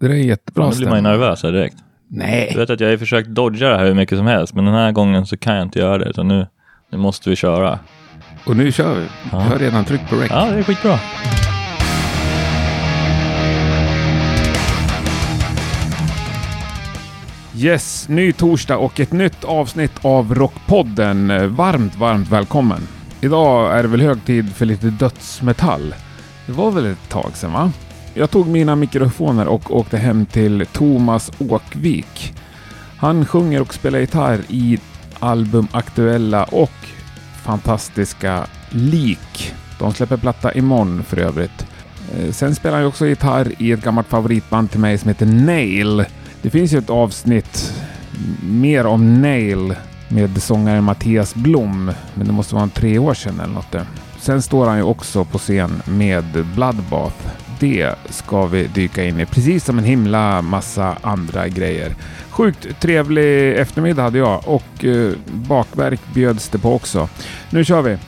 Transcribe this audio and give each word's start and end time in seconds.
Det 0.00 0.08
där 0.08 0.14
är 0.14 0.18
jättebra 0.18 0.70
Nu 0.70 0.76
blir 0.76 0.88
man 0.88 0.96
ju 0.96 1.02
nervös 1.02 1.42
här 1.42 1.52
direkt. 1.52 1.76
Nej. 2.08 2.50
Du 2.52 2.58
vet 2.58 2.70
att 2.70 2.80
jag 2.80 2.90
har 2.90 2.96
försökt 2.96 3.28
dodga 3.28 3.68
det 3.68 3.76
här 3.76 3.84
hur 3.84 3.94
mycket 3.94 4.18
som 4.18 4.26
helst, 4.26 4.54
men 4.54 4.64
den 4.64 4.74
här 4.74 4.92
gången 4.92 5.26
så 5.26 5.36
kan 5.36 5.54
jag 5.54 5.62
inte 5.62 5.78
göra 5.78 5.98
det. 5.98 6.04
Utan 6.04 6.28
nu, 6.28 6.46
nu 6.90 6.98
måste 6.98 7.30
vi 7.30 7.36
köra. 7.36 7.78
Och 8.46 8.56
nu 8.56 8.72
kör 8.72 8.94
vi. 8.94 9.06
Ja. 9.32 9.38
Jag 9.38 9.40
har 9.40 9.58
redan 9.58 9.84
tryckt 9.84 10.10
på 10.10 10.16
rec. 10.16 10.30
Ja, 10.30 10.50
det 10.50 10.58
är 10.58 10.62
skitbra. 10.62 10.98
Yes, 17.56 18.08
ny 18.08 18.32
torsdag 18.32 18.76
och 18.76 19.00
ett 19.00 19.12
nytt 19.12 19.44
avsnitt 19.44 20.04
av 20.04 20.34
Rockpodden. 20.34 21.54
Varmt, 21.56 21.96
varmt 21.96 22.30
välkommen. 22.30 22.80
Idag 23.20 23.78
är 23.78 23.82
det 23.82 23.88
väl 23.88 24.00
hög 24.00 24.24
tid 24.24 24.54
för 24.54 24.66
lite 24.66 24.86
dödsmetall. 24.90 25.94
Det 26.46 26.52
var 26.52 26.70
väl 26.70 26.86
ett 26.86 27.08
tag 27.08 27.30
sedan 27.34 27.52
va? 27.52 27.72
Jag 28.14 28.30
tog 28.30 28.46
mina 28.46 28.76
mikrofoner 28.76 29.46
och 29.46 29.76
åkte 29.76 29.98
hem 29.98 30.26
till 30.26 30.66
Thomas 30.72 31.30
Åkvik. 31.38 32.34
Han 32.96 33.26
sjunger 33.26 33.60
och 33.60 33.74
spelar 33.74 33.98
gitarr 33.98 34.40
i 34.48 34.78
albumaktuella 35.18 36.44
och 36.44 36.72
fantastiska 37.42 38.46
Lik. 38.70 39.54
De 39.78 39.94
släpper 39.94 40.16
platta 40.16 40.52
imorgon 40.52 41.04
för 41.04 41.16
övrigt. 41.16 41.66
Eh, 42.16 42.32
sen 42.32 42.54
spelar 42.54 42.76
han 42.76 42.82
ju 42.82 42.88
också 42.88 43.06
gitarr 43.06 43.52
i 43.58 43.72
ett 43.72 43.84
gammalt 43.84 44.08
favoritband 44.08 44.70
till 44.70 44.80
mig 44.80 44.98
som 44.98 45.08
heter 45.08 45.26
Nail. 45.26 46.04
Det 46.42 46.50
finns 46.50 46.72
ju 46.72 46.78
ett 46.78 46.90
avsnitt 46.90 47.72
mer 48.42 48.86
om 48.86 49.22
Nail 49.22 49.74
med 50.08 50.42
sångaren 50.42 50.84
Mattias 50.84 51.34
Blom, 51.34 51.92
men 52.14 52.26
det 52.26 52.32
måste 52.32 52.54
vara 52.54 52.62
en 52.62 52.70
tre 52.70 52.98
år 52.98 53.14
sedan 53.14 53.40
eller 53.40 53.54
något. 53.54 53.76
Sen 54.20 54.42
står 54.42 54.66
han 54.66 54.76
ju 54.76 54.82
också 54.82 55.24
på 55.24 55.38
scen 55.38 55.82
med 55.84 56.24
Bloodbath. 56.54 57.49
Det 57.60 57.94
ska 58.10 58.46
vi 58.46 58.66
dyka 58.66 59.04
in 59.04 59.20
i, 59.20 59.26
precis 59.26 59.64
som 59.64 59.78
en 59.78 59.84
himla 59.84 60.42
massa 60.42 60.96
andra 61.00 61.48
grejer. 61.48 61.94
Sjukt 62.30 62.80
trevlig 62.80 63.52
eftermiddag 63.58 64.02
hade 64.02 64.18
jag 64.18 64.42
och 64.46 64.84
eh, 64.84 65.12
bakverk 65.26 66.00
bjöds 66.14 66.48
det 66.48 66.58
på 66.58 66.74
också. 66.74 67.08
Nu 67.50 67.64
kör 67.64 67.82
vi! 67.82 67.98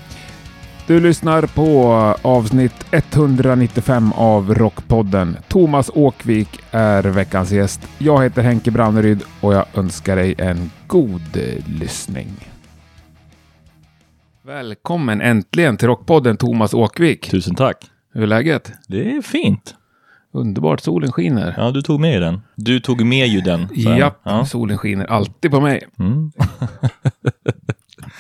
Du 0.86 1.00
lyssnar 1.00 1.42
på 1.46 1.92
avsnitt 2.22 2.86
195 2.90 4.12
av 4.12 4.54
Rockpodden. 4.54 5.36
Thomas 5.48 5.90
Åkvik 5.94 6.60
är 6.70 7.02
veckans 7.02 7.50
gäst. 7.50 7.88
Jag 7.98 8.22
heter 8.22 8.42
Henke 8.42 8.70
Branneryd 8.70 9.22
och 9.40 9.54
jag 9.54 9.66
önskar 9.74 10.16
dig 10.16 10.34
en 10.38 10.70
god 10.86 11.38
lyssning. 11.66 12.28
Välkommen 14.42 15.20
äntligen 15.20 15.76
till 15.76 15.88
Rockpodden 15.88 16.36
Thomas 16.36 16.74
Åkvik. 16.74 17.30
Tusen 17.30 17.54
tack. 17.54 17.91
Hur 18.12 18.22
är 18.22 18.26
läget? 18.26 18.72
Det 18.88 19.16
är 19.16 19.22
fint. 19.22 19.74
Underbart, 20.34 20.80
solen 20.80 21.12
skiner. 21.12 21.54
Ja, 21.56 21.70
du 21.70 21.82
tog 21.82 22.00
med 22.00 22.12
ju 22.14 22.20
den. 22.20 22.40
Du 22.54 22.80
tog 22.80 23.06
med 23.06 23.26
ju 23.28 23.40
den. 23.40 23.68
Japp, 23.74 24.20
Ja. 24.24 24.46
solen 24.46 24.78
skiner 24.78 25.04
alltid 25.06 25.50
på 25.50 25.60
mig. 25.60 25.82
Mm. 25.98 26.32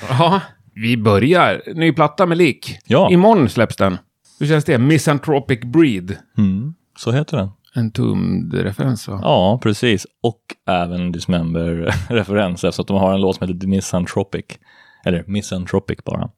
Ja, 0.08 0.40
vi 0.74 0.96
börjar. 0.96 1.62
Ny 1.74 1.92
platta 1.92 2.26
med 2.26 2.38
lik. 2.38 2.78
Ja. 2.86 3.10
Imorgon 3.10 3.48
släpps 3.48 3.76
den. 3.76 3.98
Hur 4.40 4.46
känns 4.46 4.64
det? 4.64 4.78
Misanthropic 4.78 5.60
Breed. 5.60 6.16
Mm. 6.38 6.74
Så 6.98 7.12
heter 7.12 7.36
den. 7.36 7.48
En 7.74 7.90
tumd-referens 7.90 9.08
va? 9.08 9.20
Ja, 9.22 9.60
precis. 9.62 10.06
Och 10.22 10.40
även 10.68 11.12
Dismember-referens 11.12 12.64
eftersom 12.64 12.84
de 12.86 12.96
har 12.96 13.14
en 13.14 13.20
låt 13.20 13.36
som 13.36 13.48
heter 13.48 13.66
Misanthropic. 13.66 14.44
Eller 15.04 15.24
Misanthropic 15.26 15.98
bara. 16.04 16.30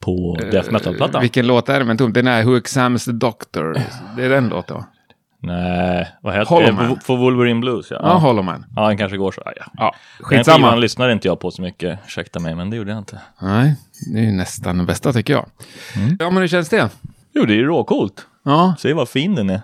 På 0.00 0.38
Death 0.52 0.72
Metal-plattan. 0.72 1.20
Vilken 1.20 1.46
låt 1.46 1.68
är 1.68 1.78
det 1.78 1.84
med 1.84 1.90
en 1.90 1.98
tum? 1.98 2.12
Den 2.12 2.26
är 2.26 2.44
Who 2.44 2.56
Examines 2.56 3.04
the 3.04 3.12
Doctor. 3.12 3.76
Det 4.16 4.24
är 4.24 4.28
den 4.28 4.48
låten 4.48 4.76
va? 4.76 4.86
Nej, 5.42 6.08
vad 6.22 6.34
heter 6.34 6.46
Hollow 6.50 6.88
det? 6.88 7.06
På 7.06 7.16
Wolverine 7.16 7.60
Blues, 7.60 7.90
ja. 7.90 7.96
Ja, 8.02 8.08
Ja, 8.08 8.14
Hollow 8.18 8.44
Man. 8.44 8.64
ja 8.76 8.88
den 8.88 8.96
kanske 8.98 9.16
går 9.16 9.32
så. 9.32 9.42
Ja, 9.44 9.52
ja. 9.56 9.64
Ja, 9.76 9.94
Den 10.18 10.24
skitsamma. 10.26 10.56
skivan 10.66 10.80
lyssnade 10.80 11.12
inte 11.12 11.28
jag 11.28 11.40
på 11.40 11.50
så 11.50 11.62
mycket, 11.62 11.98
ursäkta 12.06 12.40
mig, 12.40 12.54
men 12.54 12.70
det 12.70 12.76
gjorde 12.76 12.90
jag 12.90 12.98
inte. 12.98 13.20
Nej, 13.42 13.74
det 14.12 14.18
är 14.20 14.24
ju 14.24 14.32
nästan 14.32 14.76
den 14.76 14.86
bästa 14.86 15.12
tycker 15.12 15.32
jag. 15.32 15.46
Mm. 15.96 16.16
Ja, 16.20 16.30
men 16.30 16.40
hur 16.40 16.48
känns 16.48 16.68
det? 16.68 16.88
Jo, 17.34 17.44
det 17.44 17.52
är 17.52 17.56
ju 17.56 17.64
råcoolt. 17.64 18.26
Ja, 18.44 18.74
Se 18.78 18.92
vad 18.92 19.08
fin 19.08 19.34
den 19.34 19.50
är. 19.50 19.60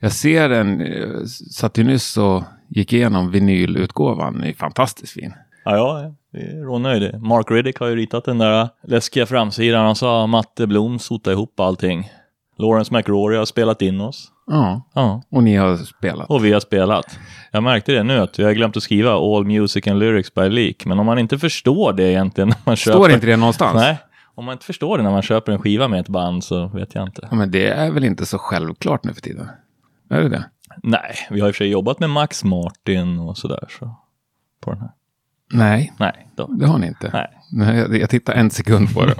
jag 0.00 0.12
ser 0.12 0.48
den. 0.48 0.80
eh, 0.80 1.24
Satt 1.50 1.78
ju 1.78 1.84
nyss 1.84 2.16
och 2.16 2.44
gick 2.68 2.92
igenom 2.92 3.30
vinylutgåvan. 3.30 4.32
Den 4.32 4.44
är 4.44 4.52
fantastiskt 4.52 5.12
fin. 5.12 5.34
Ja, 5.64 5.76
ja, 5.76 6.14
jag 6.30 6.42
är 6.42 6.62
rånöjd. 6.64 7.22
Mark 7.22 7.50
Riddick 7.50 7.78
har 7.78 7.86
ju 7.86 7.96
ritat 7.96 8.24
den 8.24 8.38
där 8.38 8.68
läskiga 8.82 9.26
framsidan. 9.26 9.84
Han 9.86 9.96
sa 9.96 10.26
Matte 10.26 10.66
Blom 10.66 10.98
sota 10.98 11.32
ihop 11.32 11.60
allting. 11.60 12.10
Lawrence 12.58 12.94
McRory 12.94 13.36
har 13.36 13.44
spelat 13.44 13.82
in 13.82 14.00
oss. 14.00 14.30
Ja, 14.46 14.82
Ja, 14.94 15.22
och 15.30 15.42
ni 15.42 15.56
har 15.56 15.76
spelat. 15.76 16.30
och 16.30 16.44
vi 16.44 16.52
har 16.52 16.60
spelat. 16.60 17.18
Jag 17.52 17.62
märkte 17.62 17.92
det 17.92 18.02
nu 18.02 18.18
att 18.18 18.38
vi 18.38 18.44
har 18.44 18.52
glömt 18.52 18.76
att 18.76 18.82
skriva 18.82 19.12
All 19.14 19.44
Music 19.44 19.86
and 19.86 19.98
Lyrics 19.98 20.34
by 20.34 20.48
Leak. 20.48 20.84
Men 20.86 20.98
om 20.98 21.06
man 21.06 21.18
inte 21.18 21.38
förstår 21.38 21.92
det 21.92 22.02
egentligen 22.10 22.48
när 22.48 22.56
man 22.64 22.76
köper... 22.76 22.98
Står 22.98 23.10
inte 23.12 23.26
det 23.26 23.36
någonstans? 23.36 23.74
Nej, 23.74 23.98
om 24.34 24.44
man 24.44 24.52
inte 24.52 24.64
förstår 24.64 24.98
det 24.98 25.04
när 25.04 25.10
man 25.10 25.22
köper 25.22 25.52
en 25.52 25.58
skiva 25.58 25.88
med 25.88 26.00
ett 26.00 26.08
band 26.08 26.44
så 26.44 26.66
vet 26.66 26.94
jag 26.94 27.08
inte. 27.08 27.28
Ja, 27.30 27.36
men 27.36 27.50
det 27.50 27.68
är 27.68 27.90
väl 27.90 28.04
inte 28.04 28.26
så 28.26 28.38
självklart 28.38 29.04
nu 29.04 29.14
för 29.14 29.20
tiden? 29.20 29.48
Är 30.10 30.22
det 30.22 30.28
det? 30.28 30.44
Nej, 30.82 31.14
vi 31.30 31.40
har 31.40 31.48
i 31.48 31.50
och 31.50 31.54
för 31.54 31.58
sig 31.64 31.68
jobbat 31.68 32.00
med 32.00 32.10
Max 32.10 32.44
Martin 32.44 33.18
och 33.18 33.38
sådär. 33.38 33.64
Så 33.78 33.96
på 34.60 34.70
den 34.70 34.80
här. 34.80 34.90
Nej, 35.54 35.92
Nej, 35.98 36.26
då. 36.36 36.46
det 36.46 36.66
har 36.66 36.78
ni 36.78 36.86
inte. 36.86 37.10
Nej. 37.12 37.76
Jag, 37.76 37.96
jag 37.96 38.10
tittar 38.10 38.32
en 38.32 38.50
sekund 38.50 38.94
på 38.94 39.06
det. 39.06 39.14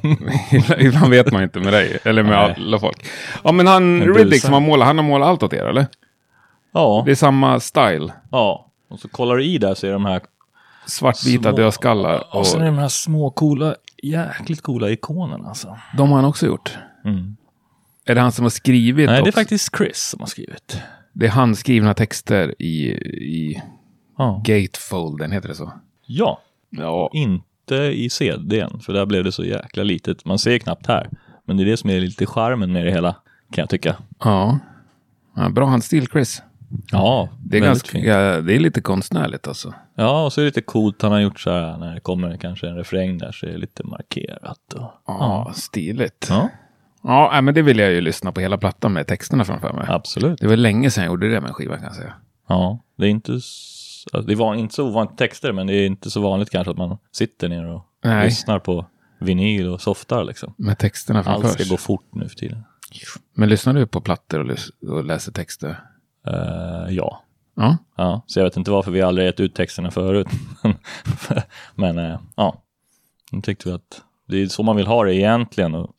Ibland 0.84 1.10
vet 1.10 1.32
man 1.32 1.42
inte 1.42 1.60
med 1.60 1.72
dig, 1.72 1.98
eller 2.04 2.22
med 2.22 2.32
Nej. 2.32 2.54
alla 2.58 2.78
folk. 2.78 3.06
Ja, 3.44 3.52
men 3.52 3.66
han, 3.66 3.98
Men 3.98 4.14
Riddick 4.14 4.42
som 4.42 4.52
har 4.52 4.60
målat, 4.60 4.86
han 4.86 4.98
har 4.98 5.04
målat 5.04 5.28
allt 5.28 5.42
åt 5.42 5.52
er, 5.52 5.64
eller? 5.64 5.86
Ja, 6.72 7.02
Det 7.06 7.10
är 7.10 7.14
samma 7.14 7.60
style. 7.60 8.12
ja. 8.30 8.70
Och 8.90 9.00
så 9.00 9.08
kollar 9.08 9.36
du 9.36 9.44
i 9.44 9.58
där 9.58 9.74
så 9.74 9.86
är 9.86 9.92
de 9.92 10.04
här 10.04 10.20
Svartvita 10.86 11.42
Små- 11.50 11.56
dödskallar. 11.56 12.24
Och 12.32 12.38
Och 12.40 12.46
sen 12.46 12.60
är 12.60 12.64
det 12.64 12.70
de 12.70 12.78
här 12.78 12.88
små 12.88 13.30
coola, 13.30 13.74
jäkligt 14.02 14.62
coola 14.62 14.90
ikonerna 14.90 15.48
alltså. 15.48 15.76
de 15.96 16.08
har 16.10 16.16
han 16.16 16.24
också 16.24 16.46
gjort. 16.46 16.78
Mm. 17.04 17.36
Är 18.06 18.14
det 18.14 18.20
han 18.20 18.32
som 18.32 18.44
har 18.44 18.50
skrivit 18.50 19.06
Nej, 19.06 19.14
det 19.16 19.18
är 19.18 19.22
också? 19.28 19.32
faktiskt 19.40 19.76
Chris 19.76 19.98
som 20.10 20.20
har 20.20 20.26
skrivit. 20.26 20.80
Det 21.12 21.26
är 21.26 21.30
handskrivna 21.30 21.94
texter 21.94 22.54
i, 22.58 22.88
i 22.88 23.62
Ja. 24.18 24.42
gatefolden, 24.44 25.32
heter 25.32 25.48
det 25.48 25.54
så? 25.54 25.72
Ja, 26.06 26.40
Ja. 26.70 27.10
inte 27.12 27.74
i 27.74 28.10
CDn, 28.10 28.80
för 28.80 28.92
där 28.92 29.06
blev 29.06 29.24
det 29.24 29.32
så 29.32 29.44
jäkla 29.44 29.82
litet. 29.82 30.24
Man 30.24 30.38
ser 30.38 30.58
knappt 30.58 30.86
här. 30.86 31.08
Men 31.44 31.56
det 31.56 31.62
är 31.62 31.64
det 31.64 31.76
som 31.76 31.90
är 31.90 32.00
lite 32.00 32.26
charmen 32.26 32.72
med 32.72 32.86
det 32.86 32.90
hela, 32.92 33.12
kan 33.52 33.62
jag 33.62 33.68
tycka. 33.68 33.96
Ja. 34.24 34.58
ja 35.36 35.48
bra 35.48 35.66
handstil, 35.66 36.06
Chris. 36.06 36.42
Ja, 36.90 37.28
Det 37.44 37.56
är, 37.56 37.60
ganska, 37.60 37.98
ja, 37.98 38.40
det 38.40 38.54
är 38.56 38.58
lite 38.60 38.80
konstnärligt 38.80 39.48
alltså. 39.48 39.74
Ja, 39.94 40.24
och 40.24 40.32
så 40.32 40.40
är 40.40 40.42
det 40.42 40.48
lite 40.48 40.60
coolt. 40.62 41.02
Han 41.02 41.12
har 41.12 41.20
gjort 41.20 41.40
så 41.40 41.50
här 41.50 41.78
när 41.78 41.94
det 41.94 42.00
kommer 42.00 42.36
kanske 42.36 42.68
en 42.68 42.76
refräng 42.76 43.18
där 43.18 43.32
så 43.32 43.46
är 43.46 43.50
det 43.50 43.58
lite 43.58 43.84
markerat. 43.86 44.72
Och... 44.72 44.90
Ja, 45.06 45.52
stiligt. 45.54 46.26
Ja, 46.30 46.48
Ja, 47.06 47.40
men 47.40 47.54
det 47.54 47.62
vill 47.62 47.78
jag 47.78 47.92
ju 47.92 48.00
lyssna 48.00 48.32
på 48.32 48.40
hela 48.40 48.58
plattan 48.58 48.92
med 48.92 49.06
texterna 49.06 49.44
framför 49.44 49.72
mig. 49.72 49.84
absolut. 49.88 50.40
Det 50.40 50.46
var 50.46 50.56
länge 50.56 50.90
sedan 50.90 51.04
jag 51.04 51.10
gjorde 51.10 51.28
det 51.28 51.40
med 51.40 51.48
en 51.48 51.54
skiva 51.54 51.74
kan 51.76 51.84
jag 51.84 51.94
säga. 51.94 52.12
Ja, 52.48 52.78
det 52.96 53.06
är 53.06 53.10
inte, 53.10 53.32
alltså, 54.12 54.28
det 54.28 54.34
var 54.34 54.54
inte 54.54 54.74
så 54.74 54.86
ovanligt 54.88 55.18
texter, 55.18 55.52
men 55.52 55.66
det 55.66 55.74
är 55.74 55.86
inte 55.86 56.10
så 56.10 56.20
vanligt 56.20 56.50
kanske 56.50 56.70
att 56.70 56.76
man 56.78 56.98
sitter 57.12 57.48
ner 57.48 57.66
och 57.66 57.82
Nej. 58.04 58.24
lyssnar 58.24 58.58
på 58.58 58.86
vinyl 59.20 59.68
och 59.68 59.80
softar 59.80 60.24
liksom. 60.24 60.54
Med 60.56 60.78
texterna 60.78 61.18
Allt 61.18 61.26
framför 61.26 61.48
ska 61.48 61.58
sig. 61.58 61.70
gå 61.70 61.76
fort 61.76 62.08
nu 62.12 62.28
för 62.28 62.36
tiden. 62.36 62.64
Men 63.34 63.48
lyssnar 63.48 63.74
du 63.74 63.86
på 63.86 64.00
plattor 64.00 64.38
och, 64.40 64.46
lys- 64.46 64.88
och 64.88 65.04
läser 65.04 65.32
texter? 65.32 65.80
Eh, 66.26 66.94
ja. 66.94 67.20
Ja. 67.56 67.76
ja, 67.96 68.22
så 68.26 68.40
jag 68.40 68.44
vet 68.44 68.56
inte 68.56 68.70
varför 68.70 68.90
vi 68.90 69.02
aldrig 69.02 69.26
gett 69.26 69.40
ut 69.40 69.54
texterna 69.54 69.90
förut. 69.90 70.26
men 71.74 71.98
eh, 71.98 72.18
ja, 72.36 72.62
nu 73.32 73.40
tyckte 73.40 73.68
vi 73.68 73.74
att 73.74 74.02
det 74.28 74.42
är 74.42 74.46
så 74.46 74.62
man 74.62 74.76
vill 74.76 74.86
ha 74.86 75.04
det 75.04 75.14
egentligen. 75.14 75.74
Och 75.74 75.90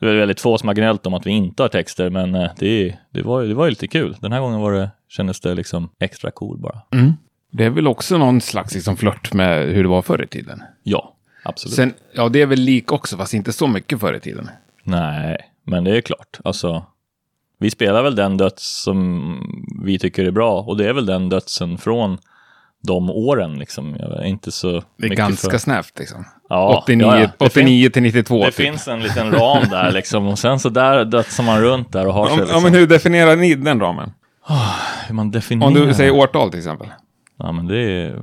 det 0.00 0.10
är 0.10 0.14
väldigt 0.14 0.40
få 0.40 0.58
som 0.58 0.66
har 0.68 0.74
gnällt 0.74 1.06
om 1.06 1.14
att 1.14 1.26
vi 1.26 1.30
inte 1.30 1.62
har 1.62 1.68
texter, 1.68 2.10
men 2.10 2.34
eh, 2.34 2.50
det, 2.58 2.96
det, 3.10 3.22
var, 3.22 3.42
det 3.42 3.54
var 3.54 3.64
ju 3.64 3.70
lite 3.70 3.88
kul. 3.88 4.16
Den 4.20 4.32
här 4.32 4.40
gången 4.40 4.60
var 4.60 4.72
det, 4.72 4.90
kändes 5.08 5.40
det 5.40 5.54
liksom 5.54 5.90
extra 5.98 6.30
cool 6.30 6.58
bara. 6.58 6.82
Mm. 6.92 7.12
Det 7.50 7.64
är 7.64 7.70
väl 7.70 7.86
också 7.86 8.18
någon 8.18 8.40
slags 8.40 8.74
liksom, 8.74 8.96
flört 8.96 9.32
med 9.32 9.68
hur 9.68 9.82
det 9.82 9.88
var 9.88 10.02
förr 10.02 10.22
i 10.24 10.26
tiden. 10.26 10.62
Ja, 10.82 11.14
absolut. 11.42 11.74
Sen, 11.74 11.94
ja, 12.12 12.28
det 12.28 12.42
är 12.42 12.46
väl 12.46 12.60
lik 12.60 12.92
också, 12.92 13.16
fast 13.16 13.34
inte 13.34 13.52
så 13.52 13.66
mycket 13.66 14.00
förr 14.00 14.14
i 14.14 14.20
tiden. 14.20 14.50
Nej, 14.82 15.38
men 15.66 15.84
det 15.84 15.96
är 15.96 16.00
klart. 16.00 16.38
Alltså, 16.44 16.84
vi 17.58 17.70
spelar 17.70 18.02
väl 18.02 18.16
den 18.16 18.36
döds 18.36 18.82
som 18.82 19.34
vi 19.84 19.98
tycker 19.98 20.24
är 20.24 20.30
bra 20.30 20.60
och 20.60 20.76
det 20.76 20.88
är 20.88 20.92
väl 20.92 21.06
den 21.06 21.28
dödsen 21.28 21.78
från 21.78 22.18
de 22.82 23.10
åren. 23.10 23.58
Liksom. 23.58 23.96
Inte 24.24 24.52
så 24.52 24.82
Det 24.96 25.06
är 25.06 25.10
ganska 25.10 25.50
för... 25.50 25.58
snävt 25.58 25.98
liksom. 25.98 26.24
Ja, 26.48 26.82
89, 26.82 27.06
ja, 27.06 27.20
ja. 27.20 27.30
Det 27.38 27.46
89 27.46 27.90
till 27.90 28.02
92. 28.02 28.38
Det 28.38 28.44
typ. 28.46 28.54
finns 28.54 28.88
en 28.88 29.00
liten 29.00 29.32
ram 29.32 29.68
där 29.70 29.92
liksom 29.92 30.26
och 30.26 30.38
sen 30.38 30.58
så 30.58 30.68
där 30.68 31.04
dödsar 31.04 31.44
man 31.44 31.60
runt 31.60 31.92
där 31.92 32.06
och 32.06 32.14
har 32.14 32.28
sig 32.28 32.36
liksom, 32.36 32.56
ja, 32.56 32.60
men 32.62 32.74
hur 32.74 32.86
definierar 32.86 33.36
ni 33.36 33.54
den 33.54 33.80
ramen? 33.80 34.12
hur 35.06 35.14
man 35.14 35.30
definierar. 35.30 35.68
Om 35.68 35.74
du 35.74 35.94
säger 35.94 36.10
årtal 36.10 36.50
till 36.50 36.58
exempel. 36.58 36.86
Ja, 37.38 37.52
men 37.52 37.66
det 37.66 37.78
är... 37.78 38.22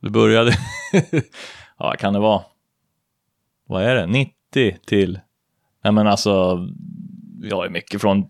Det 0.00 0.10
började... 0.10 0.52
ja, 1.78 1.94
kan 1.98 2.12
det 2.12 2.18
vara... 2.18 2.42
Vad 3.66 3.82
är 3.82 3.94
det? 3.94 4.06
90 4.06 4.32
till... 4.86 5.20
Nej, 5.84 5.92
men 5.92 6.06
alltså... 6.06 6.58
Jag 7.42 7.66
är 7.66 7.70
mycket 7.70 8.00
från 8.00 8.26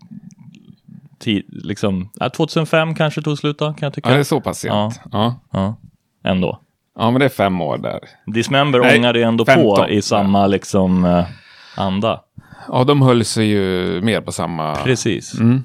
tid, 1.18 1.44
liksom, 1.48 2.10
ja, 2.14 2.30
2005 2.30 2.94
kanske 2.94 3.22
tog 3.22 3.38
slut 3.38 3.58
då, 3.58 3.72
kan 3.72 3.86
jag 3.86 3.94
tycka. 3.94 4.08
Ja, 4.08 4.14
det 4.14 4.20
är 4.20 4.24
så 4.24 4.40
pass 4.40 4.58
sent. 4.58 5.00
Ja. 5.12 5.40
Ja, 5.50 5.76
ändå. 6.24 6.60
ja, 6.98 7.10
men 7.10 7.20
det 7.20 7.24
är 7.24 7.28
fem 7.28 7.60
år 7.60 7.78
där. 7.78 8.00
Dismember 8.26 8.78
Nej, 8.78 8.98
ångade 8.98 9.18
ju 9.18 9.24
ändå 9.24 9.44
15. 9.44 9.76
på 9.76 9.88
i 9.88 10.02
samma 10.02 10.46
liksom 10.46 11.04
eh, 11.04 11.24
anda. 11.76 12.20
Ja, 12.68 12.84
de 12.84 13.02
höll 13.02 13.24
sig 13.24 13.46
ju 13.46 14.00
mer 14.00 14.20
på 14.20 14.32
samma... 14.32 14.76
Precis. 14.76 15.40
Mm. 15.40 15.64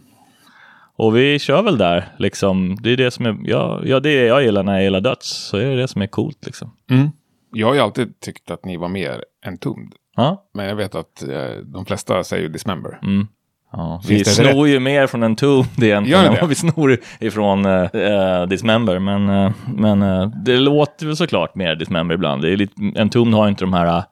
Och 0.96 1.18
vi 1.18 1.40
kör 1.40 1.62
väl 1.62 1.78
där, 1.78 2.08
liksom. 2.18 2.78
Det 2.82 2.90
är 2.90 2.98
det 2.98 3.12
som 3.12 3.26
är, 3.26 3.38
ja, 3.44 3.82
ja, 3.86 4.00
det 4.00 4.10
är 4.10 4.28
jag 4.28 4.44
gillar 4.44 4.64
när 4.64 4.74
jag 4.74 4.84
gillar 4.84 5.02
döds. 5.02 5.28
Så 5.28 5.58
är 5.58 5.66
det 5.66 5.76
det 5.76 5.88
som 5.88 6.02
är 6.02 6.08
coolt, 6.08 6.46
liksom. 6.46 6.72
Mm. 6.90 7.10
Jag 7.52 7.68
har 7.68 7.74
ju 7.74 7.80
alltid 7.80 8.20
tyckt 8.20 8.52
att 8.52 8.66
ni 8.66 8.78
var 8.78 8.88
mer 8.88 9.24
Entombed. 9.46 9.94
Ja, 10.16 10.50
Men 10.54 10.66
jag 10.66 10.76
vet 10.76 10.96
att 10.96 11.24
eh, 11.24 11.58
de 11.66 11.86
flesta 11.86 12.24
säger 12.24 12.44
ju 12.44 12.50
Dismember. 12.50 13.00
mm. 13.04 13.28
ja. 13.72 14.02
Vi 14.08 14.26
snor 14.26 14.68
ju 14.68 14.80
mer 14.80 15.08
från 15.08 15.24
en 15.24 15.36
Tomb 15.36 15.66
egentligen 15.82 16.26
än 16.26 16.38
vad 16.42 16.50
vi 16.50 16.56
snor 16.56 16.98
ifrån 17.20 17.66
uh, 17.66 17.96
uh, 17.96 18.48
Dismember. 18.48 19.00
Men, 19.00 19.30
eh, 19.30 19.52
men 19.66 20.02
eh, 20.02 20.28
det 20.46 20.58
låter 20.58 21.06
väl 21.06 21.16
såklart 21.16 21.56
mer 21.56 21.76
Dismember 21.76 22.16
ibland. 22.16 22.42
Det 22.42 22.50
är 22.50 22.58
lite, 22.58 22.74
en 22.96 23.10
Tomb 23.10 23.34
har 23.34 23.48
inte 23.48 23.64
de 23.64 23.74
här 23.74 24.04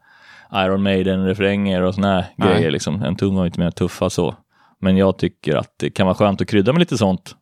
Iron 0.54 0.84
Maiden-refränger 0.84 1.82
och 1.82 1.96
såna 1.96 2.14
här 2.14 2.26
Nej. 2.36 2.54
grejer. 2.54 2.72
Liksom. 2.72 3.02
En 3.02 3.16
Tomb 3.16 3.38
var 3.38 3.46
inte 3.46 3.60
mer 3.60 3.72
tuffa 3.72 4.10
så. 4.10 4.36
Men 4.82 4.98
jag 4.98 5.18
tycker 5.18 5.56
att 5.56 5.74
det 5.78 5.90
kan 5.90 6.06
vara 6.06 6.16
skönt 6.16 6.42
att 6.42 6.48
krydda 6.48 6.74
med 6.74 6.80
lite 6.80 6.98
sånt 6.98 7.36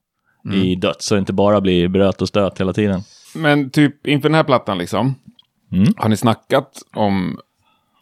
Mm. 0.46 0.58
i 0.60 0.76
döds, 0.76 1.06
så 1.06 1.16
det 1.16 1.20
inte 1.20 1.34
bara 1.34 1.62
blir 1.62 1.88
bröt 1.88 2.22
och 2.22 2.28
stöt 2.28 2.60
hela 2.60 2.74
tiden. 2.74 3.02
Men 3.36 3.70
typ 3.70 4.08
inför 4.08 4.30
den 4.30 4.36
här 4.36 4.44
plattan 4.44 4.78
liksom. 4.78 5.16
Mm. 5.72 5.94
Har 5.98 6.10
ni 6.10 6.18
snackat 6.18 6.82
om... 6.96 7.40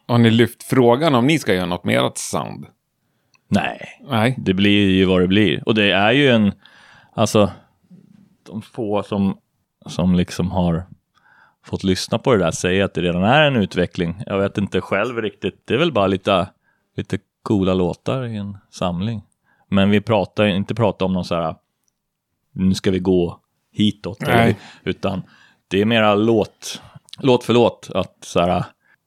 Har 0.06 0.18
ni 0.18 0.30
lyft 0.30 0.62
frågan 0.62 1.14
om 1.14 1.26
ni 1.26 1.38
ska 1.38 1.54
göra 1.54 1.66
något 1.66 1.84
mer 1.84 2.04
åt 2.04 2.18
sound? 2.18 2.66
Nej, 3.48 3.80
Nej. 4.08 4.34
det 4.38 4.54
blir 4.54 4.90
ju 4.90 5.04
vad 5.04 5.20
det 5.20 5.28
blir. 5.28 5.62
Och 5.66 5.74
det 5.74 5.90
är 5.92 6.12
ju 6.12 6.28
en, 6.28 6.52
alltså, 7.14 7.50
de 8.46 8.62
få 8.62 9.02
som, 9.02 9.38
som 9.86 10.14
liksom 10.14 10.50
har 10.50 10.86
fått 11.64 11.84
lyssna 11.84 12.18
på 12.18 12.32
det 12.32 12.38
där 12.38 12.50
säger 12.50 12.84
att 12.84 12.94
det 12.94 13.02
redan 13.02 13.24
är 13.24 13.42
en 13.42 13.56
utveckling. 13.56 14.22
Jag 14.26 14.38
vet 14.38 14.58
inte 14.58 14.80
själv 14.80 15.22
riktigt, 15.22 15.62
det 15.64 15.74
är 15.74 15.78
väl 15.78 15.92
bara 15.92 16.06
lite, 16.06 16.48
lite 16.96 17.18
coola 17.42 17.74
låtar 17.74 18.26
i 18.26 18.36
en 18.36 18.58
samling. 18.70 19.22
Men 19.68 19.90
vi 19.90 20.00
pratar 20.00 20.46
inte 20.46 20.74
prata 20.74 21.04
om 21.04 21.12
någon 21.12 21.24
så 21.24 21.34
här, 21.34 21.54
nu 22.52 22.74
ska 22.74 22.90
vi 22.90 22.98
gå 22.98 23.40
hitåt. 23.72 24.22
Eller, 24.22 24.54
utan 24.84 25.22
det 25.68 25.80
är 25.80 25.84
mera 25.84 26.14
låt, 26.14 26.82
låt 27.18 27.44
för 27.44 27.54
låt. 27.54 27.90
Att 27.94 28.16
så 28.20 28.40
här, 28.40 28.64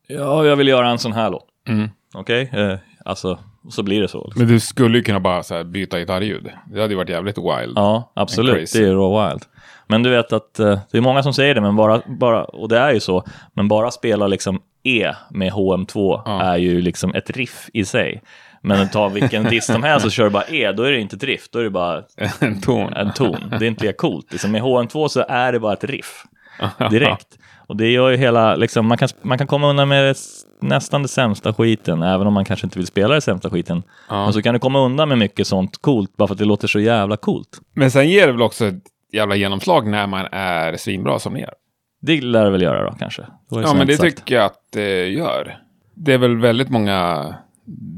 ja, 0.07 0.45
jag 0.45 0.55
vill 0.55 0.67
göra 0.67 0.89
en 0.89 0.99
sån 0.99 1.13
här 1.13 1.29
låt. 1.29 1.47
Mm. 1.67 1.89
Okej, 2.13 2.49
eh, 2.53 2.77
alltså, 3.05 3.39
så 3.69 3.83
blir 3.83 4.01
det 4.01 4.07
så. 4.07 4.23
Liksom. 4.25 4.39
Men 4.39 4.53
du 4.53 4.59
skulle 4.59 4.97
ju 4.97 5.03
kunna 5.03 5.19
bara 5.19 5.41
här, 5.49 5.63
byta 5.63 5.99
gitarrljud. 5.99 6.49
Det 6.67 6.81
hade 6.81 6.93
ju 6.93 6.97
varit 6.97 7.09
jävligt 7.09 7.37
wild. 7.37 7.73
Ja, 7.75 8.11
absolut. 8.13 8.73
Det 8.73 8.79
är 8.79 8.93
raw 8.93 9.29
wild. 9.29 9.45
Men 9.91 10.03
du 10.03 10.09
vet 10.09 10.33
att 10.33 10.59
eh, 10.59 10.79
det 10.91 10.97
är 10.97 11.01
många 11.01 11.23
som 11.23 11.33
säger 11.33 11.55
det, 11.55 11.61
men 11.61 11.75
bara, 11.75 12.01
bara, 12.05 12.43
och 12.43 12.69
det 12.69 12.77
är 12.79 12.91
ju 12.93 12.99
så, 12.99 13.23
men 13.53 13.67
bara 13.67 13.91
spela 13.91 14.27
liksom 14.27 14.61
E 14.83 15.11
med 15.29 15.51
HM2 15.51 16.21
Ja. 16.25 16.41
är 16.41 16.57
ju 16.57 16.81
liksom 16.81 17.13
ett 17.15 17.29
riff 17.29 17.69
i 17.73 17.85
sig. 17.85 18.21
Men 18.61 18.89
ta 18.89 19.07
vilken 19.09 19.43
diss 19.43 19.65
som 19.65 19.83
helst 19.83 20.05
och 20.05 20.11
kör 20.11 20.29
bara 20.29 20.43
E, 20.47 20.71
då 20.71 20.83
är 20.83 20.91
det 20.91 20.99
inte 20.99 21.15
ett 21.15 21.23
riff, 21.23 21.49
då 21.51 21.59
är 21.59 21.63
det 21.63 21.69
bara 21.69 22.03
en 22.39 22.61
ton. 22.61 22.93
en 22.93 23.13
ton. 23.13 23.37
Det 23.59 23.65
är 23.65 23.67
inte 23.67 23.83
lika 23.85 23.97
coolt. 23.97 24.31
Liksom 24.31 24.51
med 24.51 24.61
HM2 24.61 25.07
så 25.07 25.25
är 25.29 25.51
det 25.51 25.59
bara 25.59 25.73
ett 25.73 25.83
riff 25.83 26.23
direkt. 26.89 27.27
Och 27.67 27.77
det 27.77 27.91
gör 27.91 28.09
ju 28.09 28.17
hela, 28.17 28.55
liksom, 28.55 28.85
man, 28.85 28.97
kan, 28.97 29.09
man 29.21 29.37
kan 29.37 29.47
komma 29.47 29.69
undan 29.69 29.87
med 29.87 30.15
nästan 30.61 31.01
det 31.01 31.07
sämsta 31.07 31.53
skiten, 31.53 32.03
även 32.03 32.27
om 32.27 32.33
man 32.33 32.45
kanske 32.45 32.67
inte 32.67 32.79
vill 32.79 32.87
spela 32.87 33.13
det 33.15 33.21
sämsta 33.21 33.49
skiten. 33.49 33.83
Ja. 34.09 34.23
Men 34.23 34.33
så 34.33 34.41
kan 34.41 34.53
du 34.53 34.59
komma 34.59 34.79
undan 34.79 35.09
med 35.09 35.17
mycket 35.17 35.47
sånt 35.47 35.77
coolt, 35.81 36.17
bara 36.17 36.27
för 36.27 36.35
att 36.35 36.39
det 36.39 36.45
låter 36.45 36.67
så 36.67 36.79
jävla 36.79 37.17
coolt. 37.17 37.59
Men 37.73 37.91
sen 37.91 38.09
ger 38.09 38.27
det 38.27 38.33
väl 38.33 38.41
också 38.41 38.71
jävla 39.11 39.35
genomslag 39.35 39.87
när 39.87 40.07
man 40.07 40.27
är 40.31 40.77
svinbra 40.77 41.19
som 41.19 41.33
ni 41.33 41.41
är. 41.41 41.53
Det 42.01 42.21
lär 42.21 42.45
det 42.45 42.51
väl 42.51 42.61
göra 42.61 42.89
då 42.89 42.95
kanske? 42.99 43.21
Det 43.21 43.61
Ja, 43.61 43.73
men 43.73 43.87
det 43.87 43.97
sagt. 43.97 44.17
tycker 44.17 44.35
jag 44.35 44.45
att 44.45 44.71
det 44.71 45.07
gör. 45.07 45.57
Det 45.95 46.13
är 46.13 46.17
väl 46.17 46.37
väldigt 46.37 46.69
många 46.69 47.35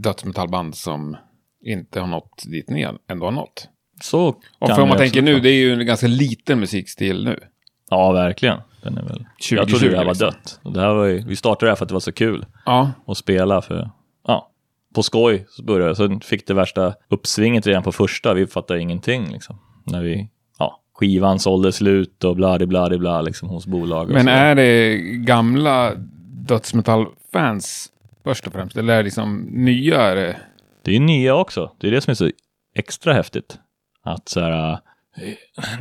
dödsmetallband 0.03 0.75
som 0.75 1.17
inte 1.65 1.99
har 1.99 2.07
nått 2.07 2.43
dit 2.45 2.69
ni 2.69 2.87
ändå 3.09 3.25
har 3.25 3.31
nått. 3.31 3.67
Så 4.01 4.27
Och 4.27 4.67
kan 4.67 4.75
för 4.75 4.83
om 4.83 4.89
man 4.89 4.97
tänker 4.97 5.21
nu, 5.21 5.39
det 5.39 5.49
är 5.49 5.55
ju 5.55 5.73
en 5.73 5.85
ganska 5.85 6.07
liten 6.07 6.59
musikstil 6.59 7.25
nu. 7.25 7.39
Ja, 7.89 8.11
verkligen. 8.11 8.57
Den 8.81 8.97
är 8.97 9.01
väl... 9.01 9.25
2020 9.49 9.55
jag 9.55 9.67
trodde 9.69 9.89
det 9.89 9.97
här 9.97 10.05
var 10.05 10.11
liksom. 10.11 10.27
dött. 10.27 10.59
Och 10.63 10.73
det 10.73 10.81
här 10.81 10.93
var 10.93 11.05
ju... 11.05 11.23
Vi 11.27 11.35
startade 11.35 11.65
det 11.65 11.71
här 11.71 11.75
för 11.75 11.85
att 11.85 11.89
det 11.89 11.95
var 11.95 11.99
så 11.99 12.11
kul 12.11 12.45
Ja, 12.65 12.91
att 13.07 13.17
spela 13.17 13.61
för... 13.61 13.89
Ja, 14.27 14.51
på 14.95 15.03
skoj 15.03 15.45
så 15.49 15.63
började 15.63 15.91
det. 15.91 15.95
Sen 15.95 16.19
fick 16.19 16.47
det 16.47 16.53
värsta 16.53 16.93
uppsvinget 17.09 17.67
redan 17.67 17.83
på 17.83 17.91
första. 17.91 18.33
Vi 18.33 18.47
fattade 18.47 18.79
ingenting 18.79 19.31
liksom. 19.31 19.59
När 19.85 20.01
vi... 20.01 20.29
Skivan 21.03 21.39
sålde 21.39 21.71
slut 21.71 22.23
och 22.23 22.35
bla 22.35 22.59
bla 22.59 22.97
bla 22.97 23.21
liksom 23.21 23.49
hos 23.49 23.67
bolag. 23.67 24.09
men 24.09 24.27
är 24.27 24.55
det 24.55 24.97
gamla 25.01 25.95
dödsmetallfans 26.47 27.91
först 28.23 28.47
och 28.47 28.53
främst? 28.53 28.77
Eller 28.77 28.93
är 28.93 28.97
det 28.97 29.03
liksom 29.03 29.47
nya? 29.51 30.15
Det... 30.15 30.37
Det 30.83 30.95
är 30.95 30.99
nya 30.99 31.35
också. 31.35 31.71
Det 31.77 31.87
är 31.87 31.91
det 31.91 32.01
som 32.01 32.11
är 32.11 32.15
så 32.15 32.29
extra 32.75 33.13
häftigt. 33.13 33.57
Att 34.03 34.29
så 34.29 34.39
här, 34.39 34.71
äh, 34.71 34.77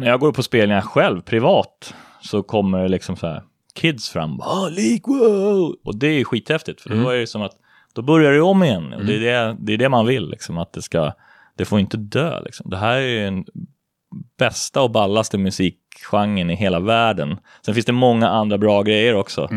när 0.01 0.07
jag 0.07 0.21
går 0.21 0.33
på 0.33 0.43
spelningar 0.43 0.81
själv, 0.81 1.21
privat, 1.21 1.95
så 2.21 2.43
kommer 2.43 2.83
det 2.83 2.89
liksom 2.89 3.17
så 3.17 3.27
här 3.27 3.43
kids 3.75 4.11
fram. 4.11 4.41
Ah, 4.41 4.69
wow! 5.07 5.77
Och 5.85 5.97
det 5.97 6.07
är 6.07 6.25
skithäftigt, 6.25 6.81
för 6.81 6.91
då 6.91 7.09
är 7.09 7.17
det 7.17 7.27
som 7.27 7.43
att 7.43 7.57
då 7.93 8.03
börjar 8.03 8.33
det 8.33 8.41
om 8.41 8.63
igen. 8.63 8.93
Och 8.93 9.05
det, 9.05 9.15
är 9.15 9.21
det, 9.21 9.57
det 9.61 9.73
är 9.73 9.79
det 9.79 9.89
man 9.89 10.07
vill, 10.07 10.31
liksom, 10.31 10.59
att 10.59 10.73
det 10.73 10.83
ska, 10.83 11.13
det 11.57 11.65
får 11.65 11.81
inte 11.81 11.97
dö. 11.97 12.41
Liksom. 12.41 12.71
Det 12.71 12.77
här 12.77 12.97
är 12.97 13.25
den 13.25 13.45
bästa 14.39 14.83
och 14.83 14.91
ballaste 14.91 15.39
musikgenren 15.39 16.51
i 16.51 16.55
hela 16.55 16.81
världen. 16.81 17.39
Sen 17.65 17.75
finns 17.75 17.87
det 17.87 17.93
många 17.93 18.29
andra 18.29 18.59
bra 18.59 18.83
grejer 18.83 19.15
också. 19.15 19.49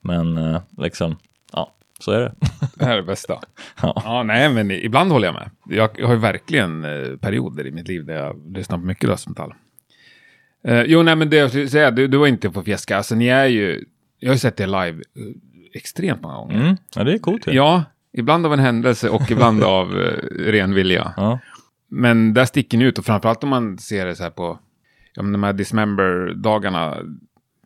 Men 0.00 0.38
eh, 0.38 0.60
liksom, 0.78 1.16
ja, 1.52 1.74
så 1.98 2.12
är 2.12 2.20
det. 2.20 2.34
Det 2.74 2.84
här 2.84 2.92
är 2.92 2.96
det 2.96 3.02
bästa. 3.02 3.38
Ja. 3.82 4.02
Ja, 4.04 4.22
nej, 4.22 4.48
men 4.48 4.70
ibland 4.70 5.12
håller 5.12 5.28
jag 5.28 5.34
med. 5.34 5.50
Jag 5.68 6.06
har 6.06 6.14
ju 6.14 6.20
verkligen 6.20 6.84
eh, 6.84 7.16
perioder 7.16 7.66
i 7.66 7.70
mitt 7.70 7.88
liv 7.88 8.04
där 8.04 8.14
jag 8.14 8.56
lyssnar 8.56 8.78
på 8.78 8.84
mycket 8.84 9.08
dödsmetall. 9.08 9.54
Eh, 10.64 10.82
jo, 10.82 11.02
nej, 11.02 11.16
men 11.16 11.30
det 11.30 11.36
jag 11.36 11.50
skulle 11.50 11.68
säga, 11.68 11.90
du, 11.90 12.08
du 12.08 12.18
var 12.18 12.26
inte 12.26 12.50
på 12.50 12.62
Fiesca. 12.62 12.96
Alltså, 12.96 13.14
ni 13.14 13.26
är 13.26 13.46
ju... 13.46 13.84
Jag 14.18 14.28
har 14.28 14.34
ju 14.34 14.38
sett 14.38 14.60
er 14.60 14.66
live 14.66 15.02
extremt 15.74 16.22
många 16.22 16.34
gånger. 16.34 16.60
Mm, 16.60 16.76
ja, 16.94 17.04
det 17.04 17.12
är 17.12 17.18
coolt. 17.18 17.46
ju. 17.46 17.52
Ja, 17.52 17.84
ibland 18.12 18.46
av 18.46 18.52
en 18.52 18.58
händelse 18.58 19.08
och 19.08 19.30
ibland 19.30 19.62
av 19.64 19.92
ren 20.30 20.74
vilja. 20.74 21.14
Ja. 21.16 21.38
Men 21.90 22.34
där 22.34 22.44
sticker 22.44 22.78
ni 22.78 22.84
ut 22.84 22.98
och 22.98 23.04
framförallt 23.04 23.44
om 23.44 23.50
man 23.50 23.78
ser 23.78 24.06
det 24.06 24.16
så 24.16 24.22
här 24.22 24.30
på 24.30 24.58
ja, 25.14 25.22
men 25.22 25.32
de 25.32 25.42
här 25.42 25.52
Dismember-dagarna 25.52 26.96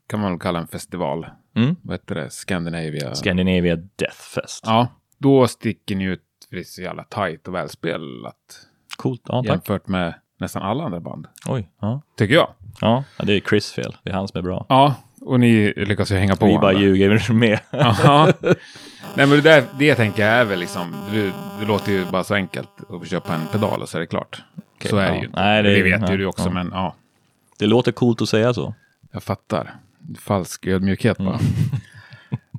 kan 0.06 0.20
man 0.20 0.30
väl 0.32 0.40
kalla 0.40 0.58
en 0.58 0.66
festival. 0.66 1.26
Mm. 1.56 1.76
Vad 1.82 1.94
heter 1.94 2.14
det? 2.14 2.30
Scandinavia. 2.30 3.14
Scandinavia 3.14 3.76
Death 3.76 4.20
Fest. 4.34 4.64
ja, 4.66 4.88
då 5.18 5.46
sticker 5.46 5.96
ni 5.96 6.04
ut 6.04 6.20
för 6.49 6.56
det 6.56 6.62
är 6.62 6.64
så 6.64 6.82
jävla 6.82 7.04
tajt 7.04 7.49
och 7.49 7.54
välspelat. 7.54 8.37
Coolt. 8.96 9.22
Ja, 9.25 9.42
tack. 9.42 9.46
jämfört 9.46 9.88
med 9.88 10.14
nästan 10.38 10.62
alla 10.62 10.84
andra 10.84 11.00
band. 11.00 11.26
Oj. 11.46 11.70
Ja. 11.80 12.02
Tycker 12.16 12.34
jag. 12.34 12.49
Ja. 12.80 13.04
det 13.22 13.32
är 13.32 13.40
Chris 13.40 13.72
fel. 13.72 13.96
Det 14.02 14.10
är 14.10 14.14
han 14.14 14.28
som 14.28 14.38
är 14.38 14.42
bra. 14.42 14.66
Ja, 14.68 14.94
och 15.20 15.40
ni 15.40 15.72
lyckas 15.76 16.10
ju 16.10 16.16
hänga 16.16 16.37
på 16.37 16.46
Vi 16.46 16.58
bara 16.58 16.72
ljuger 16.72 17.32
med. 17.32 17.58
Nej, 19.16 19.26
men 19.26 19.30
det, 19.30 19.40
där, 19.40 19.64
det 19.78 19.94
tänker 19.94 20.23
jag 20.26 20.33
är 20.33 20.44
väl 20.44 20.59
liksom, 20.59 20.94
det, 21.12 21.33
det 21.61 21.66
låter 21.66 21.92
ju 21.92 22.04
bara 22.04 22.25
så 22.25 22.35
enkelt 22.35 22.68
att 23.02 23.09
köpa 23.09 23.35
en 23.35 23.47
pedal 23.52 23.83
och 23.83 23.88
så 23.88 23.97
är 23.99 24.00
det 24.00 24.06
klart. 24.06 24.42
så 24.90 24.97
är 24.97 25.02
det 25.02 25.14
ja. 25.14 25.21
ju 25.21 25.26
inte. 25.26 25.40
Nej, 25.40 25.62
det- 25.62 25.75
det, 25.75 25.83
vet 25.83 26.00
ja, 26.02 26.11
ju 26.11 26.16
du 26.16 26.26
också, 26.26 26.44
ja. 26.44 26.50
men 26.50 26.71
ja, 26.73 26.94
Det 27.59 27.66
låter 27.66 27.92
coolt 27.92 28.23
att 28.23 28.28
säga 28.28 28.54
så. 28.54 28.75
jag 29.12 29.23
fattar. 29.23 29.75
Falsk 30.21 30.66
ödmjukhet 30.66 31.18
bara. 31.18 31.38
Mm. 31.38 31.40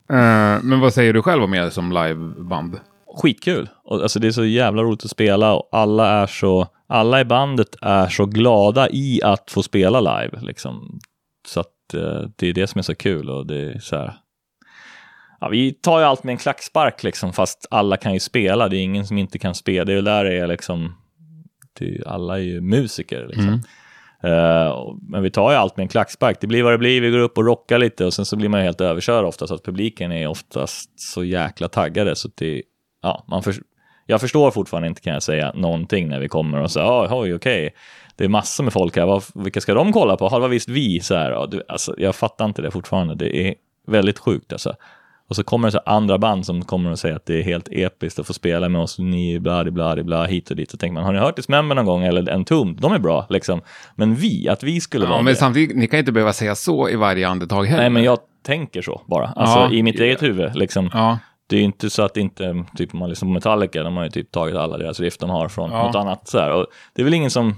Eh, 0.10 0.62
men 0.64 0.80
vad 0.80 0.94
säger 0.94 1.14
du 1.14 1.22
själv 1.22 1.44
om 1.44 1.54
er 1.54 1.70
som 1.70 1.92
liveband? 1.92 2.80
Skitkul. 3.18 3.70
Alltså, 3.90 4.20
det 4.20 4.28
är 4.28 4.32
så 4.32 4.46
jävla 4.46 4.82
roligt 4.84 5.06
att 5.06 5.12
spela 5.12 5.54
och 5.54 5.70
alla 5.72 6.22
är 6.22 6.28
så, 6.28 6.68
alla 6.88 7.22
i 7.22 7.26
bandet 7.26 7.76
är 7.82 8.08
så 8.08 8.26
glada 8.26 8.90
i 8.90 9.22
att 9.24 9.52
få 9.52 9.64
spela 9.64 10.00
live. 10.00 10.40
Liksom. 10.42 11.00
Så 11.48 11.60
att 11.60 11.94
eh, 11.94 12.30
det 12.36 12.48
är 12.48 12.54
det 12.54 12.68
som 12.68 12.80
är 12.80 12.84
så 12.84 12.96
kul 12.96 13.30
och 13.30 13.48
det 13.48 13.56
är 13.74 13.80
så 13.80 13.96
här. 13.98 14.14
Ja, 15.46 15.50
vi 15.50 15.72
tar 15.74 16.00
ju 16.00 16.06
allt 16.06 16.24
med 16.24 16.34
en 16.34 16.38
klackspark 16.38 17.04
liksom, 17.04 17.34
fast 17.34 17.68
alla 17.72 17.98
kan 17.98 18.14
ju 18.14 18.20
spela. 18.20 18.68
Det 18.70 18.78
är 18.78 18.82
ingen 18.82 19.06
som 19.08 19.18
inte 19.18 19.40
kan 19.40 19.56
spela. 19.56 19.86
Det 19.86 19.92
är 19.92 19.96
väl 19.96 20.04
där 20.06 20.24
det 20.24 20.38
är 20.38 20.48
liksom, 20.48 20.96
det 21.80 21.86
är, 21.86 22.08
alla 22.08 22.36
är 22.38 22.42
ju 22.44 22.62
musiker 22.62 23.26
liksom. 23.28 23.48
Eh, 24.24 24.68
och- 24.68 24.98
men 25.10 25.24
vi 25.24 25.32
tar 25.32 25.52
ju 25.52 25.58
allt 25.58 25.78
med 25.78 25.84
en 25.84 25.88
klackspark. 25.88 26.38
Det 26.42 26.48
blir 26.48 26.64
vad 26.64 26.74
det 26.74 26.78
blir. 26.78 27.02
Vi 27.02 27.10
går 27.12 27.18
upp 27.20 27.38
och 27.38 27.46
rockar 27.46 27.78
lite 27.80 28.06
och 28.06 28.14
sen 28.14 28.26
så 28.26 28.36
blir 28.36 28.50
man 28.50 28.60
ju 28.60 28.64
helt 28.66 28.82
överkörd 28.82 29.26
ofta 29.26 29.48
så 29.48 29.56
att 29.56 29.64
publiken 29.64 30.12
är 30.12 30.28
oftast 30.28 31.00
så 31.00 31.24
jäkla 31.24 31.68
taggade 31.68 32.16
så 32.16 32.30
det, 32.36 32.62
ja, 33.02 33.26
man 33.28 33.44
för, 33.44 33.56
jag 34.06 34.22
förstår 34.22 34.52
fortfarande 34.52 34.88
inte 34.88 35.02
kan 35.02 35.14
jag 35.14 35.24
säga 35.24 35.52
någonting 35.56 36.08
när 36.08 36.20
vi 36.20 36.28
kommer 36.28 36.62
och 36.62 36.72
säger, 36.72 36.86
ja, 36.88 37.08
oj, 37.12 37.34
okej, 37.34 37.74
det 38.16 38.24
är 38.24 38.30
massor 38.30 38.64
med 38.64 38.74
folk 38.74 38.98
här, 38.98 39.06
vad, 39.06 39.24
vilka 39.36 39.62
ska 39.62 39.74
de 39.74 39.94
kolla 39.94 40.18
på? 40.18 40.28
Halva 40.30 40.48
visst 40.48 40.70
vi, 40.70 41.00
så 41.00 41.16
här, 41.16 41.32
ja, 41.32 41.46
du, 41.46 41.64
alltså, 41.68 41.96
jag 41.98 42.16
fattar 42.16 42.46
inte 42.46 42.62
det 42.62 42.72
fortfarande, 42.72 43.16
det 43.16 43.38
är 43.48 43.56
väldigt 43.88 44.20
sjukt 44.20 44.54
alltså. 44.54 44.76
Och 45.30 45.36
så 45.36 45.44
kommer 45.44 45.68
det 45.68 45.72
så 45.72 45.80
andra 45.86 46.18
band 46.18 46.46
som 46.46 46.66
kommer 46.66 46.92
och 46.92 47.00
säger 47.00 47.16
att 47.16 47.26
det 47.26 47.40
är 47.40 47.44
helt 47.44 47.68
episkt 47.72 48.20
att 48.20 48.28
få 48.28 48.34
spela 48.34 48.70
med 48.70 48.82
oss, 48.82 49.00
ni 49.00 49.40
bla 49.40 49.64
bla 49.72 50.04
bla 50.04 50.26
hit 50.26 50.50
och 50.50 50.56
dit. 50.56 50.72
Så 50.72 50.78
tänker 50.78 50.94
man, 50.94 51.04
har 51.04 51.14
ni 51.14 51.20
hört 51.20 51.36
Dismember 51.36 51.76
någon 51.76 51.86
gång 51.86 52.04
eller 52.04 52.32
Entombed? 52.34 52.82
De 52.82 52.94
är 52.94 53.00
bra 53.00 53.26
liksom. 53.30 53.62
Men 53.96 54.16
vi, 54.16 54.50
att 54.50 54.64
vi 54.64 54.82
skulle 54.82 55.06
Ja, 55.06 55.10
vara 55.10 55.22
men 55.22 55.34
det. 55.34 55.40
samtidigt, 55.40 55.78
ni 55.78 55.88
kan 55.88 56.00
inte 56.00 56.12
behöva 56.12 56.34
säga 56.34 56.56
så 56.56 56.90
i 56.90 56.96
varje 56.96 57.28
andetag 57.28 57.64
heller. 57.66 57.82
Nej, 57.84 57.90
men 57.90 58.04
jag 58.04 58.18
tänker 58.46 58.82
så 58.82 59.02
bara. 59.08 59.28
Alltså 59.28 59.60
Ja. 59.60 59.72
i 59.72 59.84
mitt 59.84 60.00
eget 60.00 60.24
huvud 60.24 60.56
liksom. 60.56 60.90
Ja, 60.94 61.20
Det 61.48 61.56
är 61.56 61.60
ju 61.60 61.66
inte 61.66 61.90
så 61.90 62.04
att 62.04 62.18
inte, 62.18 62.66
typ 62.78 62.94
man 62.94 63.10
lyssnar 63.10 63.28
på 63.28 63.34
Metallica, 63.34 63.84
de 63.84 63.98
har 63.98 64.04
ju 64.04 64.10
typ 64.10 64.32
tagit 64.32 64.56
alla 64.56 64.78
deras 64.78 65.00
riff 65.00 65.18
de 65.18 65.30
har 65.30 65.48
från 65.50 65.72
Ja. 65.72 65.84
något 65.88 65.96
annat 65.96 66.28
så 66.28 66.40
här. 66.40 66.52
Och 66.52 66.66
det 66.94 67.02
är 67.02 67.04
väl 67.04 67.14
ingen 67.14 67.32
som, 67.32 67.56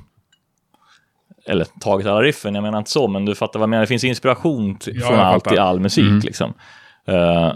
eller 1.45 1.65
tagit 1.81 2.07
alla 2.07 2.21
riffen, 2.21 2.55
jag 2.55 2.62
menar 2.62 2.77
inte 2.77 2.91
så, 2.91 3.07
men 3.07 3.25
du 3.25 3.36
fattar 3.36 3.59
vad 3.59 3.63
jag 3.63 3.69
menar. 3.69 3.81
Det 3.81 3.88
finns 3.88 4.03
inspiration 4.03 4.77
Ja, 4.86 5.07
från 5.07 5.19
allt 5.19 5.51
i 5.51 5.57
all 5.57 5.79
musik 5.79 6.03
Mm. 6.05 6.19
liksom. 6.19 6.53
Eh, 7.08 7.48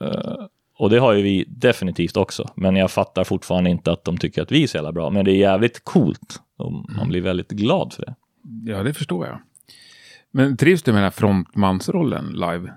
eh, 0.00 0.36
och 0.78 0.90
det 0.90 0.98
har 0.98 1.12
ju 1.12 1.22
vi 1.22 1.44
definitivt 1.48 2.16
också. 2.16 2.48
Men 2.54 2.76
jag 2.76 2.90
fattar 2.90 3.24
fortfarande 3.24 3.70
inte 3.70 3.92
att 3.92 4.04
de 4.04 4.18
tycker 4.18 4.42
att 4.42 4.52
vi 4.52 4.62
är 4.62 4.66
så 4.66 4.76
jävla 4.76 4.92
bra. 4.92 5.10
Men 5.10 5.24
det 5.24 5.30
är 5.32 5.36
jävligt 5.36 5.84
coolt. 5.84 6.40
Och 6.58 6.68
Mm. 6.70 6.84
man 6.96 7.08
blir 7.08 7.20
väldigt 7.20 7.50
glad 7.50 7.92
för 7.92 8.02
det. 8.06 8.14
ja, 8.72 8.82
det 8.82 8.94
förstår 8.94 9.26
jag. 9.26 9.38
Men 10.32 10.56
trivs 10.56 10.82
du 10.82 10.92
med 10.92 10.98
den 10.98 11.04
här 11.04 11.10
frontmansrollen 11.10 12.26
live? 12.32 12.72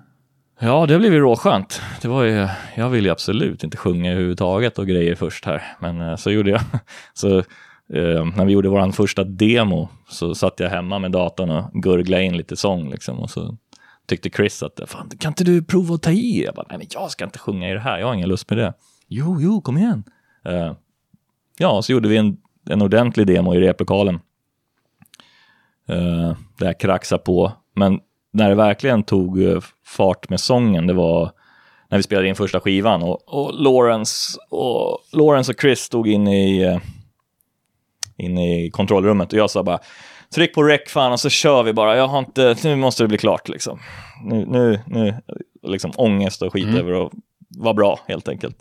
Ja, 0.59 0.85
det 0.85 0.93
har 0.93 0.99
blivit 0.99 1.19
råskönt. 1.19 1.81
Det 2.01 2.07
var 2.07 2.23
ju, 2.23 2.47
jag 2.75 2.89
ville 2.89 3.07
ju 3.07 3.11
absolut 3.11 3.63
inte 3.63 3.77
sjunga 3.77 4.11
överhuvudtaget 4.11 4.79
och 4.79 4.87
grejer 4.87 5.15
först 5.15 5.45
här, 5.45 5.63
men 5.79 6.01
eh, 6.01 6.15
så 6.15 6.31
gjorde 6.31 6.49
jag. 6.51 6.61
Så 7.13 7.37
eh, 7.37 8.25
när 8.37 8.45
vi 8.45 8.53
gjorde 8.53 8.69
vår 8.69 8.91
första 8.91 9.23
demo 9.23 9.89
så 10.09 10.35
satt 10.35 10.59
jag 10.59 10.69
hemma 10.69 10.99
med 10.99 11.11
datorn 11.11 11.49
och 11.49 11.71
gurglade 11.83 12.23
in 12.23 12.37
lite 12.37 12.55
sång 12.55 12.89
liksom 12.89 13.19
och 13.19 13.29
så 13.29 13.57
tyckte 14.07 14.29
Chris 14.29 14.63
att 14.63 14.79
Fan, 14.85 15.09
kan 15.19 15.31
inte 15.31 15.43
du 15.43 15.63
prova 15.63 15.95
att 15.95 16.01
ta 16.01 16.11
i? 16.11 16.43
Jag 16.45 16.55
bara, 16.55 16.65
nej 16.69 16.77
men 16.77 16.87
jag 16.89 17.11
ska 17.11 17.25
inte 17.25 17.39
sjunga 17.39 17.69
i 17.69 17.73
det 17.73 17.79
här, 17.79 17.99
jag 17.99 18.07
har 18.07 18.13
ingen 18.13 18.29
lust 18.29 18.49
med 18.49 18.59
det. 18.59 18.73
Jo, 19.07 19.37
jo, 19.41 19.61
kom 19.61 19.77
igen. 19.77 20.03
Uh, 20.47 20.73
ja, 21.57 21.81
så 21.81 21.91
gjorde 21.91 22.09
vi 22.09 22.17
en, 22.17 22.37
en 22.69 22.81
ordentlig 22.81 23.27
demo 23.27 23.55
i 23.55 23.59
replokalen. 23.59 24.19
Eh, 25.87 25.97
uh, 25.97 26.35
där 26.57 26.65
jag 26.65 26.79
kraxade 26.79 27.23
på, 27.23 27.51
men 27.75 27.99
när 28.33 28.49
det 28.49 28.55
verkligen 28.55 29.03
tog 29.03 29.43
eh, 29.43 29.59
fart 29.85 30.29
med 30.29 30.39
sången, 30.39 30.87
det 30.87 30.93
var 30.93 31.31
när 31.89 31.97
vi 31.97 32.03
spelade 32.03 32.27
in 32.27 32.35
första 32.35 32.59
skivan 32.59 33.03
och, 33.03 33.33
och 33.33 33.53
Lawrence, 33.53 34.39
och 34.49 34.99
Lawrence 35.11 35.51
och 35.51 35.61
Chris 35.61 35.79
stod 35.79 36.07
inne 36.07 36.49
i, 36.49 36.79
inne 38.17 38.65
i 38.65 38.69
kontrollrummet 38.69 39.33
och 39.33 39.39
jag 39.39 39.49
sa 39.49 39.63
bara 39.63 39.79
tryck 40.33 40.53
på 40.53 40.63
rec 40.63 40.81
fan 40.87 41.11
och 41.11 41.19
så 41.19 41.29
kör 41.29 41.63
vi 41.63 41.73
bara, 41.73 41.97
jag 41.97 42.07
har 42.07 42.19
inte, 42.19 42.55
nu 42.63 42.75
måste 42.75 43.03
det 43.03 43.07
bli 43.07 43.17
klart 43.17 43.49
liksom. 43.49 43.79
Nu, 44.23 44.45
nu, 44.45 44.79
nu, 44.87 45.15
liksom 45.63 45.91
ångest 45.95 46.41
och 46.41 46.53
skit 46.53 46.75
över 46.77 47.05
att 47.05 47.11
vara 47.57 47.73
bra 47.73 47.99
helt 48.07 48.27
enkelt. 48.27 48.57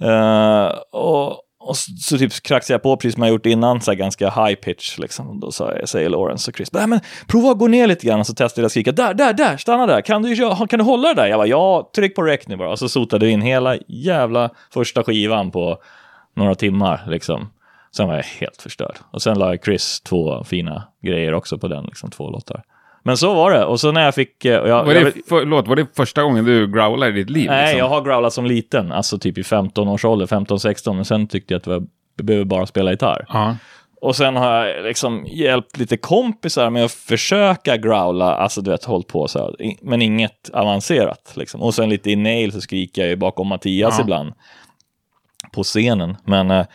Eh, 0.00 0.66
och, 0.92 1.26
och 1.60 1.76
så, 1.76 1.92
så 2.00 2.18
typ 2.18 2.42
kraxade 2.42 2.74
jag 2.74 2.82
på 2.82 2.96
precis 2.96 3.14
som 3.14 3.22
jag 3.22 3.32
gjort 3.32 3.46
innan, 3.46 3.80
så 3.80 3.90
här 3.90 3.98
ganska 3.98 4.30
high 4.30 4.54
pitch 4.54 4.98
liksom. 4.98 5.40
Då 5.40 5.52
sa 5.52 5.74
jag, 5.76 5.88
säger 5.88 6.08
Lawrence 6.08 6.50
och 6.50 6.56
Chris, 6.56 6.72
Nej, 6.72 6.86
men 6.86 7.00
prova 7.26 7.50
att 7.50 7.58
gå 7.58 7.68
ner 7.68 7.86
lite 7.86 8.06
grann 8.06 8.20
och 8.20 8.26
så 8.26 8.34
testade 8.34 8.62
jag 8.62 8.66
att 8.66 8.72
skrika, 8.72 8.92
där, 8.92 9.14
där, 9.14 9.32
där, 9.32 9.56
stanna 9.56 9.86
där, 9.86 10.00
kan 10.00 10.22
du, 10.22 10.36
kan 10.68 10.78
du 10.78 10.82
hålla 10.82 11.08
det 11.08 11.14
där? 11.14 11.26
Jag 11.26 11.38
bara, 11.38 11.46
ja, 11.46 11.90
tryck 11.94 12.16
på 12.16 12.22
rec 12.22 12.40
nu 12.48 12.56
bara. 12.56 12.70
Och 12.70 12.78
så 12.78 12.88
sotade 12.88 13.26
vi 13.26 13.32
in 13.32 13.42
hela 13.42 13.76
jävla 13.88 14.50
första 14.72 15.04
skivan 15.04 15.50
på 15.50 15.78
några 16.36 16.54
timmar 16.54 17.04
liksom. 17.08 17.48
Sen 17.98 18.08
var 18.08 18.14
jag 18.14 18.22
helt 18.22 18.62
förstörd. 18.62 18.96
Och 19.10 19.22
sen 19.22 19.38
la 19.38 19.56
Chris 19.56 20.00
två 20.00 20.44
fina 20.44 20.82
grejer 21.02 21.34
också 21.34 21.58
på 21.58 21.68
den, 21.68 21.84
liksom 21.84 22.10
två 22.10 22.30
låtar. 22.30 22.62
Men 23.02 23.16
så 23.16 23.34
var 23.34 23.50
det. 23.50 23.64
Och 23.64 23.80
så 23.80 23.92
när 23.92 24.04
jag 24.04 24.14
fick... 24.14 24.44
eh, 24.44 24.52
jag, 24.52 24.84
Var 24.84 24.92
jag, 24.92 25.04
det, 25.04 25.12
förlåt, 25.28 25.68
var 25.68 25.76
det 25.76 25.86
första 25.96 26.22
gången 26.22 26.44
du 26.44 26.72
growlade 26.72 27.12
i 27.12 27.14
ditt 27.14 27.30
liv? 27.30 27.46
Nej, 27.50 27.62
liksom? 27.64 27.78
jag 27.78 27.88
har 27.88 28.02
growlat 28.02 28.32
som 28.32 28.46
liten, 28.46 28.92
alltså 28.92 29.18
typ 29.18 29.38
i 29.38 29.44
15 29.44 29.88
års 29.88 30.04
ålder, 30.04 30.26
15-16, 30.26 30.92
men 30.92 31.04
sen 31.04 31.26
tyckte 31.26 31.54
jag 31.54 31.58
att 31.58 31.66
jag 31.66 31.86
behöver 32.22 32.44
bara 32.44 32.66
spela 32.66 32.90
gitarr. 32.90 33.24
Ja. 33.28 33.56
Och 34.00 34.16
sen 34.16 34.36
har 34.36 34.66
jag 34.66 34.84
liksom 34.84 35.26
hjälpt 35.26 35.78
lite 35.78 35.96
kompisar 35.96 36.70
med 36.70 36.84
att 36.84 36.92
försöka 36.92 37.76
growla, 37.76 38.34
alltså 38.34 38.60
du 38.60 38.70
vet, 38.70 38.84
hållit 38.84 39.08
på 39.08 39.28
så 39.28 39.38
här, 39.38 39.54
men 39.82 40.02
inget 40.02 40.50
avancerat 40.52 41.32
liksom. 41.36 41.62
Och 41.62 41.74
sen 41.74 41.88
lite 41.88 42.10
i 42.10 42.16
nail 42.16 42.52
så 42.52 42.60
skriker 42.60 43.02
jag 43.02 43.08
ju 43.08 43.16
bakom 43.16 43.48
Mattias 43.48 43.94
Ja. 43.98 44.02
ibland 44.02 44.32
på 45.52 45.62
scenen, 45.62 46.16
men 46.24 46.50
eh, 46.50 46.66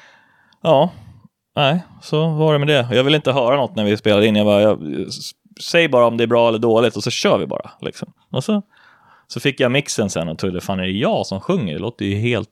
ja, 0.64 0.90
nej, 1.56 1.84
så 2.02 2.28
var 2.30 2.54
det 2.54 2.60
med 2.60 2.68
det. 2.68 2.88
Jag 2.92 3.04
vill 3.04 3.16
inte 3.16 3.32
höra 3.32 3.56
något 3.56 3.76
när 3.76 3.84
vi 3.86 3.98
spelade 3.98 4.28
in, 4.28 4.36
jag 4.36 4.46
bara, 4.46 4.62
jag, 4.62 4.80
säg 5.62 5.88
bara 5.88 6.06
om 6.06 6.18
det 6.18 6.24
är 6.24 6.28
bra 6.28 6.48
eller 6.48 6.60
dåligt 6.60 6.96
och 6.96 7.04
så 7.04 7.12
kör 7.12 7.38
vi 7.38 7.48
bara 7.48 7.72
liksom. 7.82 8.14
Och 8.32 8.44
så 8.44 8.62
så 9.28 9.40
fick 9.40 9.60
jag 9.60 9.72
mixen 9.72 10.10
sen 10.10 10.30
och 10.30 10.38
trodde, 10.38 10.62
fan 10.62 10.80
är 10.80 10.84
det 10.84 10.92
jag 10.92 11.26
som 11.26 11.42
sjunger? 11.42 11.74
Det 11.74 11.80
låter 11.80 12.06
ju 12.06 12.16
helt 12.16 12.50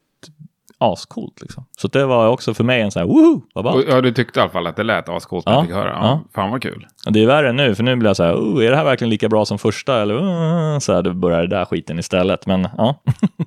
ascoolt 0.77 1.41
liksom. 1.41 1.65
Så 1.77 1.87
det 1.87 2.05
var 2.05 2.27
också 2.27 2.53
för 2.53 2.63
mig 2.63 2.81
en 2.81 2.91
sån 2.91 2.99
här, 2.99 3.07
woho, 3.07 3.41
vad. 3.53 3.75
Och, 3.75 3.83
ja, 3.89 4.01
du 4.01 4.11
tyckte 4.13 4.39
i 4.39 4.41
alla 4.41 4.51
fall 4.51 4.67
att 4.67 4.75
det 4.75 4.83
lät 4.83 5.09
ascoolt 5.09 5.45
när 5.45 5.53
Ja, 5.53 5.59
jag 5.59 5.65
fick 5.65 5.75
höra. 5.75 5.89
Ja, 5.89 6.01
ja. 6.01 6.21
Fan 6.33 6.51
vad 6.51 6.61
kul. 6.61 6.87
Det 7.09 7.23
är 7.23 7.27
värre 7.27 7.53
nu, 7.53 7.75
för 7.75 7.83
nu 7.83 7.95
blir 7.95 8.09
jag 8.09 8.17
så 8.17 8.23
här, 8.23 8.35
oh, 8.35 8.65
är 8.65 8.69
det 8.69 8.75
här 8.75 8.83
verkligen 8.83 9.09
lika 9.09 9.29
bra 9.29 9.45
som 9.45 9.57
första? 9.57 10.01
Eller 10.01 10.15
uh, 10.15 10.79
så 10.79 10.93
här, 10.93 11.01
det 11.01 11.13
börjar 11.13 11.41
det 11.41 11.47
där 11.47 11.65
skiten 11.65 11.99
istället. 11.99 12.45
Men 12.45 12.67
ja, 12.77 13.01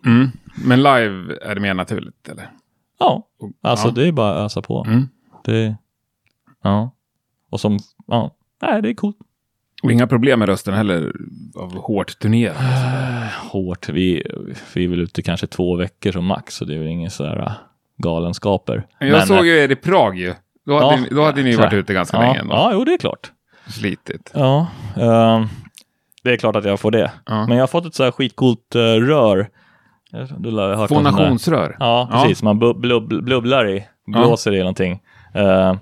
Mm. 0.07 0.31
Men 0.65 0.83
live 0.83 1.39
är 1.43 1.55
det 1.55 1.61
mer 1.61 1.75
naturligt, 1.75 2.29
eller? 2.29 2.51
ja, 2.99 3.23
alltså 3.63 3.89
ja. 3.89 3.93
det 3.93 4.09
är 4.09 4.13
bara 4.13 4.35
att 4.35 4.47
ösa 4.47 4.63
på. 4.63 4.85
Mm. 4.87 5.09
Det, 5.45 5.77
ja, 6.63 6.91
och 7.51 7.61
som, 7.61 7.79
ja, 8.07 8.31
nej, 8.63 8.83
det 8.83 8.89
är 8.89 8.95
coolt. 8.95 9.17
Och 9.83 9.93
inga 9.93 10.07
problem 10.07 10.39
med 10.39 10.49
rösten 10.49 10.75
heller 10.75 11.13
av 11.55 11.77
hårt 11.77 12.19
turnerande. 12.19 13.31
Hårt, 13.51 13.89
vi, 13.89 14.23
vi 14.75 14.85
är 14.85 14.89
väl 14.89 15.01
ute 15.01 15.23
kanske 15.23 15.47
två 15.47 15.77
veckor 15.77 16.13
som 16.13 16.25
max, 16.25 16.55
så 16.55 16.65
det 16.65 16.75
är 16.75 16.79
väl 16.79 16.89
inga 16.89 17.11
så 17.11 17.25
här 17.25 17.39
äh, 17.39 17.53
galenskaper. 17.97 18.87
Jag 18.99 19.11
Men, 19.11 19.27
såg 19.27 19.39
äh, 19.39 19.45
ju 19.45 19.59
er 19.59 19.71
i 19.71 19.77
Prag 19.77 20.19
ju. 20.19 20.35
Då 20.67 20.75
hade, 20.75 20.95
Ja, 20.95 21.01
ni, 21.01 21.09
då 21.09 21.25
hade 21.25 21.43
ni 21.43 21.57
varit 21.57 21.73
ute 21.73 21.95
ganska 21.95 22.17
ja, 22.17 22.23
länge 22.23 22.39
ändå. 22.39 22.55
Ja, 22.55 22.71
jo, 22.73 22.85
det 22.85 22.95
är 22.95 22.99
klart. 22.99 23.33
Slitigt. 23.67 24.31
Ja, 24.35 24.67
ehm, 24.97 25.49
det 26.23 26.33
är 26.33 26.37
klart 26.37 26.57
att 26.57 26.65
jag 26.65 26.81
får 26.81 26.91
det. 26.91 27.13
Ja. 27.27 27.47
Men 27.47 27.57
jag 27.57 27.63
har 27.63 27.69
fått 27.69 27.87
ett 27.87 27.95
så 27.95 28.05
här 28.05 28.11
skitcoolt 28.11 28.77
uh, 28.77 28.81
rör. 28.81 29.49
Du 30.39 30.87
Fonationsrör. 30.89 31.77
Ja, 31.81 32.09
precis. 32.13 32.43
Man 32.43 32.59
bub 32.59 32.81
blub 32.81 33.25
blubblar 33.25 33.69
i, 33.69 33.87
blåser 34.07 34.55
i 34.55 34.59
någonting. 34.59 35.01
Uh, 35.37 35.75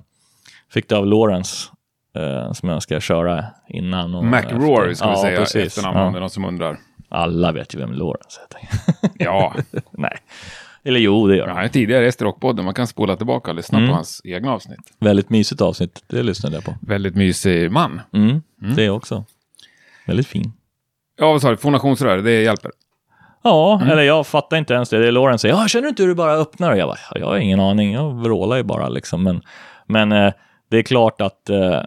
fick 0.70 0.88
det 0.88 0.96
av 0.96 1.06
Lawrence, 1.06 1.68
eh, 2.16 2.52
som 2.52 2.68
jag 2.68 2.82
ska 2.82 3.00
köra 3.00 3.44
innan. 3.68 4.14
Och 4.14 4.24
McRory 4.24 4.94
ska 4.94 5.06
vi 5.08 5.14
ja, 5.14 5.22
säga 5.22 5.38
precis. 5.38 5.66
efternamn 5.78 5.96
om 5.98 6.04
det 6.06 6.10
Ja. 6.12 6.16
är 6.16 6.20
någon 6.20 6.30
som 6.30 6.44
undrar. 6.44 6.78
Alla 7.08 7.52
vet 7.52 7.74
ju 7.74 7.78
vem 7.78 7.92
Lawrence 7.92 8.40
heter. 8.40 8.68
Ja, 9.24 9.54
Nej. 9.90 10.16
Eller 10.84 11.00
jo, 11.00 11.26
det 11.26 11.36
gör 11.36 11.46
han 11.46 11.56
han. 11.56 11.64
är 11.64 11.68
tidigare 11.68 12.04
gäst 12.04 12.22
i 12.22 12.24
Rockpodden. 12.24 12.64
Man 12.64 12.74
kan 12.74 12.86
spola 12.86 13.16
tillbaka 13.16 13.50
och 13.50 13.54
lyssna 13.56 13.78
Mm. 13.78 13.90
på 13.90 13.94
hans 13.94 14.20
egna 14.24 14.52
avsnitt. 14.52 14.78
Väldigt 14.98 15.30
mysigt 15.30 15.60
avsnitt, 15.60 16.04
det 16.06 16.22
lyssnade 16.22 16.56
jag 16.56 16.64
på. 16.64 16.74
Väldigt 16.80 17.14
mysig 17.16 17.70
man. 17.72 18.00
Mm, 18.12 18.42
Det 18.76 18.90
också. 18.90 19.24
Väldigt 20.06 20.26
fin. 20.26 20.52
Ja, 21.18 21.32
vad 21.32 21.40
sa 21.42 21.50
du? 21.50 21.56
Fonationsrör, 21.56 22.18
det 22.18 22.42
hjälper. 22.42 22.70
Ja, 23.42 23.74
Mm. 23.80 23.92
eller 23.92 24.02
jag 24.02 24.26
fattar 24.26 24.56
inte 24.56 24.74
ens 24.74 24.88
det. 24.90 24.98
Det 24.98 25.06
är 25.08 25.12
Lawrence 25.12 25.42
säger, 25.42 25.54
ja, 25.54 25.68
känner 25.68 25.82
du 25.82 25.88
inte 25.88 26.02
hur 26.02 26.08
du 26.08 26.14
bara 26.14 26.32
öppnar? 26.32 26.70
Och 26.72 26.78
jag 26.78 26.88
bara, 26.88 26.98
"Ja, 27.10 27.20
jag 27.20 27.26
har 27.26 27.36
ingen 27.36 27.60
aning, 27.60 27.92
jag 27.92 28.12
vrålar 28.22 28.56
ju 28.56 28.62
bara 28.62 28.88
liksom. 28.88 29.22
Men, 29.22 29.42
men 29.86 30.12
eh, 30.12 30.32
det 30.70 30.76
är 30.76 30.82
klart 30.82 31.20
att 31.20 31.50
eh, 31.50 31.80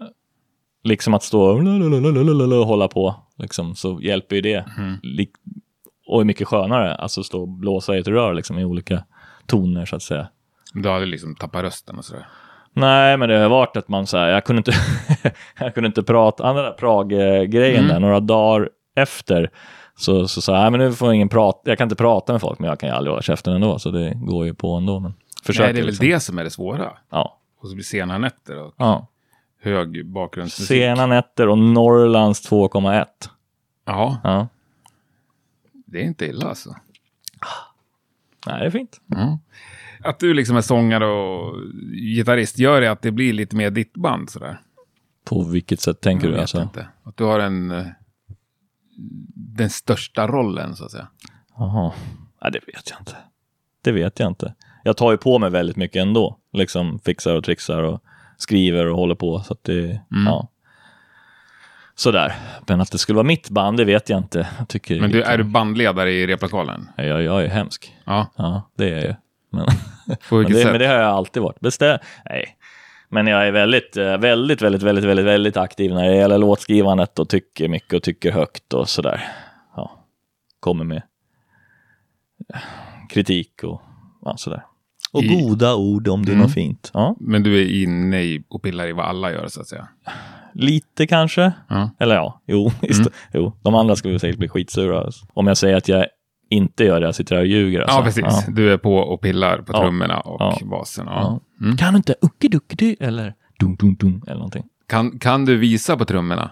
liksom 0.83 1.13
att 1.13 1.23
stå 1.23 1.41
och 1.41 2.67
hålla 2.67 2.87
på, 2.87 3.15
liksom, 3.37 3.75
så 3.75 3.99
hjälper 4.01 4.35
ju 4.35 4.41
det. 4.41 4.65
Mm. 4.77 4.97
Och 6.07 6.21
är 6.21 6.25
mycket 6.25 6.47
skönare, 6.47 6.95
alltså 6.95 7.23
stå 7.23 7.41
och 7.41 7.47
blåsa 7.49 7.95
i 7.95 7.99
ett 7.99 8.07
rör 8.07 8.33
liksom, 8.33 8.59
i 8.59 8.65
olika 8.65 9.03
toner 9.47 9.85
så 9.85 9.95
att 9.95 10.03
säga. 10.03 10.27
Du 10.73 10.89
hade 10.89 11.05
liksom 11.05 11.35
tappat 11.35 11.63
rösten 11.63 11.97
och 11.97 12.05
sådär. 12.05 12.27
Nej, 12.73 13.17
men 13.17 13.29
det 13.29 13.37
har 13.37 13.49
varit 13.49 13.77
att 13.77 13.87
man 13.87 14.07
säger, 14.07 14.27
jag 14.27 14.43
kunde 14.43 14.59
inte, 14.59 14.71
jag 15.59 15.73
kunde 15.73 15.87
inte 15.87 16.03
prata, 16.03 16.43
den 16.53 16.55
där 16.55 16.71
Prag-grejen 16.71 17.83
Mm. 17.83 17.87
där, 17.87 17.99
några 17.99 18.19
dagar 18.19 18.69
efter 18.95 19.49
så 19.97 20.27
så 20.27 20.41
sa 20.41 20.53
jag, 20.53 20.61
"Nej, 20.61 20.71
men 20.71 20.79
nu 20.79 20.93
får 20.93 21.07
jag 21.07 21.15
ingen 21.15 21.29
prata, 21.29 21.59
jag 21.69 21.77
kan 21.77 21.85
inte 21.85 21.95
prata 21.95 22.31
med 22.33 22.41
folk, 22.41 22.59
men 22.59 22.69
jag 22.69 22.79
kan 22.79 22.89
ju 22.89 22.95
aldrig 22.95 23.11
hålla 23.11 23.21
käften 23.21 23.53
ändå, 23.53 23.79
så 23.79 23.91
det 23.91 24.13
går 24.15 24.45
ju 24.45 24.53
på 24.53 24.73
ändå. 24.75 24.99
Men 24.99 25.13
försöker 25.43 25.63
Nej, 25.67 25.73
det 25.73 25.79
är 25.79 25.81
väl 25.81 25.85
liksom. 25.89 26.07
det 26.07 26.19
som 26.19 26.39
är 26.39 26.43
det 26.43 26.49
svåra. 26.49 26.91
Ja, 27.09 27.39
Och 27.61 27.69
så 27.69 27.75
blir 27.75 27.83
sena 27.85 28.17
nätter 28.17 28.57
och 28.57 28.73
ja. 28.77 29.07
hög 29.61 30.05
bakgrundsmusik. 30.05 30.67
Sena 30.67 31.05
nätter 31.07 31.49
och 31.49 31.57
Norrlands 31.57 32.49
2,1. 32.51 33.05
Ja, 33.85 34.17
Ja, 34.23 34.47
det 35.85 35.99
är 35.99 36.03
inte 36.03 36.25
illa 36.25 36.47
alltså. 36.49 36.75
nej, 38.47 38.59
det 38.59 38.65
är 38.65 38.69
fint. 38.69 39.01
Att 40.03 40.19
du 40.19 40.33
liksom 40.33 40.57
är 40.57 40.61
sångare 40.61 41.05
och 41.05 41.55
gitarrist, 41.93 42.59
gör 42.59 42.81
det 42.81 42.91
att 42.91 43.01
det 43.01 43.11
blir 43.11 43.33
lite 43.33 43.55
mer 43.55 43.69
ditt 43.69 43.93
band 43.93 44.29
sådär? 44.29 44.59
På 45.25 45.43
vilket 45.43 45.79
sätt 45.81 46.01
tänker 46.01 46.27
Jag 46.27 46.35
du? 46.35 46.41
Alltså? 46.41 46.61
inte. 46.61 46.87
Att 47.03 47.17
du 47.17 47.23
har 47.23 47.39
en... 47.39 47.85
Den 49.35 49.69
största 49.69 50.27
rollen, 50.27 50.75
så 50.75 50.85
att 50.85 50.91
säga. 50.91 51.07
Jaha, 51.57 51.91
nej, 52.41 52.51
det 52.51 52.59
vet 52.67 52.89
jag 52.89 52.99
inte. 53.01 53.15
Det 53.81 53.91
vet 53.91 54.19
jag 54.19 54.27
inte. 54.27 54.53
Jag 54.83 54.97
tar 54.97 55.11
ju 55.11 55.17
på 55.17 55.39
mig 55.39 55.49
väldigt 55.49 55.75
mycket 55.77 56.01
ändå. 56.01 56.37
Liksom 56.53 56.99
fixar 56.99 57.35
och 57.35 57.43
trixar 57.43 57.83
och 57.83 58.01
skriver 58.37 58.85
och 58.85 58.97
håller 58.97 59.15
på. 59.15 59.39
Så 59.39 59.53
att 59.53 59.63
det, 59.63 59.79
Mm. 59.83 60.01
ja. 60.25 60.47
sådär. 61.95 62.33
Men 62.67 62.81
att 62.81 62.91
det 62.91 62.97
skulle 62.97 63.15
vara 63.15 63.27
mitt 63.27 63.49
band, 63.49 63.77
det 63.77 63.85
vet 63.85 64.09
jag 64.09 64.19
inte. 64.19 64.47
Jag 64.57 64.67
tycker 64.67 65.01
Men 65.01 65.11
du, 65.11 65.21
är 65.23 65.37
du 65.37 65.43
bandledare 65.43 66.11
i 66.11 66.27
replokalen? 66.27 66.89
jag, 66.97 67.23
jag 67.23 67.43
är 67.43 67.47
hemsk. 67.47 67.95
Ja, 68.05 68.27
Ja, 68.35 68.69
det 68.77 68.89
är 68.89 68.95
jag 68.95 69.03
ju. 69.03 69.15
Men, 69.49 69.65
men, 70.31 70.43
det, 70.53 70.65
men 70.65 70.79
det 70.79 70.87
har 70.87 70.95
jag 70.95 71.09
alltid 71.09 71.43
varit. 71.43 71.59
Bestä 71.59 71.99
Nej. 72.29 72.57
Men 73.09 73.27
jag 73.27 73.47
är 73.47 73.51
väldigt, 73.51 73.97
eh, 73.97 74.17
väldigt, 74.17 74.61
väldigt, 74.61 74.81
väldigt, 74.83 75.03
väldigt, 75.05 75.25
väldigt 75.25 75.57
aktiv 75.57 75.93
när 75.93 76.09
det 76.09 76.15
gäller 76.15 76.37
låtskrivandet 76.37 77.19
och 77.19 77.29
tycker 77.29 77.67
mycket 77.67 77.93
och 77.93 78.03
tycker 78.03 78.31
högt 78.31 78.73
och 78.73 78.89
sådär. 78.89 79.27
Ja, 79.75 80.05
kommer 80.59 80.83
med 80.85 81.01
kritik 83.09 83.63
och 83.63 83.81
ja, 84.21 84.37
sådär. 84.37 84.63
Och 85.13 85.23
I- 85.23 85.27
goda 85.27 85.75
ord 85.75 86.07
om 86.07 86.25
det 86.25 86.31
är 86.31 86.33
Mm. 86.33 86.43
något 86.43 86.53
fint. 86.53 86.91
Ja, 86.93 87.15
Men 87.19 87.43
du 87.43 87.61
är 87.61 87.83
inne 87.83 88.21
i 88.23 88.43
och 88.49 88.61
pillar 88.63 88.87
i 88.87 88.91
vad 88.91 89.05
alla 89.05 89.31
gör 89.31 89.47
så 89.47 89.61
att 89.61 89.67
säga? 89.67 89.87
lite 90.57 91.07
kanske. 91.07 91.51
Ja. 91.69 91.89
Eller 91.99 92.15
ja, 92.15 92.41
jo, 92.47 92.71
Mm. 92.81 93.07
jo. 93.33 93.57
De 93.61 93.75
andra 93.75 93.95
skulle 93.95 94.19
säkert 94.19 94.37
bli 94.39 94.47
skitsura. 94.49 95.09
Om 95.33 95.47
jag 95.47 95.57
säger 95.57 95.77
att 95.77 95.87
jag 95.87 96.05
inte 96.49 96.83
gör 96.83 96.99
det, 96.99 97.05
jag 97.05 97.15
sitter 97.15 97.35
här 97.35 97.41
och 97.41 97.47
ljuger. 97.47 97.81
Alltså. 97.81 97.97
Ja, 97.97 98.03
precis. 98.03 98.45
Du 98.55 98.73
är 98.73 98.77
på 98.77 98.95
och 98.97 99.21
pillar 99.21 99.57
på 99.57 99.73
Ja. 99.73 99.81
trummorna 99.81 100.19
och 100.19 100.41
Ja. 100.41 100.57
basen. 100.65 101.05
Ja. 101.07 101.39
Ja. 101.59 101.65
Mm. 101.65 101.77
Kan 101.77 101.93
du 101.93 101.97
inte 101.97 102.15
uckiduckidi 102.21 102.95
eller 102.99 103.33
dun 103.59 103.75
dun 103.75 103.95
dun 103.95 104.21
eller 104.27 104.35
någonting? 104.35 104.63
Kan, 104.89 105.19
kan 105.19 105.45
du 105.45 105.57
visa 105.57 105.97
på 105.97 106.05
trummorna? 106.05 106.51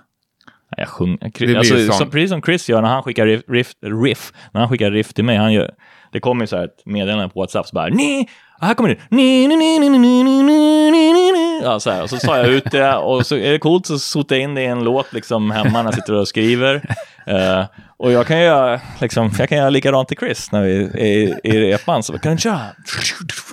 Nej, 0.78 0.78
Jag 0.78 0.88
sjunger. 0.88 1.58
Alltså, 1.58 1.92
som, 1.92 2.10
precis 2.10 2.30
som 2.30 2.42
Chris 2.42 2.70
gör 2.70 2.82
när 2.82 2.90
han 2.90 3.04
skickar 3.04 3.26
riff, 3.26 3.42
riff, 3.48 3.72
riff, 4.04 4.32
när 4.52 4.62
han 4.62 4.70
skickar 4.70 4.92
riff 4.92 5.14
till 5.14 5.24
mig. 5.24 5.38
Han 5.38 5.54
gör, 5.54 5.72
det 6.12 6.20
kommer 6.20 6.46
så 6.46 6.58
här 6.58 6.64
ett 6.66 6.86
meddelande 6.86 7.30
på 7.30 7.40
WhatsApp 7.40 7.68
så 7.68 7.74
bara 7.76 7.88
ni, 7.88 8.28
här 8.62 8.74
kommer 8.74 8.90
det. 8.90 8.98
Ni, 9.10 9.48
ni, 9.48 9.56
ni, 9.56 9.80
ni, 9.80 9.90
ni, 9.90 10.00
ni, 10.00 10.44
ni, 10.44 10.92
ni, 11.14 11.32
ni. 11.32 11.62
Ja, 11.64 11.80
så 11.80 11.92
här, 11.92 12.04
och 12.04 12.10
så 12.10 12.18
tar 12.18 12.38
jag 12.38 12.48
ut 12.48 12.72
det 12.72 12.96
och 12.96 13.26
så 13.26 13.36
är 13.36 13.52
det 13.52 13.60
coolt 13.60 13.86
så 13.86 14.00
sotar 14.00 14.36
jag 14.36 14.44
in 14.44 14.56
det 14.56 14.62
i 14.62 14.66
en 14.66 14.84
låt 14.84 15.14
liksom 15.14 15.52
hemma 15.52 15.78
när 15.78 15.84
jag 15.84 15.94
sitter 15.94 16.14
och 16.14 16.28
skriver. 16.28 16.96
Eh, 17.28 17.66
och 18.04 18.12
jag 18.12 18.28
kan 18.28 18.40
göra, 18.40 18.82
liksom, 19.02 19.32
jag 19.40 19.50
kan 19.50 19.58
göra 19.58 19.70
likadant 19.70 20.08
till 20.08 20.18
Chris 20.18 20.52
när 20.52 20.64
vi 20.64 20.84
är 20.84 20.98
i, 21.06 21.40
i 21.44 21.52
repan. 21.60 22.04
Så 22.04 22.20
kan 22.20 22.32
du 22.32 22.38
köra? 22.42 22.60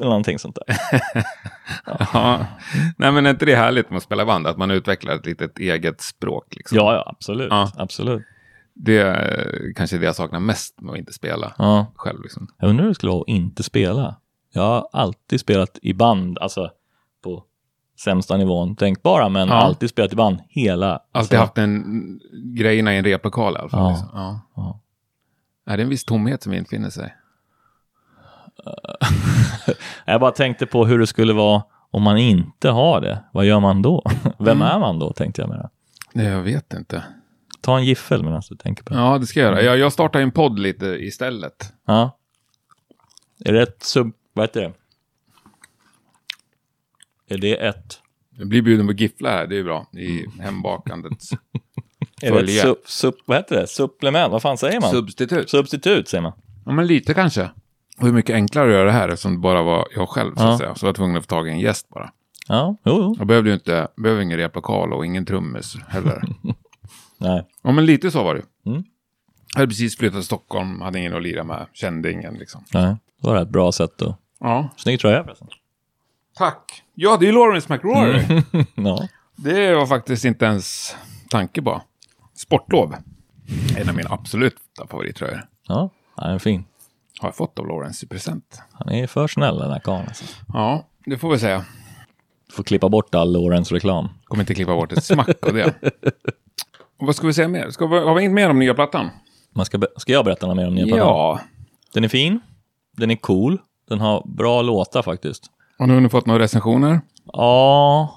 Någonting 0.00 0.38
sånt 0.38 0.58
där. 0.66 0.76
Ja. 2.12 2.46
Nej, 2.96 3.12
men 3.12 3.26
är 3.26 3.30
inte 3.30 3.44
det 3.44 3.54
härligt 3.56 3.90
med 3.90 3.96
att 3.96 4.02
spela 4.02 4.24
band? 4.26 4.46
Att 4.46 4.56
man 4.58 4.70
utvecklar 4.70 5.14
ett 5.14 5.26
litet 5.26 5.58
eget 5.58 6.00
språk? 6.00 6.44
Liksom? 6.56 6.78
Ja, 6.78 6.94
ja, 6.94 7.04
absolut. 7.16 7.48
Ja. 7.50 7.70
absolut. 7.76 8.22
Det 8.74 8.98
är 8.98 9.72
kanske 9.76 9.98
det 9.98 10.04
jag 10.06 10.16
saknar 10.16 10.40
mest 10.40 10.80
med 10.80 10.92
att 10.92 10.98
inte 10.98 11.12
spela 11.12 11.52
Ja. 11.58 11.92
själv. 11.96 12.22
Liksom. 12.22 12.48
Jag 12.58 12.70
undrar 12.70 12.82
hur 12.82 12.90
det 12.90 12.94
skulle 12.94 13.12
vara 13.12 13.20
att 13.22 13.28
inte 13.28 13.62
spela. 13.62 14.16
Jag 14.52 14.62
har 14.62 14.88
alltid 14.92 15.40
spelat 15.40 15.78
i 15.82 15.94
band, 15.94 16.38
alltså 16.38 16.70
på 17.24 17.44
sämsta 18.04 18.36
nivån 18.36 18.76
tänkbara, 18.76 19.28
men 19.28 19.48
Ja. 19.48 19.54
alltid 19.54 19.90
spelat 19.90 20.12
i 20.12 20.16
band 20.16 20.38
hela... 20.48 20.92
Alltid 20.92 21.08
alltså, 21.12 21.36
haft 21.36 21.58
en 21.58 22.20
grejerna 22.56 22.94
i 22.94 22.98
en 22.98 23.04
replokal 23.04 23.54
i 23.54 23.58
alla 23.58 23.68
fall. 23.68 23.80
Ja. 23.80 23.90
Liksom. 23.90 24.08
Ja. 24.14 24.40
Ja. 24.56 24.80
Är 25.72 25.76
det 25.76 25.82
en 25.82 25.88
viss 25.88 26.04
tomhet 26.04 26.42
som 26.42 26.52
infinner 26.52 26.90
sig? 26.90 27.14
Jag 30.06 30.20
bara 30.20 30.30
tänkte 30.30 30.66
på 30.66 30.86
hur 30.86 30.98
det 30.98 31.06
skulle 31.06 31.32
vara 31.32 31.62
om 31.90 32.02
man 32.02 32.18
inte 32.18 32.70
har 32.70 33.00
det. 33.00 33.24
Vad 33.32 33.44
gör 33.44 33.60
man 33.60 33.82
då? 33.82 34.02
Vem 34.38 34.62
är 34.62 34.78
man 34.78 34.98
då, 34.98 35.12
tänkte 35.12 35.40
jag 35.42 35.48
med 35.48 35.68
det. 36.12 36.22
Jag 36.22 36.42
vet 36.42 36.74
inte. 36.74 37.04
Ta 37.60 37.78
en 37.78 37.84
giffel 37.84 38.22
medan 38.24 38.42
du 38.50 38.56
tänker 38.56 38.84
på 38.84 38.94
det. 38.94 39.00
Ja, 39.00 39.18
det 39.18 39.26
ska 39.26 39.40
jag 39.40 39.50
göra. 39.52 39.62
Jag, 39.62 39.78
jag 39.78 39.92
startar 39.92 40.20
en 40.20 40.30
podd 40.30 40.58
lite 40.58 40.86
istället. 40.86 41.72
Ja. 41.86 42.16
Är 43.44 43.52
det 43.52 43.62
ett 43.62 43.82
sub... 43.82 44.12
Vad 44.32 44.42
heter 44.44 44.60
det? 44.60 44.72
Är 47.30 47.38
det 47.38 47.54
ett... 47.66 48.00
Jag 48.38 48.48
blir 48.48 48.62
bjuden 48.62 48.86
på 48.86 48.92
gifflar 48.92 49.30
här, 49.30 49.46
det 49.46 49.58
är 49.58 49.64
bra. 49.64 49.86
I 49.92 50.26
hembakandets 50.40 51.32
Är 51.32 51.36
det 52.20 52.26
ett 52.26 52.34
Följe. 52.34 52.74
sub, 52.86 53.14
vad 53.24 53.36
heter 53.36 53.56
det? 53.60 53.66
Supplement? 53.66 54.32
Vad 54.32 54.42
fan 54.42 54.58
säger 54.58 54.80
man? 54.80 54.90
substitut. 54.90 55.50
Substitut 55.50 56.08
säger 56.08 56.22
man. 56.22 56.32
Ja, 56.66 56.72
men 56.72 56.86
lite 56.86 57.14
kanske. 57.14 57.50
Och 57.98 58.06
hur 58.06 58.12
mycket 58.12 58.34
enklare 58.34 58.66
att 58.68 58.72
göra 58.72 58.84
det 58.84 58.92
här 58.92 59.08
eftersom 59.08 59.32
det 59.32 59.38
bara 59.38 59.62
var 59.62 59.86
jag 59.94 60.08
själv 60.08 60.34
så 60.34 60.42
att 60.42 60.50
Ja. 60.50 60.58
säga. 60.58 60.74
Så 60.74 60.86
jag 60.86 60.88
var 60.88 60.94
tvungen 60.94 61.16
att 61.16 61.22
få 61.22 61.28
tag 61.28 61.48
i 61.48 61.50
en 61.50 61.60
gäst 61.60 61.88
bara. 61.88 62.12
Ja, 62.48 62.76
jo, 62.84 62.92
jo. 63.02 63.14
Jag 63.18 63.26
behövde 63.26 63.50
ju 63.50 63.54
inte, 63.54 63.88
behöver 63.96 64.22
ingen 64.22 64.38
replokal 64.38 64.92
och 64.92 65.06
ingen 65.06 65.26
trummis 65.26 65.76
heller. 65.88 66.22
Nej. 67.18 67.46
ja, 67.62 67.72
men 67.72 67.86
lite 67.86 68.10
så 68.10 68.22
var 68.24 68.34
det. 68.34 68.42
Mm. 68.70 68.84
Jag 69.54 69.60
hade 69.60 69.68
precis 69.68 69.96
flyttat 69.96 70.14
till 70.16 70.24
Stockholm, 70.24 70.80
hade 70.80 70.98
ingen 70.98 71.14
att 71.14 71.22
lira 71.22 71.44
med, 71.44 71.66
kände 71.72 72.12
ingen 72.12 72.34
liksom. 72.34 72.64
Nej. 72.74 72.96
Det 73.22 73.26
var 73.28 73.42
ett 73.42 73.48
bra 73.48 73.72
sätt 73.72 74.02
att... 74.02 74.16
Ja. 74.40 74.68
Snygg 74.76 75.00
tröja 75.00 75.24
förresten. 75.24 75.48
Tack. 76.36 76.82
Ja, 77.02 77.16
det 77.16 77.28
är 77.28 77.32
Lawrence 77.32 77.72
McRory. 77.72 78.42
Ja. 78.74 79.08
Det 79.36 79.74
var 79.74 79.86
faktiskt 79.86 80.24
inte 80.24 80.44
ens 80.44 80.96
tanke 81.30 81.62
på. 81.62 81.82
Sportlov. 82.34 82.94
En 83.76 83.88
av 83.88 83.94
mina 83.94 84.10
absoluta 84.10 84.86
favorittröjor. 84.86 85.44
Ja, 85.68 85.90
han 86.16 86.34
är 86.34 86.38
fin. 86.38 86.64
Har 87.20 87.28
jag 87.28 87.36
fått 87.36 87.58
av 87.58 87.66
Lawrence 87.66 88.06
i 88.06 88.08
present. 88.08 88.62
Han 88.72 88.88
är 88.88 89.06
för 89.06 89.26
snäll 89.28 89.58
den 89.58 89.70
här 89.70 89.78
karln. 89.78 90.04
Alltså. 90.08 90.24
Ja, 90.48 90.86
det 91.06 91.18
får 91.18 91.30
vi 91.30 91.38
säga. 91.38 91.64
Du 92.48 92.54
får 92.54 92.62
klippa 92.62 92.88
bort 92.88 93.14
all 93.14 93.32
Lawrence-reklam. 93.32 94.08
Kommer 94.24 94.42
inte 94.42 94.54
klippa 94.54 94.74
bort 94.74 94.92
ett 94.92 95.04
smack 95.04 95.46
av 95.46 95.54
det. 95.54 95.74
Och 97.00 97.06
vad 97.06 97.16
ska 97.16 97.26
vi 97.26 97.32
säga 97.32 97.48
mer? 97.48 97.70
Ska 97.70 97.86
vi, 97.86 97.98
har 97.98 98.14
vi 98.14 98.20
inget 98.20 98.34
mer 98.34 98.50
om 98.50 98.58
nya 98.58 98.74
plattan? 98.74 99.10
Man 99.54 99.66
ska, 99.66 99.80
ska 99.96 100.12
jag 100.12 100.24
berätta 100.24 100.46
något 100.46 100.56
mer 100.56 100.66
om 100.66 100.74
nya 100.74 100.86
plattan? 100.86 101.06
Ja. 101.06 101.40
Den 101.94 102.04
är 102.04 102.08
fin. 102.08 102.40
Den 102.96 103.10
är 103.10 103.16
cool. 103.16 103.58
Den 103.88 104.00
har 104.00 104.22
bra 104.26 104.62
låtar 104.62 105.02
faktiskt. 105.02 105.50
Har 105.80 105.86
ni 105.86 105.94
hunnit 105.94 106.10
fått 106.12 106.26
några 106.26 106.42
recensioner? 106.42 107.00
Ja, 107.32 108.14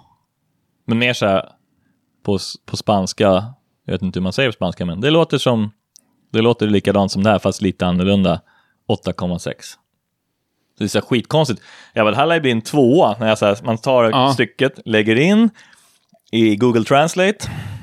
men 0.86 1.00
mer 1.00 1.14
så 1.14 1.26
här 1.26 1.50
på, 2.26 2.40
på 2.66 2.78
spanska. 2.78 3.54
Jag 3.86 3.94
vet 3.94 4.02
inte 4.02 4.20
hur 4.20 4.24
man 4.24 4.34
säger 4.34 4.50
på 4.50 4.54
spanska, 4.54 4.86
men 4.86 5.02
det 5.02 5.10
låter 5.10 5.38
som 5.38 5.72
det 6.32 6.42
låter 6.42 6.68
likadant 6.68 7.12
som 7.12 7.24
det 7.24 7.30
här, 7.30 7.40
fast 7.40 7.62
lite 7.62 7.86
annorlunda. 7.86 8.42
8,6. 8.90 9.40
Så 9.40 9.50
det 10.78 10.84
är 10.84 10.88
så 10.88 10.98
här 11.00 11.06
skitkonstigt. 11.06 11.62
Jag 11.94 12.06
bara, 12.06 12.12
det 12.12 12.18
här 12.18 12.26
lär 12.26 12.36
ju 12.36 12.42
bli 12.42 12.52
en 12.52 12.62
tvåa. 12.62 13.16
När 13.20 13.28
jag 13.28 13.38
så 13.38 13.46
här, 13.46 13.58
man 13.64 13.78
tar 13.78 14.04
Ja. 14.10 14.34
stycket, 14.34 14.80
lägger 14.86 15.16
in 15.16 15.50
i 16.32 16.56
Google 16.56 16.84
Translate. 16.84 17.38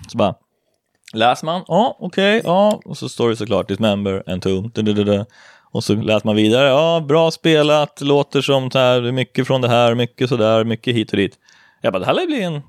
Så 0.09 0.19
bara 0.19 0.35
läser 1.13 1.47
man. 1.47 1.65
Ja, 1.67 1.97
okej, 2.01 2.41
ja. 2.45 2.81
Och 2.85 2.99
så 2.99 3.09
står 3.09 3.29
det 3.29 3.37
såklart 3.37 3.69
du, 3.69 4.83
du, 4.83 4.93
du, 4.93 5.05
du. 5.05 5.25
Och 5.73 5.85
så 5.85 5.95
läser 5.95 6.27
man 6.27 6.37
vidare. 6.37 6.69
Ja, 6.69 7.05
bra 7.09 7.31
spelat. 7.31 8.01
Låter 8.01 8.41
som 8.41 8.71
så 8.71 8.79
här, 8.79 9.01
det 9.01 9.09
är 9.09 9.13
mycket 9.13 9.47
från 9.47 9.61
det 9.61 9.69
här, 9.69 9.95
mycket 9.95 10.29
sådär, 10.29 10.65
mycket 10.65 10.95
hit 10.95 11.11
och 11.11 11.17
dit. 11.17 11.39
Jag 11.81 11.93
bara, 11.93 11.99
det 11.99 12.07
här 12.07 12.15
lär 12.15 12.27
bli 12.27 12.43
en 12.43 12.61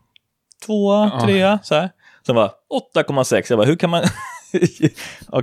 tvåa, 0.65 1.11
Ja. 1.13 1.21
trea, 1.25 1.59
så 1.63 1.75
här. 1.75 1.89
Sen 2.25 2.35
var 2.35 2.51
8,6. 2.95 3.45
Jag 3.49 3.57
bara, 3.59 3.67
hur 3.67 3.75
kan 3.75 3.89
man... 3.89 4.03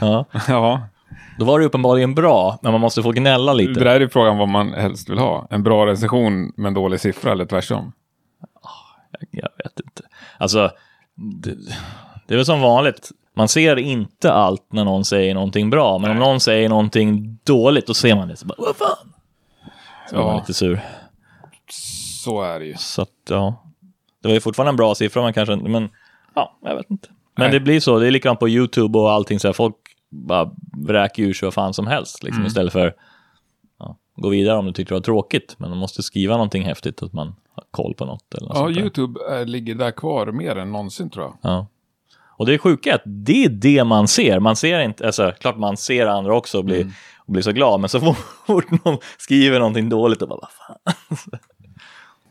Ja, 0.00 0.24
Ja. 0.48 0.80
då 1.38 1.44
var 1.44 1.60
det 1.60 1.66
uppenbarligen 1.66 2.14
bra, 2.14 2.58
men 2.62 2.72
man 2.72 2.80
måste 2.80 3.02
få 3.02 3.10
gnälla 3.12 3.52
Det 3.54 3.58
lite. 3.58 3.80
där 3.84 3.86
är 3.96 4.00
ju 4.00 4.08
frågan 4.08 4.38
vad 4.38 4.48
man 4.48 4.72
helst 4.72 5.10
vill 5.10 5.18
ha. 5.18 5.46
En 5.50 5.62
bra 5.62 5.86
recension 5.86 6.52
med 6.56 6.68
en 6.68 6.74
dålig 6.74 7.00
siffra 7.00 7.32
eller 7.32 7.44
tvärtom. 7.46 7.92
Jag 9.30 9.48
vet 9.64 9.80
inte. 9.84 10.02
Alltså, 10.38 10.70
det, 11.14 11.54
det 12.26 12.34
är 12.34 12.36
väl 12.36 12.46
som 12.46 12.60
vanligt. 12.60 13.10
Man 13.36 13.48
ser 13.48 13.76
inte 13.78 14.32
allt 14.32 14.72
när 14.72 14.84
någon 14.84 15.04
säger 15.04 15.34
någonting 15.34 15.70
bra, 15.70 15.98
men 15.98 16.10
om 16.10 16.16
någon 16.16 16.40
säger 16.40 16.68
någonting 16.68 17.38
dåligt, 17.44 17.86
då 17.86 17.94
ser 17.94 18.14
man 18.16 18.28
det. 18.28 18.36
Så 18.36 18.46
bara, 18.46 18.54
vad 18.58 18.76
fan? 18.76 19.12
Så 20.08 20.14
blir 20.14 20.24
man 20.24 20.32
Ja, 20.34 20.38
lite 20.40 20.54
sur. 20.54 20.80
så 22.24 22.42
är 22.42 22.58
det 22.60 22.66
ju. 22.66 22.74
Så 22.76 23.02
att, 23.02 23.08
ja. 23.28 23.62
Det 24.22 24.28
var 24.28 24.34
ju 24.34 24.40
fortfarande 24.40 24.68
en 24.70 24.76
bra 24.76 24.94
siffra, 24.94 25.22
man 25.22 25.32
kanske 25.32 25.52
inte, 25.52 25.68
men 25.68 25.88
ja, 26.34 26.56
jag 26.62 26.76
vet 26.76 26.90
inte. 26.90 27.08
Men 27.36 27.44
Nej. 27.50 27.52
det 27.52 27.60
blir 27.60 27.80
så, 27.80 27.98
det 27.98 28.06
är 28.06 28.10
likadant 28.10 28.40
på 28.40 28.48
YouTube 28.48 28.98
och 28.98 29.10
allting 29.10 29.40
så 29.40 29.48
här, 29.48 29.52
folk 29.52 29.74
bara 30.10 30.50
vräker 30.86 31.22
ur 31.22 31.32
sig 31.32 31.46
vad 31.46 31.54
fan 31.54 31.74
som 31.74 31.86
helst, 31.86 32.22
liksom, 32.22 32.40
Mm. 32.40 32.46
istället 32.46 32.72
för 32.72 32.94
ja, 33.78 33.96
gå 34.16 34.28
vidare 34.28 34.58
om 34.58 34.66
du 34.66 34.72
tyckte 34.72 34.94
det 34.94 34.98
var 34.98 35.04
tråkigt, 35.04 35.54
men 35.58 35.70
de 35.70 35.78
måste 35.78 36.02
skriva 36.02 36.34
någonting 36.34 36.62
häftigt, 36.64 37.02
att 37.02 37.12
man 37.12 37.26
har 37.54 37.64
koll 37.70 37.94
på 37.94 38.04
något 38.04 38.34
eller 38.34 38.48
något 38.48 38.56
Ja, 38.58 38.62
där. 38.68 38.80
YouTube 38.80 39.20
är, 39.30 39.44
ligger 39.46 39.74
där 39.74 39.90
kvar 39.90 40.26
mer 40.26 40.56
än 40.56 40.72
någonsin 40.72 41.10
tror 41.10 41.24
jag. 41.24 41.36
Ja. 41.42 41.66
Och 42.36 42.46
det 42.46 42.58
sjuka 42.58 42.90
är 42.90 42.94
att 42.94 43.02
det 43.04 43.44
är 43.44 43.48
det 43.48 43.84
man 43.84 44.08
ser. 44.08 44.40
Man 44.40 44.56
ser 44.56 44.80
inte, 44.80 45.06
alltså 45.06 45.32
klart 45.40 45.56
man 45.58 45.76
ser 45.76 46.06
andra 46.06 46.34
också 46.36 46.58
och 46.58 46.64
blir, 46.64 46.80
Mm. 46.80 46.92
och 47.18 47.32
blir 47.32 47.42
så 47.42 47.52
glad, 47.52 47.80
men 47.80 47.88
så 47.88 48.00
fort 48.46 48.84
någon 48.84 48.98
skriver 49.18 49.58
någonting 49.58 49.88
dåligt 49.88 50.22
och 50.22 50.28
bara, 50.28 50.40
vad 50.40 50.50
fan. 50.50 51.40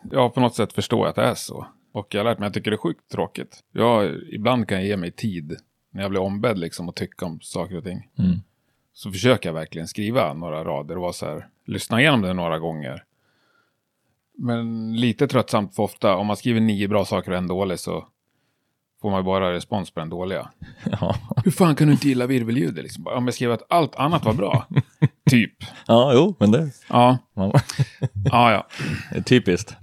Jag 0.11 0.33
på 0.33 0.39
något 0.39 0.55
sätt 0.55 0.73
förstår 0.73 1.07
att 1.07 1.15
det 1.15 1.21
är 1.23 1.33
så. 1.35 1.67
Och 1.91 2.07
jag 2.15 2.19
har 2.19 2.25
lärt 2.25 2.39
mig 2.39 2.47
att 2.47 2.49
jag 2.49 2.53
tycker 2.53 2.71
det 2.71 2.75
är 2.75 2.81
sjukt 2.81 3.11
tråkigt. 3.11 3.59
Jag, 3.71 4.11
ibland 4.31 4.67
kan 4.67 4.77
jag 4.77 4.87
ge 4.87 4.97
mig 4.97 5.11
tid 5.11 5.57
när 5.91 6.01
jag 6.01 6.11
blir 6.11 6.21
ombedd 6.21 6.59
liksom 6.59 6.89
och 6.89 6.95
tycka 6.95 7.25
om 7.25 7.39
saker 7.41 7.77
och 7.77 7.83
ting. 7.83 8.09
Mm. 8.19 8.37
Så 8.93 9.11
försöker 9.11 9.49
jag 9.49 9.53
verkligen 9.53 9.87
skriva 9.87 10.33
några 10.33 10.63
rader 10.63 10.95
och 10.95 11.01
vara 11.01 11.13
så 11.13 11.25
här, 11.25 11.47
lyssna 11.65 12.01
igenom 12.01 12.21
det 12.21 12.33
några 12.33 12.59
gånger. 12.59 13.03
Men 14.37 14.95
lite 14.95 15.27
tröttsamt 15.27 15.75
för 15.75 15.83
ofta, 15.83 16.15
om 16.15 16.27
man 16.27 16.37
skriver 16.37 16.59
nio 16.59 16.87
bra 16.87 17.05
saker 17.05 17.31
och 17.31 17.37
en 17.37 17.47
dålig 17.47 17.79
så 17.79 18.07
får 19.05 19.11
man 19.11 19.25
bara 19.25 19.53
respons 19.53 19.91
på 19.91 19.99
den 19.99 20.09
dåliga. 20.09 20.49
Ja. 21.01 21.15
Hur 21.43 21.51
fan 21.51 21.75
kan 21.75 21.87
du 21.87 21.93
inte 21.93 22.07
gilla 22.07 22.27
virvelljudet? 22.27 22.83
Liksom? 22.83 23.07
Om 23.07 23.25
jag 23.25 23.33
skrev 23.33 23.51
att 23.51 23.63
allt 23.69 23.95
annat 23.95 24.25
var 24.25 24.33
bra. 24.33 24.67
typ. 25.29 25.53
ja, 25.87 26.11
jo, 26.13 26.35
men 26.39 26.51
det, 26.51 26.71
Ja, 26.89 27.17
ja, 28.31 28.51
ja. 28.51 28.67
typiskt. 29.25 29.75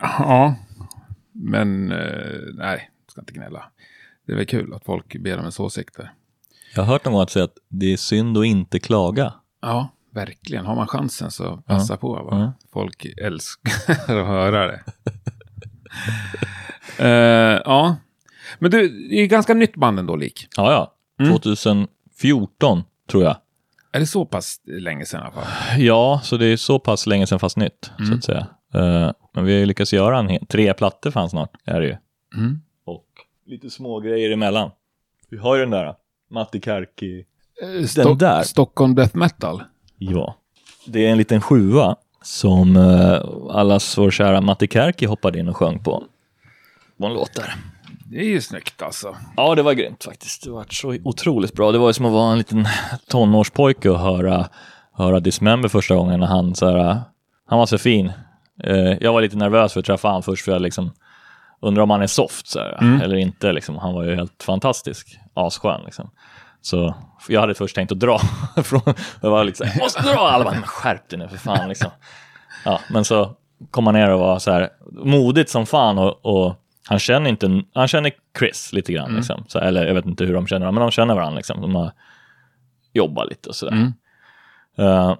Ja. 0.00 0.54
Men 1.32 1.92
eh, 1.92 2.40
nej, 2.54 2.90
ska 3.08 3.20
inte 3.20 3.32
gnälla. 3.32 3.64
Det 4.26 4.32
är 4.32 4.36
väl 4.36 4.46
kul 4.46 4.74
att 4.74 4.84
folk 4.84 5.16
ber 5.16 5.34
om 5.34 5.40
ens 5.40 5.60
åsikter. 5.60 6.12
Jag 6.74 6.82
har 6.82 6.92
hört 6.92 7.04
någon 7.04 7.14
gång 7.14 7.22
att 7.22 7.30
säga 7.30 7.44
att 7.44 7.58
det 7.68 7.92
är 7.92 7.96
synd 7.96 8.38
att 8.38 8.44
inte 8.46 8.78
klaga. 8.78 9.32
Ja, 9.62 9.88
verkligen. 10.14 10.66
Har 10.66 10.74
man 10.76 10.86
chansen 10.86 11.30
så 11.30 11.56
passa 11.56 11.96
på. 11.96 12.12
Va? 12.12 12.28
Ja. 12.30 12.52
Folk 12.72 13.06
älskar 13.22 13.92
att 13.92 14.26
höra 14.26 14.66
det. 14.66 14.80
Eh, 16.98 17.60
ja, 17.64 17.96
men 18.58 18.70
du, 18.70 18.88
det 19.08 19.16
är 19.16 19.20
ju 19.20 19.26
ganska 19.26 19.54
nytt 19.54 19.76
band 19.76 19.98
ändå, 19.98 20.16
Lik. 20.16 20.48
Ja, 20.56 20.72
ja. 20.72 20.94
2014 21.30 22.82
tror 23.08 23.22
jag. 23.24 23.36
Är 23.92 24.00
det 24.00 24.06
så 24.06 24.26
pass 24.26 24.60
länge 24.64 25.06
sedan 25.06 25.20
i 25.20 25.22
alla 25.22 25.32
fall? 25.32 25.80
Ja, 25.82 26.20
så 26.24 26.36
det 26.36 26.46
är 26.46 26.56
så 26.56 26.78
pass 26.78 27.06
länge 27.06 27.26
sedan 27.26 27.38
fast 27.38 27.56
nytt, 27.56 27.90
så 28.08 28.14
att 28.14 28.24
säga. 28.24 28.46
Eh, 28.74 29.10
men 29.34 29.44
vi 29.44 29.52
har 29.52 29.60
ju 29.60 29.66
lyckats 29.66 29.92
göra 29.92 30.18
en 30.18 30.28
hel, 30.28 30.46
tre 30.46 30.74
plattor 30.74 31.10
fan 31.10 31.30
snart, 31.30 31.50
är 31.64 31.80
det 31.80 31.86
ju. 31.86 31.96
Mm. 32.36 32.60
Och 32.84 33.06
lite 33.46 33.70
små 33.70 34.00
grejer 34.00 34.30
emellan. 34.30 34.70
Vi 35.30 35.38
har 35.38 35.54
ju 35.54 35.60
den 35.60 35.70
där, 35.70 35.94
Matti 36.30 36.60
Kärki. 36.60 37.24
Sto- 37.62 38.16
där. 38.16 38.42
Stockholm 38.42 38.94
Death 38.94 39.16
Metal. 39.16 39.62
Ja. 39.98 40.36
Det 40.86 41.06
är 41.06 41.10
en 41.10 41.18
liten 41.18 41.40
sjua 41.40 41.96
som 42.22 42.76
uh, 42.76 43.20
allas 43.50 43.98
vår 43.98 44.10
kära 44.10 44.40
Matti 44.40 44.68
Kärki 44.68 45.06
hoppade 45.06 45.38
in 45.38 45.48
och 45.48 45.56
sjöng 45.56 45.84
på. 45.84 46.04
På 46.98 47.06
en 47.06 47.12
låt 47.12 47.34
där. 47.34 47.54
Det 48.10 48.16
är 48.16 48.24
ju 48.24 48.40
snyggt 48.40 48.82
alltså. 48.82 49.16
Ja, 49.36 49.54
det 49.54 49.62
var 49.62 49.72
grymt 49.72 50.04
faktiskt. 50.04 50.44
Det 50.44 50.50
var 50.50 50.66
så 50.70 50.96
otroligt 51.04 51.52
bra. 51.52 51.72
Det 51.72 51.78
var 51.78 51.86
ju 51.86 51.92
som 51.92 52.06
att 52.06 52.12
vara 52.12 52.32
en 52.32 52.38
liten 52.38 52.68
tonårspojke 53.08 53.90
och 53.90 53.98
höra, 53.98 54.48
höra 54.92 55.20
Dismember 55.20 55.68
första 55.68 55.94
gången 55.94 56.20
när 56.20 56.26
han 56.26 56.54
så 56.54 56.70
här, 56.70 57.00
han 57.46 57.58
var 57.58 57.66
så 57.66 57.78
fin. 57.78 58.12
Eh, 58.64 58.92
jag 59.00 59.12
var 59.12 59.20
lite 59.20 59.36
nervös 59.36 59.72
för 59.72 59.80
att 59.80 59.86
träffa 59.86 60.08
han 60.08 60.22
först 60.22 60.44
för 60.44 60.52
jag 60.52 60.62
liksom 60.62 60.92
undrar 61.62 61.82
om 61.82 61.90
han 61.90 62.02
är 62.02 62.06
soft 62.06 62.46
så 62.46 62.58
här, 62.58 63.02
eller 63.02 63.16
inte 63.16 63.52
liksom. 63.52 63.78
Han 63.78 63.94
var 63.94 64.04
ju 64.04 64.14
helt 64.14 64.42
fantastisk, 64.42 65.18
asskön 65.34 65.80
liksom. 65.84 66.10
Så 66.60 66.94
jag 67.28 67.40
hade 67.40 67.54
först 67.54 67.74
tänkt 67.74 67.92
att 67.92 68.00
dra 68.00 68.18
från, 68.64 68.80
jag 69.20 69.30
var 69.30 69.44
liksom, 69.44 69.66
jag 69.74 69.82
måste 69.82 70.02
dra! 70.02 70.18
Alla 70.18 70.44
bara, 70.44 70.54
men 70.54 70.62
skärp 70.62 71.08
dig 71.08 71.18
nu 71.18 71.28
för 71.28 71.36
fan 71.36 71.68
liksom. 71.68 71.90
Ja, 72.64 72.80
men 72.90 73.04
så 73.04 73.36
kom 73.70 73.86
han 73.86 73.94
ner 73.94 74.10
och 74.10 74.20
var 74.20 74.38
så 74.38 74.50
här 74.50 74.68
modigt 74.92 75.50
som 75.50 75.66
fan 75.66 75.98
och, 75.98 76.26
och 76.26 76.54
han 76.88 76.98
känner 76.98 77.30
inte, 77.30 77.62
han 77.74 77.88
känner 77.88 78.12
Chris 78.38 78.72
lite 78.72 78.92
grann 78.92 79.16
liksom. 79.16 79.44
Så, 79.48 79.58
eller 79.58 79.86
jag 79.86 79.94
vet 79.94 80.06
inte 80.06 80.24
hur 80.24 80.34
de 80.34 80.46
känner 80.46 80.60
varandra, 80.60 80.80
men 80.80 80.86
de 80.86 80.90
känner 80.90 81.14
varandra 81.14 81.36
liksom. 81.36 81.60
De 81.60 81.74
har 81.74 81.92
jobbat 82.92 83.28
lite 83.28 83.48
och 83.48 83.54
sådär. 83.54 83.92
Eh, 84.78 85.14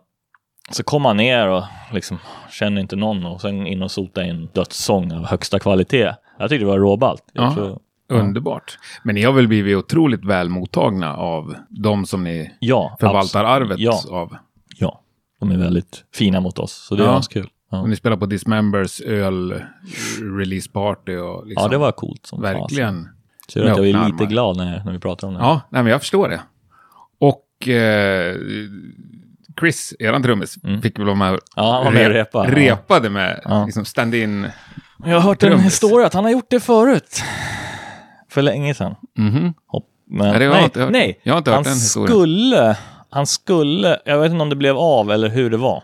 så 0.70 0.83
kom 0.83 1.05
han 1.05 1.16
ner 1.16 1.48
och 1.48 1.62
liksom 1.92 2.18
känner 2.50 2.81
inte 2.81 2.96
någon 2.96 3.27
och 3.27 3.40
sen 3.40 3.66
in 3.66 3.83
och 3.83 3.90
sota 3.90 4.24
in 4.24 4.48
dödssång 4.53 5.12
av 5.12 5.27
högsta 5.27 5.59
kvalitet. 5.59 6.14
Jag 6.38 6.48
tyckte 6.50 6.64
det 6.64 6.70
var 6.70 6.79
råballt. 6.79 7.22
Ja. 7.33 7.79
Underbart. 8.09 8.79
Men 9.05 9.14
ni 9.14 9.22
har 9.22 9.33
väl 9.33 9.48
blivit 9.48 9.77
otroligt 9.77 10.24
väl 10.24 10.48
mottagna 10.48 11.16
av 11.16 11.55
de 11.68 12.07
som 12.07 12.24
ni 12.24 12.50
ja, 12.61 12.96
förvaltar 13.00 13.44
abs- 13.44 13.48
arvet 13.48 13.79
Ja, 13.79 14.00
av. 14.11 14.37
ja, 14.79 15.00
de 15.40 15.50
är 15.50 15.57
väldigt 15.59 16.05
fina 16.14 16.40
mot 16.40 16.59
oss, 16.59 16.72
så 16.72 16.94
det 16.94 17.03
är 17.03 17.07
Ja. 17.07 17.12
ganska 17.12 17.40
kul. 17.40 17.48
Ja. 17.74 17.80
Och 17.82 17.88
ni 17.88 17.96
spelar 17.96 18.16
på 18.16 18.26
Dismembers 18.26 19.00
öl-release 19.00 20.70
party 20.72 21.16
och 21.16 21.46
liksom. 21.46 21.62
ja, 21.62 21.68
det 21.68 21.78
var 21.78 21.92
coolt 21.92 22.26
som. 22.26 22.42
Verkligen. 22.42 23.08
Så 23.48 23.58
jag, 23.58 23.64
vet, 23.64 23.76
jag 23.76 23.87
är 23.87 23.92
lite 23.92 23.98
armar. 23.98 24.26
glad 24.26 24.56
när, 24.56 24.82
när 24.84 24.92
vi 24.92 24.98
pratar 24.98 25.28
om 25.28 25.34
det. 25.34 25.40
Ja, 25.40 25.60
nej, 25.68 25.82
men 25.82 25.92
jag 25.92 26.00
förstår 26.00 26.28
det. 26.28 26.40
Och 27.20 27.68
eh, 27.68 28.37
Chris, 29.60 29.94
eran 29.98 30.22
trummis, 30.22 30.56
fick 30.82 30.98
väl 30.98 31.06
vara 31.06 31.16
med 31.16 31.32
och 31.32 31.38
Mm. 31.56 31.66
Ja, 31.84 31.90
med 31.90 32.06
och 32.06 32.12
repa. 32.12 32.46
Repade 32.50 33.10
med 33.10 33.40
Ja. 33.44 33.64
liksom 33.64 33.84
stand-in. 33.84 34.46
Jag 35.04 35.14
har 35.14 35.20
hört 35.20 35.42
en 35.42 35.48
Trummis. 35.50 35.66
historia 35.66 36.06
att 36.06 36.14
han 36.14 36.24
har 36.24 36.30
gjort 36.30 36.50
det 36.50 36.60
förut. 36.60 37.22
För 38.28 38.42
länge 38.42 38.74
sedan. 38.74 38.94
Mhm. 39.18 39.54
Hopp. 39.66 39.84
Men, 40.06 40.18
Nej, 40.32 40.42
jag 40.42 40.52
nej, 40.52 40.62
hört. 40.84 40.92
nej. 40.92 41.20
Jag 41.22 41.32
har 41.34 41.38
inte 41.38 41.50
hört 41.50 41.56
han 41.56 41.64
den 41.64 41.72
historien. 41.72 42.08
skulle, 42.18 42.76
han 43.10 43.26
skulle, 43.26 43.98
jag 44.04 44.18
vet 44.20 44.30
inte 44.32 44.42
om 44.42 44.48
det 44.50 44.56
blev 44.56 44.76
av 44.76 45.10
eller 45.10 45.28
hur 45.28 45.50
det 45.50 45.56
var. 45.56 45.82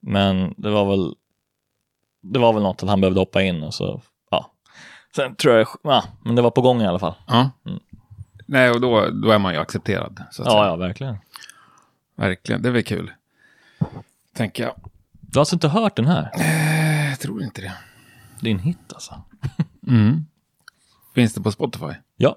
Men 0.00 0.54
det 0.56 0.70
var 0.70 0.84
väl, 0.90 1.14
det 2.20 2.38
var 2.38 2.52
väl 2.52 2.62
något 2.62 2.82
att 2.82 2.88
han 2.88 3.00
behövde 3.00 3.20
hoppa 3.20 3.42
in 3.42 3.62
och 3.62 3.74
så, 3.74 4.00
ja. 4.30 4.52
Sen 5.16 5.34
tror 5.36 5.54
jag, 5.54 5.66
ja, 5.82 6.04
men 6.24 6.34
det 6.36 6.42
var 6.42 6.50
på 6.50 6.60
gång 6.60 6.82
i 6.82 6.86
alla 6.86 6.98
fall. 6.98 7.14
Ja. 7.26 7.50
Mm. 7.66 7.80
Nej, 8.46 8.70
och 8.70 8.80
då, 8.80 9.10
då 9.10 9.30
är 9.30 9.38
man 9.38 9.52
ju 9.54 9.58
accepterad. 9.60 10.22
Så 10.30 10.42
att 10.42 10.46
Ja, 10.46 10.52
säga. 10.52 10.64
ja, 10.66 10.76
verkligen. 10.76 11.16
Verkligen, 12.16 12.62
det 12.62 12.70
väl 12.70 12.82
kul. 12.84 13.12
Tänker 14.34 14.62
jag. 14.62 14.74
Du 15.20 15.38
har 15.38 15.40
alltså 15.40 15.56
inte 15.56 15.68
hört 15.68 15.96
den 15.96 16.06
här? 16.06 16.30
Jag 17.10 17.20
tror 17.20 17.42
inte 17.42 17.60
det. 17.62 17.72
Det 18.40 18.48
är 18.48 18.52
en 18.54 18.58
hit 18.58 18.92
alltså. 18.92 19.22
Mm. 19.86 20.26
Finns 21.14 21.34
det 21.34 21.40
på 21.40 21.52
Spotify? 21.52 21.92
Ja. 22.16 22.36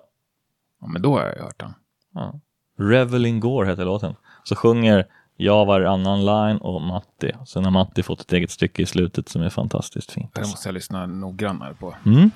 Ja, 0.81 0.87
men 0.87 1.01
då 1.01 1.19
har 1.19 1.25
jag 1.25 1.43
hört 1.43 1.59
den. 1.59 1.73
ja. 2.13 2.39
Reveling 2.77 3.39
Gore 3.39 3.69
heter 3.69 3.85
låten. 3.85 4.15
Så 4.43 4.55
sjunger 4.55 5.07
jag 5.37 5.65
varannan 5.65 6.25
line 6.25 6.57
och 6.57 6.81
Matti. 6.81 7.31
Sen 7.45 7.63
har 7.63 7.71
Matti 7.71 8.03
fått 8.03 8.21
ett 8.21 8.33
eget 8.33 8.51
stycke 8.51 8.81
i 8.81 8.85
slutet 8.85 9.29
som 9.29 9.41
är 9.41 9.49
fantastiskt 9.49 10.11
fint. 10.11 10.29
Det 10.33 10.39
Alltså. 10.39 10.51
måste 10.53 10.67
jag 10.67 10.73
lyssna 10.73 11.05
noggrannare 11.05 11.73
på. 11.73 11.95
Mm, 12.05 12.17
Mm. 12.17 12.31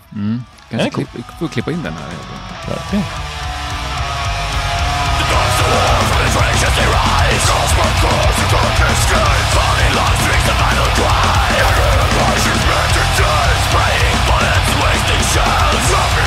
Den 0.69 0.79
Kanske 0.79 0.87
är 0.87 0.91
cool. 0.91 1.05
klipp, 1.05 1.25
får 1.39 1.47
klippa 1.47 1.71
in 1.71 1.83
den 1.83 1.93
här. 1.93 2.09
verkligen. 2.67 3.05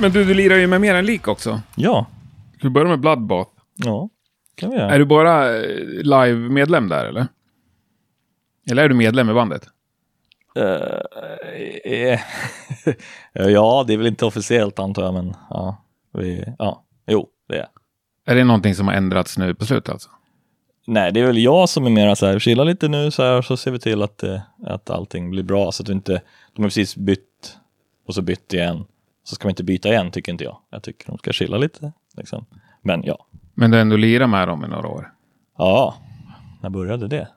Men 0.00 0.12
du, 0.12 0.24
du 0.24 0.34
lirar 0.34 0.56
ju 0.56 0.66
med 0.66 0.80
mer 0.80 0.94
än 0.94 1.06
lik 1.06 1.28
också. 1.28 1.60
Ja, 1.76 2.06
Ska 2.58 2.68
vi 2.68 2.70
börja 2.70 2.88
med 2.88 3.00
Bloodbath? 3.00 3.50
ja, 3.76 4.08
kan 4.54 4.70
vi 4.70 4.76
göra. 4.76 4.90
Är 4.90 4.98
du 4.98 5.04
bara 5.04 5.56
eh, 5.56 5.76
live-medlem 6.02 6.88
där 6.88 7.06
eller? 7.06 7.26
Eller 8.70 8.84
är 8.84 8.88
du 8.88 8.94
medlem 8.94 9.30
i 9.30 9.34
bandet? 9.34 9.62
Eh, 10.56 12.20
ja, 13.52 13.84
det 13.86 13.92
är 13.92 13.96
väl 13.96 14.06
inte 14.06 14.26
officiellt 14.26 14.78
antar 14.78 15.02
jag, 15.02 15.14
men 15.14 15.34
ja, 15.50 15.84
vi, 16.12 16.44
ja, 16.58 16.84
jo, 17.06 17.28
det 17.48 17.58
är 17.58 17.66
Är 18.26 18.34
det 18.34 18.44
någonting 18.44 18.74
som 18.74 18.88
har 18.88 18.94
ändrats 18.94 19.38
nu 19.38 19.54
på 19.54 19.64
slutet 19.66 19.92
alltså? 19.92 20.10
Nej, 20.86 21.12
det 21.12 21.20
är 21.20 21.26
väl 21.26 21.38
jag 21.38 21.68
som 21.68 21.86
är 21.86 21.90
mera 21.90 22.16
så 22.16 22.26
här, 22.26 22.38
chilla 22.38 22.64
lite 22.64 22.88
nu 22.88 23.10
så 23.10 23.22
här, 23.22 23.42
så 23.42 23.56
ser 23.56 23.70
vi 23.70 23.78
till 23.78 24.02
att, 24.02 24.24
att 24.66 24.90
allting 24.90 25.30
blir 25.30 25.42
bra, 25.42 25.72
så 25.72 25.82
att 25.82 25.88
vi 25.88 25.92
inte, 25.92 26.22
de 26.52 26.62
har 26.62 26.68
precis 26.68 26.96
bytt 26.96 27.56
och 28.06 28.14
så 28.14 28.22
bytt 28.22 28.52
igen, 28.52 28.84
så 29.30 29.34
ska 29.34 29.48
vi 29.48 29.50
inte 29.50 29.64
byta 29.64 29.88
igen 29.88 30.10
tycker 30.10 30.32
inte 30.32 30.44
jag. 30.44 30.58
Jag 30.70 30.82
tycker 30.82 31.06
de 31.06 31.18
ska 31.18 31.32
chilla 31.32 31.56
lite, 31.58 31.92
liksom. 32.16 32.46
Men 32.82 33.02
ja, 33.04 33.26
Men 33.54 33.70
du 33.70 33.76
har 33.76 33.82
ändå 33.82 33.96
lirat 33.96 34.30
med 34.30 34.48
dem 34.48 34.64
i 34.64 34.68
några 34.68 34.88
år? 34.88 35.12
ja, 35.58 35.94
när 36.62 36.70
började 36.70 37.08
det? 37.08 37.28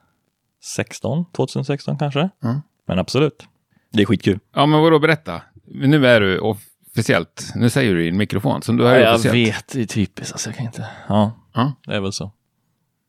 16, 0.76 1.24
2016 1.32 1.98
kanske? 1.98 2.20
Mm. 2.44 2.60
Men 2.86 2.98
absolut, 2.98 3.46
det 3.92 4.02
är 4.02 4.06
skitkul. 4.06 4.38
Ja, 4.54 4.66
men 4.66 4.80
vadå, 4.80 4.98
berätta. 4.98 5.42
Nu 5.66 6.06
är 6.06 6.20
du 6.20 6.38
officiellt, 6.38 7.52
nu 7.54 7.70
säger 7.70 7.94
du 7.94 8.04
i 8.04 8.08
en 8.08 8.16
mikrofon, 8.16 8.62
så 8.62 8.72
du 8.72 8.86
är 8.88 9.00
jag 9.00 9.14
officiellt. 9.14 9.36
vet, 9.56 9.68
det 9.72 9.82
är 9.82 9.86
typiskt, 9.86 10.32
alltså 10.32 10.48
jag 10.50 10.56
kan 10.56 10.66
inte. 10.66 10.86
Ja, 11.08 11.32
Ja. 11.54 11.72
det 11.86 11.94
är 11.94 12.00
väl 12.00 12.12
så. 12.12 12.32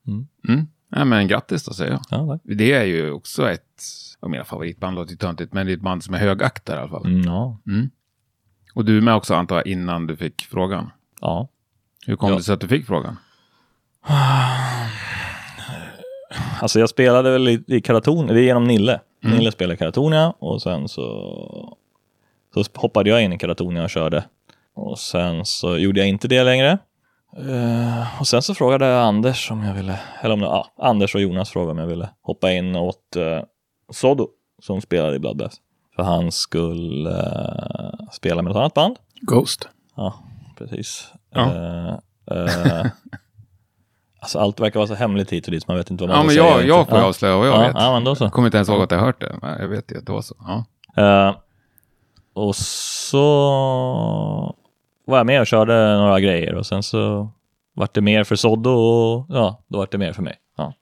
Mm. 0.07 0.67
Ja, 0.89 1.05
men 1.05 1.27
grattis 1.27 1.65
då 1.65 1.73
säger 1.73 1.91
jag. 1.91 2.01
Ja. 2.09 2.39
Det 2.43 2.71
är 2.73 2.83
ju 2.83 3.11
också 3.11 3.49
ett, 3.51 3.83
av 4.19 4.29
mina 4.29 4.43
favoritband 4.43 4.95
låter 4.95 5.11
ju 5.11 5.17
töntigt, 5.17 5.53
men 5.53 5.65
det 5.65 5.71
är 5.71 5.75
ett 5.75 5.81
band 5.81 6.03
som 6.03 6.13
är 6.13 6.17
högaktar 6.17 6.75
i 6.75 6.79
alla 6.79 6.89
fall. 6.89 7.05
Mm, 7.05 7.21
ja. 7.21 7.57
Och 8.75 8.85
du 8.85 8.97
är 8.97 9.01
med 9.01 9.15
också 9.15 9.33
antar 9.35 9.55
jag 9.55 9.67
innan 9.67 10.07
du 10.07 10.17
fick 10.17 10.41
frågan. 10.41 10.91
ja. 11.21 11.47
Hur 12.07 12.15
kom 12.15 12.29
Ja. 12.29 12.35
det 12.35 12.43
sig 12.43 12.53
att 12.53 12.61
du 12.61 12.67
fick 12.67 12.85
frågan? 12.87 13.17
Alltså 16.61 16.79
jag 16.79 16.89
spelade 16.89 17.31
väl 17.31 17.47
i, 17.47 17.63
i 17.67 17.81
Karatonia, 17.81 18.33
det 18.33 18.39
är 18.39 18.43
genom 18.43 18.63
Nille. 18.63 18.99
Nille 19.21 19.51
spelade 19.51 19.73
i 19.73 19.77
Karatonia 19.77 20.33
och 20.39 20.61
sen 20.61 20.87
så, 20.87 21.77
så 22.53 22.63
hoppade 22.75 23.09
jag 23.09 23.23
in 23.23 23.33
i 23.33 23.37
Karatonia 23.37 23.83
och 23.83 23.89
körde. 23.89 24.23
Och 24.73 24.99
sen 24.99 25.45
så 25.45 25.77
gjorde 25.77 25.99
jag 25.99 26.09
inte 26.09 26.27
det 26.27 26.43
längre. 26.43 26.77
Eh, 27.37 28.21
och 28.21 28.27
sen 28.27 28.41
så 28.41 28.53
frågade 28.55 28.85
jag 28.85 29.03
Anders 29.03 29.51
om 29.51 29.63
jag 29.63 29.73
ville, 29.73 29.99
eller 30.21 30.33
om 30.33 30.39
det, 30.39 30.45
ja, 30.45 30.73
Anders 30.77 31.15
och 31.15 31.21
Jonas 31.21 31.49
frågade 31.49 31.71
om 31.71 31.77
jag 31.77 31.87
ville 31.87 32.09
hoppa 32.21 32.51
in 32.51 32.75
åt 32.75 33.15
uh, 33.17 33.39
Sodo 33.91 34.27
som 34.61 34.81
spelade 34.81 35.15
i 35.15 35.19
Bloodbath. 35.19 35.55
För 35.95 36.03
han 36.03 36.31
skulle 36.31 37.09
eh, 37.09 38.09
spela 38.11 38.41
med 38.41 38.51
ett 38.51 38.57
annat 38.57 38.73
band. 38.73 38.95
Ghost. 39.21 39.69
Ja, 39.95 40.13
precis. 40.57 41.11
Ja. 41.33 41.41
Eh, 41.41 41.93
eh, 42.31 42.85
alltså 44.19 44.39
allt 44.39 44.59
verkar 44.59 44.79
vara 44.79 44.87
så 44.87 44.93
hemligt 44.93 45.33
hit 45.33 45.45
och 45.45 45.51
dit, 45.51 45.63
så 45.63 45.71
man 45.71 45.77
vet 45.77 45.91
inte 45.91 46.03
vad 46.03 46.09
man 46.09 46.17
Ja, 46.17 46.23
men 46.23 46.35
säga. 46.35 46.45
jag, 46.45 46.67
jag 46.79 46.89
får 46.89 46.97
ja. 46.97 47.05
avslöja 47.05 47.37
vad 47.37 47.47
jag 47.47 47.55
ja, 47.55 47.59
vet. 47.59 47.75
Ja, 47.75 47.93
men 47.93 48.03
då 48.03 48.15
så. 48.15 48.23
Jag 48.23 48.31
kommer 48.33 48.47
inte 48.47 48.57
ens 48.57 48.69
ihåg 48.69 48.81
att 48.81 48.91
jag 48.91 48.99
hört 48.99 49.21
det. 49.21 49.35
men 49.41 49.61
Jag 49.61 49.67
vet 49.67 49.91
ju 49.91 49.97
att 49.97 50.05
det 50.05 50.11
var 50.11 50.21
så. 50.21 50.35
Ja. 50.39 50.65
Eh, 51.03 51.35
och 52.33 52.55
så 52.55 53.25
var 55.05 55.17
jag 55.17 55.25
med 55.25 55.41
och 55.41 55.47
körde 55.47 55.97
några 55.97 56.19
grejer 56.19 56.55
och 56.55 56.65
sen 56.65 56.83
så 56.83 57.29
vart 57.73 57.93
det 57.93 58.01
mer 58.01 58.23
för 58.23 58.35
Soddo 58.35 58.69
och 58.71 59.25
ja, 59.29 59.63
då 59.67 59.77
vart 59.77 59.91
det 59.91 59.97
mer 59.97 60.13
för 60.13 60.23
mig. 60.23 60.35
Ja, 60.57 60.73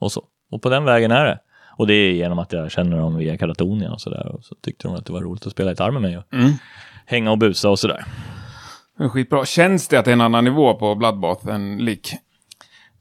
och 0.00 0.12
så. 0.12 0.24
Och 0.50 0.62
på 0.62 0.68
den 0.68 0.84
vägen 0.84 1.10
är 1.10 1.24
det. 1.24 1.38
Och 1.76 1.86
det 1.86 1.94
är 1.94 2.12
genom 2.12 2.38
att 2.38 2.52
jag 2.52 2.70
känner 2.70 2.96
dem 2.98 3.16
via 3.16 3.36
Katatonia 3.38 3.92
och 3.92 4.00
sådär. 4.00 4.26
Och 4.26 4.44
så 4.44 4.54
tyckte 4.54 4.88
de 4.88 4.96
att 4.96 5.06
det 5.06 5.12
var 5.12 5.20
roligt 5.20 5.46
att 5.46 5.52
spela 5.52 5.70
gitarr 5.70 5.90
med 5.90 6.02
mig 6.02 6.18
och 6.18 6.24
Mm. 6.34 6.52
hänga 7.06 7.30
och 7.30 7.38
busa 7.38 7.68
och 7.70 7.78
sådär. 7.78 8.04
Men 8.96 9.10
Skitbra. 9.10 9.44
Känns 9.44 9.88
det 9.88 9.96
att 9.98 10.04
det 10.04 10.10
är 10.10 10.12
en 10.12 10.20
annan 10.20 10.44
nivå 10.44 10.74
på 10.74 10.94
Bloodbath 10.94 11.48
än 11.48 11.78
lik? 11.78 12.12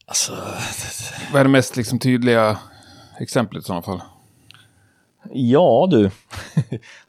Alltså, 0.06 0.34
Vad 1.34 1.40
är 1.40 1.44
det 1.44 1.50
mest 1.50 1.76
liksom, 1.78 2.00
tydliga 2.00 2.58
exemplet 3.20 3.64
i 3.64 3.66
sådana 3.66 3.82
fall? 3.82 4.02
ja 5.34 5.88
du. 5.92 6.04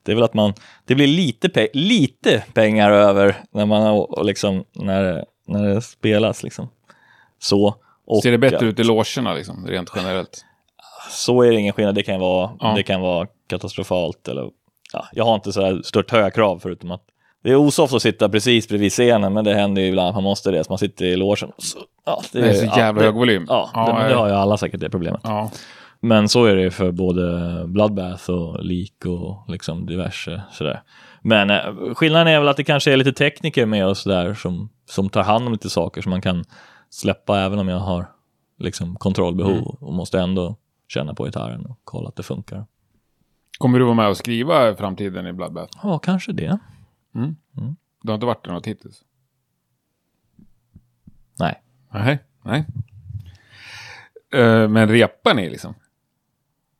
det 0.03 0.12
är 0.12 0.14
väl 0.14 0.25
att 0.25 0.35
man, 0.35 0.55
det 0.85 0.94
blir 0.94 1.07
lite, 1.07 1.48
pe- 1.48 1.68
lite 1.72 2.44
pengar 2.55 2.90
över 2.90 3.37
när 3.51 3.66
man 3.66 3.83
har, 3.83 4.25
liksom, 4.25 4.64
när, 4.72 5.25
när 5.46 5.62
det 5.75 5.83
spelas 5.83 6.42
liksom. 6.42 6.68
Så. 7.38 7.77
Och 8.05 8.22
Ser 8.22 8.31
det 8.31 8.38
bättre 8.38 8.57
att- 8.57 8.62
ut 8.62 8.79
i 8.79 8.85
logerna 8.85 9.35
liksom, 9.35 9.66
rent 9.66 9.90
generellt? 9.96 10.44
Så 11.12 11.42
är 11.42 11.51
det 11.51 11.57
ingen 11.61 11.72
skillnad. 11.72 11.94
Det 11.94 12.03
kan 12.03 12.20
vara, 12.20 12.51
Ja. 12.61 12.72
det 12.77 12.83
kan 12.83 13.01
vara 13.01 13.27
katastrofalt. 13.48 14.29
Eller, 14.29 14.51
ja, 14.92 15.05
jag 15.12 15.25
har 15.25 15.35
inte 15.35 15.53
så 15.53 15.62
här 15.64 15.81
stört 15.85 16.11
höga 16.11 16.31
krav 16.31 16.59
förutom 16.62 16.90
att 16.90 17.03
det 17.44 17.51
är 17.51 17.57
osoft 17.57 17.94
att 17.94 18.03
sitta 18.03 18.29
precis 18.29 18.68
bredvid 18.68 18.92
scenen, 18.92 19.33
men 19.33 19.44
det 19.44 19.55
händer 19.55 19.83
ju 19.83 19.88
ibland 19.88 20.09
att 20.09 20.14
man 20.14 20.25
måste 20.25 20.51
det. 20.51 20.64
Så 20.64 20.72
man 20.72 20.79
sitter 20.79 21.05
i 21.05 21.16
logen. 21.16 21.53
Så, 21.59 21.79
ja, 22.07 22.22
Det 22.33 22.38
är 22.38 22.53
så 22.55 22.64
ja, 22.64 22.79
jävla 22.79 23.01
det- 23.01 23.07
hög 23.07 23.14
volym. 23.14 23.46
Ja, 23.48 23.70
Ja, 23.75 23.98
det, 24.03 24.09
det 24.09 24.14
har 24.14 24.29
ju 24.29 24.35
alla 24.35 24.57
säkert 24.57 24.81
det 24.81 24.90
problemet. 24.90 25.20
Men 26.05 26.29
så 26.29 26.44
är 26.44 26.57
det 26.57 26.70
för 26.70 26.90
både 26.90 27.22
Bloodbath 27.66 28.31
och 28.31 28.64
Leak 28.64 29.05
och 29.07 29.44
liksom 29.53 29.87
diverse 29.87 30.42
sådär. 30.53 30.83
Men 31.22 31.51
eh, 31.51 31.94
skillnaden 31.94 32.29
är 32.29 32.38
väl 32.38 32.48
att 32.48 32.57
det 32.57 32.64
kanske 32.64 32.92
är 32.92 32.96
lite 32.96 33.12
tekniker 33.12 33.66
med 33.66 33.87
oss 33.87 34.05
där 34.05 34.35
som, 34.35 34.68
som 34.90 35.09
tar 35.11 35.22
hand 35.22 35.46
om 35.46 35.53
lite 35.53 35.70
saker 35.70 36.03
som 36.03 36.11
man 36.11 36.20
kan 36.22 36.44
släppa 36.90 37.40
även 37.40 37.59
om 37.59 37.68
jag 37.68 37.79
har 37.79 38.07
liksom 38.59 38.96
kontrollbehov 38.96 39.53
Mm. 39.53 39.64
och 39.81 39.92
måste 39.92 40.20
ändå 40.20 40.57
känna 40.93 41.15
på 41.15 41.25
gitarren 41.25 41.67
och 41.67 41.79
kolla 41.85 42.09
att 42.09 42.17
det 42.17 42.23
funkar. 42.23 42.67
Kommer 43.59 43.79
du 43.79 43.85
vara 43.85 43.95
med 43.95 44.09
och 44.09 44.17
skriva 44.17 44.77
framtiden 44.77 45.27
i 45.27 45.33
Bloodbath? 45.33 45.79
Ja, 45.83 45.99
kanske 45.99 46.33
det. 46.33 46.59
Du 48.03 48.09
har 48.11 48.15
inte 48.15 48.27
varit 48.27 48.45
där 48.45 48.53
något 48.53 48.67
hittills? 48.67 49.03
Nej. 51.39 51.63
Nej. 51.93 52.19
Nej. 52.45 52.67
Eh, 54.35 54.69
men 54.69 54.89
repar 54.89 55.35
ni 55.35 55.51
liksom? 55.51 55.75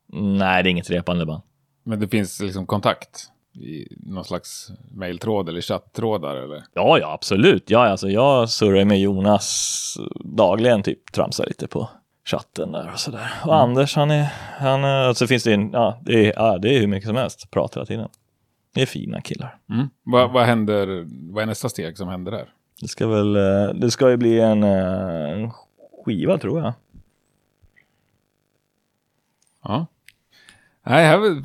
Nej, 0.07 0.63
det 0.63 0.69
är 0.69 0.71
inget 0.71 0.89
repande 0.89 1.25
band. 1.25 1.43
Men 1.83 1.99
det 1.99 2.07
finns 2.07 2.41
liksom 2.41 2.65
kontakt? 2.65 3.29
I 3.53 3.87
någon 3.99 4.25
slags 4.25 4.71
mejltråd 4.91 5.49
eller 5.49 5.61
chattrådar 5.61 6.35
eller? 6.35 6.63
Ja, 6.73 6.99
ja, 6.99 7.13
absolut. 7.13 7.69
Ja, 7.69 7.87
alltså, 7.87 8.09
jag 8.09 8.49
surrar 8.49 8.85
med 8.85 8.99
Jonas 8.99 9.97
dagligen, 10.25 10.83
typ 10.83 11.11
tramsar 11.11 11.45
lite 11.45 11.67
på 11.67 11.89
chatten 12.25 12.71
där 12.71 12.91
och 12.93 12.99
sådär. 12.99 13.33
Och 13.45 13.55
Anders, 13.55 13.95
han 13.95 14.11
är, 14.11 14.33
han 14.59 14.83
är, 14.83 15.09
och 15.09 15.17
så 15.17 15.27
finns 15.27 15.43
det 15.43 15.53
en, 15.53 15.71
ja, 15.71 16.01
det 16.01 16.27
är, 16.27 16.33
ja, 16.35 16.57
det 16.57 16.75
är 16.75 16.79
hur 16.79 16.87
mycket 16.87 17.07
som 17.07 17.15
helst, 17.15 17.51
pratar 17.51 17.75
hela 17.81 17.85
tiden. 17.85 18.09
Det 18.73 18.81
är 18.81 18.85
fina 18.85 19.21
killar. 19.21 19.57
Mm. 19.69 19.89
Vad, 20.03 20.31
vad 20.31 20.45
händer? 20.45 21.05
Vad 21.33 21.41
är 21.41 21.45
nästa 21.45 21.69
steg 21.69 21.97
som 21.97 22.07
händer 22.07 22.31
där? 22.31 22.45
Det 22.81 22.87
ska 22.87 23.07
väl, 23.07 23.35
eh, 23.35 23.73
det 23.75 23.91
ska 23.91 24.09
ju 24.09 24.17
bli 24.17 24.39
en, 24.39 24.63
eh, 24.63 25.31
en 25.31 25.51
skiva 26.05 26.37
tror 26.37 26.59
jag. 26.59 26.73
Ja. 29.63 29.85
Nej, 30.85 31.05
här 31.05 31.17
var, 31.17 31.43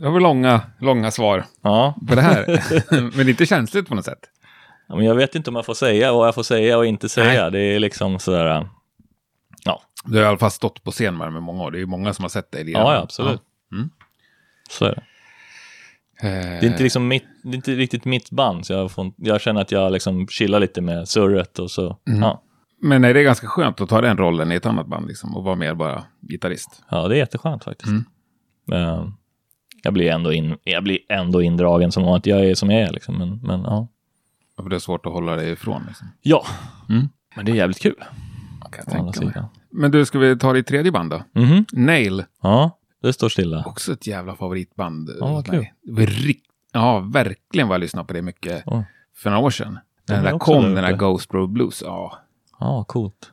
det 0.00 0.08
var 0.08 0.20
långa, 0.20 0.60
långa 0.80 1.10
svar 1.10 1.44
Ja, 1.62 1.94
på 2.08 2.14
det 2.14 2.22
här. 2.22 2.46
men 3.16 3.28
inte 3.28 3.46
känsligt 3.46 3.88
på 3.88 3.94
något 3.94 4.04
sätt. 4.04 4.30
Ja, 4.88 4.96
men 4.96 5.04
jag 5.04 5.14
vet 5.14 5.34
inte 5.34 5.50
om 5.50 5.56
jag 5.56 5.66
får 5.66 5.74
säga 5.74 6.12
vad 6.12 6.26
jag 6.26 6.34
får 6.34 6.42
säga 6.42 6.78
och 6.78 6.86
inte 6.86 7.08
säga. 7.08 7.50
Det 7.50 7.60
är 7.60 7.78
liksom 7.78 8.18
sådär, 8.18 8.68
ja, 9.64 9.82
Du 10.04 10.16
har 10.16 10.24
i 10.24 10.26
alla 10.26 10.38
fall 10.38 10.50
stått 10.50 10.84
på 10.84 10.90
scen 10.90 11.16
med 11.16 11.26
dem 11.26 11.36
i 11.36 11.40
många 11.40 11.62
år. 11.62 11.70
Det 11.70 11.76
är 11.78 11.80
ju 11.80 11.86
många 11.86 12.12
som 12.14 12.22
har 12.22 12.28
sett 12.30 12.52
dig 12.52 12.70
ja, 12.70 12.94
ja 12.94 13.00
absolut. 13.02 13.40
Mm. 13.72 13.90
Så 14.70 14.84
är 14.84 14.90
det. 14.94 15.02
Eh, 16.28 16.60
Det 16.60 16.66
är 16.66 16.70
inte, 16.70 16.82
liksom 16.82 17.08
mitt, 17.08 17.24
det 17.42 17.48
är 17.50 17.54
inte 17.54 17.70
riktigt 17.74 18.04
mitt 18.04 18.30
band, 18.30 18.66
så 18.66 18.72
jag, 18.72 18.90
får, 18.90 19.12
jag 19.16 19.40
känner 19.40 19.60
att 19.60 19.72
jag 19.72 19.92
liksom 19.92 20.28
chillar 20.28 20.60
lite 20.60 20.80
med 20.80 21.08
surret 21.08 21.58
och 21.58 21.70
så. 21.70 21.98
Ja, 22.04 22.42
Men 22.82 23.04
är 23.04 23.14
det 23.14 23.22
ganska 23.22 23.46
skönt 23.46 23.80
att 23.80 23.88
ta 23.88 24.00
den 24.00 24.16
rollen 24.16 24.52
i 24.52 24.54
ett 24.54 24.66
annat 24.66 24.86
band 24.86 25.08
liksom, 25.08 25.36
och 25.36 25.44
vara 25.44 25.56
mer 25.56 25.74
bara 25.74 26.04
gitarrist? 26.20 26.82
ja, 26.90 27.08
det 27.08 27.14
är 27.14 27.18
jätteskönt 27.18 27.64
faktiskt. 27.64 27.90
Mm. 27.90 28.04
Eh, 28.72 29.06
jag, 29.82 29.92
blir 29.92 30.10
ändå 30.10 30.32
in, 30.32 30.56
jag 30.64 30.82
blir 30.84 30.98
ändå 31.08 31.42
indragen 31.42 31.92
som 31.92 32.04
att 32.08 32.26
jag 32.26 32.44
är 32.44 32.54
som 32.54 32.70
jag 32.70 32.80
är. 32.80 32.92
Liksom. 32.92 33.18
Men, 33.18 33.40
men 33.42 33.60
ja. 33.62 33.88
För 34.56 34.68
det 34.68 34.76
är 34.76 34.80
svårt 34.80 35.06
att 35.06 35.12
hålla 35.12 35.36
dig 35.36 35.52
ifrån. 35.52 35.82
Liksom. 35.88 36.08
ja, 36.22 36.46
Mm. 36.88 37.08
men 37.36 37.44
det 37.44 37.52
är 37.52 37.56
jävligt 37.56 37.80
kul. 37.82 38.04
Kan 38.72 38.84
jag 39.04 39.14
tänka 39.14 39.40
mig. 39.40 39.48
Men 39.70 39.90
du, 39.90 40.04
ska 40.06 40.18
vi 40.18 40.38
ta 40.38 40.52
ditt 40.52 40.66
tredje 40.66 40.92
band 40.92 41.10
då? 41.10 41.22
Mhm. 41.40 41.64
Nail, 41.72 42.24
Ja, 42.42 42.78
det 43.02 43.12
står 43.12 43.28
stilla. 43.28 43.64
också 43.66 43.92
ett 43.92 44.06
jävla 44.06 44.36
favoritband. 44.36 45.10
Ja, 45.20 45.32
vad 45.32 45.46
kul. 45.50 45.66
rikt- 46.06 46.46
Ja, 46.72 46.98
verkligen 46.98 47.68
vad 47.68 47.74
jag 47.74 47.80
lyssnade 47.80 48.06
på 48.06 48.12
det 48.12 48.22
mycket 48.22 48.62
Oj. 48.66 48.84
för 49.16 49.30
några 49.30 49.42
år 49.44 49.50
sedan. 49.50 49.72
När 49.72 49.80
De 50.06 50.12
den 50.14 50.26
är 50.26 50.30
där 50.32 50.38
kom, 50.38 50.62
den 50.74 50.84
där. 50.84 50.96
Ghost 50.96 51.34
Road 51.34 51.50
Blues. 51.52 51.82
Ja, 51.86 52.18
Ja, 52.60 52.84
coolt. 52.88 53.30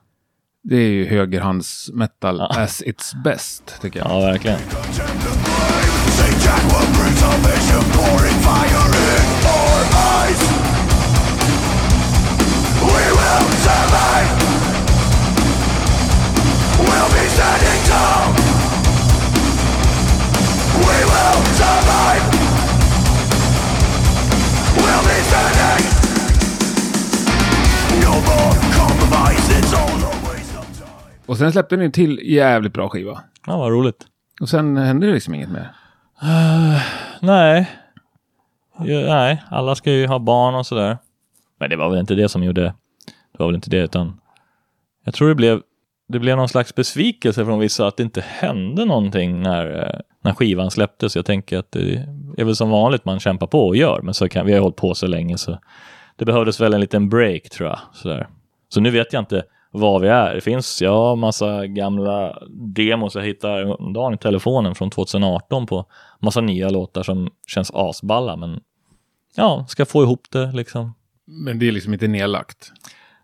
det 0.63 0.75
är 0.75 0.89
ju 0.89 1.05
högerhands 1.07 1.89
metal 1.93 2.37
Ja. 2.39 2.61
as 2.63 2.81
its 2.81 3.13
best, 3.23 3.81
tycker 3.81 3.99
jag. 3.99 4.09
Ja, 4.11 4.19
verkligen. 4.19 4.59
Och 31.29 31.37
sen 31.37 31.51
släppte 31.51 31.77
ni 31.77 31.91
till 31.91 32.19
jävligt 32.23 32.73
bra 32.73 32.89
skiva. 32.89 33.23
Ja, 33.47 33.57
vad 33.57 33.71
roligt. 33.71 34.05
Och 34.41 34.49
sen 34.49 34.77
hände 34.77 35.07
det 35.07 35.13
liksom 35.13 35.33
inget 35.33 35.49
mer. 35.49 35.75
Nej. 37.19 37.71
Ja, 38.77 38.99
nej, 38.99 39.43
alla 39.49 39.75
ska 39.75 39.91
ju 39.91 40.07
ha 40.07 40.19
barn 40.19 40.55
och 40.55 40.65
sådär. 40.65 40.97
Men 41.59 41.69
det 41.69 41.75
var 41.75 41.89
väl 41.89 41.99
inte 41.99 42.15
det 42.15 42.29
som 42.29 42.43
gjorde... 42.43 42.61
Det 43.31 43.39
var 43.39 43.45
väl 43.45 43.55
inte 43.55 43.69
det, 43.69 43.77
utan... 43.77 44.19
Jag 45.03 45.13
tror 45.13 45.29
det 45.29 45.35
blev, 45.35 45.61
det 46.09 46.19
blev 46.19 46.37
någon 46.37 46.49
slags 46.49 46.75
besvikelse 46.75 47.45
från 47.45 47.59
vissa 47.59 47.87
att 47.87 47.97
det 47.97 48.03
inte 48.03 48.21
hände 48.21 48.85
någonting 48.85 49.41
när, 49.41 49.79
eh, 49.79 49.99
när 50.23 50.33
skivan 50.33 50.71
släpptes. 50.71 51.15
Jag 51.15 51.25
tänker 51.25 51.57
att 51.57 51.71
det 51.71 52.05
är 52.37 52.43
väl 52.43 52.55
som 52.55 52.69
vanligt 52.69 53.05
man 53.05 53.19
kämpar 53.19 53.47
på 53.47 53.67
och 53.67 53.75
gör, 53.75 54.01
men 54.01 54.13
så 54.13 54.29
kan, 54.29 54.45
vi 54.45 54.53
har 54.53 54.59
hållit 54.59 54.75
på 54.75 54.93
så 54.95 55.07
länge 55.07 55.37
så 55.37 55.59
det 56.15 56.25
behövdes 56.25 56.61
väl 56.61 56.73
en 56.73 56.81
liten 56.81 57.09
break 57.09 57.49
tror 57.49 57.69
jag. 57.69 57.79
Sådär. 57.93 58.27
Så 58.69 58.81
nu 58.81 58.89
vet 58.89 59.13
jag 59.13 59.21
inte 59.21 59.43
var 59.71 59.99
vi 59.99 60.07
är. 60.07 60.35
Det 60.35 60.41
finns, 60.41 60.81
ja, 60.81 61.15
massa 61.15 61.67
gamla 61.67 62.37
demos 62.75 63.15
jag 63.15 63.23
hittar 63.23 63.93
dagen 63.93 64.13
i 64.13 64.17
telefonen 64.17 64.75
från 64.75 64.89
2018 64.89 65.65
på 65.65 65.85
massa 66.19 66.41
nya 66.41 66.69
låtar 66.69 67.03
som 67.03 67.29
känns 67.47 67.71
asballa, 67.73 68.35
men 68.35 68.59
ja, 69.35 69.65
ska 69.67 69.85
få 69.85 70.03
ihop 70.03 70.27
det 70.31 70.51
liksom. 70.51 70.93
Men 71.27 71.59
det 71.59 71.67
är 71.67 71.71
liksom 71.71 71.93
inte 71.93 72.07
nedlagt. 72.07 72.71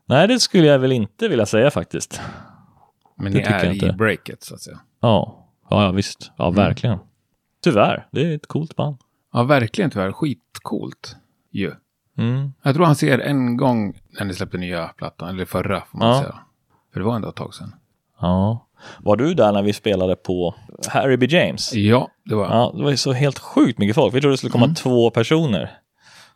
Nej, 0.06 0.28
det 0.28 0.39
skulle 0.39 0.67
jag 0.67 0.80
väl 0.80 0.91
inte 0.91 1.28
vilja 1.28 1.45
säga 1.45 1.71
faktiskt. 1.71 2.21
Men 3.17 3.25
Det 3.32 3.38
ni 3.39 3.43
tycker 3.45 3.60
är 3.60 3.63
jag 3.65 3.73
i 3.75 3.78
inte. 3.78 3.93
breaket, 3.93 4.43
så 4.43 4.54
att 4.56 4.62
säga. 4.62 4.80
Ja, 5.01 5.47
ja, 5.69 5.91
visst. 5.91 6.32
Ja, 6.38 6.49
verkligen. 6.49 6.97
Tyvärr, 7.63 8.08
det 8.12 8.21
är 8.32 8.36
ett 8.36 8.47
coolt 8.47 8.75
band. 8.75 8.97
Ja, 9.34 9.43
verkligen 9.43 9.91
tyvärr. 9.91 10.12
Skitcoolt 10.12 11.15
ju. 11.51 11.71
Mm. 12.17 12.54
Jag 12.63 12.75
tror 12.75 12.86
han 12.86 12.95
ser 12.95 13.19
en 13.19 13.58
gång 13.58 13.99
när 14.19 14.25
ni 14.25 14.34
släppte 14.34 14.58
nya 14.58 14.88
plattan, 14.88 15.30
eller 15.30 15.45
förra 15.45 15.82
får 15.82 15.97
man 15.99 16.08
Ja. 16.08 16.21
säga. 16.21 16.36
För 16.93 16.99
det 16.99 17.06
var 17.06 17.15
ändå 17.15 17.30
ett 17.30 17.36
tag 17.36 17.54
sedan. 17.54 17.75
Ja. 18.21 18.67
Var 18.99 19.15
du 19.17 19.34
där 19.34 19.51
när 19.51 19.62
vi 19.63 19.73
spelade 19.73 20.15
på 20.15 20.56
Harry 20.89 21.17
B. 21.17 21.25
James? 21.30 21.73
Ja, 21.73 22.08
det 22.25 22.36
var 22.36 22.45
Ja, 22.45 22.73
det 22.78 22.84
var 22.84 22.95
så 22.95 23.13
helt 23.13 23.39
sjukt 23.39 23.80
mycket 23.80 23.95
folk. 23.95 24.13
Vi 24.13 24.21
trodde 24.21 24.34
det 24.34 24.38
skulle 24.38 24.51
komma 24.51 24.67
två 24.67 25.10
personer. 25.10 25.71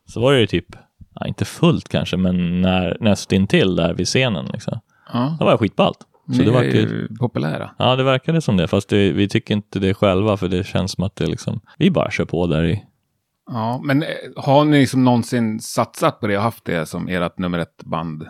Så 0.06 0.22
var 0.22 0.34
det 0.34 0.40
ju 0.40 0.48
typ, 0.48 0.66
ja, 1.14 1.28
inte 1.28 1.46
fullt 1.46 1.90
kanske, 1.90 2.18
men 2.18 2.62
när, 2.62 2.98
nästintill 3.00 3.76
där 3.76 3.94
vid 3.94 4.08
scenen. 4.08 4.46
Liksom. 4.46 4.80
ja. 5.14 5.36
Det 5.40 5.46
var 5.46 5.58
skitballt. 5.58 5.98
Ni 6.30 6.38
det 6.38 6.50
är 6.50 6.54
var 6.54 6.64
ju 6.64 7.08
populära. 7.20 7.72
Ja, 7.78 7.96
det 7.96 8.04
verkade 8.04 8.42
som 8.42 8.58
det, 8.58 8.68
fast 8.68 8.90
det, 8.90 9.12
vi 9.12 9.30
tycker 9.30 9.54
inte 9.54 9.80
det 9.80 9.94
själva, 9.94 10.38
för 10.38 10.48
det 10.48 10.64
känns 10.64 10.92
som 10.92 11.04
att 11.04 11.16
det 11.16 11.26
liksom, 11.26 11.62
vi 11.78 11.92
bara 11.92 12.12
kör 12.12 12.26
på 12.26 12.48
där 12.48 12.64
i. 12.64 12.86
Ja, 13.52 13.82
men 13.84 14.04
eh, 14.04 14.10
har 14.36 14.66
ni 14.66 14.80
liksom 14.80 15.04
någonsin 15.04 15.60
satsat 15.60 16.20
på 16.20 16.28
det 16.28 16.38
och 16.38 16.44
haft 16.44 16.66
det 16.66 16.86
som 16.86 17.08
ert 17.08 17.38
nummer 17.38 17.60
ett 17.60 17.84
band? 17.84 18.24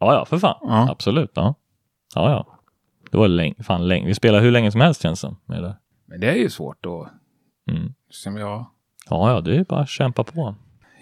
Ja, 0.00 0.14
ja, 0.14 0.24
för 0.24 0.38
fan. 0.38 0.58
Ja. 0.60 0.90
Absolut. 0.90 1.30
Ja, 1.34 1.54
ja. 2.14 2.30
ja. 2.30 2.58
Det 3.10 3.16
var 3.16 3.28
länge, 3.28 3.54
fan 3.62 3.88
länge. 3.88 4.06
Vi 4.06 4.14
spelar 4.14 4.40
hur 4.40 4.50
länge 4.50 4.70
som 4.70 4.80
helst 4.80 5.02
känns 5.02 5.20
som. 5.20 5.36
Med 5.46 5.62
det. 5.62 5.76
Men 6.06 6.20
det 6.20 6.30
är 6.30 6.36
ju 6.36 6.50
svårt 6.50 6.76
då. 6.80 7.08
Mm. 7.70 7.94
Som 8.10 8.36
jag. 8.36 8.66
Ja, 9.10 9.30
ja, 9.30 9.40
det 9.40 9.56
är 9.56 9.64
bara 9.64 9.80
att 9.80 9.88
kämpa 9.88 10.24
på. 10.24 10.54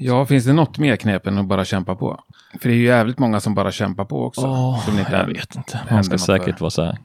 Ja, 0.04 0.26
finns 0.26 0.44
det 0.44 0.52
något 0.52 0.78
mer 0.78 0.96
knep 0.96 1.26
än 1.26 1.38
att 1.38 1.46
bara 1.46 1.64
kämpa 1.64 1.94
på? 1.94 2.20
För 2.60 2.68
det 2.68 2.74
är 2.74 2.78
ju 2.78 2.84
jävligt 2.84 3.18
många 3.18 3.40
som 3.40 3.54
bara 3.54 3.72
kämpar 3.72 4.04
på 4.04 4.24
också. 4.24 4.76
som 4.84 4.98
inte 4.98 5.12
jag 5.12 5.26
vet 5.26 5.56
inte. 5.56 5.80
Man 5.90 6.04
ska 6.04 6.18
säkert 6.18 6.58
för. 6.58 6.60
vara 6.60 6.70
så 6.70 6.84
här 6.84 6.98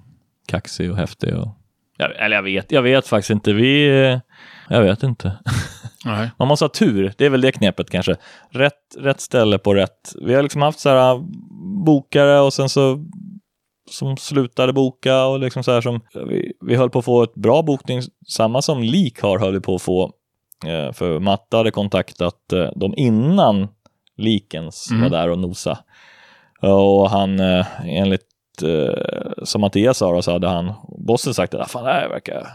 kaxig 0.48 0.92
och 0.92 0.98
häftig. 0.98 1.36
Och... 1.36 1.48
Jag, 1.98 2.16
eller 2.16 2.36
jag 2.36 2.44
vet, 2.44 2.72
jag 2.72 2.82
vet 2.82 3.08
faktiskt 3.08 3.30
inte. 3.30 3.54
Vi, 3.54 3.88
eh, 3.88 4.20
jag 4.70 4.82
vet 4.82 5.04
inte. 5.04 5.38
Nej. 6.06 6.32
Man 6.40 6.48
måste 6.48 6.66
ha 6.66 6.70
tur, 6.70 7.14
det 7.18 7.26
är 7.26 7.30
väl 7.30 7.42
det 7.42 7.52
knepet 7.52 7.90
kanske. 7.90 8.16
Rätt, 8.50 8.96
rätt 8.98 9.22
ställe 9.22 9.58
på 9.58 9.74
rätt. 9.74 10.16
Vi 10.22 10.34
har 10.34 10.44
liksom 10.44 10.62
haft 10.62 10.80
så 10.80 10.90
här 10.90 11.12
äh, 11.12 11.22
bokare 11.86 12.40
och 12.40 12.54
sen 12.54 12.70
så 12.70 13.06
som 13.92 14.18
slutade 14.18 14.74
boka 14.74 15.26
och 15.26 15.40
liksom 15.40 15.64
så 15.64 15.72
här 15.72 15.82
som 15.82 16.02
vi, 16.30 16.54
vi 16.66 16.76
höll 16.76 16.90
på 16.90 17.00
att 17.00 17.06
få 17.06 17.24
ett 17.24 17.36
bra 17.36 17.62
bokning, 17.62 18.02
samma 18.28 18.62
som 18.62 18.84
Lik 18.84 19.22
har 19.22 19.40
höll 19.40 19.54
vi 19.54 19.60
på 19.60 19.76
att 19.76 19.82
få. 19.82 20.12
Eh, 20.66 20.92
för 20.94 21.20
Matta 21.20 21.58
hade 21.58 21.72
kontaktat 21.72 22.54
eh, 22.54 22.70
dem 22.76 22.94
innan 22.98 23.68
Likens 24.18 24.92
Mm. 24.92 25.04
var 25.04 25.10
där 25.10 25.30
och 25.30 25.40
nosa. 25.40 25.80
Och 26.62 27.10
han, 27.10 27.40
eh, 27.40 27.66
enligt 27.86 28.24
eh, 28.64 29.44
som 29.44 29.62
Mattias 29.62 29.98
sa, 29.98 30.12
då, 30.12 30.22
så 30.22 30.32
hade 30.32 30.48
han, 30.48 30.74
bossen 31.06 31.34
sagt 31.34 31.54
att 31.54 31.72
fan 31.72 31.84
det 31.84 31.92
här 31.92 32.10
verkar 32.10 32.48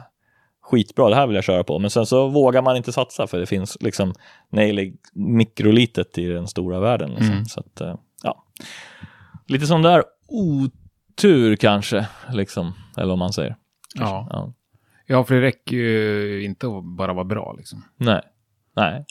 skitbra, 0.62 1.08
det 1.08 1.16
här 1.16 1.26
vill 1.26 1.34
jag 1.34 1.44
köra 1.44 1.64
på. 1.64 1.78
Men 1.78 1.90
sen 1.90 2.06
så 2.06 2.28
vågar 2.28 2.62
man 2.62 2.76
inte 2.76 2.92
satsa 2.92 3.26
för 3.26 3.38
det 3.38 3.46
finns 3.46 3.76
liksom 3.80 4.14
nej, 4.50 4.96
mikrolitet 5.12 6.18
i 6.18 6.26
den 6.26 6.46
stora 6.48 6.80
världen. 6.80 7.10
Liksom. 7.10 7.32
Mm. 7.32 7.44
Så 7.44 7.60
att, 7.60 7.80
eh, 7.80 7.94
ja. 8.22 8.44
Lite 9.46 9.66
som 9.66 9.82
där 9.82 10.04
otur 10.28 11.56
kanske, 11.56 12.06
liksom. 12.32 12.74
Eller 12.96 13.12
om 13.12 13.18
man 13.18 13.32
säger. 13.32 13.56
Ja. 13.94 14.28
Ja. 14.30 14.52
Ja, 15.06 15.24
för 15.24 15.34
det 15.34 15.40
räcker 15.40 15.76
ju 15.76 16.44
inte 16.44 16.66
att 16.66 16.84
bara 16.84 17.12
vara 17.12 17.24
bra 17.24 17.54
liksom. 17.58 17.84
Nej. 17.96 18.22
Nej, 18.76 19.04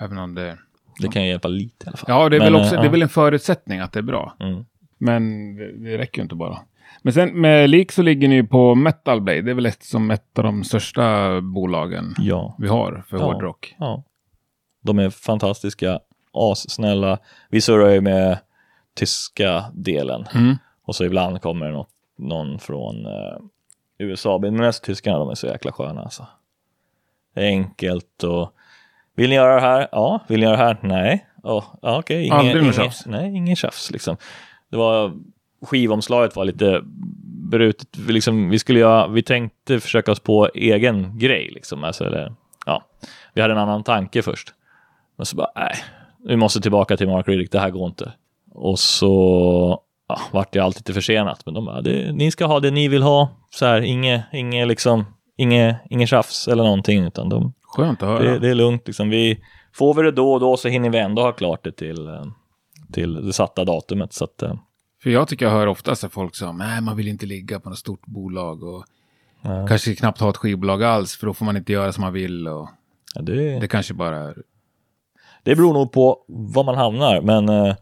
Även 0.00 0.18
om 0.18 0.34
det... 0.34 0.58
det 1.00 1.08
kan 1.08 1.22
ju 1.22 1.28
hjälpa 1.28 1.48
lite 1.48 1.86
i 1.86 1.88
alla 1.88 1.96
fall. 1.96 2.06
Ja, 2.08 2.28
det 2.28 2.36
är, 2.36 2.40
Men, 2.40 2.52
väl, 2.52 2.62
också, 2.62 2.74
eh, 2.74 2.80
det 2.80 2.86
är 2.86 2.90
väl 2.90 3.02
en 3.02 3.08
förutsättning 3.08 3.80
att 3.80 3.92
det 3.92 4.00
är 4.00 4.02
bra. 4.02 4.36
Mm. 4.40 4.64
Men 4.98 5.54
det, 5.84 5.98
räcker 5.98 6.18
ju 6.18 6.22
inte 6.22 6.34
bara. 6.34 6.58
Men 7.02 7.12
sen 7.12 7.40
med 7.40 7.70
lik 7.70 7.92
så 7.92 8.02
ligger 8.02 8.28
ni 8.28 8.34
ju 8.34 8.46
på 8.46 8.74
Metal 8.74 9.20
Blade. 9.20 9.42
Det 9.42 9.50
är 9.50 9.54
väl 9.54 9.66
ett 9.66 9.82
som 9.82 10.10
ett 10.10 10.38
av 10.38 10.44
de 10.44 10.64
största 10.64 11.40
bolagen 11.40 12.14
Ja. 12.18 12.56
vi 12.58 12.68
har 12.68 13.04
för 13.08 13.16
Ja. 13.18 13.24
hårdrock. 13.24 13.74
ja. 13.78 14.04
De 14.82 14.98
är 14.98 15.10
fantastiska, 15.10 16.00
assnälla. 16.32 17.18
Vi 17.50 17.60
surrar 17.60 17.90
ju 17.90 18.00
med 18.00 18.38
tyska 18.96 19.64
delen. 19.74 20.24
Mm. 20.34 20.56
Och 20.84 20.96
så 20.96 21.04
ibland 21.04 21.42
kommer 21.42 21.70
något, 21.70 21.90
någon 22.18 22.58
från 22.58 23.06
eh, 23.06 23.38
USA. 24.02 24.38
Men 24.38 24.56
mest 24.56 24.84
tyskarna, 24.84 25.18
de 25.18 25.30
är 25.30 25.34
så 25.34 25.46
jäkla 25.46 25.72
sköna 25.72 26.02
alltså. 26.02 26.26
Det 27.34 27.40
är 27.40 27.46
enkelt 27.46 28.24
och 28.24 28.54
vill 29.16 29.28
ni 29.28 29.34
göra 29.34 29.54
det 29.54 29.60
här? 29.60 29.88
Ja. 29.92 30.20
Vill 30.28 30.40
ni 30.40 30.46
göra 30.46 30.56
det 30.56 30.62
här? 30.62 30.78
Nej. 30.80 31.26
Oh, 31.42 31.64
ja, 31.82 31.98
okej. 31.98 32.22
Ingen, 32.22 32.38
Aldrig 32.38 32.54
något 32.54 32.62
ingen, 32.62 32.72
tjafs. 32.72 33.06
Nej, 33.06 33.36
ingen 33.36 33.56
tjafs 33.56 33.90
liksom. 33.90 34.16
Det 34.70 34.76
var, 34.76 35.12
skivomslaget 35.62 36.36
var 36.36 36.44
lite 36.44 36.80
brutet. 37.50 37.98
Vi, 37.98 38.12
liksom, 38.12 38.50
vi, 38.50 38.58
skulle 38.58 38.80
göra, 38.80 39.08
vi 39.08 39.22
tänkte 39.22 39.80
försöka 39.80 40.12
oss 40.12 40.20
på 40.20 40.48
egen 40.54 41.18
grej 41.18 41.50
liksom. 41.54 41.84
Alltså, 41.84 42.04
eller, 42.04 42.34
ja. 42.66 42.82
Vi 43.34 43.40
hade 43.40 43.52
en 43.52 43.58
annan 43.58 43.84
tanke 43.84 44.22
först. 44.22 44.54
Men 45.16 45.26
så 45.26 45.36
bara, 45.36 45.50
nej, 45.54 45.74
vi 46.24 46.36
måste 46.36 46.60
tillbaka 46.60 46.96
till 46.96 47.08
Mark 47.08 47.28
Riddick, 47.28 47.52
det 47.52 47.60
här 47.60 47.70
går 47.70 47.86
inte. 47.86 48.12
Och 48.50 48.78
så 48.78 49.82
ja, 50.18 50.20
vart 50.32 50.52
det 50.52 50.58
allt 50.60 50.76
lite 50.76 50.92
försenat. 50.92 51.42
Men 51.46 51.54
de 51.54 51.64
bara, 51.64 51.80
ni 52.12 52.30
ska 52.30 52.46
ha 52.46 52.60
det 52.60 52.70
ni 52.70 52.88
vill 52.88 53.02
ha. 53.02 53.28
Så 53.50 53.66
här, 53.66 53.80
inget, 53.80 54.24
inget 54.32 54.68
liksom, 54.68 55.04
inget, 55.36 55.76
inget 55.90 56.08
tjafs 56.08 56.48
eller 56.48 56.62
någonting. 56.64 57.04
Utan 57.04 57.28
de, 57.28 57.52
Skönt 57.62 58.02
att 58.02 58.08
höra. 58.08 58.22
det, 58.22 58.38
det 58.38 58.48
är 58.48 58.54
lugnt. 58.54 58.86
Liksom. 58.86 59.08
Vi, 59.10 59.38
får 59.74 59.94
vi 59.94 60.02
det 60.02 60.10
då 60.10 60.32
och 60.32 60.40
då 60.40 60.56
så 60.56 60.68
hinner 60.68 60.90
vi 60.90 60.98
ändå 60.98 61.22
ha 61.22 61.32
klart 61.32 61.64
det 61.64 61.72
till, 61.72 62.06
eh, 62.08 62.24
till 62.92 63.26
det 63.26 63.32
satta 63.32 63.64
datumet. 63.64 64.12
Så 64.12 64.24
att, 64.24 64.42
eh, 64.42 64.54
För 65.02 65.10
jag 65.10 65.28
tycker 65.28 65.44
jag 65.46 65.52
hör 65.52 65.66
ofta 65.66 65.94
så 65.94 66.08
folk 66.08 66.34
som, 66.36 66.56
nej 66.58 66.80
man 66.80 66.96
vill 66.96 67.08
inte 67.08 67.26
ligga 67.26 67.60
på 67.60 67.68
något 67.68 67.78
stort 67.78 68.06
bolag 68.06 68.62
och 68.62 68.84
Ja. 69.44 69.66
kanske 69.66 69.94
knappt 69.94 70.20
ha 70.20 70.30
ett 70.30 70.36
skivbolag 70.36 70.82
alls 70.82 71.16
för 71.16 71.26
då 71.26 71.34
får 71.34 71.44
man 71.44 71.56
inte 71.56 71.72
göra 71.72 71.92
som 71.92 72.00
man 72.04 72.12
vill 72.12 72.48
och 72.48 72.68
ja, 73.14 73.22
det, 73.22 73.60
det 73.60 73.68
kanske 73.68 73.94
bara 73.94 74.16
är... 74.16 74.34
Det 75.42 75.56
beror 75.56 75.72
nog 75.72 75.92
på 75.92 76.18
var 76.28 76.64
man 76.64 76.74
hamnar, 76.74 77.20
men 77.20 77.48
eh, 77.48 77.74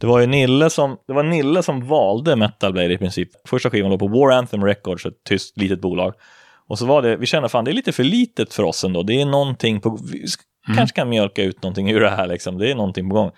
det 0.00 0.06
var 0.06 0.20
ju 0.20 0.26
Nille 0.26 0.70
som, 0.70 0.96
det 1.06 1.12
var 1.12 1.22
Nille 1.22 1.62
som 1.62 1.86
valde 1.88 2.36
Metal 2.36 2.72
Blade 2.72 2.92
i 2.92 2.98
princip. 2.98 3.28
Första 3.48 3.70
skivan 3.70 3.90
låg 3.90 3.98
på 4.00 4.08
War 4.08 4.30
Anthem 4.30 4.64
Records, 4.64 5.06
ett 5.06 5.24
tyst 5.28 5.56
litet 5.56 5.80
bolag. 5.80 6.14
Och 6.68 6.78
så 6.78 6.86
var 6.86 7.02
det, 7.02 7.16
vi 7.16 7.26
kände 7.26 7.48
fan 7.48 7.64
det 7.64 7.70
är 7.70 7.72
lite 7.72 7.92
för 7.92 8.04
litet 8.04 8.54
för 8.54 8.62
oss 8.62 8.84
ändå. 8.84 9.02
Det 9.02 9.20
är 9.20 9.26
någonting 9.26 9.80
på, 9.80 9.98
vi 10.12 10.24
sk- 10.24 10.76
kanske 10.76 10.96
kan 10.96 11.08
mjölka 11.08 11.42
ut 11.42 11.62
någonting 11.62 11.90
ur 11.90 12.00
det 12.00 12.10
här 12.10 12.26
liksom. 12.26 12.58
Det 12.58 12.70
är 12.70 12.74
någonting 12.74 13.08
på 13.08 13.14
gång. 13.14 13.30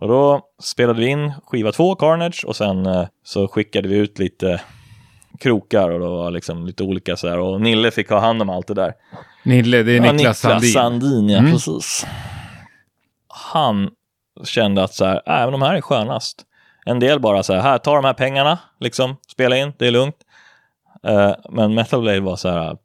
Och 0.00 0.08
då 0.08 0.40
spelade 0.62 1.00
vi 1.00 1.06
in 1.06 1.32
skiva 1.46 1.72
två, 1.72 1.94
Carnage, 1.94 2.44
och 2.46 2.56
sen 2.56 2.86
eh, 2.86 3.06
så 3.24 3.48
skickade 3.48 3.88
vi 3.88 3.96
ut 3.96 4.18
lite 4.18 4.60
krokar 5.40 5.90
och 5.90 6.00
då 6.00 6.16
var 6.16 6.30
liksom 6.30 6.66
lite 6.66 6.82
olika 6.82 7.16
så 7.16 7.28
här. 7.28 7.38
Och 7.38 7.60
Nille 7.60 7.90
fick 7.90 8.10
ha 8.10 8.18
hand 8.20 8.42
om 8.42 8.50
allt 8.50 8.66
det 8.66 8.74
där. 8.74 8.92
Nille, 9.44 9.82
det 9.82 9.92
är 9.92 10.04
Ja, 10.06 10.12
Niklas, 10.12 10.38
Sandin. 10.40 10.70
Sandin, 10.72 11.28
ja 11.28 11.38
Mm. 11.38 11.52
precis. 11.52 12.06
Han 13.28 13.90
kände 14.44 14.84
att 14.84 14.94
så 14.94 15.04
här, 15.04 15.14
äh, 15.26 15.40
men 15.42 15.52
de 15.52 15.62
här 15.62 15.74
är 15.74 15.80
skönast. 15.80 16.44
En 16.86 17.00
del 17.00 17.20
bara 17.20 17.42
så 17.42 17.54
här, 17.54 17.60
här, 17.60 17.78
ta 17.78 17.94
de 17.94 18.04
här 18.04 18.14
pengarna, 18.14 18.58
liksom, 18.80 19.16
spela 19.32 19.56
in, 19.56 19.72
det 19.78 19.86
är 19.86 19.90
lugnt. 19.90 20.16
Eh, 21.02 21.32
men 21.50 21.74
Metal 21.74 22.00
Blade 22.00 22.20
var 22.20 22.36
så 22.36 22.48
här, 22.48 22.76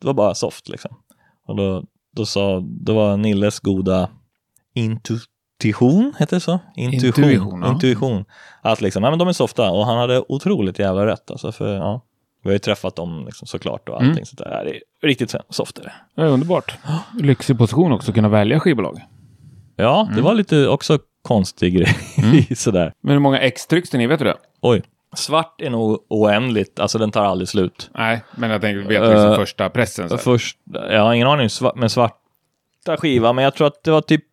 det 0.00 0.06
var 0.06 0.14
bara 0.14 0.34
soft 0.34 0.68
liksom. 0.68 0.96
Och 1.46 1.56
då, 1.56 1.84
då 2.16 2.26
sa, 2.26 2.60
det 2.64 2.92
var 2.92 3.16
Nilles 3.16 3.60
goda 3.60 4.08
intuition, 4.74 6.12
heter 6.18 6.36
det 6.36 6.40
så? 6.40 6.58
Intuition. 6.76 7.24
Intuition, 7.24 7.62
ja. 7.62 7.72
Intuition. 7.72 8.24
Att 8.62 8.80
liksom, 8.80 9.04
ja 9.04 9.10
men 9.10 9.18
de 9.18 9.28
är 9.28 9.32
softa 9.32 9.70
och 9.70 9.86
han 9.86 9.98
hade 9.98 10.24
otroligt 10.28 10.78
jävla 10.78 11.06
rätt 11.06 11.30
alltså 11.30 11.52
för, 11.52 11.74
ja. 11.76 12.00
Vi 12.42 12.48
har 12.48 12.52
ju 12.52 12.58
träffat 12.58 12.96
dem 12.96 13.24
liksom, 13.26 13.46
såklart 13.46 13.88
och 13.88 13.94
allting 13.94 14.10
Mm. 14.10 14.24
sånt 14.24 14.38
där. 14.38 14.64
Det 14.64 14.70
är 14.70 15.08
riktigt 15.08 15.34
soft 15.48 15.78
är 15.78 15.82
det. 15.82 15.92
Det 16.14 16.22
är 16.22 16.26
underbart. 16.26 16.74
Lyxig 17.20 17.58
position 17.58 17.92
också 17.92 18.10
att 18.10 18.14
kunna 18.14 18.28
välja 18.28 18.60
skivbolag. 18.60 19.00
Ja, 19.80 20.08
det 20.16 20.20
var 20.22 20.34
lite 20.34 20.68
också 20.68 20.98
konstig 21.22 21.74
grej 21.76 22.46
sådär. 22.56 22.92
Men 23.02 23.12
hur 23.12 23.20
många 23.20 23.38
ex 23.40 23.66
trycks 23.66 23.90
det 23.90 23.98
ni? 23.98 24.06
Vet 24.06 24.18
du 24.18 24.24
det? 24.24 24.36
Oj. 24.60 24.82
Svart 25.14 25.60
är 25.60 25.70
nog 25.70 25.98
oändligt, 26.08 26.80
alltså 26.80 26.98
den 26.98 27.10
tar 27.10 27.24
aldrig 27.24 27.48
slut. 27.48 27.90
Nej, 27.94 28.22
men 28.36 28.50
jag 28.50 28.60
tänker, 28.60 28.88
vet 28.88 29.02
du 29.02 29.08
liksom 29.10 29.30
Eh, 29.32 29.36
första 29.36 29.70
pressen? 29.70 30.08
Så. 30.08 30.18
Först, 30.18 30.58
jag 30.90 31.02
har 31.02 31.12
ingen 31.14 31.26
aning 31.28 31.46
sva- 31.48 31.76
med 31.76 31.90
svarta 31.92 32.96
skiva, 32.98 33.32
men 33.32 33.44
jag 33.44 33.54
tror 33.54 33.66
att 33.66 33.84
det 33.84 33.90
var 33.90 34.00
typ 34.00 34.24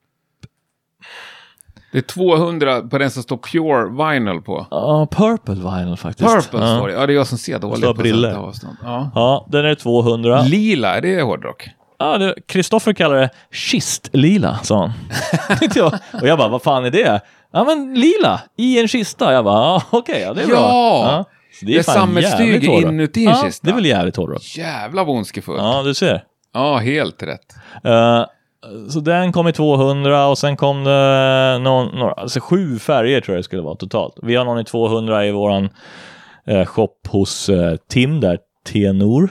Det 1.91 1.97
är 1.97 2.01
200 2.01 2.81
på 2.81 2.97
den 2.97 3.12
som 3.12 3.23
står 3.23 3.38
Pure 3.38 4.13
Vinyl 4.13 4.41
på. 4.41 4.67
ja, 4.71 5.07
Purple 5.12 5.53
Vinyl 5.55 5.97
faktiskt. 5.97 6.29
Purple 6.36 6.60
ja. 6.60 6.77
står 6.77 6.88
det. 6.88 6.93
Ja, 6.93 7.05
det 7.05 7.13
är 7.13 7.15
jag 7.15 7.27
som 7.27 7.38
ser 7.38 7.60
dåligt 7.60 7.77
står 7.77 7.93
briller. 7.93 8.51
Ja. 8.83 9.12
Ja, 9.15 9.47
den 9.49 9.65
är 9.65 9.75
200. 9.75 10.41
Lila, 10.41 10.97
är 10.97 11.01
det 11.01 11.21
hårdrock? 11.21 11.69
Ja, 11.99 12.17
det- 12.17 12.36
Kristoffer 12.47 12.93
kallar 12.93 13.15
det 13.15 13.29
kistlila, 13.51 14.60
sa 14.63 14.79
han. 14.79 14.91
Och 16.21 16.27
jag 16.27 16.38
bara, 16.38 16.47
vad 16.47 16.62
fan 16.62 16.86
är 16.86 16.91
det? 16.91 17.21
Ja, 17.53 17.63
men 17.63 17.93
lila 17.93 18.41
i 18.57 18.79
en 18.79 18.88
kista. 18.88 19.33
Jag 19.33 19.45
bara, 19.45 19.55
ja, 19.55 19.81
okej, 19.89 20.21
ja, 20.21 20.33
det 20.33 20.41
är 20.41 20.47
bra. 20.47 20.55
Ja! 20.55 21.25
Det 21.62 21.77
är 21.77 21.83
sammetstyg 21.83 22.47
jävligt 22.47 22.69
hårdrock. 22.69 22.91
inuti 22.91 23.25
en 23.25 23.31
ja, 23.31 23.43
kista. 23.45 23.67
det 23.67 23.71
är 23.71 23.75
väl 23.75 23.86
jävligt 23.86 24.15
hårdrock. 24.15 24.57
Jävla 24.57 25.03
vad 25.03 25.15
ondskefullt. 25.15 25.62
Ja, 25.62 25.83
du 25.83 25.93
ser. 25.93 26.23
Ja, 26.53 26.77
helt 26.77 27.23
rätt. 27.23 27.55
Eh, 27.83 28.25
så 28.89 28.99
den 28.99 29.31
kom 29.31 29.47
i 29.47 29.53
200 29.53 30.27
och 30.27 30.38
sen 30.38 30.57
kom 30.57 30.83
det 30.83 31.60
någon, 31.62 31.99
några, 31.99 32.13
alltså 32.13 32.39
sju 32.39 32.79
färger 32.79 33.21
tror 33.21 33.36
jag 33.36 33.39
det 33.39 33.43
skulle 33.43 33.62
vara 33.62 33.75
totalt. 33.75 34.15
Vi 34.21 34.36
har 34.36 34.45
någon 34.45 34.60
i 34.60 34.63
200 34.63 35.25
i 35.25 35.31
våran 35.31 35.69
eh, 36.47 36.65
shop 36.65 36.93
hos 37.07 37.49
eh, 37.49 37.75
Tim 37.89 38.19
där, 38.21 38.38
Tenor. 38.71 39.29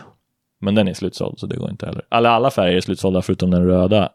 Men 0.58 0.74
den 0.74 0.88
är 0.88 0.94
slutsåld 0.94 1.38
så 1.38 1.46
det 1.46 1.56
går 1.56 1.70
inte 1.70 1.86
heller. 1.86 2.02
Alla, 2.08 2.30
alla 2.30 2.50
färger 2.50 2.76
är 2.76 2.80
slutsålda 2.80 3.22
förutom 3.22 3.50
den 3.50 3.66
röda. 3.66 4.08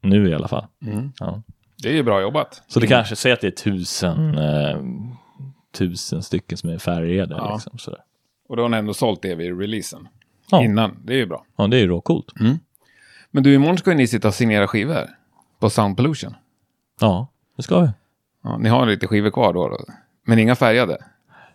Nu 0.00 0.28
i 0.28 0.34
alla 0.34 0.48
fall. 0.48 0.66
Mm. 0.86 1.12
Ja. 1.18 1.42
Det 1.82 1.88
är 1.88 1.92
ju 1.94 2.02
bra 2.02 2.20
jobbat. 2.20 2.62
Så 2.68 2.80
det 2.80 2.86
kanske, 2.86 3.16
säg 3.16 3.32
att 3.32 3.40
det 3.40 3.46
är 3.46 3.50
tusen, 3.50 4.38
eh, 4.38 4.78
tusen 5.72 6.22
stycken 6.22 6.58
som 6.58 6.70
är 6.70 6.78
färgade. 6.78 7.34
Ja. 7.34 7.52
Liksom, 7.54 7.78
sådär. 7.78 8.00
Och 8.48 8.56
då 8.56 8.62
har 8.62 8.68
ni 8.68 8.76
ändå 8.76 8.94
sålt 8.94 9.22
det 9.22 9.34
vid 9.34 9.60
releasen. 9.60 10.08
Ja. 10.50 10.64
Innan. 10.64 10.98
Det 11.04 11.12
är 11.12 11.16
ju 11.16 11.26
bra. 11.26 11.44
ja, 11.56 11.66
det 11.66 11.76
är 11.76 11.80
ju 11.80 11.86
råcoolt. 11.86 12.32
Men 13.30 13.42
du, 13.42 13.54
imorgon 13.54 13.78
ska 13.78 13.90
ju 13.90 13.96
ni 13.96 14.06
sitta 14.06 14.28
och 14.28 14.34
signera 14.34 14.68
skivor. 14.68 15.10
På 15.58 15.70
Sound 15.70 15.96
Pollution. 15.96 16.34
Ja, 17.00 17.28
det 17.56 17.62
ska 17.62 17.80
vi. 17.80 17.88
Ja, 18.42 18.58
ni 18.58 18.68
har 18.68 18.86
lite 18.86 19.06
skivor 19.06 19.30
kvar 19.30 19.52
då, 19.52 19.68
då. 19.68 19.78
Men 20.26 20.38
inga 20.38 20.54
färgade. 20.56 20.98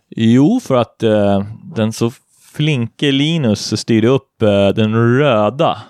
Jo, 0.08 0.60
för 0.60 0.74
att 0.74 1.02
eh, 1.02 1.46
den 1.74 1.92
så 1.92 2.10
flinke 2.58 3.12
Linus 3.12 3.80
styrde 3.80 4.08
upp 4.08 4.42
eh, 4.42 4.68
den 4.68 4.94
röda 4.94 5.82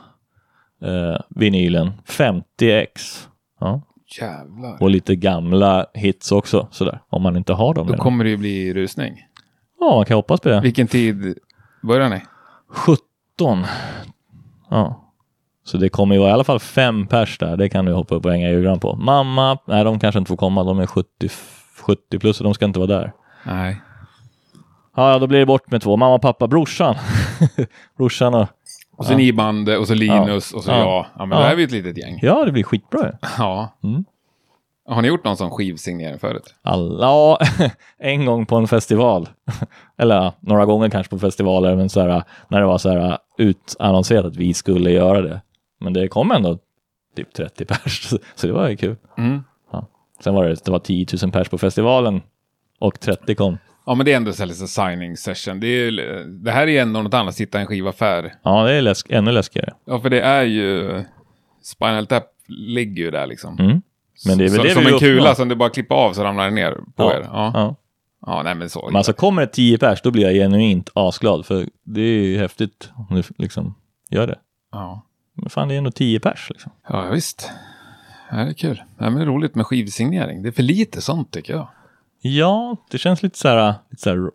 eh, 0.83 1.21
vinylen 1.29 1.93
50x. 2.07 2.89
Ja. 3.61 3.83
Jävlar. 4.21 4.83
Och 4.83 4.91
lite 4.91 5.17
gamla 5.17 5.87
hits 5.95 6.33
också, 6.33 6.69
sådär. 6.71 7.01
Om 7.09 7.23
man 7.23 7.37
inte 7.37 7.53
har 7.53 7.75
dem. 7.75 7.87
Då 7.87 7.93
redan. 7.93 8.05
kommer 8.05 8.25
det 8.25 8.31
ju 8.31 8.37
bli 8.37 8.75
rusning. 8.75 9.25
Ja, 9.81 9.95
man 9.95 10.05
kan 10.05 10.15
hoppas 10.15 10.41
på 10.41 10.49
det. 10.49 10.61
Vilken 10.61 10.87
tid 10.87 11.39
börjar 11.83 12.09
ni? 12.09 12.21
17. 12.69 13.65
Ja. 14.71 15.13
Så 15.65 15.79
det 15.79 15.89
kommer 15.89 16.15
ju 16.15 16.21
vara 16.21 16.31
i 16.31 16.33
alla 16.33 16.45
fall 16.45 16.61
fem 16.61 17.07
pers 17.07 17.39
där. 17.39 17.57
Det 17.57 17.69
kan 17.69 17.85
du 17.85 17.93
hoppa 17.93 18.15
upp 18.15 18.25
och 18.25 18.33
hänga 18.33 18.51
julgran 18.51 18.81
på. 18.81 18.97
Mamma, 18.97 19.59
nej 19.67 19.85
de 19.85 19.99
kanske 19.99 20.19
inte 20.19 20.29
får 20.29 20.37
komma. 20.37 20.65
De 20.65 20.79
är 20.79 20.87
70, 20.87 21.29
70 21.81 22.19
plus 22.19 22.41
och 22.41 22.45
de 22.45 22.55
ska 22.55 22.65
inte 22.65 22.79
vara 22.79 22.99
där. 22.99 23.13
Nej. 23.47 23.81
Ja, 24.99 25.13
ja, 25.13 25.19
då 25.19 25.27
blir 25.27 25.39
det 25.39 25.47
bort 25.47 25.71
med 25.71 25.83
två. 25.83 25.97
Mamma, 25.97 26.19
pappa, 26.19 26.47
brorsan. 26.47 26.95
brorsan 27.97 28.35
och... 28.35 28.47
Och 28.97 29.07
så 29.07 29.17
ni 29.17 29.33
bandet 29.33 29.79
och 29.79 29.87
så 29.87 29.95
Linus 29.95 30.53
och 30.53 30.65
så 30.65 30.71
Ja. 30.71 30.79
jag. 30.79 31.07
Ja, 31.19 31.27
men 31.27 31.39
Ja. 31.39 31.45
då 31.45 31.51
är 31.51 31.57
vi 31.57 31.63
ett 31.63 31.71
litet 31.71 31.99
gäng. 31.99 32.19
Ja, 32.23 32.45
det 32.45 32.53
blir 32.53 32.63
skitbra. 32.63 33.13
Ja. 33.39 33.79
Mm. 33.85 34.05
Har 34.89 35.03
ni 35.03 35.09
gjort 35.09 35.25
någon 35.25 35.37
sån 35.37 35.51
skivsignering 35.51 36.19
förut? 36.19 36.55
Alla, 36.63 37.05
ja, 37.07 37.39
en 37.99 38.27
gång 38.27 38.47
på 38.47 38.57
en 38.57 38.69
festival. 38.69 39.29
Eller 39.99 40.15
ja, 40.17 40.33
några 40.41 40.65
gånger 40.65 40.89
kanske 40.91 41.11
på 41.11 41.19
festivaler, 41.19 41.77
men 41.77 41.89
så 41.89 42.01
här, 42.01 42.23
när 42.49 42.61
det 42.61 42.67
var 42.67 42.79
så 42.79 42.89
här 42.91 43.19
utannonserat 43.39 44.25
att 44.25 44.37
vi 44.37 44.55
skulle 44.55 44.91
göra 44.91 45.21
det. 45.23 45.41
Men 45.81 45.93
det 45.93 46.09
kom 46.09 46.31
ändå 46.33 46.59
typ 47.17 47.35
30 47.35 47.65
pers, 47.65 48.15
så 48.35 48.47
det 48.47 48.53
var 48.53 48.69
ju 48.69 48.77
kul. 48.77 48.97
Mm. 49.19 49.43
Sen 50.25 50.35
var 50.35 50.45
det, 50.45 50.65
det 50.65 50.71
var 50.71 50.79
10 50.79 51.07
000 51.23 51.33
pers 51.33 51.49
på 51.49 51.59
festivalen 51.59 52.23
och 52.79 53.01
30 53.01 53.35
kom. 53.35 53.59
Ja, 53.89 53.95
men 53.95 54.07
det 54.07 54.13
är 54.13 54.17
ändå 54.17 54.33
så 54.33 54.43
här 54.43 54.47
lite 54.49 54.67
signing 54.69 55.17
session. 55.17 55.61
Det, 55.61 55.67
är, 55.67 56.25
det 56.45 56.51
här 56.51 56.67
är 56.67 56.83
ändå 56.83 57.03
något 57.03 57.15
annat, 57.15 57.35
sitta 57.35 57.59
i 57.59 57.61
en 57.61 57.67
skivaffär. 57.67 58.35
Ja, 58.43 58.65
det 58.65 58.73
är 58.75 58.83
läsk, 58.83 59.07
ännu 59.11 59.33
läskigare. 59.33 59.75
Ja, 59.85 60.01
för 60.01 60.11
det 60.11 60.21
är 60.21 60.43
ju... 60.43 61.05
Spinal 61.63 62.07
Tap 62.07 62.25
ligger 62.49 63.03
ju 63.05 63.11
där 63.11 63.27
liksom. 63.27 63.59
Mm. 63.59 63.83
Men 64.27 64.39
det 64.39 64.45
är 64.45 64.49
väl 64.49 64.57
Så- 64.57 64.63
det 64.63 64.71
som 64.71 64.83
vi 64.83 64.89
en 64.89 64.95
uppnår. 64.95 65.09
kula 65.09 65.35
som 65.35 65.49
du 65.49 65.55
bara 65.55 65.69
klipper 65.71 65.95
av 65.95 66.13
så 66.13 66.25
ramlar 66.25 66.45
den 66.45 66.55
ner 66.55 66.73
på 66.73 66.83
Ja, 66.97 67.13
er. 67.15 67.21
Ja. 67.33 67.51
Ja. 67.55 67.77
ja, 68.27 68.43
nej 68.43 68.55
men 68.55 68.71
så. 68.71 68.87
Men 68.87 68.97
alltså 68.97 69.13
kommer 69.13 69.43
det 69.43 69.49
10 69.49 69.79
pers, 69.79 70.03
då 70.03 70.11
blir 70.11 70.23
jag 70.25 70.35
genuint 70.35 70.91
asglad, 70.95 71.47
för 71.47 71.67
det 71.85 72.01
är 72.01 72.23
ju 72.25 72.39
häftigt 72.39 72.91
om 72.95 73.17
du 73.17 73.23
liksom 73.39 73.75
gör 74.11 74.27
det. 74.27 74.39
Ja. 74.73 75.07
Men 75.35 75.51
fan, 75.51 75.69
det 75.69 75.75
är 75.75 75.79
ändå 75.79 75.91
10 75.91 76.21
pers 76.21 76.47
liksom. 76.51 76.73
ja, 76.89 77.11
visst. 77.11 77.51
Ja, 78.31 78.37
det 78.37 78.43
är 78.43 78.53
kul. 78.53 78.83
Ja, 78.99 79.05
men 79.11 79.15
det 79.15 79.23
är 79.23 79.27
roligt 79.27 79.55
med 79.55 79.67
skivsignering. 79.67 80.43
Det 80.43 80.49
är 80.49 80.53
för 80.53 80.63
lite 80.63 81.01
sånt 81.01 81.31
tycker 81.31 81.53
jag. 81.53 81.69
Ja, 82.21 82.77
det 82.91 82.99
känns 82.99 83.23
lite 83.23 83.39
så 83.39 83.49
här, 83.49 83.75
lite 83.91 84.03
så 84.03 84.11
här 84.11 84.31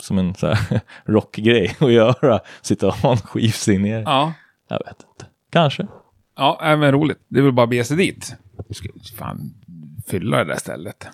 som 0.00 0.18
en 0.18 0.34
så 0.34 0.46
här 0.46 0.80
rockgrej 1.04 1.76
att 1.78 1.92
göra. 1.92 2.40
Sitta 2.62 2.86
och 2.86 2.94
ha 2.94 3.10
en 3.12 3.16
skivsignering. 3.16 4.04
Ja. 4.06 4.32
Jag 4.68 4.78
vet 4.78 5.06
inte. 5.12 5.26
Kanske. 5.50 5.86
Ja, 6.36 6.76
men 6.78 6.92
roligt. 6.92 7.18
Det 7.28 7.38
är 7.38 7.42
väl 7.42 7.52
bara 7.52 7.64
att 7.64 7.70
bege 7.70 7.84
sig 7.84 7.96
dit. 7.96 8.36
Vi 8.68 8.74
ska 8.74 8.88
fan 9.18 9.54
fylla 10.06 10.38
det 10.38 10.44
där 10.44 10.56
stället. 10.56 11.08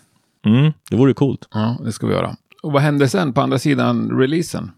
Mm, 0.45 0.73
det 0.91 0.97
vore 0.97 1.15
coolt. 1.15 1.49
Ja, 1.51 1.77
det 1.85 1.93
ska 1.93 2.07
vi 2.07 2.13
göra. 2.13 2.37
Och 2.63 2.73
vad 2.73 2.83
händer 2.83 3.07
sen 3.07 3.33
på 3.33 3.41
andra 3.41 3.59
sidan 3.59 4.19
releasen? 4.19 4.71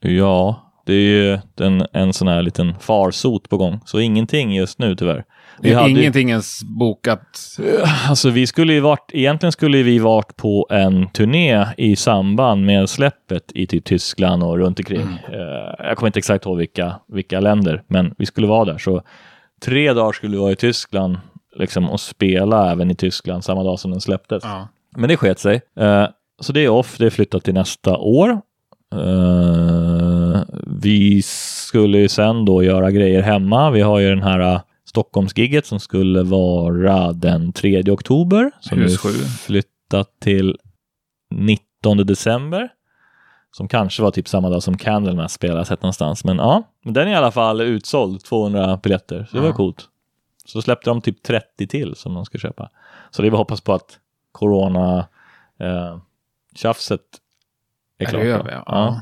Ja, 0.00 0.72
det 0.86 0.92
är 0.92 1.00
ju 1.00 1.38
en, 1.56 1.86
en 1.92 2.12
sån 2.12 2.28
här 2.28 2.42
liten 2.42 2.74
farsot 2.80 3.48
på 3.48 3.56
gång. 3.56 3.80
Så 3.84 4.00
ingenting 4.00 4.54
just 4.54 4.78
nu 4.78 4.96
tyvärr. 4.96 5.24
Det 5.62 5.72
är 5.72 5.88
ingenting 5.88 6.30
ens 6.30 6.62
bokat. 6.64 7.58
Alltså 8.08 8.30
vi 8.30 8.46
skulle 8.46 8.72
ju 8.72 8.80
varit, 8.80 9.10
egentligen 9.12 9.52
skulle 9.52 9.82
vi 9.82 9.98
varit 9.98 10.36
på 10.36 10.66
en 10.70 11.08
turné 11.08 11.66
i 11.76 11.96
samband 11.96 12.66
med 12.66 12.90
släppet 12.90 13.52
i 13.54 13.66
typ 13.66 13.84
Tyskland 13.84 14.42
och 14.42 14.58
runt 14.58 14.78
omkring. 14.78 15.20
Eh, 15.32 15.86
jag 15.86 15.96
kommer 15.96 16.06
inte 16.06 16.18
exakt 16.18 16.46
ihåg 16.46 16.58
vilka, 16.58 16.94
vilka 17.08 17.40
länder, 17.40 17.82
men 17.86 18.14
vi 18.18 18.26
skulle 18.26 18.46
vara 18.46 18.64
där. 18.64 18.78
Så 18.78 19.02
tre 19.64 19.92
dagar 19.92 20.12
skulle 20.12 20.36
vi 20.36 20.42
vara 20.42 20.52
i 20.52 20.56
Tyskland 20.56 21.16
liksom, 21.56 21.90
och 21.90 22.00
spela 22.00 22.72
även 22.72 22.90
i 22.90 22.94
Tyskland 22.94 23.44
samma 23.44 23.62
dag 23.62 23.78
som 23.78 23.90
den 23.90 24.00
släpptes. 24.00 24.44
Ja. 24.44 24.68
Men 24.96 25.08
det 25.08 25.16
sket 25.16 25.38
sig. 25.38 25.60
Eh, 25.80 26.06
så 26.40 26.52
det 26.52 26.60
är 26.60 26.68
off, 26.68 26.96
det 26.98 27.06
är 27.06 27.10
flyttat 27.10 27.44
till 27.44 27.54
nästa 27.54 27.96
år. 27.96 28.40
Eh, 28.94 30.42
vi 30.80 31.22
skulle 31.22 31.98
ju 31.98 32.08
sen 32.08 32.44
då 32.44 32.62
göra 32.62 32.90
grejer 32.90 33.22
hemma. 33.22 33.70
Vi 33.70 33.80
har 33.80 33.98
ju 33.98 34.08
den 34.08 34.22
här 34.22 34.40
uh, 34.54 34.60
Stockholmsgigget 34.88 35.66
som 35.66 35.80
skulle 35.80 36.22
vara 36.22 37.12
den 37.12 37.52
3 37.52 37.90
oktober. 37.90 38.50
Som 38.60 38.78
nu 38.78 38.88
flyttat 39.38 40.20
till 40.20 40.58
19 41.30 41.96
december. 41.96 42.68
Som 43.50 43.68
kanske 43.68 44.02
var 44.02 44.10
typ 44.10 44.28
samma 44.28 44.48
dag 44.50 44.62
som 44.62 44.76
Candlemass 44.78 45.32
spelas 45.32 45.70
ett 45.70 45.82
någonstans. 45.82 46.24
Men 46.24 46.36
ja, 46.36 46.62
men 46.84 46.94
den 46.94 47.08
är 47.08 47.12
i 47.12 47.14
alla 47.14 47.30
fall 47.32 47.60
utsåld, 47.60 48.24
200 48.24 48.80
biljetter. 48.82 49.26
Så 49.30 49.36
det 49.36 49.42
var 49.42 49.48
Ja. 49.48 49.54
coolt. 49.54 49.88
Så 50.44 50.62
släppte 50.62 50.90
de 50.90 51.00
typ 51.00 51.22
30 51.22 51.66
till 51.66 51.94
som 51.94 52.14
de 52.14 52.24
ska 52.24 52.38
köpa. 52.38 52.70
Så 53.10 53.22
det 53.22 53.28
är 53.28 53.30
bara 53.30 53.38
hoppas 53.38 53.60
på 53.60 53.72
att 53.72 53.98
corona 54.32 54.98
eh, 55.60 55.98
tjafset 56.54 57.00
är 57.98 58.04
klart. 58.06 58.24
Ja. 58.24 58.62
ja. 58.66 59.00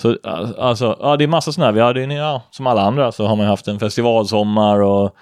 Så 0.00 0.18
al- 0.22 0.54
alltså, 0.58 0.96
ja 1.00 1.16
det 1.16 1.24
är 1.24 1.28
massa 1.28 1.52
sådana 1.52 1.66
här. 1.66 1.72
Vi 1.74 1.80
hade 1.80 2.14
ja, 2.14 2.42
som 2.50 2.66
alla 2.66 2.82
andra 2.82 3.12
så 3.12 3.26
har 3.26 3.36
man 3.36 3.46
haft 3.46 3.68
en 3.68 3.78
festivalsommar 3.78 4.80
och 4.82 5.14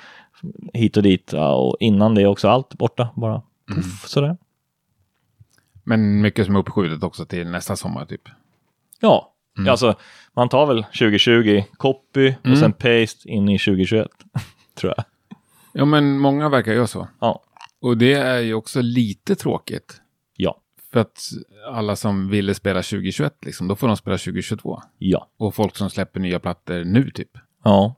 hit 0.75 0.97
och 0.97 1.03
dit. 1.03 1.31
Ja, 1.33 1.55
och 1.55 1.77
innan 1.81 2.15
det 2.15 2.27
också 2.27 2.49
allt 2.49 2.75
borta 2.79 3.09
bara. 3.17 3.43
Puff, 3.75 4.09
sådär. 4.09 4.37
Men 5.85 6.21
mycket 6.21 6.47
som 6.47 6.55
är 6.57 6.61
uppskjutet 6.61 7.03
också 7.03 7.25
till 7.27 7.47
nästa 7.47 7.77
sommar 7.77 8.05
typ. 8.05 8.23
Ja, 9.01 9.33
alltså 9.69 9.95
man 10.37 10.49
tar 10.49 10.67
väl 10.67 10.83
2020 10.85 11.63
copy 11.77 12.29
och 12.41 12.47
Mm. 12.47 12.57
sen 12.59 12.73
paste 12.73 13.29
in 13.29 13.49
i 13.49 13.59
2021. 13.59 14.09
tror 14.81 14.95
jag. 14.97 15.05
Ja, 15.73 15.85
men 15.85 16.19
många 16.19 16.49
verkar 16.49 16.73
göra 16.73 16.87
så. 16.87 17.09
Ja. 17.21 17.43
Och 17.81 17.97
det 17.97 18.13
är 18.15 18.39
ju 18.39 18.55
också 18.55 18.81
lite 18.81 19.35
tråkigt. 19.35 20.01
Att 21.01 21.19
alla 21.73 21.97
som 21.97 22.29
ville 22.29 22.55
spela 22.55 22.83
2021, 22.83 23.35
liksom, 23.45 23.69
då 23.69 23.77
får 23.77 23.87
de 23.87 23.97
spela 23.97 24.19
2022. 24.19 24.83
Ja. 24.99 25.29
Och 25.37 25.55
folk 25.55 25.77
som 25.77 25.91
släpper 25.91 26.21
nya 26.21 26.41
plattor 26.41 26.85
nu 26.85 27.11
typ. 27.11 27.31
Ja. 27.65 27.95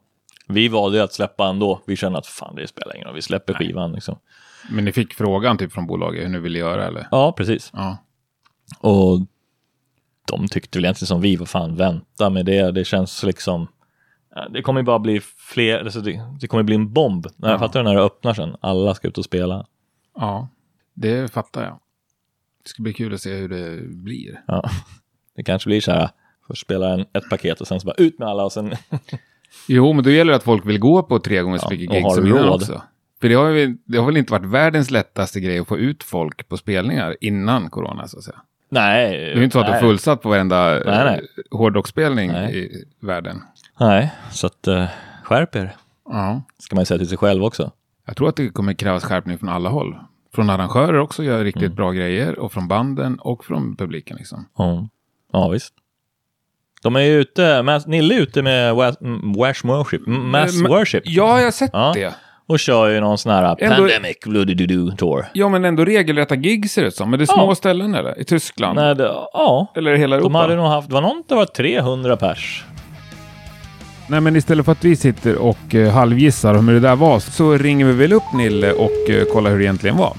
Vi 0.49 0.69
valde 0.69 1.03
att 1.05 1.13
släppa 1.13 1.49
ändå. 1.49 1.81
Vi 1.87 1.97
kände 1.97 2.19
att 2.19 2.27
fan 2.27 2.55
det 2.55 2.67
spelar 2.67 2.95
ingen 2.97 3.07
roll. 3.07 3.15
Vi 3.15 3.23
släpper 3.23 3.55
skivan 3.55 3.93
liksom. 3.93 4.19
Men 4.71 4.85
ni 4.85 4.93
fick 4.93 5.15
frågan 5.15 5.59
typ 5.59 5.73
från 5.73 5.87
bolaget 5.87 6.25
hur 6.25 6.29
ni 6.29 6.39
ville 6.39 6.59
göra 6.59 6.87
eller? 6.87 7.09
Ja, 7.11 7.33
precis. 7.33 7.71
Ja. 7.75 7.97
Och 8.81 9.21
de 10.27 10.49
tyckte 10.49 10.79
väl 10.79 10.85
egentligen 10.85 11.07
som 11.07 11.21
vi, 11.21 11.37
vad 11.37 11.49
fan, 11.49 11.77
vänta 11.77 12.31
med 12.31 12.47
det. 12.47 12.71
Det 12.71 12.85
känns 12.85 13.23
liksom... 13.23 13.67
Det 14.51 14.63
kommer 14.63 14.83
bara 14.83 14.99
bli 14.99 15.21
fler, 15.37 15.79
alltså 15.85 16.01
det, 16.01 16.21
det 16.41 16.47
kommer 16.49 16.63
bli 16.63 16.75
en 16.75 16.93
bomb. 16.93 17.27
När 17.37 17.51
Ja. 17.51 17.59
fattar 17.59 17.83
när 17.83 17.95
det 17.95 18.01
öppnar 18.03 18.35
sen. 18.35 18.57
Alla 18.61 18.95
ska 18.95 19.09
ut 19.09 19.19
och 19.19 19.25
spela. 19.25 19.67
Ja, 20.15 20.49
det 20.95 21.33
fattar 21.33 21.63
jag. 21.65 21.81
Det 22.63 22.69
ska 22.69 22.83
bli 22.83 22.93
kul 22.93 23.15
att 23.15 23.21
se 23.21 23.35
hur 23.35 23.49
det 23.49 23.83
blir. 23.89 24.43
Ja. 24.47 24.71
Det 25.37 25.43
kanske 25.43 25.69
blir 25.69 25.81
så 25.81 25.93
här, 25.93 26.11
först 26.47 26.63
spela 26.63 26.95
en, 26.95 27.01
ett 27.01 27.31
paket 27.31 27.61
och 27.61 27.67
sen 27.67 27.81
så 27.81 27.87
bara 27.87 27.95
ut 27.95 28.19
med 28.19 28.29
alla 28.29 28.45
och 28.45 28.53
sen... 28.53 28.75
Jo, 29.69 29.93
men 29.93 30.05
då 30.05 30.11
gäller 30.11 30.33
det 30.33 30.37
att 30.37 30.43
folk 30.43 30.67
vill 30.67 30.79
gå 30.79 31.03
på 31.03 31.19
tre 31.19 31.43
gånger 31.43 31.59
så 31.59 31.67
Ja, 31.67 31.71
mycket 31.71 31.91
gig 31.91 32.13
som 32.13 32.27
innan 32.27 32.49
också. 32.49 32.83
För 33.21 33.29
det 33.29 33.35
har, 33.35 33.49
ju, 33.49 33.77
det 33.85 33.99
har 33.99 34.07
väl 34.07 34.17
inte 34.17 34.33
varit 34.33 34.47
världens 34.47 34.91
lättaste 34.91 35.41
grej 35.41 35.59
att 35.59 35.69
få 35.69 35.79
ut 35.79 36.03
folk 36.03 36.49
på 36.49 36.57
spelningar 36.57 37.17
innan 37.21 37.71
corona, 37.71 38.09
så 38.09 38.19
att 38.19 38.25
säga. 38.25 38.41
Nej. 38.69 39.11
Det 39.11 39.33
är 39.33 39.37
ju 39.37 39.45
inte 39.45 39.53
så 39.53 39.61
att 39.61 39.67
du 39.67 39.71
är 39.73 39.75
nej. 39.75 39.81
fullsatt 39.81 40.23
på 40.23 40.29
varenda 40.29 40.65
Nej, 40.65 40.83
nej. 40.85 41.29
eh, 41.53 41.59
hårdrocksspelning 41.59 42.33
Nej. 42.33 42.59
i 42.59 42.85
världen. 43.01 43.43
Nej, 43.81 44.13
så 44.31 44.47
att 44.47 44.69
uh, 44.69 44.85
skärp 45.25 45.57
er. 45.57 45.77
Ja. 46.05 46.43
Ska 46.59 46.77
man 46.77 46.83
ju 46.83 46.87
säga 46.87 46.99
till 46.99 47.09
sig 47.09 47.19
själv 47.19 47.45
också. 47.45 47.71
Jag 48.07 48.17
tror 48.17 48.29
att 48.29 48.37
det 48.37 48.49
kommer 48.49 48.73
krävas 48.73 49.05
skärpning 49.05 49.39
från 49.39 49.49
alla 49.49 49.69
håll. 49.69 49.97
Från 50.35 50.51
arrangörer 50.51 50.99
också 50.99 51.23
gör 51.25 51.45
riktigt 51.45 51.63
Mm. 51.63 51.75
bra 51.75 51.93
grejer 51.93 52.39
och 52.39 52.53
från 52.53 52.69
banden 52.69 53.19
och 53.21 53.45
från 53.45 53.77
publiken 53.77 54.17
liksom. 54.17 54.49
Ja, 54.59 54.89
ja 55.33 55.49
visst. 55.49 55.75
De 56.83 56.97
är 56.97 57.01
ju 57.01 57.21
ute, 57.21 57.63
Mass, 57.63 57.87
Nille 57.87 58.15
är 58.15 58.21
ute 58.21 58.43
med 58.43 58.71
mm, 58.71 59.33
Wash 59.33 59.67
Worship, 59.67 60.07
mm, 60.07 60.31
Mass 60.31 60.55
Eh, 60.57 60.63
men- 60.63 60.71
Worship. 60.73 61.03
Ja, 61.07 61.39
jag 61.39 61.45
har 61.47 61.51
sett 61.51 61.71
Ja. 61.73 61.93
det. 61.95 62.15
Och 62.47 62.59
kör 62.59 62.89
ju 62.89 63.01
någon 63.01 63.19
sån 63.19 63.33
här 63.33 63.57
Ändå- 63.59 63.77
Pandemic 63.77 64.17
Bloody 64.27 64.97
Tour. 64.97 65.27
Ja, 65.35 65.49
men 65.49 65.65
ändå 65.65 65.85
regelrätta 65.85 66.37
gig 66.37 66.71
ser 66.71 66.83
det 66.83 66.89
ut 66.89 66.95
som. 66.95 67.11
Men 67.11 67.19
det 67.19 67.25
är 67.25 67.27
små 67.27 67.47
Ja. 67.49 67.55
ställen 67.55 67.95
eller? 67.95 68.21
I 68.21 68.25
Tyskland? 68.25 68.77
Nej, 68.77 68.95
det, 68.95 69.05
ja, 69.33 69.73
Eller 69.77 69.95
hela 69.97 70.17
Europa? 70.17 70.29
de 70.29 70.35
hade 70.35 70.57
nog 70.57 70.67
haft, 70.67 70.89
det 70.89 70.95
var 70.95 71.01
någon 71.03 71.23
det 71.29 71.35
var 71.35 71.45
300 71.47 72.17
pers. 72.17 72.65
Nej, 74.11 74.21
men 74.21 74.37
istället 74.37 74.65
för 74.65 74.73
att 74.73 74.85
vi 74.85 74.97
sitter 74.97 75.37
och 75.39 75.75
uh, 75.75 75.89
halvgissar 75.89 76.55
om 76.55 76.69
hur 76.69 76.75
det 76.75 76.81
där 76.89 76.97
var 76.97 77.21
så 77.21 77.53
ringer 77.57 77.87
vi 77.87 77.93
väl 77.93 78.13
upp 78.13 78.33
Nille 78.35 78.73
och 78.73 79.11
uh, 79.11 79.25
kollar 79.25 79.51
hur 79.51 79.59
det 79.59 79.65
egentligen 79.65 79.97
var. 79.97 80.17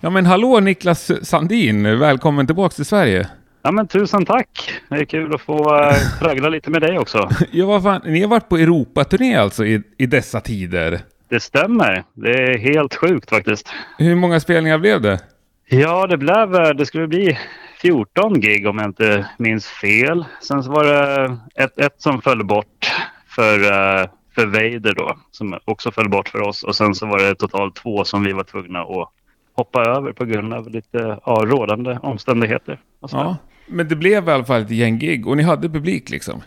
Ja, 0.00 0.10
men 0.10 0.26
hallå 0.26 0.60
Niklas 0.60 1.10
Sandin! 1.22 1.98
Välkommen 1.98 2.46
tillbaks 2.46 2.76
till 2.76 2.84
Sverige. 2.84 3.28
Ja 3.62 3.72
men 3.72 3.86
tusen 3.86 4.24
tack! 4.24 4.70
Det 4.88 4.96
är 4.96 5.04
kul 5.04 5.34
att 5.34 5.40
få 5.40 5.80
äh, 5.80 5.94
traggla 6.20 6.48
lite 6.48 6.70
med 6.70 6.82
dig 6.82 6.98
också. 6.98 7.28
Ja, 7.50 7.66
vad 7.66 7.82
fan, 7.82 8.00
ni 8.04 8.20
har 8.20 8.28
varit 8.28 8.48
på 8.48 8.56
Europaturné 8.56 9.36
alltså 9.36 9.66
i, 9.66 9.82
i 9.98 10.06
dessa 10.06 10.40
tider. 10.40 11.00
Det 11.28 11.40
stämmer. 11.40 12.04
Det 12.14 12.30
är 12.30 12.58
helt 12.58 12.94
sjukt 12.94 13.30
faktiskt. 13.30 13.68
Hur 13.98 14.14
många 14.14 14.40
spelningar 14.40 14.78
blev 14.78 15.00
det? 15.00 15.18
Ja, 15.70 16.06
det 16.06 16.18
blev, 16.18 16.54
eh, 16.54 16.70
det 16.70 16.86
skulle 16.86 17.08
bli 17.08 17.38
14 17.82 18.40
gig 18.40 18.66
om 18.66 18.78
jag 18.78 18.86
inte 18.86 19.28
minns 19.38 19.66
fel. 19.66 20.24
Sen 20.42 20.62
så 20.62 20.70
var 20.70 20.84
det 20.84 21.38
ett, 21.54 21.78
ett 21.78 21.94
som 21.98 22.22
föll 22.22 22.44
bort 22.44 22.90
för, 23.26 23.62
eh, 23.62 24.08
för 24.34 24.46
Vader 24.46 24.94
då, 24.94 25.16
som 25.30 25.58
också 25.64 25.90
föll 25.90 26.08
bort 26.08 26.28
för 26.28 26.40
oss. 26.40 26.62
Och 26.62 26.76
sen 26.76 26.94
så 26.94 27.06
var 27.06 27.18
det 27.18 27.34
totalt 27.34 27.74
två 27.74 28.04
som 28.04 28.24
vi 28.24 28.32
var 28.32 28.44
tvungna 28.44 28.80
att 28.80 29.08
hoppa 29.54 29.84
över 29.84 30.12
på 30.12 30.24
grund 30.24 30.54
av 30.54 30.70
lite 30.70 31.18
ja, 31.26 31.42
rådande 31.46 31.98
omständigheter. 32.02 32.80
Ja. 33.00 33.36
Men 33.66 33.88
det 33.88 33.96
blev 33.96 34.28
i 34.28 34.32
alla 34.32 34.44
fall 34.44 34.62
ett 34.62 34.70
gäng 34.70 34.98
gig 34.98 35.26
och 35.26 35.36
ni 35.36 35.42
hade 35.42 35.68
publik 35.68 36.10
liksom? 36.10 36.42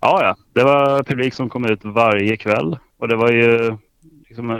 Ja, 0.00 0.22
ja. 0.22 0.36
Det 0.52 0.64
var 0.64 1.02
publik 1.02 1.34
som 1.34 1.48
kom 1.48 1.64
ut 1.64 1.84
varje 1.84 2.36
kväll. 2.36 2.78
Och 2.98 3.08
det 3.08 3.16
var 3.16 3.30
ju 3.30 3.76
liksom, 4.28 4.50
eh, 4.50 4.56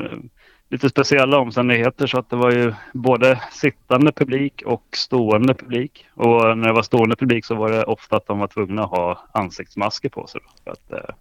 lite 0.75 0.89
speciella 0.89 1.39
omständigheter 1.39 2.07
så 2.07 2.19
att 2.19 2.31
det 2.31 2.37
var 2.37 2.51
ju 2.51 2.75
både 2.93 3.41
sittande 3.51 4.13
publik 4.13 4.63
och 4.67 4.85
stående 4.93 5.55
publik. 5.55 6.07
Och 6.15 6.59
när 6.59 6.67
det 6.67 6.73
var 6.73 6.83
stående 6.83 7.17
publik 7.17 7.45
så 7.45 7.55
var 7.55 7.71
det 7.71 7.85
ofta 7.85 8.17
att 8.17 8.27
de 8.27 8.39
var 8.39 8.47
tvungna 8.47 8.85
att 8.85 8.91
ha 8.91 9.25
ansiktsmasker 9.33 10.09
på 10.09 10.27
sig 10.27 10.41
för, 10.65 10.71
att, 10.71 10.93
eh, 10.93 11.15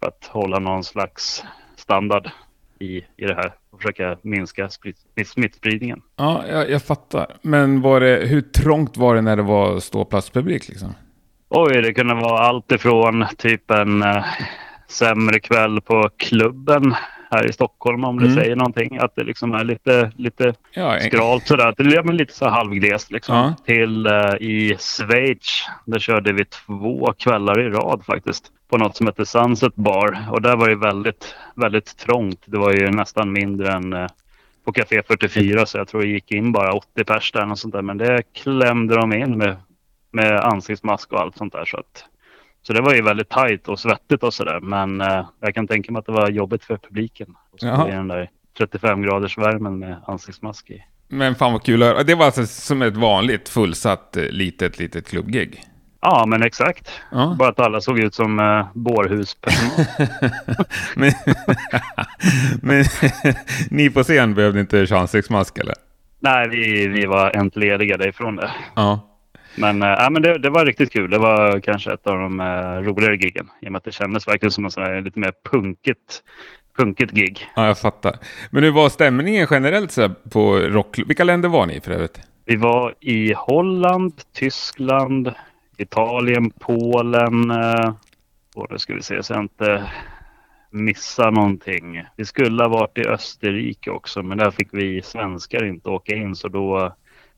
för 0.00 0.08
att 0.08 0.26
hålla 0.26 0.58
någon 0.58 0.84
slags 0.84 1.44
standard 1.76 2.30
i, 2.78 2.96
i 2.96 3.26
det 3.26 3.34
här 3.34 3.52
och 3.70 3.80
försöka 3.82 4.16
minska 4.22 4.68
smittspridningen. 5.26 6.02
Ja, 6.16 6.44
jag, 6.48 6.70
jag 6.70 6.82
fattar. 6.82 7.26
Men 7.42 7.80
var 7.80 8.00
det, 8.00 8.26
hur 8.26 8.40
trångt 8.40 8.96
var 8.96 9.14
det 9.14 9.20
när 9.20 9.36
det 9.36 9.42
var 9.42 9.80
ståplatspublik 9.80 10.68
liksom? 10.68 10.94
Oj, 11.48 11.82
det 11.82 11.94
kunde 11.94 12.14
vara 12.14 12.38
allt 12.38 12.72
ifrån 12.72 13.26
typ 13.38 13.70
en 13.70 14.02
eh, 14.02 14.24
sämre 14.88 15.40
kväll 15.40 15.80
på 15.80 16.10
klubben 16.16 16.94
här 17.32 17.48
i 17.48 17.52
Stockholm 17.52 18.04
om 18.04 18.18
det 18.18 18.24
Mm. 18.24 18.36
säger 18.36 18.56
någonting. 18.56 18.98
Att 18.98 19.16
det 19.16 19.24
liksom 19.24 19.54
är 19.54 19.64
lite, 19.64 20.12
lite 20.16 20.54
Ja, 20.74 21.00
skralt 21.00 21.46
sådär. 21.46 21.74
Det 21.76 21.96
är 21.96 22.02
men 22.02 22.16
lite 22.16 22.34
så 22.34 22.48
halvglest 22.48 23.10
liksom. 23.10 23.36
Ja. 23.36 23.54
Till 23.66 24.06
eh, 24.06 24.34
i 24.40 24.76
Schweiz. 24.78 25.64
Där 25.86 25.98
körde 25.98 26.32
vi 26.32 26.44
två 26.44 27.12
kvällar 27.18 27.60
i 27.60 27.68
rad 27.70 28.04
faktiskt. 28.06 28.44
På 28.70 28.78
något 28.78 28.96
som 28.96 29.06
heter 29.06 29.24
Sunset 29.24 29.74
Bar. 29.74 30.18
Och 30.30 30.42
där 30.42 30.56
var 30.56 30.68
det 30.68 30.76
väldigt, 30.76 31.34
väldigt 31.54 31.96
trångt. 31.96 32.40
Det 32.44 32.58
var 32.58 32.72
ju 32.72 32.90
nästan 32.90 33.32
mindre 33.32 33.72
än 33.72 33.92
eh, 33.92 34.06
på 34.64 34.72
Café 34.72 35.02
44. 35.08 35.66
Så 35.66 35.78
jag 35.78 35.88
tror 35.88 36.00
det 36.02 36.08
gick 36.08 36.32
in 36.32 36.52
bara 36.52 36.72
80 36.72 37.04
pers 37.04 37.32
där. 37.32 37.50
Och 37.50 37.58
sånt 37.58 37.74
där. 37.74 37.82
Men 37.82 37.98
det 37.98 38.22
klämde 38.32 38.94
de 38.96 39.12
in 39.12 39.38
med, 39.38 39.56
med 40.10 40.40
ansiktsmask 40.40 41.12
och 41.12 41.20
allt 41.20 41.36
sånt 41.36 41.52
där. 41.52 41.64
Så, 41.64 41.76
att, 41.76 42.04
så 42.62 42.72
det 42.72 42.80
var 42.80 42.94
ju 42.94 43.02
väldigt 43.02 43.28
tajt 43.28 43.68
och 43.68 43.78
svettigt 43.78 44.22
och 44.22 44.34
sådär. 44.34 44.60
Men 44.60 45.00
eh, 45.00 45.26
jag 45.40 45.54
kan 45.54 45.68
tänka 45.68 45.92
mig 45.92 46.00
att 46.00 46.06
det 46.06 46.12
var 46.12 46.30
jobbigt 46.30 46.64
för 46.64 46.76
publiken. 46.76 47.34
Och 47.52 47.60
så 47.60 47.66
Jaha. 47.66 47.86
den 47.86 48.08
där 48.08 48.30
35 48.58 49.02
graders 49.02 49.38
värmen 49.38 49.78
med 49.78 49.96
ansiktsmask 50.06 50.70
i. 50.70 50.84
Men 51.08 51.34
fan 51.34 51.52
vad 51.52 51.62
kul 51.62 51.82
att 51.82 51.88
höra. 51.88 52.02
Det 52.02 52.14
var 52.14 52.26
alltså 52.26 52.46
som 52.46 52.82
ett 52.82 52.96
vanligt 52.96 53.48
fullsatt 53.48 54.16
eh, 54.16 54.24
litet, 54.24 54.78
litet 54.78 55.08
klubbgig? 55.08 55.62
Ja, 56.00 56.24
men 56.26 56.42
exakt. 56.42 56.90
Ja. 57.10 57.36
Bara 57.38 57.48
att 57.48 57.60
alla 57.60 57.80
såg 57.80 57.98
ut 57.98 58.14
som 58.14 58.38
eh, 58.38 58.66
bårhuspersonal. 58.74 59.86
men, 60.96 61.12
men 62.62 62.84
ni 63.70 63.90
på 63.90 64.02
scen 64.02 64.34
behövde 64.34 64.60
inte 64.60 64.86
ansiktsmask 64.90 65.58
eller? 65.58 65.74
Nej, 66.20 66.48
vi, 66.48 66.86
vi 66.88 67.06
var 67.06 67.36
entledigade 67.36 68.08
ifrån 68.08 68.36
det. 68.36 68.50
Ja. 68.74 69.11
Men, 69.54 69.80
ja, 69.80 70.10
men 70.10 70.22
det, 70.22 70.38
det 70.38 70.50
var 70.50 70.66
riktigt 70.66 70.92
kul. 70.92 71.10
Det 71.10 71.18
var 71.18 71.60
kanske 71.60 71.92
ett 71.92 72.06
av 72.06 72.18
de 72.18 72.40
eh, 72.40 72.46
roligare 72.90 73.16
giggen. 73.16 73.48
I 73.60 73.68
och 73.68 73.72
med 73.72 73.78
att 73.78 73.84
det 73.84 73.92
kändes 73.92 74.28
verkligen 74.28 74.50
som 74.50 74.64
en 74.64 74.70
sån 74.70 74.82
här 74.82 75.00
lite 75.00 75.18
mer 75.18 75.32
punkigt, 75.50 76.22
punkigt 76.76 77.12
gig. 77.12 77.46
Ja, 77.56 77.66
jag 77.66 77.78
fattar. 77.78 78.16
Men 78.50 78.64
hur 78.64 78.70
var 78.70 78.88
stämningen 78.88 79.46
generellt 79.50 79.92
så 79.92 80.08
på 80.32 80.56
rock? 80.56 80.98
Vilka 81.06 81.24
länder 81.24 81.48
var 81.48 81.66
ni 81.66 81.80
för 81.80 81.92
övrigt? 81.92 82.20
Vi 82.44 82.56
var 82.56 82.94
i 83.00 83.32
Holland, 83.32 84.12
Tyskland, 84.32 85.32
Italien, 85.76 86.50
Polen. 86.50 87.50
Eh, 87.50 87.94
och 88.54 88.68
då 88.68 88.78
ska 88.78 88.94
vi 88.94 89.02
se 89.02 89.22
så 89.22 89.32
jag 89.32 89.42
inte 89.42 89.90
missar 90.70 91.30
någonting. 91.30 92.02
Vi 92.16 92.24
skulle 92.24 92.62
ha 92.62 92.68
varit 92.68 92.98
i 92.98 93.06
Österrike 93.06 93.90
också, 93.90 94.22
men 94.22 94.38
där 94.38 94.50
fick 94.50 94.68
vi 94.72 95.02
svenskar 95.02 95.64
inte 95.64 95.88
åka 95.88 96.14
in. 96.14 96.36
Så 96.36 96.48
då 96.48 96.94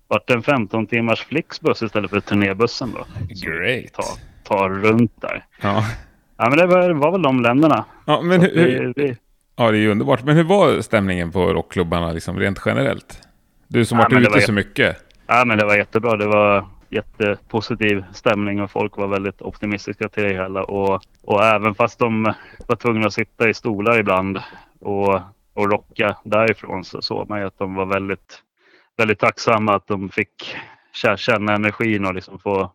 var 0.09 0.23
det 0.27 0.33
en 0.35 0.43
15 0.43 0.87
timmars 0.87 1.25
Flixbuss 1.25 1.83
istället 1.83 2.11
för 2.11 2.21
turnébussen 2.21 2.93
då. 2.95 3.07
Great. 3.47 3.93
Ta, 3.93 4.03
ta 4.43 4.69
runt 4.69 5.21
där. 5.21 5.45
Ja. 5.63 5.85
Ja, 6.37 6.49
men 6.49 6.59
det 6.59 6.67
var, 6.67 6.91
var 6.91 7.13
väl 7.13 7.23
de 7.23 7.43
länderna. 7.43 7.85
Ja, 8.07 8.21
men 8.21 8.41
hur, 8.41 8.93
Vi, 8.97 9.03
vi, 9.03 9.17
ja, 9.57 9.71
det 9.71 9.77
är 9.77 9.81
ju 9.81 9.91
underbart. 9.91 10.25
Men 10.25 10.37
hur 10.37 10.45
var 10.45 10.81
stämningen 10.81 11.33
på 11.33 11.53
rockklubbarna 11.53 12.13
liksom 12.13 12.39
rent 12.39 12.63
generellt? 12.67 13.21
Du 13.69 13.85
som 13.85 13.99
Ja, 13.99 14.05
varit 14.05 14.11
det 14.11 14.21
ute 14.21 14.31
var 14.31 14.41
så 14.41 14.53
mycket. 14.53 14.97
Ja, 15.27 15.45
men 15.45 15.59
det 15.59 15.65
var 15.65 15.77
jättebra. 15.77 16.17
Det 16.17 16.27
var 16.27 16.67
jättepositiv 16.89 18.05
stämning 18.13 18.63
och 18.63 18.71
folk 18.71 18.97
var 18.97 19.07
väldigt 19.07 19.43
optimistiska 19.43 20.09
till 20.09 20.23
det 20.23 20.33
hela. 20.35 20.63
Och, 20.65 21.03
och 21.23 21.45
även 21.45 21.75
fast 21.75 21.99
de 21.99 22.35
var 22.67 22.77
tvungna 22.77 23.07
att 23.07 23.13
sitta 23.13 23.49
i 23.49 23.55
stolar 23.55 23.99
ibland 23.99 24.39
och, 24.81 25.15
och 25.55 25.71
rocka 25.73 26.17
därifrån 26.25 26.85
så 26.85 27.03
såg 27.03 27.29
man 27.29 27.41
ju 27.41 27.47
att 27.47 27.59
de 27.59 27.75
var 27.75 27.87
väldigt, 27.87 28.43
väldigt 28.97 29.19
tacksamma 29.19 29.75
att 29.75 29.87
de 29.87 30.09
fick 30.09 30.57
känna 31.17 31.55
energin 31.55 32.07
och 32.07 32.15
liksom 32.15 32.39
få 32.39 32.73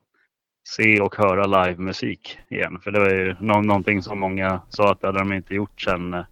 se 0.63 1.01
och 1.01 1.15
höra 1.15 1.45
livemusik 1.65 2.39
igen. 2.49 2.79
För 2.83 2.91
det 2.91 2.99
var 2.99 3.09
ju 3.09 3.35
någonting 3.39 4.03
som 4.03 4.19
många 4.19 4.61
sa 4.69 4.91
att 4.91 5.01
det 5.01 5.07
hade 5.07 5.19
de 5.19 5.33
inte 5.33 5.55
gjort 5.55 5.81
sedan 5.81 6.13
eh, 6.13 6.23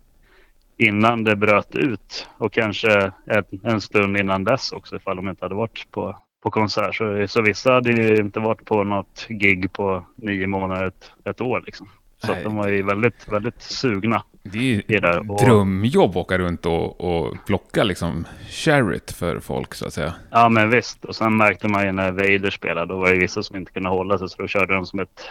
innan 0.78 1.24
det 1.24 1.36
bröt 1.36 1.76
ut 1.76 2.30
och 2.38 2.54
kanske 2.54 3.12
en, 3.26 3.44
en 3.64 3.82
stund 3.82 4.18
innan 4.18 4.44
dess 4.44 4.72
också 4.72 4.96
ifall 4.96 5.16
de 5.16 5.30
inte 5.30 5.46
hade 5.46 5.56
varit 5.56 5.92
på, 5.92 6.18
på 6.44 6.52
konsert. 6.52 6.96
Så, 6.96 7.28
så 7.28 7.42
vissa 7.42 7.74
hade 7.74 7.92
ju 7.92 8.16
inte 8.16 8.40
varit 8.40 8.66
på 8.66 8.84
något 8.84 9.26
gig 9.30 9.74
på 9.74 10.06
nio 10.16 10.48
månader, 10.48 10.86
ett, 10.86 11.12
ett 11.26 11.42
år 11.42 11.64
liksom. 11.66 11.90
Så 12.22 12.28
Nej. 12.28 12.38
att 12.38 12.44
de 12.44 12.56
var 12.56 12.68
ju 12.68 12.84
väldigt, 12.84 13.28
väldigt 13.28 13.62
sugna. 13.62 14.24
Det 14.44 14.58
är 14.58 14.64
ju 14.64 14.80
ett 14.80 15.28
drömjobb 15.46 16.10
att 16.10 16.16
åka 16.16 16.38
runt 16.38 16.66
och, 16.66 17.02
och 17.02 17.38
plocka 17.46 17.84
liksom 17.84 18.26
sharit 18.50 19.12
för 19.12 19.40
folk 19.40 19.74
så 19.74 19.88
att 19.88 19.94
säga. 19.94 20.14
Ja 20.32 20.50
men 20.50 20.70
visst. 20.70 21.06
Och 21.06 21.16
sen 21.16 21.38
märkte 21.38 21.68
man 21.68 21.86
ju 21.86 21.92
när 21.92 22.12
Vader 22.12 22.50
spelade, 22.50 22.94
då 22.94 23.00
var 23.00 23.10
det 23.10 23.20
vissa 23.20 23.44
som 23.44 23.56
inte 23.56 23.72
kunde 23.72 23.90
hålla 23.90 24.18
sig 24.18 24.30
så 24.30 24.42
då 24.42 24.48
körde 24.48 24.74
de 24.74 24.86
som 24.86 25.00
ett 25.00 25.22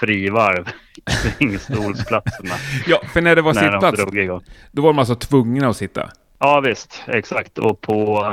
frivarv 0.00 0.68
kring 1.38 1.58
stolsplatserna 1.58 2.54
Ja, 2.86 3.00
för 3.12 3.20
när 3.20 3.36
det 3.36 3.42
var 3.42 3.54
när 3.54 3.70
sittplats, 3.70 4.02
då 4.72 4.82
var 4.82 4.92
de 4.92 4.98
alltså 4.98 5.14
tvungna 5.14 5.68
att 5.68 5.76
sitta. 5.76 6.10
Ja 6.38 6.60
visst, 6.60 7.02
exakt. 7.06 7.58
Och 7.58 7.80
på, 7.80 8.24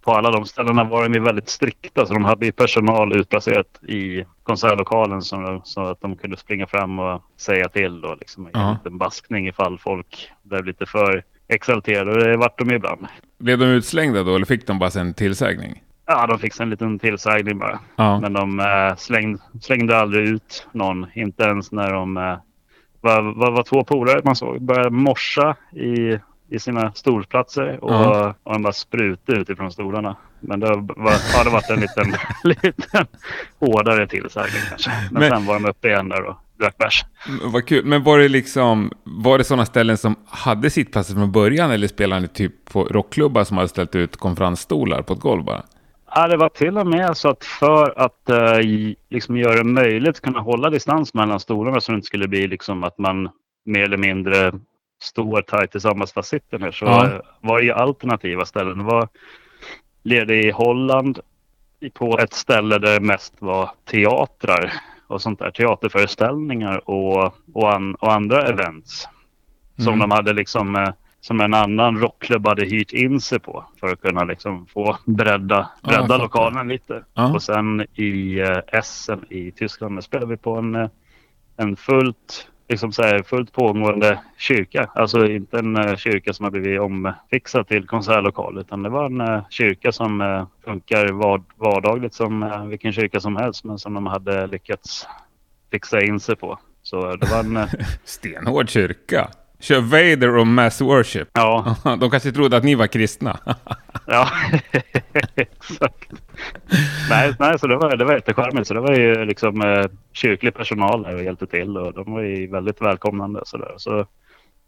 på 0.00 0.12
alla 0.12 0.30
de 0.30 0.46
ställena 0.46 0.84
var 0.84 1.02
de 1.02 1.14
ju 1.14 1.20
väldigt 1.20 1.48
strikta. 1.48 2.06
Så 2.06 2.12
de 2.14 2.24
hade 2.24 2.46
ju 2.46 2.52
personal 2.52 3.16
utplacerat 3.16 3.66
i 3.88 4.24
konsertlokalen 4.42 5.22
så, 5.22 5.60
så 5.64 5.80
att 5.80 6.00
de 6.00 6.16
kunde 6.16 6.36
springa 6.36 6.66
fram 6.66 6.98
och 6.98 7.22
säga 7.36 7.68
till. 7.68 8.00
Då, 8.00 8.14
liksom, 8.20 8.46
i 8.46 8.50
Ja. 8.52 8.68
en 8.68 8.74
liten 8.74 8.98
baskning 8.98 9.48
ifall 9.48 9.78
folk 9.78 10.30
blev 10.42 10.64
lite 10.64 10.86
för 10.86 11.22
exalterade. 11.48 12.10
Och 12.10 12.18
det 12.18 12.36
vart 12.36 12.58
de 12.58 12.70
ibland. 12.70 13.06
Blev 13.38 13.58
de 13.58 13.64
utslängda 13.66 14.22
då 14.22 14.34
eller 14.34 14.46
fick 14.46 14.66
de 14.66 14.78
bara 14.78 15.00
en 15.00 15.14
tillsägning? 15.14 15.82
Ja, 16.06 16.26
de 16.26 16.38
fick 16.38 16.60
en 16.60 16.70
liten 16.70 16.98
tillsägning 16.98 17.58
bara. 17.58 17.78
Ja. 17.96 18.20
Men 18.20 18.32
de 18.32 18.60
eh, 18.60 18.96
slängde, 18.96 19.38
slängde 19.60 19.98
aldrig 19.98 20.28
ut 20.28 20.66
någon. 20.72 21.06
Inte 21.14 21.42
ens 21.42 21.72
när 21.72 21.92
de 21.92 22.16
eh, 22.16 22.36
var, 23.00 23.22
var, 23.22 23.50
var 23.50 23.62
två 23.62 23.84
polare 23.84 24.20
man 24.24 24.36
såg 24.36 24.62
började 24.62 24.90
morsa 24.90 25.56
i, 25.72 26.18
i 26.50 26.58
sina 26.58 26.92
stolplatser 26.92 27.84
och, 27.84 27.90
Ja. 27.92 28.34
och 28.44 28.52
de 28.52 28.62
bara 28.62 28.72
sprutade 28.72 29.40
utifrån 29.40 29.72
stolarna. 29.72 30.16
Men 30.40 30.60
det 30.60 30.66
var, 30.66 31.36
har 31.38 31.44
det 31.44 31.50
varit 31.50 31.70
en 31.70 31.80
liten, 31.80 32.14
liten 32.44 33.06
hårdare 33.58 34.06
tillsägning 34.06 34.60
kanske. 34.68 34.90
Men, 35.10 35.20
Men- 35.20 35.30
sen 35.30 35.46
var 35.46 35.54
de 35.54 35.64
uppe 35.68 35.88
igen 35.88 36.08
där 36.08 36.22
och 36.24 36.36
drack 36.58 36.78
bärs. 36.78 37.04
Mm, 37.28 37.52
Vad 37.52 37.66
kul. 37.66 37.84
Men 37.84 38.02
var 38.02 38.18
det 38.18 38.28
liksom, 38.28 38.90
var 39.04 39.38
det 39.38 39.44
sådana 39.44 39.66
ställen 39.66 39.96
som 39.96 40.14
hade 40.28 40.70
sittplatser 40.70 41.14
från 41.14 41.32
början 41.32 41.70
eller 41.70 41.88
spelade 41.88 42.20
ni 42.22 42.28
typ 42.28 42.64
på 42.72 42.84
rockklubbar 42.84 43.44
som 43.44 43.56
hade 43.56 43.68
ställt 43.68 43.94
ut 43.94 44.16
konferensstolar 44.16 45.02
på 45.02 45.12
ett 45.12 45.20
golv 45.20 45.44
bara? 45.44 45.62
Ja, 46.14 46.28
det 46.28 46.36
var 46.36 46.48
till 46.48 46.78
och 46.78 46.86
med 46.86 47.16
så 47.16 47.28
att 47.28 47.44
för 47.44 47.94
att 48.00 48.30
eh, 48.30 48.58
liksom 49.10 49.36
göra 49.36 49.54
det 49.56 49.64
möjligt 49.64 50.08
att 50.08 50.20
kunna 50.20 50.40
hålla 50.40 50.70
distans 50.70 51.14
mellan 51.14 51.40
stolarna 51.40 51.80
så 51.80 51.92
det 51.92 51.96
inte 51.96 52.06
skulle 52.06 52.28
bli 52.28 52.46
liksom 52.46 52.84
att 52.84 52.98
man 52.98 53.28
mer 53.66 53.80
eller 53.82 53.96
mindre 53.96 54.52
står 55.00 55.42
tajt 55.42 55.70
tillsammans 55.72 56.12
fast 56.12 56.28
sitter 56.28 56.58
ner 56.58 56.70
så 56.70 56.84
Ja. 56.84 57.06
eh, 57.06 57.20
var 57.40 57.60
ju 57.60 57.72
alternativa 57.72 58.44
ställen. 58.44 58.78
Det 58.78 58.84
var 58.84 59.08
ledig 60.02 60.44
i 60.44 60.50
Holland 60.50 61.18
på 61.94 62.18
ett 62.18 62.32
ställe 62.32 62.78
där 62.78 62.94
det 62.94 63.06
mest 63.06 63.34
var 63.38 63.70
teatrar 63.90 64.72
och 65.06 65.22
sånt 65.22 65.38
där. 65.38 65.50
Teaterföreställningar 65.50 66.90
och, 66.90 67.34
och, 67.54 67.74
an, 67.74 67.94
och 67.94 68.12
andra 68.12 68.42
events. 68.48 69.08
Som 69.76 69.86
Mm. 69.94 69.98
de 69.98 70.10
hade 70.10 70.32
liksom 70.32 70.76
eh, 70.76 70.88
som 71.20 71.40
en 71.40 71.54
annan 71.54 71.98
rockklubb 71.98 72.46
hade 72.46 72.64
hyrt 72.64 72.92
in 72.92 73.20
sig 73.20 73.38
på 73.40 73.64
för 73.80 73.86
att 73.92 74.00
kunna 74.00 74.24
liksom 74.24 74.66
få 74.66 74.96
bredda, 75.06 75.70
bredda 75.82 76.00
fattar. 76.02 76.18
lokalen 76.18 76.68
lite. 76.68 77.04
Ja. 77.14 77.32
Och 77.34 77.42
sen 77.42 77.86
i 77.94 78.40
eh, 78.40 78.58
Essen 78.78 79.24
i 79.30 79.50
Tyskland 79.52 80.04
spelade 80.04 80.30
vi 80.30 80.36
på 80.36 80.56
en, 80.56 80.74
eh, 80.74 80.88
en 81.56 81.76
fullt 81.76 82.49
liksom 82.70 82.92
så 82.92 83.02
här 83.02 83.22
fullt 83.22 83.52
pågående 83.52 84.20
kyrka. 84.38 84.90
Alltså 84.94 85.26
inte 85.26 85.58
en 85.58 85.76
uh, 85.76 85.96
kyrka 85.96 86.32
som 86.32 86.44
har 86.44 86.50
blivit 86.50 86.80
omfixad 86.80 87.68
till 87.68 87.86
konsertlokal 87.86 88.58
utan 88.58 88.82
det 88.82 88.88
var 88.88 89.06
en 89.06 89.20
uh, 89.20 89.42
kyrka 89.50 89.92
som 89.92 90.20
uh, 90.20 90.46
funkar 90.64 91.12
var 91.12 91.42
vardagligt 91.56 92.14
som 92.14 92.66
vilken 92.70 92.92
kyrka 92.92 93.20
som 93.20 93.36
helst 93.36 93.64
men 93.64 93.78
som 93.78 93.94
de 93.94 94.06
hade 94.06 94.46
lyckats 94.46 95.06
fixa 95.70 96.00
in 96.00 96.20
sig 96.20 96.36
på. 96.36 96.58
Så 96.82 97.16
det 97.16 97.30
var 97.30 97.40
en... 97.40 97.68
Stenhård 98.04 98.68
kyrka. 98.68 99.30
Kör 99.60 99.80
Vader 99.80 100.36
och 100.36 100.46
Mass 100.46 100.80
Worship. 100.80 101.28
Ja. 101.32 101.76
De 102.00 102.10
kanske 102.10 102.32
trodde 102.32 102.56
att 102.56 102.64
ni 102.64 102.74
var 102.74 102.86
kristna. 102.86 103.38
ja, 104.06 104.28
exakt. 105.34 106.10
Nej, 107.10 107.34
nej, 107.38 107.58
så 107.58 107.66
det 107.66 107.76
var, 107.76 107.96
det 107.96 108.04
var 108.04 108.14
jättecharmigt. 108.14 108.68
Så 108.68 108.74
det 108.74 108.80
var 108.80 108.94
ju 108.94 109.24
liksom 109.24 109.62
eh, 109.62 109.84
kyrklig 110.12 110.54
personal 110.54 111.02
där 111.02 111.14
och 111.14 111.24
hjälpte 111.24 111.46
till 111.46 111.76
och 111.76 111.94
de 111.94 112.12
var 112.12 112.22
ju 112.22 112.46
väldigt 112.46 112.82
välkomnande. 112.82 113.40
Så, 113.44 113.56
där. 113.56 113.74
så 113.76 114.06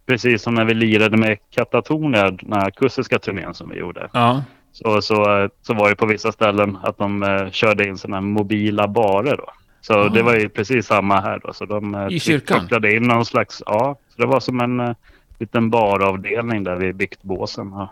Precis 0.06 0.42
som 0.42 0.54
när 0.54 0.64
vi 0.64 0.74
lirade 0.74 1.16
med 1.16 1.38
Katatonia, 1.50 2.30
den 2.30 2.52
här 2.52 2.66
akustiska 2.66 3.18
turnén 3.18 3.54
som 3.54 3.70
vi 3.70 3.78
gjorde. 3.78 4.08
Ja. 4.12 4.44
Så, 4.72 5.02
så, 5.02 5.48
så 5.62 5.74
var 5.74 5.88
det 5.88 5.96
på 5.96 6.06
vissa 6.06 6.32
ställen 6.32 6.78
att 6.82 6.98
de 6.98 7.22
eh, 7.22 7.50
körde 7.50 7.88
in 7.88 7.98
sådana 7.98 8.20
mobila 8.20 8.88
barer 8.88 9.36
då. 9.36 9.50
Så 9.80 9.94
Aha. 9.94 10.08
det 10.08 10.22
var 10.22 10.34
ju 10.34 10.48
precis 10.48 10.86
samma 10.86 11.20
här 11.20 11.40
då. 11.44 11.52
Så 11.52 11.64
de 11.64 11.94
eh, 11.94 12.06
I 12.10 12.20
kyrkan? 12.20 12.60
kopplade 12.60 12.96
in 12.96 13.02
någon 13.02 13.24
slags, 13.24 13.62
ja, 13.66 13.98
så 14.14 14.22
det 14.22 14.26
var 14.26 14.40
som 14.40 14.60
en 14.60 14.80
uh, 14.80 14.94
liten 15.38 15.70
baravdelning 15.70 16.64
där 16.64 16.76
vi 16.76 16.92
byggt 16.92 17.22
båsen. 17.22 17.72
Och, 17.72 17.88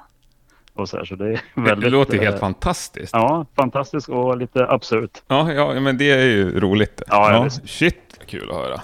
och 0.75 0.89
så, 0.89 0.97
här, 0.97 1.05
så 1.05 1.15
det, 1.15 1.41
väldigt, 1.55 1.85
det 1.85 1.91
låter 1.91 2.19
helt 2.19 2.35
uh, 2.35 2.41
fantastiskt. 2.41 3.13
Ja, 3.13 3.47
fantastiskt 3.57 4.09
och 4.09 4.37
lite 4.37 4.69
absurt. 4.69 5.23
Ja, 5.27 5.53
ja, 5.53 5.81
men 5.81 5.99
det 5.99 6.11
är 6.11 6.27
ju 6.27 6.61
roligt. 6.61 7.03
Ja, 7.07 7.33
ja, 7.33 7.51
Shit, 7.51 8.21
kul 8.27 8.51
att 8.51 8.57
höra. 8.57 8.81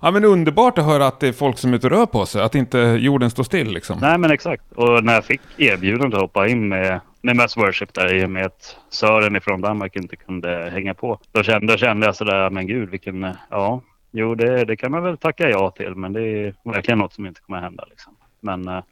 Ja 0.00 0.10
men 0.10 0.24
underbart 0.24 0.78
att 0.78 0.84
höra 0.84 1.06
att 1.06 1.20
det 1.20 1.28
är 1.28 1.32
folk 1.32 1.58
som 1.58 1.72
är 1.72 1.76
ute 1.76 1.86
och 1.86 1.92
rör 1.92 2.06
på 2.06 2.26
sig, 2.26 2.42
att 2.42 2.54
inte 2.54 2.78
jorden 2.78 3.30
står 3.30 3.42
still 3.42 3.72
liksom. 3.72 3.98
Nej 4.00 4.18
men 4.18 4.30
exakt. 4.30 4.72
Och 4.72 5.04
när 5.04 5.14
jag 5.14 5.24
fick 5.24 5.40
erbjudandet 5.56 6.14
att 6.14 6.20
hoppa 6.20 6.48
in 6.48 6.68
med, 6.68 7.00
med 7.22 7.36
Mass 7.36 7.56
Worship 7.56 7.94
där 7.94 8.14
i 8.14 8.24
och 8.24 8.30
med 8.30 8.46
att 8.46 8.76
Sören 8.90 9.36
ifrån 9.36 9.60
Danmark 9.60 9.96
inte 9.96 10.16
kunde 10.16 10.70
hänga 10.72 10.94
på. 10.94 11.18
Då 11.32 11.42
kände, 11.42 11.72
då 11.72 11.76
kände 11.76 12.06
jag 12.06 12.16
sådär, 12.16 12.50
men 12.50 12.66
gud 12.66 12.90
vilken, 12.90 13.34
ja, 13.50 13.80
jo 14.16 14.34
det, 14.34 14.64
det 14.64 14.76
kan 14.76 14.90
man 14.90 15.02
väl 15.02 15.16
tacka 15.16 15.50
ja 15.50 15.70
till 15.70 15.94
men 15.94 16.12
det 16.12 16.20
är 16.20 16.54
verkligen 16.64 16.98
något 16.98 17.12
som 17.12 17.26
inte 17.26 17.40
kommer 17.40 17.60
hända 17.60 17.84
liksom. 17.90 18.16
Men, 18.40 18.68
eh, 18.68 18.82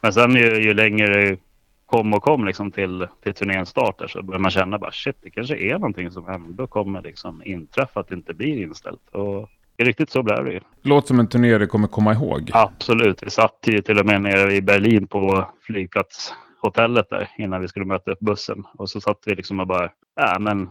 men 0.00 0.12
sen 0.12 0.36
ju, 0.36 0.62
ju 0.62 0.74
längre 0.74 1.06
det 1.06 1.38
kom 1.86 2.14
och 2.14 2.22
kom 2.22 2.44
liksom 2.44 2.72
till, 2.72 3.06
till 3.22 3.34
turnéns 3.34 3.68
start 3.68 3.98
där, 3.98 4.06
så 4.06 4.22
började 4.22 4.42
man 4.42 4.50
känna 4.50 4.78
bara 4.78 4.92
shit, 4.92 5.16
det 5.20 5.30
kanske 5.30 5.56
är 5.56 5.72
någonting 5.72 6.10
som 6.10 6.28
ändå 6.28 6.66
kommer 6.66 7.02
liksom 7.02 7.42
inträffa 7.44 8.00
att 8.00 8.08
det 8.08 8.14
inte 8.14 8.34
blir 8.34 8.62
inställt. 8.62 9.08
Och 9.12 9.50
Riktigt 9.76 10.10
så 10.10 10.22
blev 10.22 10.44
det 10.44 10.52
ju. 10.52 10.60
Låter 10.82 11.08
som 11.08 11.20
en 11.20 11.28
turné 11.28 11.58
du 11.58 11.66
kommer 11.66 11.88
komma 11.88 12.12
ihåg. 12.12 12.50
Absolut. 12.52 13.22
Vi 13.22 13.30
satt 13.30 13.58
ju 13.66 13.80
till 13.80 13.98
och 13.98 14.06
med 14.06 14.22
nere 14.22 14.54
i 14.54 14.62
Berlin 14.62 15.06
på 15.06 15.48
flygplatshotellet 15.60 17.10
där 17.10 17.30
innan 17.38 17.60
vi 17.60 17.68
skulle 17.68 17.84
möta 17.84 18.10
upp 18.10 18.20
bussen. 18.20 18.64
Och 18.78 18.90
så 18.90 19.00
satt 19.00 19.18
vi 19.26 19.34
liksom 19.34 19.60
och 19.60 19.66
bara, 19.66 19.90
ja 20.16 20.38
men 20.40 20.68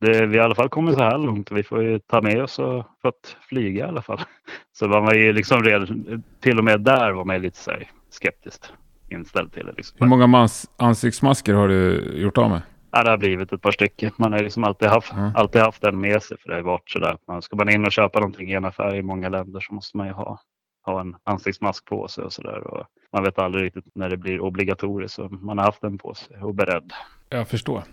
det, 0.00 0.26
vi 0.26 0.38
har 0.38 0.44
i 0.44 0.46
alla 0.46 0.54
fall 0.54 0.68
kommit 0.68 0.94
så 0.94 1.00
här 1.00 1.18
långt. 1.18 1.52
Vi 1.52 1.62
får 1.62 1.82
ju 1.82 1.98
ta 1.98 2.20
med 2.20 2.42
oss 2.42 2.56
för 2.56 3.08
att 3.08 3.36
flyga 3.48 3.84
i 3.84 3.88
alla 3.88 4.02
fall. 4.02 4.20
Så 4.72 4.88
man 4.88 5.04
var 5.04 5.14
ju 5.14 5.32
liksom 5.32 5.62
redan, 5.62 6.22
till 6.40 6.58
och 6.58 6.64
med 6.64 6.80
där 6.80 7.12
var 7.12 7.24
man 7.24 7.42
lite 7.42 7.58
så 7.58 7.72
skeptiskt 8.10 8.72
inställd 9.10 9.52
till 9.52 9.66
det. 9.66 9.72
Liksom. 9.76 9.96
Hur 10.00 10.06
många 10.06 10.48
ansiktsmasker 10.76 11.54
har 11.54 11.68
du 11.68 12.12
gjort 12.14 12.38
av 12.38 12.50
med? 12.50 12.62
Ja, 12.90 13.04
det 13.04 13.10
har 13.10 13.18
blivit 13.18 13.52
ett 13.52 13.62
par 13.62 13.72
stycken. 13.72 14.10
Man 14.16 14.32
har 14.32 14.40
liksom 14.40 14.64
alltid 14.64 14.88
haft, 14.88 15.12
mm. 15.12 15.30
alltid 15.34 15.62
haft 15.62 15.82
den 15.82 16.00
med 16.00 16.22
sig 16.22 16.38
för 16.38 16.48
det 16.48 16.54
har 16.54 16.62
varit 16.62 16.90
sådär. 16.90 17.16
Man 17.26 17.42
ska 17.42 17.56
man 17.56 17.68
in 17.68 17.84
och 17.84 17.92
köpa 17.92 18.20
någonting 18.20 18.50
i 18.50 18.54
en 18.54 18.64
affär 18.64 18.94
i 18.94 19.02
många 19.02 19.28
länder 19.28 19.60
så 19.60 19.74
måste 19.74 19.96
man 19.96 20.06
ju 20.06 20.12
ha, 20.12 20.40
ha 20.86 21.00
en 21.00 21.16
ansiktsmask 21.24 21.84
på 21.84 22.08
sig 22.08 22.24
och 22.24 22.32
sådär. 22.32 22.86
Man 23.12 23.24
vet 23.24 23.38
aldrig 23.38 23.64
riktigt 23.64 23.94
när 23.94 24.10
det 24.10 24.16
blir 24.16 24.40
obligatoriskt 24.40 25.16
så 25.16 25.28
man 25.28 25.58
har 25.58 25.64
haft 25.64 25.80
den 25.80 25.98
på 25.98 26.14
sig 26.14 26.42
och 26.42 26.54
beredd. 26.54 26.92
Jag 27.30 27.48
förstår. 27.48 27.84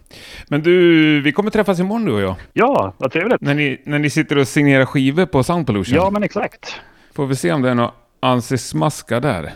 Men 0.48 0.64
du, 0.64 1.22
vi 1.22 1.32
kommer 1.32 1.52
träffas 1.52 1.80
imorgon 1.80 2.06
du 2.06 2.12
och 2.12 2.22
jag. 2.22 2.36
Ja, 2.54 2.94
vad 2.98 3.12
trevligt. 3.12 3.42
När 3.42 3.54
ni, 3.54 3.82
när 3.86 4.00
ni 4.00 4.10
sitter 4.10 4.38
och 4.38 4.48
signerar 4.48 4.86
skivor 4.86 5.26
på 5.26 5.44
Sound 5.44 5.68
Pollution. 5.68 5.96
Ja, 5.96 6.10
men 6.10 6.24
exakt. 6.24 6.82
Får 7.14 7.26
vi 7.26 7.36
se 7.36 7.52
om 7.52 7.62
det 7.62 7.70
är 7.70 7.76
några 7.76 7.92
ansiktsmaskar 8.20 9.20
där. 9.20 9.54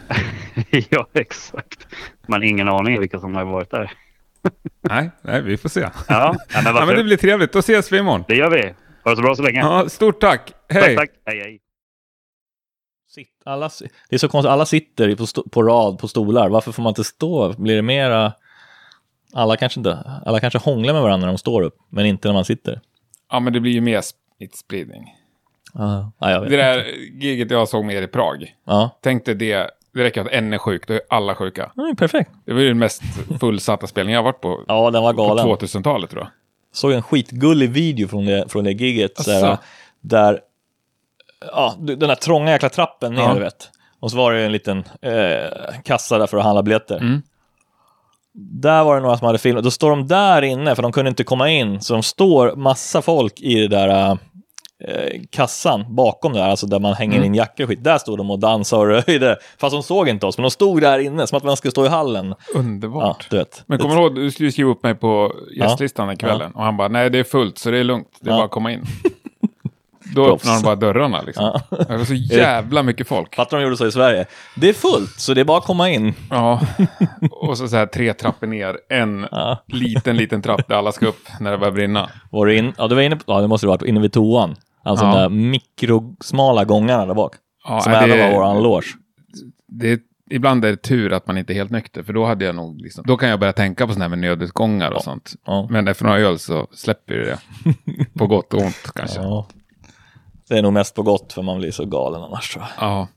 ja, 0.89 1.07
exakt. 1.13 1.87
Man 2.27 2.41
har 2.41 2.47
ingen 2.47 2.69
aning 2.69 2.99
vilka 2.99 3.19
som 3.19 3.35
har 3.35 3.45
varit 3.45 3.71
där 3.71 3.91
nej, 4.81 5.11
nej, 5.21 5.41
vi 5.41 5.57
får 5.57 5.69
se. 5.69 5.79
Ja, 5.79 5.91
ja, 6.07 6.35
men, 6.63 6.75
ja, 6.75 6.85
men 6.85 6.95
det 6.95 7.03
blir 7.03 7.17
trevligt. 7.17 7.53
Då 7.53 7.59
ses 7.59 7.91
vi 7.91 7.97
imorgon. 7.97 8.23
Det 8.27 8.35
gör 8.35 8.49
vi. 8.49 8.73
Ha 9.03 9.11
det 9.11 9.15
så 9.15 9.21
bra 9.21 9.35
så 9.35 9.43
länge. 9.43 9.59
Ja, 9.59 9.89
stort 9.89 10.21
tack. 10.21 10.53
Hej. 10.69 10.81
Tack, 10.81 10.95
tack. 10.95 11.09
Hej, 11.25 11.39
hej. 11.39 11.59
Alla, 13.45 13.69
det 14.09 14.15
är 14.15 14.17
så 14.17 14.29
konstigt, 14.29 14.49
alla 14.49 14.65
sitter 14.65 15.15
på, 15.15 15.49
på 15.49 15.63
rad 15.63 15.99
på 15.99 16.07
stolar. 16.07 16.49
Varför 16.49 16.71
får 16.71 16.83
man 16.83 16.91
inte 16.91 17.03
stå? 17.03 17.53
Blir 17.57 17.75
det 17.75 17.81
mera... 17.81 18.33
Alla 19.33 19.57
kanske 19.57 19.79
inte, 19.79 20.21
alla 20.25 20.39
kanske 20.39 20.59
hånglar 20.59 20.93
med 20.93 21.01
varandra 21.01 21.25
när 21.25 21.33
de 21.33 21.37
står 21.37 21.61
upp, 21.61 21.77
men 21.89 22.05
inte 22.05 22.27
när 22.27 22.33
man 22.33 22.45
sitter. 22.45 22.81
Ja, 23.31 23.39
men 23.39 23.53
det 23.53 23.59
blir 23.59 23.71
ju 23.71 23.81
mer 23.81 24.01
smittspridning. 24.01 25.15
Uh, 25.79 26.07
ja, 26.19 26.39
det 26.39 26.57
där 26.57 26.85
giget 27.21 27.51
jag 27.51 27.67
såg 27.67 27.85
med 27.85 27.95
er 27.95 28.01
i 28.01 28.07
Prag. 28.07 28.55
Uh. 28.69 28.91
Tänk 29.01 29.25
dig 29.25 29.35
det 29.35 29.69
det 29.93 30.03
räcker 30.03 30.21
att 30.21 30.27
en 30.27 30.53
är 30.53 30.57
sjuk, 30.57 30.87
då 30.87 30.93
är 30.93 31.01
alla 31.09 31.35
sjuka. 31.35 31.71
Mm, 31.77 31.95
perfekt. 31.95 32.31
Det 32.45 32.53
var 32.53 32.61
ju 32.61 32.67
den 32.67 32.79
mest 32.79 33.01
fullsatta 33.39 33.87
spelningen 33.87 34.15
jag 34.15 34.23
varit 34.23 34.41
på. 34.41 34.63
Ja, 34.67 34.91
den 34.91 35.03
var 35.03 35.13
galen. 35.13 35.45
På 35.45 35.55
2000-talet 35.55 36.09
tror 36.09 36.21
jag. 36.21 36.31
Såg 36.71 36.91
en 36.91 37.01
skitgullig 37.01 37.69
video 37.69 38.07
från 38.07 38.25
det, 38.25 38.45
från 38.49 38.63
det 38.63 38.71
giget. 38.71 39.17
Såhär, 39.17 39.57
där, 40.01 40.39
ja, 41.51 41.75
den 41.79 41.99
där 41.99 42.15
trånga 42.15 42.51
jäkla 42.51 42.69
trappen 42.69 43.13
ner, 43.13 43.33
du 43.33 43.39
vet. 43.39 43.69
Och 43.99 44.11
så 44.11 44.17
var 44.17 44.33
det 44.33 44.41
en 44.41 44.51
liten 44.51 44.83
eh, 45.01 45.81
kassa 45.83 46.17
där 46.17 46.27
för 46.27 46.37
att 46.37 46.43
handla 46.43 46.63
biljetter. 46.63 46.97
Mm. 46.97 47.21
Där 48.61 48.83
var 48.83 48.95
det 48.95 49.01
några 49.01 49.17
som 49.17 49.25
hade 49.25 49.39
filmat. 49.39 49.63
Då 49.63 49.71
står 49.71 49.89
de 49.89 50.07
där 50.07 50.41
inne, 50.41 50.75
för 50.75 50.83
de 50.83 50.91
kunde 50.91 51.09
inte 51.09 51.23
komma 51.23 51.49
in. 51.49 51.81
Så 51.81 51.93
de 51.93 52.03
står 52.03 52.55
massa 52.55 53.01
folk 53.01 53.39
i 53.39 53.55
det 53.55 53.67
där 53.67 54.17
Eh, 54.83 55.21
kassan 55.29 55.95
bakom 55.95 56.33
där, 56.33 56.49
alltså 56.49 56.67
där 56.67 56.79
man 56.79 56.93
hänger 56.93 57.15
mm. 57.15 57.25
in 57.25 57.35
jackor 57.35 57.63
och 57.63 57.69
skit. 57.69 57.83
Där 57.83 57.97
stod 57.97 58.17
de 58.17 58.31
och 58.31 58.39
dansade 58.39 58.81
och 58.81 59.03
röjde. 59.07 59.37
Fast 59.57 59.73
de 59.73 59.83
såg 59.83 60.09
inte 60.09 60.25
oss, 60.25 60.37
men 60.37 60.43
de 60.43 60.51
stod 60.51 60.81
där 60.81 60.99
inne 60.99 61.27
som 61.27 61.37
att 61.37 61.43
man 61.43 61.57
skulle 61.57 61.71
stå 61.71 61.85
i 61.85 61.87
hallen. 61.87 62.35
Underbart. 62.55 63.17
Ja, 63.19 63.25
du 63.29 63.37
vet. 63.37 63.63
Men 63.65 63.79
kommer 63.79 63.95
du 63.95 64.01
ihåg, 64.01 64.15
du 64.15 64.31
skulle 64.31 64.51
skriva 64.51 64.69
upp 64.69 64.83
mig 64.83 64.95
på 64.95 65.35
gästlistan 65.57 66.07
den 66.07 66.17
kvällen. 66.17 66.51
Ja. 66.53 66.59
Och 66.59 66.65
han 66.65 66.77
bara, 66.77 66.87
nej 66.87 67.09
det 67.09 67.19
är 67.19 67.23
fullt 67.23 67.57
så 67.57 67.71
det 67.71 67.77
är 67.77 67.83
lugnt, 67.83 68.07
det 68.19 68.29
är 68.29 68.33
bara 68.33 68.45
att 68.45 68.51
komma 68.51 68.71
in. 68.71 68.85
Då 70.15 70.33
öppnar 70.33 70.53
de 70.53 70.63
bara 70.63 70.75
dörrarna 70.75 71.21
liksom. 71.21 71.59
Ja. 71.69 71.77
Det 71.87 71.97
var 71.97 72.05
så 72.05 72.13
jävla 72.35 72.83
mycket 72.83 73.07
folk. 73.07 73.35
Fattar 73.35 73.57
de 73.57 73.63
gjorde 73.63 73.77
så 73.77 73.87
i 73.87 73.91
Sverige. 73.91 74.25
Det 74.55 74.69
är 74.69 74.73
fullt, 74.73 75.19
så 75.19 75.33
det 75.33 75.41
är 75.41 75.45
bara 75.45 75.57
att 75.57 75.65
komma 75.65 75.89
in. 75.89 76.13
Ja, 76.29 76.61
och 77.31 77.57
så, 77.57 77.67
så 77.67 77.75
här 77.75 77.85
tre 77.85 78.13
trappor 78.13 78.47
ner. 78.47 78.77
En 78.89 79.27
ja. 79.31 79.63
liten, 79.67 80.17
liten 80.17 80.41
trapp 80.41 80.67
där 80.67 80.75
alla 80.75 80.91
ska 80.91 81.07
upp 81.07 81.27
när 81.39 81.51
det 81.51 81.57
börjar 81.57 81.71
brinna. 81.71 82.09
Var 82.31 82.45
du 82.45 82.57
in? 82.57 82.73
Ja, 82.77 82.87
du 82.87 82.95
var 82.95 83.01
inne 83.01 83.15
på, 83.15 83.23
ja, 83.27 83.41
det 83.41 83.47
måste 83.47 83.67
du 83.67 83.69
varit 83.69 83.83
inne 83.83 83.99
vid 83.99 84.13
toan. 84.13 84.55
Alltså 84.83 85.05
ja. 85.05 85.11
de 85.11 85.19
där 85.19 85.29
mikrosmala 85.29 86.65
gångarna 86.65 87.05
där 87.05 87.13
bak. 87.13 87.35
Ja, 87.67 87.81
som 87.81 87.93
även 87.93 88.19
var 88.19 88.31
våran 88.31 88.63
loge. 88.63 88.87
Det, 89.67 90.01
ibland 90.29 90.65
är 90.65 90.69
det 90.69 90.77
tur 90.77 91.13
att 91.13 91.27
man 91.27 91.37
inte 91.37 91.53
är 91.53 91.55
helt 91.55 91.71
nykter, 91.71 92.03
för 92.03 92.13
då 92.13 92.25
hade 92.25 92.45
jag 92.45 92.55
nog 92.55 92.81
liksom, 92.81 93.03
då 93.07 93.17
kan 93.17 93.29
jag 93.29 93.39
börja 93.39 93.53
tänka 93.53 93.87
på 93.87 93.93
sådana 93.93 94.03
här 94.03 94.09
med 94.09 94.19
nödutgångar 94.19 94.91
och 94.91 94.97
ja. 94.97 95.01
sånt. 95.01 95.33
Ja. 95.45 95.67
Men 95.69 95.87
efter 95.87 96.05
några 96.05 96.19
öl 96.19 96.39
så 96.39 96.67
släpper 96.71 97.13
det 97.13 97.39
på 98.19 98.27
gott 98.27 98.53
och 98.53 98.61
ont 98.61 98.91
kanske. 98.95 99.21
Ja. 99.21 99.47
Det 100.49 100.57
är 100.57 100.61
nog 100.61 100.73
mest 100.73 100.95
på 100.95 101.03
gott 101.03 101.33
för 101.33 101.41
man 101.41 101.57
blir 101.57 101.71
så 101.71 101.85
galen 101.85 102.21
annars 102.21 102.53
tror 102.53 102.65
jag. 102.65 102.89
Ja. 102.89 103.07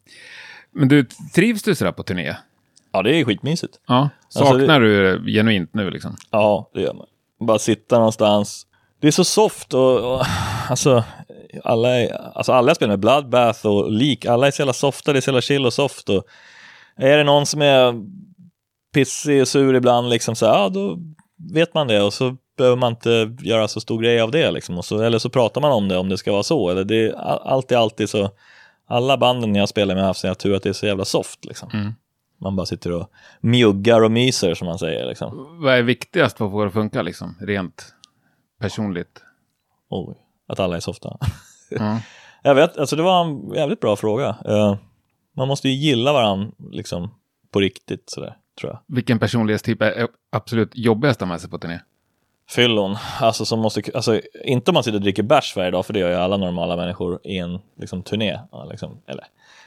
Men 0.71 0.89
du, 0.89 1.05
trivs 1.35 1.63
du 1.63 1.75
sådär 1.75 1.93
på 1.93 2.03
turné? 2.03 2.37
Ja, 2.93 3.03
det 3.03 3.21
är 3.21 3.25
skitmysigt. 3.25 3.81
Ja. 3.87 4.09
Saknar 4.29 4.53
alltså, 4.53 4.79
det... 4.79 5.19
du 5.19 5.33
genuint 5.33 5.75
nu 5.75 5.91
liksom? 5.91 6.17
Ja, 6.31 6.71
det 6.75 6.81
gör 6.81 6.95
man. 6.95 7.07
Bara 7.41 7.59
sitta 7.59 7.97
någonstans. 7.97 8.67
Det 9.01 9.07
är 9.07 9.13
så 9.13 9.25
soft 9.25 9.75
och, 9.75 10.15
och 10.15 10.27
alltså, 10.69 11.05
alla, 11.65 11.89
är, 11.89 12.37
alltså 12.37 12.53
alla 12.53 12.71
jag 12.71 12.77
spelar 12.77 12.93
med, 12.93 13.01
Bloodbath 13.01 13.67
och 13.67 13.93
Leak, 13.93 14.25
alla 14.27 14.47
är 14.47 14.51
så 14.51 14.63
jävla 14.63 14.73
softa, 14.73 15.13
det 15.13 15.19
är 15.19 15.21
så 15.21 15.31
jävla 15.31 15.41
chill 15.41 15.67
och 15.67 15.73
soft. 15.73 16.09
Och 16.09 16.25
är 16.97 17.17
det 17.17 17.25
någon 17.25 17.47
som 17.47 17.63
är 17.63 17.95
pissig 18.95 19.41
och 19.41 19.49
sur 19.49 19.75
ibland, 19.75 20.09
liksom 20.09 20.37
så 20.37 20.45
ja 20.45 20.69
då 20.69 20.99
vet 21.53 21.75
man 21.75 21.89
det 21.89 22.03
och 22.03 22.15
så 22.15 22.37
behöver 22.63 22.77
man 22.77 22.93
inte 22.93 23.37
göra 23.41 23.69
så 23.69 23.81
stor 23.81 24.03
grej 24.03 24.21
av 24.21 24.31
det 24.31 24.51
liksom. 24.51 24.83
Så, 24.83 25.03
eller 25.03 25.19
så 25.19 25.31
pratar 25.31 25.61
man 25.61 25.73
om 25.73 25.89
det 25.89 25.97
om 25.97 26.09
det 26.09 26.19
ska 26.19 26.33
vara 26.33 26.43
så. 26.43 26.71
Eller 26.71 26.85
det 26.85 27.07
är 27.07 27.13
alltid, 27.49 27.79
alltid 27.79 28.09
så. 28.09 28.31
Alla 28.87 29.17
banden 29.17 29.55
jag 29.55 29.69
spelar 29.69 29.95
med 29.95 30.03
har 30.03 30.09
haft 30.09 30.21
sin 30.21 30.35
tur 30.35 30.55
att 30.55 30.63
det 30.63 30.69
är 30.69 30.73
så 30.73 30.87
jävla 30.87 31.05
soft 31.05 31.45
liksom. 31.45 31.71
Mm. 31.73 31.93
Man 32.41 32.57
bara 32.57 32.67
sitter 32.67 32.93
och 32.93 33.11
mjuggar 33.41 34.01
och 34.01 34.11
myser 34.11 34.55
som 34.55 34.67
man 34.67 34.79
säger 34.79 35.07
liksom. 35.07 35.59
Vad 35.63 35.75
är 35.75 35.83
viktigast 35.83 36.39
för 36.39 36.45
att 36.45 36.51
få 36.51 36.61
det 36.61 36.67
att 36.67 36.73
funka 36.73 37.03
liksom, 37.03 37.37
rent 37.41 37.95
personligt? 38.61 39.23
Oj, 39.89 40.17
att 40.49 40.61
alla 40.61 40.77
är 40.77 40.81
softa. 40.81 41.19
Mm. 41.81 41.99
jag 42.43 42.55
vet, 42.55 42.79
alltså 42.79 42.97
det 42.97 43.03
var 43.03 43.25
en 43.25 43.55
jävligt 43.55 43.81
bra 43.81 43.97
fråga. 43.97 44.37
Uh, 44.49 44.77
man 45.37 45.49
måste 45.49 45.69
ju 45.69 45.75
gilla 45.75 46.13
varandra 46.13 46.53
liksom 46.71 47.15
på 47.51 47.61
riktigt 47.61 48.11
sådär, 48.11 48.37
tror 48.61 48.73
jag. 48.73 48.97
Vilken 48.97 49.19
personlighetstyp 49.19 49.83
är 49.83 50.09
absolut 50.33 50.71
jobbigast 50.75 51.23
att 51.23 51.29
ha 51.29 51.33
med 51.35 51.41
sig 51.41 51.51
på 51.51 51.59
turné? 51.59 51.81
Fyllon. 52.51 52.97
Alltså, 53.21 53.45
som 53.45 53.61
måste, 53.61 53.83
alltså, 53.95 54.21
inte 54.45 54.71
om 54.71 54.75
man 54.75 54.85
sitter 54.85 54.99
och 54.99 55.03
dricker 55.03 55.23
bärs 55.23 55.57
varje 55.57 55.71
dag, 55.71 55.87
för 55.87 55.93
det 55.93 55.99
gör 55.99 56.11
ju 56.11 56.17
alla 56.17 56.37
normala 56.37 56.77
människor 56.77 57.21
i 57.25 57.39
en 57.39 57.59
liksom, 57.81 58.03
turné. 58.03 58.39
Liksom, 58.71 58.99
eller, 59.07 59.25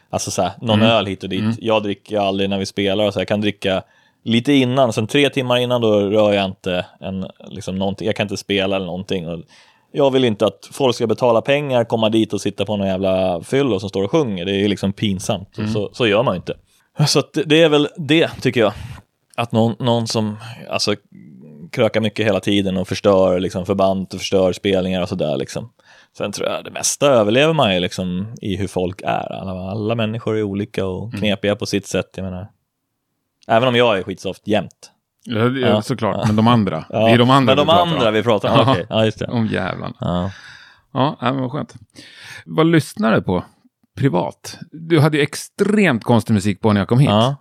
alltså 0.10 0.32
så 0.32 0.42
här, 0.42 0.52
någon 0.62 0.82
öl 0.82 1.06
hit 1.06 1.24
och 1.24 1.30
dit. 1.30 1.44
Jag 1.60 1.84
dricker 1.84 2.20
aldrig 2.20 2.50
när 2.50 2.60
vi 2.60 2.66
spelar, 2.66 3.08
och 3.08 3.14
så 3.14 3.20
här, 3.20 3.22
jag 3.22 3.28
kan 3.28 3.42
dricka 3.42 3.84
lite 4.24 4.54
innan, 4.54 4.94
sen 4.94 5.08
tre 5.08 5.30
timmar 5.30 5.58
innan 5.58 5.82
då 5.82 6.00
rör 6.00 6.34
jag 6.34 6.46
inte 6.46 6.86
en, 7.00 7.28
liksom, 7.50 7.76
någonting. 7.76 8.06
Jag 8.08 8.16
kan 8.16 8.24
inte 8.24 8.38
spela 8.38 8.76
eller 8.76 8.86
någonting. 8.86 9.28
Och 9.28 9.40
jag 9.92 10.12
vill 10.12 10.26
inte 10.26 10.46
att 10.46 10.70
folk 10.72 10.96
ska 10.96 11.08
betala 11.08 11.42
pengar, 11.42 11.84
komma 11.84 12.10
dit 12.10 12.34
och 12.34 12.42
sitta 12.42 12.66
på 12.66 12.78
någon 12.78 12.88
jävla 12.88 13.44
fyllo 13.44 13.80
som 13.80 13.90
står 13.90 14.04
och 14.04 14.12
sjunger. 14.12 14.46
Det 14.46 14.52
är 14.52 14.68
liksom 14.68 14.94
pinsamt. 14.94 15.58
Och 15.58 15.70
Så, 15.70 15.90
så 15.94 16.08
gör 16.08 16.24
man 16.24 16.34
ju 16.34 16.38
inte. 16.38 16.54
Så 17.08 17.24
det 17.46 17.62
är 17.62 17.70
väl 17.70 17.88
det, 17.98 18.30
tycker 18.42 18.60
jag. 18.60 18.74
Att 19.36 19.52
någon, 19.52 19.76
någon 19.80 20.08
som 20.08 20.38
alltså, 20.70 20.96
krökar 21.76 22.02
mycket 22.02 22.26
hela 22.26 22.40
tiden 22.40 22.78
och 22.78 22.88
förstör 22.88 23.40
liksom, 23.40 23.66
förband 23.66 24.08
och 24.14 24.20
förstör 24.20 24.54
spelningar 24.54 25.02
och 25.02 25.10
sådär. 25.10 25.38
Liksom. 25.38 25.70
Sen 26.18 26.32
tror 26.32 26.50
jag 26.50 26.64
det 26.66 26.72
mesta 26.72 27.08
överlever 27.08 27.54
man 27.54 27.74
ju 27.74 27.80
liksom, 27.80 28.36
i 28.42 28.56
hur 28.56 28.68
folk 28.68 29.02
är. 29.02 29.32
Alla, 29.34 29.72
alla 29.72 29.96
människor 29.96 30.38
är 30.38 30.44
olika 30.44 30.86
och 30.86 31.14
knepiga 31.14 31.56
på 31.56 31.66
sitt 31.66 31.88
sätt. 31.88 32.10
Jag 32.16 32.24
menar. 32.24 32.48
Även 33.48 33.68
om 33.70 33.76
jag 33.76 33.98
är 33.98 34.04
skitsoft 34.04 34.48
jämt. 34.48 34.92
Ja, 35.26 35.50
Ja. 35.50 35.82
såklart, 35.82 36.28
men 36.28 36.36
de 36.36 36.48
andra. 36.48 36.86
Ja, 36.90 37.00
Det 37.06 37.12
är 37.12 37.18
de 37.18 37.30
andra 37.30 37.56
Men 37.56 37.58
de 37.58 37.64
vi 37.66 37.74
pratar 37.74 37.88
andra 37.96 38.08
om. 38.08 38.14
vi 38.14 38.24
pratar 38.24 38.62
om. 38.62 38.70
Okej, 38.70 38.86
ja 38.90 39.06
just 39.06 39.20
det. 39.20 39.28
Om 39.28 39.48
jävlarna. 39.48 39.94
Ja, 40.00 40.32
ja, 40.94 41.16
men 41.34 41.42
vad 41.42 41.52
skönt. 41.52 41.74
Vad 42.46 42.66
lyssnar 42.66 43.16
du 43.16 43.22
på 43.22 43.44
privat? 43.98 44.58
Du 44.72 45.00
hade 45.00 45.18
ju 45.18 45.24
extremt 45.24 46.04
konstig 46.04 46.34
musik 46.34 46.62
på 46.62 46.74
när 46.74 46.82
jag 46.82 46.88
kom 46.88 47.00
hit. 47.00 47.10
Ja. 47.10 47.36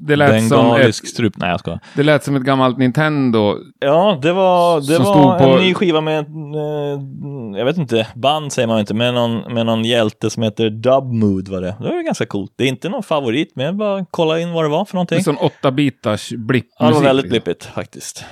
Det, 0.00 0.16
lät 0.16 0.48
som 0.48 0.58
Bengalisk 0.58 1.04
ett, 1.04 1.10
strup. 1.10 1.36
Nej, 1.36 1.50
jag 1.50 1.60
skojar. 1.60 1.80
det 1.96 2.02
lät 2.02 2.24
som 2.24 2.36
ett 2.36 2.42
gammalt 2.42 2.78
Nintendo. 2.78 3.54
Ja, 3.80 4.18
det 4.22 4.32
var, 4.32 4.76
det 4.80 4.86
Som 4.86 5.04
var 5.04 5.12
stod 5.14 5.38
på- 5.38 5.54
en 5.56 5.62
ny 5.62 5.74
skiva 5.74 6.00
med, 6.00 6.18
eh, 6.18 7.58
jag 7.58 7.64
vet 7.64 7.76
inte, 7.76 8.06
band 8.14 8.52
säger 8.52 8.68
man 8.68 8.80
inte, 8.80 8.94
med 8.94 9.14
någon, 9.14 9.54
med 9.54 9.66
någon 9.66 9.84
hjälte 9.84 10.30
som 10.30 10.42
heter 10.42 10.70
Dub 10.70 11.04
Mood 11.12 11.48
var 11.48 11.60
det. 11.60 11.76
Det 11.80 11.88
var 11.88 12.04
ganska 12.04 12.26
coolt. 12.26 12.52
Det 12.56 12.64
är 12.64 12.68
inte 12.68 12.88
någon 12.88 13.02
favorit, 13.02 13.52
men 13.56 13.66
jag 13.66 13.76
bara 13.76 14.06
kolla 14.10 14.40
in 14.40 14.52
vad 14.52 14.64
det 14.64 14.68
var 14.68 14.84
för 14.84 14.92
En 14.94 14.96
någonting. 14.96 15.24
sån 15.24 15.36
åtta 15.36 15.70
bitars 15.70 16.30
blippmusik. 16.30 16.72
Ja, 16.78 16.86
det 16.88 16.94
var 16.94 17.02
väldigt 17.02 17.24
liksom. 17.24 17.44
blippigt 17.44 17.64
faktiskt. 17.64 18.24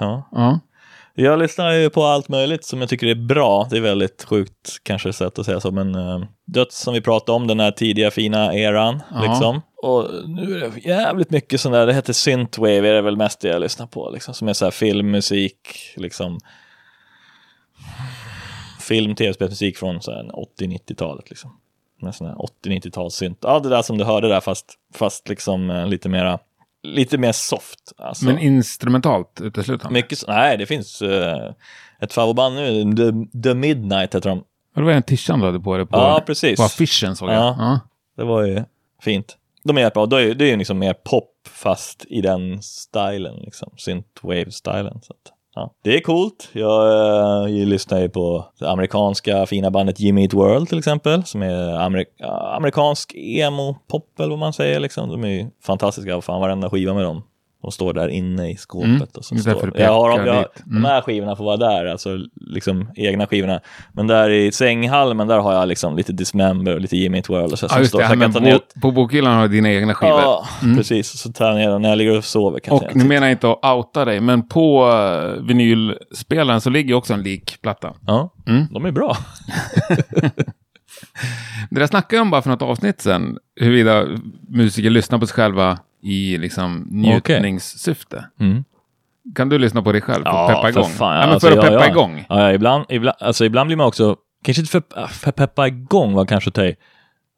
Ja. 0.00 0.28
Ja. 0.32 0.60
Jag 1.14 1.38
lyssnar 1.38 1.72
ju 1.72 1.90
på 1.90 2.04
allt 2.04 2.28
möjligt 2.28 2.64
som 2.64 2.80
jag 2.80 2.88
tycker 2.90 3.06
är 3.06 3.26
bra. 3.26 3.66
Det 3.70 3.76
är 3.76 3.80
väldigt 3.80 4.24
sjukt 4.28 4.78
kanske 4.82 5.12
sätt 5.12 5.38
att 5.38 5.46
säga 5.46 5.60
så, 5.60 5.70
men 5.70 5.94
uh, 5.94 6.24
Döds 6.46 6.78
som 6.80 6.94
vi 6.94 7.00
pratade 7.00 7.36
om, 7.36 7.46
den 7.46 7.60
här 7.60 7.70
tidiga 7.70 8.10
fina 8.10 8.54
eran. 8.54 9.02
Ja. 9.14 9.20
Liksom. 9.22 9.60
Och 9.82 10.28
nu 10.28 10.56
är 10.56 10.60
det 10.60 10.78
jävligt 10.78 11.30
mycket 11.30 11.60
sån 11.60 11.72
där, 11.72 11.86
det 11.86 11.94
heter 11.94 12.12
synthwave, 12.12 12.88
är 12.88 12.94
det 12.94 13.02
väl 13.02 13.16
mest 13.16 13.40
det 13.40 13.48
jag 13.48 13.60
lyssnar 13.60 13.86
på, 13.86 14.10
liksom, 14.10 14.34
som 14.34 14.48
är 14.48 14.52
så 14.52 14.64
här 14.64 14.70
filmmusik, 14.70 15.92
liksom. 15.96 16.38
Film, 18.80 19.14
tv-spelsmusik 19.14 19.78
från 19.78 20.02
så 20.02 20.10
här 20.10 20.30
80-90-talet 20.60 21.30
liksom. 21.30 21.56
Med 22.00 22.14
sån 22.14 22.26
här 22.26 22.36
80-90-tals 22.64 23.14
synt. 23.14 23.38
Ja, 23.42 23.60
det 23.60 23.68
där 23.68 23.82
som 23.82 23.98
du 23.98 24.04
hörde 24.04 24.28
där, 24.28 24.40
fast, 24.40 24.74
fast 24.94 25.28
liksom 25.28 25.70
eh, 25.70 25.86
lite 25.86 26.08
mera, 26.08 26.38
lite 26.82 27.18
mer 27.18 27.32
soft. 27.32 27.92
Alltså. 27.96 28.24
Men 28.24 28.38
instrumentalt 28.38 29.40
uteslutande. 29.40 29.92
Mycket, 29.92 30.24
nej, 30.28 30.56
det 30.56 30.66
finns 30.66 31.02
uh, 31.02 31.50
ett 32.00 32.12
favoritband 32.12 32.54
nu, 32.54 32.96
The, 32.96 33.40
The 33.42 33.54
Midnight 33.54 34.14
heter 34.14 34.30
de. 34.30 34.44
Det 34.74 34.82
var 34.82 34.92
en 34.92 35.02
tishan 35.02 35.40
du 35.40 35.46
hade 35.46 35.60
på 35.60 35.76
dig 35.76 35.86
på, 35.86 35.96
Ja, 35.96 36.22
precis. 36.26 36.56
på 36.56 36.62
affischen 36.64 37.16
såg 37.16 37.28
jag. 37.28 37.36
Ja. 37.36 37.56
Ja. 37.58 37.80
Det 38.16 38.24
var 38.24 38.42
ju 38.44 38.64
fint. 39.02 39.36
De 39.68 39.76
är 39.76 39.80
jättebra. 39.80 40.06
Det 40.06 40.22
är, 40.22 40.34
det 40.34 40.44
är 40.44 40.50
ju 40.50 40.56
liksom 40.56 40.78
mer 40.78 40.94
pop 40.94 41.30
fast 41.48 42.04
i 42.08 42.20
den 42.20 42.62
stilen, 42.62 43.36
liksom. 43.36 43.72
Synthwave-stilen. 43.76 45.00
Så 45.02 45.12
att, 45.12 45.32
ja. 45.54 45.74
Det 45.84 45.96
är 45.96 46.00
coolt. 46.00 46.48
Jag, 46.52 47.50
jag 47.50 47.68
lyssnar 47.68 48.00
ju 48.00 48.08
på 48.08 48.46
det 48.58 48.70
amerikanska 48.70 49.46
fina 49.46 49.70
bandet 49.70 50.00
Jimmy 50.00 50.22
Eat 50.22 50.34
World 50.34 50.68
till 50.68 50.78
exempel, 50.78 51.24
som 51.24 51.42
är 51.42 51.78
amerik 51.80 52.08
amerikansk 52.56 53.14
emo-pop 53.14 54.20
eller 54.20 54.30
vad 54.30 54.38
man 54.38 54.52
säger. 54.52 54.80
Liksom. 54.80 55.08
De 55.08 55.24
är 55.24 55.28
ju 55.28 55.46
fantastiska. 55.62 56.20
Fan, 56.20 56.40
varenda 56.40 56.70
skiva 56.70 56.94
med 56.94 57.04
dem. 57.04 57.22
De 57.62 57.70
står 57.72 57.92
där 57.92 58.08
inne 58.08 58.50
i 58.50 58.56
skåpet. 58.56 58.86
Mm, 58.88 59.02
Och 59.02 59.08
därför 59.30 59.54
står, 59.54 59.72
jag 59.80 59.92
har, 59.92 60.26
jag. 60.26 60.36
Mm. 60.36 60.46
De 60.64 60.84
här 60.84 61.00
skivorna 61.00 61.36
får 61.36 61.44
vara 61.44 61.56
där, 61.56 61.86
alltså 61.86 62.18
liksom 62.36 62.90
egna 62.96 63.26
skivorna. 63.26 63.60
Men 63.92 64.06
där 64.06 64.30
i 64.30 64.52
sänghalmen, 64.52 65.28
där 65.28 65.38
har 65.38 65.52
jag 65.54 65.68
liksom 65.68 65.96
lite 65.96 66.12
Dismember 66.12 66.74
och 66.74 66.80
lite 66.80 66.96
Jimmy 66.96 67.18
Eat 67.18 67.28
World. 67.30 67.52
Och 67.52 67.58
så, 67.58 67.68
som 67.68 67.78
just 67.78 67.88
står, 67.90 67.98
det. 68.00 68.08
så 68.08 68.16
Men 68.16 68.20
kan 68.20 68.32
ta 68.32 68.40
ner, 68.40 68.58
på, 68.74 68.80
på 68.80 68.90
bokhyllan 68.90 69.34
har 69.34 69.42
du 69.42 69.48
dina 69.48 69.70
egna 69.72 69.94
skivor. 69.94 70.20
Ja, 70.20 70.46
precis. 70.76 71.20
Så 71.20 71.32
tar 71.32 71.46
jag 71.48 71.56
ner 71.56 71.70
dem 71.70 71.82
när 71.82 71.88
jag 71.88 71.98
ligger 71.98 72.16
och 72.18 72.24
sover. 72.24 72.60
Kan 72.60 72.74
Och 72.74 72.82
jag 72.84 72.96
nu 72.96 73.04
menar 73.04 73.26
jag 73.26 73.32
inte 73.34 73.50
att 73.50 73.64
outa 73.76 74.04
dig, 74.04 74.20
men 74.20 74.48
på 74.48 74.86
uh, 74.86 75.42
vinylspelaren 75.46 76.60
så 76.60 76.70
ligger 76.70 76.94
också 76.94 77.14
en 77.14 77.22
likplatta. 77.22 77.94
Ja, 78.06 78.34
Mm. 78.46 78.66
de 78.70 78.84
är 78.84 78.90
bra. 78.92 79.16
Det 81.70 81.80
där 81.80 81.86
snackade 81.86 82.16
jag 82.16 82.22
om 82.22 82.30
bara 82.30 82.42
för 82.42 82.50
något 82.50 82.62
avsnitt 82.62 83.00
sen, 83.00 83.38
huruvida 83.60 84.04
musiker 84.48 84.90
lyssnar 84.90 85.18
på 85.18 85.26
sig 85.26 85.34
själva 85.34 85.78
i 86.02 86.38
liksom 86.38 86.86
njutningssyfte. 86.90 88.24
Mm. 88.40 88.64
Kan 89.34 89.48
du 89.48 89.58
lyssna 89.58 89.82
på 89.82 89.92
dig 89.92 90.00
själv 90.00 90.24
för 90.24 90.30
att 90.30 90.48
peppa 90.48 90.62
för 90.62 90.68
igång? 90.68 90.90
fan. 90.90 91.16
ja, 91.16 91.22
Alltså, 91.22 91.48
för 91.48 91.58
att 91.58 91.64
ja, 91.64 91.70
peppa 91.70 91.84
ja. 91.84 91.90
igång. 91.90 92.26
Ja, 92.28 92.40
ja, 92.40 92.52
ibland, 92.52 92.84
ibland, 92.88 93.16
alltså, 93.20 93.44
ibland 93.44 93.66
blir 93.66 93.76
man 93.76 93.86
också, 93.86 94.16
kanske 94.44 94.60
inte 94.60 94.70
för, 94.70 95.06
för 95.06 95.32
peppa 95.32 95.66
igång 95.66 96.12
var 96.12 96.24
kanske 96.26 96.48
att 96.48 96.54
ta. 96.54 96.70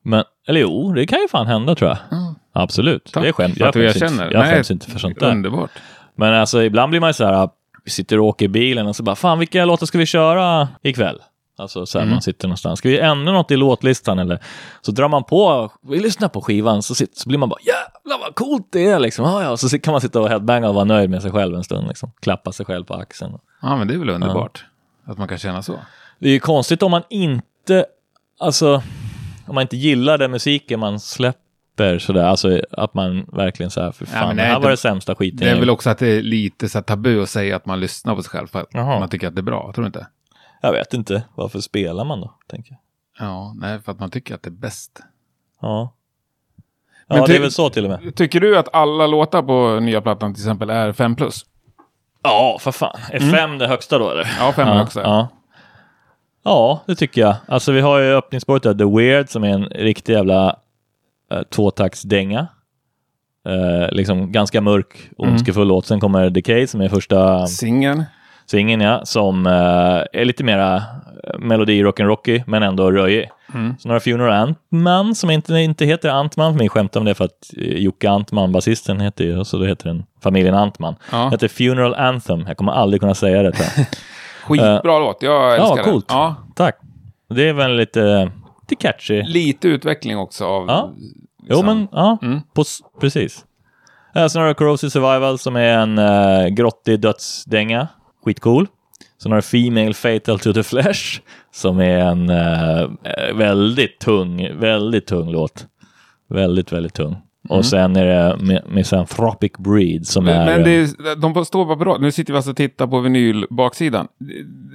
Men, 0.05 0.25
eller 0.49 0.61
jo, 0.61 0.93
det 0.93 1.07
kan 1.07 1.19
ju 1.19 1.29
fan 1.29 1.47
hända 1.47 1.75
tror 1.75 1.91
jag. 1.91 1.99
Mm. 2.19 2.35
Absolut. 2.53 3.13
Tack 3.13 3.23
det 3.23 3.29
är 3.29 3.33
skämt. 3.33 3.59
för 3.59 3.73
du 3.73 3.73
skäms 3.73 3.97
inte, 3.97 4.05
erkänner. 4.05 4.31
jag 4.33 4.41
Nej, 4.41 4.55
skäms 4.55 4.71
inte 4.71 4.91
för 4.91 4.99
sånt 4.99 5.21
där. 5.21 5.31
Underbart. 5.31 5.71
Men 6.15 6.35
alltså 6.35 6.63
ibland 6.63 6.91
blir 6.91 7.01
man 7.01 7.09
ju 7.09 7.15
så 7.15 7.25
här, 7.25 7.49
vi 7.85 7.91
sitter 7.91 8.19
och 8.19 8.27
åker 8.27 8.45
i 8.45 8.49
bilen 8.49 8.87
och 8.87 8.97
så 8.97 9.03
bara, 9.03 9.17
fan 9.17 9.39
vilka 9.39 9.65
låtar 9.65 9.87
ska 9.87 9.99
vi 9.99 10.07
köra 10.07 10.69
ikväll? 10.83 11.19
Alltså 11.61 11.87
så 11.87 11.99
här, 11.99 12.03
Mm. 12.03 12.13
man 12.15 12.23
sitter 12.23 12.49
någonstans. 12.49 12.79
Ska 12.79 12.89
vi 12.89 12.99
ändra 12.99 13.33
något 13.33 13.51
i 13.51 13.57
låtlistan 13.57 14.19
eller? 14.19 14.39
Så 14.83 14.93
drar 14.93 15.09
man 15.09 15.25
på, 15.25 15.73
vi 15.83 16.01
lyssnar 16.01 16.29
på 16.29 16.41
skivan, 16.43 16.83
så, 16.83 16.95
sitter, 16.95 17.21
så 17.21 17.29
blir 17.29 17.39
man 17.39 17.49
bara, 17.49 17.61
jävlar 17.61 18.19
vad 18.27 18.35
coolt 18.35 18.67
det 18.73 18.87
är 18.87 18.99
liksom. 18.99 19.25
Ja, 19.25 19.43
ja. 19.43 19.57
Så 19.57 19.79
kan 19.79 19.93
man 19.93 20.01
sitta 20.01 20.21
och 20.21 20.29
headbanga 20.29 20.69
och 20.69 20.75
vara 20.75 20.85
nöjd 20.85 21.11
med 21.11 21.23
sig 21.23 21.31
själv 21.31 21.57
en 21.57 21.65
stund, 21.65 21.89
liksom. 21.89 22.13
Klappa 22.23 22.53
sig 22.53 22.67
själv 22.67 22.85
på 22.85 22.95
axeln. 22.95 23.39
Ja, 23.63 23.77
men 23.77 23.89
det 23.89 23.95
är 23.95 23.99
väl 23.99 24.11
underbart. 24.11 24.65
Att 25.07 25.19
man 25.19 25.29
kan 25.29 25.39
känna 25.39 25.63
så. 25.63 25.79
Det 26.19 26.29
är 26.29 26.33
ju 26.33 26.41
konstigt 26.41 26.83
om 26.83 26.91
man 26.91 27.03
inte, 27.11 27.85
alltså, 28.41 28.83
om 29.47 29.55
man 29.55 29.63
inte 29.63 29.77
gillar 29.77 30.19
den 30.19 30.31
musiken 30.31 30.81
man 30.81 31.01
släpper 31.01 31.99
sådär, 31.99 32.25
alltså 32.25 32.61
att 32.73 32.95
man 32.95 33.27
verkligen 33.33 33.71
så 33.71 33.81
här, 33.83 33.93
för 33.93 34.07
fan, 34.07 34.29
men 34.29 34.37
det 34.37 34.43
här 34.43 34.61
var 34.61 34.71
det- 34.71 34.77
sämsta 34.77 35.15
skiten 35.15 35.39
Det 35.39 35.51
är 35.51 35.61
väl 35.61 35.71
också 35.71 35.91
att 35.91 35.99
det 35.99 36.07
är 36.09 36.23
lite 36.23 36.69
så 36.69 36.83
tabu 36.83 37.23
att 37.23 37.29
säga 37.29 37.57
att 37.57 37.67
man 37.67 37.81
lyssnar 37.81 38.15
på 38.17 38.23
sig 38.23 38.31
själv 38.31 38.47
för 38.47 38.61
att 38.61 38.67
Jaha. 38.71 38.99
man 39.01 39.09
tycker 39.09 39.29
att 39.29 39.35
det 39.35 39.41
är 39.41 39.43
bra. 39.43 39.73
Tror 39.75 39.83
du 39.83 39.87
inte? 39.87 40.07
Jag 40.61 40.73
vet 40.73 40.95
inte, 40.95 41.25
varför 41.35 41.61
spelar 41.61 42.05
man 42.05 42.21
då, 42.21 42.35
tänker 42.47 42.71
jag. 42.73 42.81
Ja, 43.29 43.55
nej, 43.57 43.81
för 43.81 43.93
att 43.93 44.01
man 44.01 44.11
tycker 44.11 44.35
att 44.35 44.43
det 44.43 44.49
är 44.49 44.53
bäst. 44.53 45.01
Ja. 45.61 45.95
Men 47.07 47.19
Ja, 47.19 47.27
det 47.27 47.33
ty- 47.33 47.37
är 47.37 47.41
väl 47.41 47.53
så 47.53 47.71
till 47.71 47.85
och 47.85 47.91
med. 47.91 48.15
Tycker 48.17 48.41
du 48.41 48.59
att 48.59 48.75
alla 48.75 49.07
låtar 49.07 49.43
på 49.43 49.81
nya 49.81 50.01
plattan 50.01 50.35
till 50.35 50.43
exempel 50.43 50.71
är 50.71 50.93
5 50.93 51.17
plus? 51.17 51.47
Ja, 52.23 52.57
för 52.61 52.73
fan. 52.73 53.01
Är 53.11 53.21
fem 53.21 53.59
det 53.59 53.67
högsta 53.67 53.99
då 53.99 54.11
eller? 54.11 54.37
Ja, 54.39 54.53
5 54.53 54.69
ja, 54.69 54.83
också. 54.83 55.01
Ja. 55.01 55.29
ja, 56.43 56.83
det 56.87 56.95
tycker 56.95 57.21
jag. 57.21 57.37
Alltså 57.49 57.73
vi 57.73 57.81
har 57.81 57.99
ju 57.99 58.15
öppningsspåret 58.15 58.63
där, 58.63 58.75
The 58.75 58.85
Weird, 58.85 59.29
som 59.29 59.45
är 59.45 59.49
en 59.49 59.65
riktig 59.65 60.13
jävla 60.13 60.57
uh, 61.35 61.43
tvåtaktsdänga. 61.43 62.47
Eh, 63.49 63.93
liksom 63.93 64.33
ganska 64.33 64.61
mörk, 64.61 65.11
ondskefull 65.17 65.69
låt. 65.69 65.87
Sen 65.87 66.01
kommer 66.01 66.31
Decay 66.31 66.67
som 66.67 66.81
är 66.81 66.89
första 66.89 67.47
Singeln. 67.47 68.05
Singeln, 68.51 68.80
ja, 68.80 69.01
som 69.05 69.46
eh, 69.46 69.53
är 70.20 70.24
lite 70.24 70.44
mera 70.44 70.76
eh, 70.76 71.38
melodi 71.38 71.82
rock'n'rocky, 71.84 72.42
men 72.46 72.62
ändå 72.62 72.90
röjig. 72.90 73.30
Mm. 73.55 73.74
Så 73.78 73.88
några 73.88 74.01
Funeral 74.01 74.32
Antman, 74.32 75.14
som 75.14 75.30
inte, 75.30 75.55
inte 75.55 75.84
heter 75.84 76.09
Antman, 76.09 76.53
för 76.53 76.59
mig 76.59 76.68
skämtar 76.68 77.01
om 77.01 77.07
det 77.07 77.14
för 77.14 77.24
att 77.24 77.51
eh, 77.57 77.62
Jocke 77.78 78.11
Antman, 78.11 78.53
basisten, 78.53 79.01
heter 79.01 79.24
ju, 79.24 79.44
så 79.44 79.59
då 79.59 79.64
heter 79.64 79.88
den 79.88 80.05
familjen 80.22 80.55
Antman. 80.55 80.94
Ja. 81.12 81.28
heter 81.30 81.48
Funeral 81.48 81.94
Anthem. 81.94 82.44
Jag 82.48 82.57
kommer 82.57 82.72
aldrig 82.72 83.01
kunna 83.01 83.14
säga 83.14 83.42
det. 83.42 83.53
jag. 83.59 83.86
Skitbra 84.44 84.98
låt. 84.98 85.22
Jag 85.22 85.55
älskar 85.55 85.76
ja, 85.76 85.84
coolt. 85.84 86.09
den. 86.09 86.16
Ja, 86.18 86.34
Tack. 86.57 86.74
Det 87.34 87.48
är 87.48 87.53
väl 87.53 87.76
lite, 87.76 88.30
lite 88.70 88.82
catchy. 88.82 89.22
lite 89.22 89.68
utveckling 89.68 90.18
också 90.18 90.44
av... 90.44 90.64
Ja. 90.68 90.90
Jo, 90.96 91.07
liksom- 91.42 91.66
men 91.66 91.88
ja, 91.92 92.18
Mm. 92.22 92.40
på, 92.55 92.64
precis. 93.01 93.44
Uh, 94.16 94.26
sen 94.26 94.40
har 94.42 94.48
du 94.48 94.55
Corrosive 94.55 94.90
Survival 94.90 95.38
som 95.38 95.57
är 95.57 95.78
en 95.78 95.98
uh, 95.98 96.46
grottig 96.48 97.01
dödsdänga. 97.01 97.88
Skitcool. 98.25 98.66
Sen 99.23 99.33
har 99.33 99.37
du 99.39 99.43
Female 99.43 99.95
Fatal 99.95 100.39
to 100.39 100.53
the 100.53 100.62
Flesh 100.62 101.21
som 101.53 101.79
är 101.79 101.99
en 101.99 102.31
eh, 102.31 102.89
väldigt 103.35 103.99
tung, 103.99 104.59
väldigt 104.59 105.07
tung 105.07 105.31
låt. 105.31 105.66
Väldigt, 106.29 106.73
väldigt 106.73 106.95
tung. 106.95 107.16
Och 107.49 107.64
sen 107.64 107.97
är 107.97 108.07
det 108.07 108.37
Mi- 108.37 108.75
Misanthropic 108.75 109.53
Breed 109.59 110.07
som 110.07 110.25
Men, 110.25 110.35
är... 110.41 110.47
men 110.47 110.64
det 110.64 110.71
är, 110.71 111.16
de 111.16 111.45
står 111.45 111.77
bara 111.77 111.91
rad. 111.93 112.01
Nu 112.01 112.12
sitter 112.12 112.33
vi 112.33 112.37
alltså 112.37 112.51
och 112.51 112.57
tittar 112.57 112.87
på 112.87 113.01
vinylbaksidan. 113.01 114.09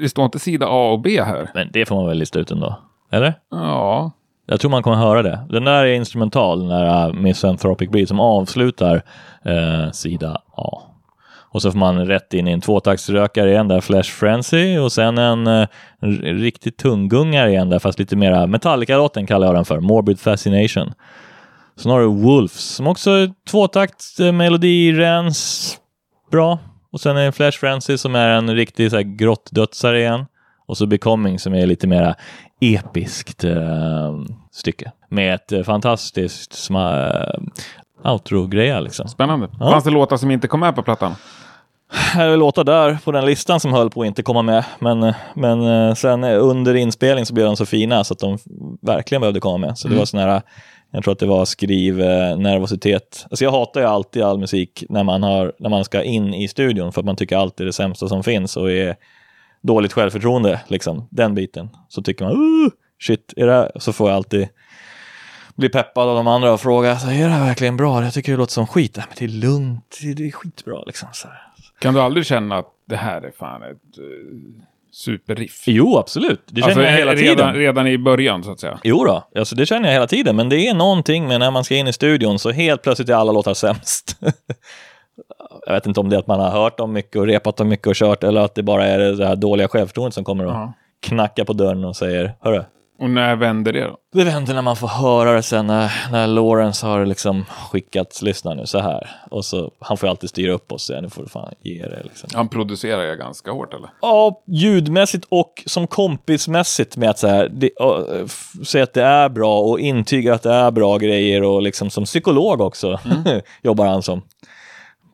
Det, 0.02 0.10
står 0.10 0.26
inte 0.26 0.40
sida 0.40 0.66
A 0.70 0.92
och 0.92 1.02
B 1.02 1.22
här. 1.24 1.50
men 1.54 1.70
det 1.74 1.86
får 1.86 1.96
man 1.96 2.08
väl 2.08 2.18
lista 2.18 2.40
ut 2.40 2.52
ändå? 2.52 2.80
Eller? 3.12 3.34
Ja. 3.52 4.12
Jag 4.46 4.60
tror 4.60 4.72
man 4.72 4.84
kommer 4.84 4.98
höra 4.98 5.22
det. 5.22 5.40
Den 5.50 5.64
där 5.64 5.86
är 5.86 5.94
instrumental, 5.94 6.60
den 6.60 6.70
där 6.70 7.08
uh, 7.08 7.14
Misanthropic 7.14 7.90
Breed 7.90 8.08
som 8.08 8.20
avslutar 8.20 9.02
eh, 9.46 9.92
sida 9.92 10.42
A. 10.52 10.82
Och 11.56 11.62
så 11.62 11.72
får 11.72 11.80
man 11.80 12.08
rätt 12.08 12.34
in 12.34 12.48
i 12.48 12.52
en 12.52 12.62
tvåtaktsrökare 12.62 13.50
igen 13.50 13.68
där, 13.68 13.82
Flash 13.82 14.12
Frenzy 14.12 14.78
och 14.78 14.92
sen 14.92 15.18
en, 15.18 15.48
eh, 15.48 15.68
en 16.00 16.12
riktigt 16.20 16.78
tunggungare 16.78 17.50
igen 17.50 17.70
där, 17.70 17.80
fast 17.80 18.00
lite 18.00 18.16
mera 18.16 18.48
Metallica-låten 18.48 19.28
kallar 19.28 19.48
jag 19.48 19.56
den 19.56 19.66
för, 19.66 19.80
Morbid 19.80 20.20
Fascination. 20.20 20.94
Sen 21.78 21.92
har 21.92 22.00
du 22.00 22.06
Wolves 22.06 22.52
som 22.52 22.88
också 22.88 23.12
är 23.12 23.32
tvåtakt, 23.50 24.20
eh, 24.20 24.32
melodirens, 24.32 25.78
bra. 26.32 26.60
Och 26.92 27.02
sen 27.02 27.18
är 27.18 27.26
det 27.26 27.32
Flash 27.32 27.60
Frenzy 27.60 27.98
som 27.98 28.16
är 28.16 28.30
en 28.30 28.56
riktig 28.56 28.90
så 28.90 28.96
här, 28.96 29.04
grottdödsare 29.04 30.00
igen. 30.00 30.26
Och 30.68 30.78
så 30.78 30.88
Becoming 30.88 31.40
som 31.40 31.54
är 31.54 31.66
lite 31.66 31.88
mera 31.88 32.16
episkt 32.62 33.44
eh, 33.44 34.14
stycke. 34.52 34.92
Med 35.10 35.36
ett 35.36 35.52
eh, 35.52 35.64
fantastiskt 35.64 36.70
eh, 36.70 38.12
outro-greja 38.12 38.80
liksom. 38.80 39.08
Spännande. 39.08 39.50
Ja. 39.60 39.72
Fanns 39.72 39.84
det 39.84 39.92
låtar 39.92 40.18
som 40.18 40.32
inte 40.32 40.48
kom 40.48 40.60
med 40.60 40.76
på 40.76 40.84
plattan? 40.84 41.16
Här 41.92 42.28
är 42.28 42.38
låtar 42.38 42.64
där 42.64 42.98
på 43.04 43.12
den 43.12 43.26
listan 43.26 43.60
som 43.60 43.74
höll 43.74 43.90
på 43.90 44.02
att 44.02 44.08
inte 44.08 44.24
komma 44.24 44.42
med. 44.42 44.66
Men, 44.80 45.14
men 45.36 45.62
eh, 45.62 45.94
sen 45.96 46.24
eh, 46.24 46.44
under 46.44 46.76
inspelning 46.76 47.26
så 47.26 47.34
blev 47.34 47.46
de 47.46 47.56
så 47.56 47.66
fina 47.66 48.04
så 48.04 48.14
att 48.14 48.20
de 48.20 48.38
verkligen 48.82 49.22
behövde 49.22 49.40
komma 49.40 49.58
med. 49.58 49.78
Så 49.78 49.88
det 49.88 49.92
Mm. 49.92 50.00
var 50.00 50.06
sån 50.06 50.20
här, 50.20 50.42
jag 50.92 51.04
tror 51.04 51.12
att 51.12 51.20
det 51.20 51.26
var 51.26 51.46
skriv 51.46 52.02
eh, 52.02 52.38
nervositet. 52.38 53.26
Alltså 53.30 53.44
jag 53.44 53.52
hatar 53.52 53.82
ju 53.82 53.88
alltid 53.88 54.24
all 54.24 54.40
musik 54.40 54.84
när 54.90 55.04
man, 55.04 55.24
har, 55.24 55.54
när 55.60 55.70
man 55.70 55.86
ska 55.86 56.04
in 56.04 56.34
i 56.34 56.48
studion 56.48 56.92
för 56.92 57.02
att 57.02 57.06
man 57.06 57.16
tycker 57.16 57.38
alltid 57.38 57.68
det 57.68 57.74
sämsta 57.74 58.08
som 58.08 58.24
finns 58.24 58.58
och 58.58 58.72
är 58.72 58.96
dåligt 59.62 59.94
självförtroende, 59.94 60.62
liksom, 60.68 61.08
den 61.12 61.36
biten. 61.36 61.70
Så 61.90 62.02
tycker 62.02 62.26
man, 62.26 62.34
uh, 62.34 62.70
shit, 63.02 63.34
är 63.36 63.48
det? 63.48 63.72
Så 63.76 63.94
får 63.94 64.10
jag 64.10 64.16
alltid 64.16 64.48
bli 65.56 65.70
peppad 65.70 66.10
av 66.10 66.16
de 66.16 66.28
andra 66.28 66.54
och 66.54 66.62
fråga, 66.62 67.00
så, 67.00 67.08
är 67.08 67.24
det 67.24 67.30
här 67.34 67.46
verkligen 67.46 67.78
bra? 67.78 68.04
Jag 68.04 68.14
tycker 68.14 68.32
det 68.32 68.38
låter 68.38 68.54
som 68.54 68.68
skit. 68.68 68.98
Nej, 68.98 69.06
men 69.10 69.16
det 69.20 69.26
är 69.26 69.40
lugnt, 69.40 69.98
det 70.16 70.28
är 70.28 70.32
skitbra 70.32 70.84
liksom. 70.86 71.10
Så 71.14 71.28
här. 71.28 71.42
Kan 71.80 71.94
du 71.94 72.02
aldrig 72.02 72.26
känna 72.26 72.58
att 72.58 72.68
det 72.86 72.96
här 72.96 73.22
är 73.22 73.32
fan 73.32 73.64
ett 73.64 74.00
uh, 74.00 74.06
superriff? 74.92 75.64
Jo, 75.68 75.98
absolut. 75.98 76.42
Det 76.48 76.62
känner 76.62 76.68
Alltså, 76.76 76.82
jag 76.84 76.92
hela 76.92 77.14
redan, 77.14 77.38
tiden. 77.38 77.54
redan 77.56 77.88
i 77.88 77.98
början 77.98 78.44
så 78.44 78.52
att 78.52 78.60
säga. 78.60 78.80
Jo 78.84 79.06
då, 79.06 79.28
alltså 79.36 79.56
det 79.56 79.66
känner 79.66 79.88
jag 79.88 79.94
hela 79.94 80.08
tiden, 80.08 80.36
men 80.36 80.50
det 80.50 80.68
är 80.68 80.74
någonting 80.74 81.28
med 81.28 81.40
när 81.40 81.52
man 81.52 81.64
ska 81.64 81.76
in 81.76 81.88
i 81.88 81.94
studion 81.94 82.40
så 82.40 82.52
helt 82.52 82.82
plötsligt 82.82 83.10
är 83.10 83.14
alla 83.14 83.32
låtar 83.32 83.54
sämst. 83.54 84.18
jag 85.66 85.74
vet 85.74 85.86
inte 85.86 86.00
om 86.00 86.10
det 86.10 86.16
är 86.16 86.20
att 86.20 86.28
man 86.28 86.40
har 86.40 86.50
hört 86.50 86.78
dem 86.78 86.94
mycket 86.94 87.16
och 87.16 87.28
repat 87.28 87.58
dem 87.58 87.68
mycket 87.70 87.88
och 87.88 87.96
kört 87.96 88.24
eller 88.24 88.42
att 88.42 88.56
det 88.56 88.64
bara 88.64 88.86
är 88.88 89.00
det 89.00 89.28
här 89.28 89.36
dåliga 89.36 89.68
självförtroendet 89.68 90.14
som 90.14 90.24
kommer 90.24 90.46
och 90.46 90.52
Ja. 90.52 90.74
knackar 91.02 91.44
på 91.44 91.54
dörren 91.54 91.84
och 91.86 91.96
säger 91.96 92.34
Hörru, 92.42 92.64
Och 93.00 93.10
när 93.10 93.36
vänder 93.36 93.74
det 93.74 93.84
då? 93.84 93.98
det 94.14 94.24
vänder 94.24 94.54
när 94.54 94.62
man 94.62 94.76
får 94.76 94.88
höra 94.88 95.34
det 95.34 95.44
sen 95.44 95.68
när, 95.68 95.92
när 96.12 96.28
Lawrence 96.28 96.86
har 96.88 97.06
liksom 97.06 97.46
skickat, 97.46 98.22
lyssna 98.22 98.54
nu 98.54 98.66
så 98.66 98.80
här. 98.80 99.10
Och 99.32 99.46
så, 99.46 99.72
han 99.80 99.98
får 99.98 100.08
ju 100.08 100.12
alltid 100.12 100.30
styra 100.30 100.54
upp 100.54 100.72
och 100.72 100.82
säga 100.82 101.02
nu 101.02 101.10
får 101.10 101.24
du 101.24 101.30
fan 101.30 101.54
ge 101.64 101.82
det 101.84 102.04
liksom. 102.04 102.30
Han 102.34 102.48
producerar 102.50 103.04
ju 103.04 103.16
ganska 103.16 103.52
hårt 103.52 103.74
eller? 103.74 103.90
Ja, 104.02 104.44
ljudmässigt 104.48 105.26
och 105.30 105.64
som 105.66 105.88
kompismässigt 105.88 106.98
med 106.98 107.10
att 107.10 107.20
så 107.20 107.28
här, 107.28 107.50
det, 107.50 107.70
säga 108.66 108.84
att 108.84 108.94
det 108.94 109.04
är 109.04 109.30
bra 109.30 109.60
och 109.60 109.80
intyga 109.80 110.34
att 110.34 110.44
det 110.44 110.54
är 110.54 110.72
bra 110.72 110.98
grejer 110.98 111.44
och 111.44 111.62
liksom 111.62 111.90
som 111.90 112.04
psykolog 112.06 112.62
också 112.62 113.00
jobbar 113.62 113.86
han 113.88 114.02
som. 114.04 114.22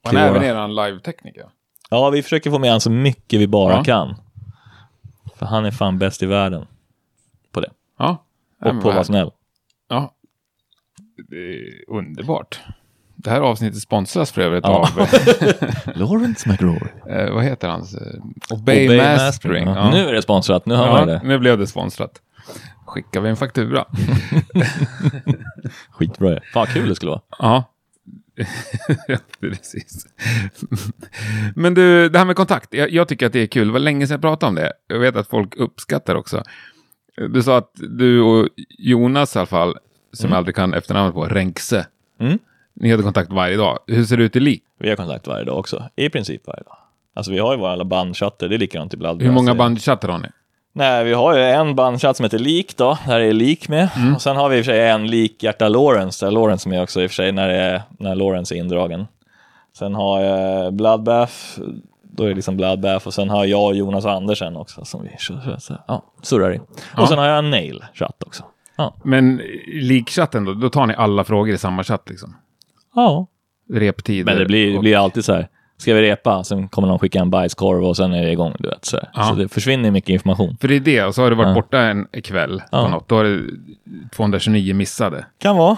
Han 0.03 0.17
är 0.17 0.27
även 0.27 0.43
eran 0.43 0.75
live-tekniker. 0.75 1.45
Ja, 1.89 2.09
vi 2.09 2.23
försöker 2.23 2.51
få 2.51 2.59
med 2.59 2.71
han 2.71 2.81
så 2.81 2.89
mycket 2.91 3.39
vi 3.39 3.47
bara 3.47 3.73
Ja. 3.73 3.83
kan. 3.83 4.15
För 5.35 5.45
han 5.45 5.65
är 5.65 5.71
fan 5.71 5.99
bäst 5.99 6.23
i 6.23 6.25
världen. 6.25 6.65
Ja. 8.01 8.25
Och 8.59 8.81
på 8.81 8.87
vad 8.87 8.93
vara 8.93 9.03
snäll. 9.03 9.31
Ja. 9.89 10.13
Det 11.29 11.35
är 11.35 11.89
underbart. 11.89 12.59
Det 13.15 13.29
här 13.29 13.41
avsnittet 13.41 13.81
sponsras 13.81 14.31
för 14.31 14.41
övrigt 14.41 14.63
Ja. 14.63 14.79
av, 14.79 15.07
Lawrence 15.99 16.49
McRory. 16.49 16.87
eh, 17.09 17.33
vad 17.33 17.43
heter 17.43 17.67
hans? 17.67 17.95
Eh, 17.95 18.21
Obey, 18.49 18.97
Mastering. 18.97 19.67
Ja. 19.67 19.75
Ja. 19.75 19.91
Nu 19.91 20.09
är 20.09 20.13
det 20.13 20.21
sponsrat, 20.21 20.65
nu 20.65 20.75
man 20.75 20.87
Ja, 20.87 21.05
det. 21.05 21.21
nu 21.23 21.37
blev 21.37 21.57
det 21.57 21.67
sponsrat. 21.67 22.21
Skickar 22.85 23.21
vi 23.21 23.29
en 23.29 23.35
faktura? 23.35 23.85
Skitbra. 25.91 26.39
Fan 26.53 26.67
kul 26.67 26.89
det 26.89 26.95
skulle 26.95 27.11
vara. 27.11 27.21
Ja. 27.39 27.63
Ja, 29.07 29.17
Precis. 29.39 30.05
Men 31.55 31.73
du, 31.73 32.09
det 32.09 32.17
här 32.19 32.25
med 32.25 32.35
kontakt. 32.35 32.73
Jag, 32.73 32.91
jag 32.91 33.07
tycker 33.07 33.25
att 33.25 33.33
det 33.33 33.39
är 33.39 33.47
kul. 33.47 33.67
Det 33.67 33.73
var 33.73 33.79
länge 33.79 34.07
sedan 34.07 34.13
jag 34.13 34.21
pratade 34.21 34.47
om 34.49 34.55
det. 34.55 34.73
Jag 34.87 34.99
vet 34.99 35.15
att 35.15 35.27
folk 35.27 35.55
uppskattar 35.55 36.15
också. 36.15 36.43
Du 37.29 37.43
sa 37.43 37.57
att 37.57 37.71
du 37.73 38.21
och 38.21 38.49
Jonas 38.77 39.35
i 39.35 39.39
alla 39.39 39.45
fall, 39.45 39.75
som 40.13 40.29
jag 40.29 40.37
aldrig 40.37 40.55
kan 40.55 40.73
efternamnet 40.73 41.13
på, 41.13 41.25
Renkse. 41.25 41.85
Mm. 42.19 42.39
Ni 42.73 42.91
hade 42.91 43.03
kontakt 43.03 43.31
varje 43.31 43.57
dag. 43.57 43.79
Hur 43.87 44.03
ser 44.05 44.17
det 44.17 44.23
ut 44.23 44.35
i 44.35 44.39
lik? 44.39 44.63
Vi 44.79 44.89
har 44.89 44.95
kontakt 44.95 45.27
varje 45.27 45.45
dag 45.45 45.59
också. 45.59 45.83
I 45.95 46.09
princip 46.09 46.47
varje 46.47 46.63
dag. 46.63 46.77
Alltså 47.13 47.31
vi 47.31 47.39
har 47.39 47.53
ju 47.53 47.59
våra 47.59 47.71
alla 47.71 47.85
bandchatter, 47.85 48.49
det 48.49 48.55
är 48.55 48.59
likadant 48.59 48.93
i 48.93 48.97
Blood 48.97 49.21
Hur 49.21 49.31
många 49.31 49.45
Brother. 49.45 49.57
bandchattar 49.57 50.09
har 50.09 50.19
ni? 50.19 50.27
Nej, 50.73 51.03
vi 51.03 51.13
har 51.13 51.37
ju 51.37 51.43
en 51.43 51.75
bandchatt 51.75 52.17
som 52.17 52.23
heter 52.23 52.39
Lik 52.39 52.77
då, 52.77 52.97
där 53.07 53.19
är 53.19 53.33
Lik 53.33 53.69
med. 53.69 53.89
Mm. 53.95 54.15
Och 54.15 54.21
sen 54.21 54.35
har 54.35 54.49
vi 54.49 54.57
i 54.57 54.61
och 54.61 54.65
för 54.65 54.71
sig 54.71 54.89
en 54.89 55.07
Lik 55.07 55.43
Hjärta 55.43 55.69
Lawrence, 55.69 56.25
där 56.25 56.31
Lawrence 56.31 56.69
är 56.69 56.69
med 56.69 56.81
också 56.81 57.01
i 57.01 57.05
och 57.05 57.09
för 57.09 57.15
sig 57.15 57.31
när, 57.31 57.47
det 57.47 57.55
är, 57.55 57.81
när 57.99 58.15
Lawrence 58.15 58.55
är 58.55 58.57
indragen. 58.57 59.07
Sen 59.77 59.95
har 59.95 60.21
jag 60.21 60.73
Bloodbath, 60.73 61.33
då 62.11 62.23
är 62.23 62.29
det 62.29 62.35
liksom 62.35 62.57
Bloodbath 62.57 63.07
och 63.07 63.13
sen 63.13 63.29
har 63.29 63.45
jag 63.45 63.65
och 63.65 63.75
Jonas 63.75 64.05
Andersen 64.05 64.55
också 64.57 64.85
som 64.85 65.03
vi 65.03 65.09
ja, 65.87 66.03
surrar 66.21 66.53
i. 66.53 66.59
Ja. 66.95 67.01
Och 67.01 67.07
sen 67.07 67.17
har 67.17 67.25
jag 67.27 67.37
en 67.39 67.49
Nail-chatt 67.51 68.23
också. 68.25 68.43
Ja. 68.75 68.95
Men 69.03 69.41
likchatten 69.67 70.45
då, 70.45 70.53
då 70.53 70.69
tar 70.69 70.85
ni 70.85 70.93
alla 70.95 71.23
frågor 71.23 71.53
i 71.53 71.57
samma 71.57 71.83
chatt 71.83 72.09
liksom? 72.09 72.35
ja. 72.95 73.27
Reptider? 73.73 74.25
Men 74.25 74.37
det 74.39 74.45
blir, 74.45 74.69
det 74.71 74.75
och- 74.77 74.81
blir 74.81 74.97
alltid 74.97 75.25
så 75.25 75.33
här, 75.33 75.47
ska 75.77 75.93
vi 75.93 76.01
repa? 76.01 76.43
Sen 76.43 76.69
kommer 76.69 76.87
någon 76.87 76.99
skicka 76.99 77.19
en 77.19 77.29
bajskorv 77.29 77.83
och 77.85 77.97
sen 77.97 78.13
är 78.13 78.25
det 78.25 78.31
igång, 78.31 78.55
du 78.59 78.69
vet. 78.69 78.85
Så. 78.85 78.99
Ja. 79.13 79.23
så 79.23 79.35
det 79.35 79.49
försvinner 79.49 79.91
mycket 79.91 80.09
information. 80.09 80.57
För 80.61 80.67
det 80.67 80.75
är 80.75 80.79
det, 80.79 81.03
och 81.03 81.15
så 81.15 81.21
har 81.21 81.29
du 81.29 81.35
varit 81.35 81.47
Ja. 81.47 81.53
borta 81.53 81.79
en 81.81 82.07
kväll 82.23 82.61
Ja. 82.71 82.83
på 82.83 82.89
något. 82.89 83.07
Då 83.09 83.15
har 83.15 83.23
du 83.23 83.59
229 84.15 84.73
missade. 84.75 85.25
Kan 85.39 85.57
vara. 85.57 85.77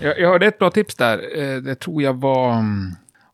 Jag, 0.00 0.18
jag 0.20 0.28
hörde 0.28 0.46
ett 0.46 0.58
bra 0.58 0.70
tips 0.70 0.94
där. 0.94 1.18
Eh, 1.42 1.56
Det 1.62 1.74
tror 1.74 2.02
jag 2.02 2.20
var... 2.20 2.54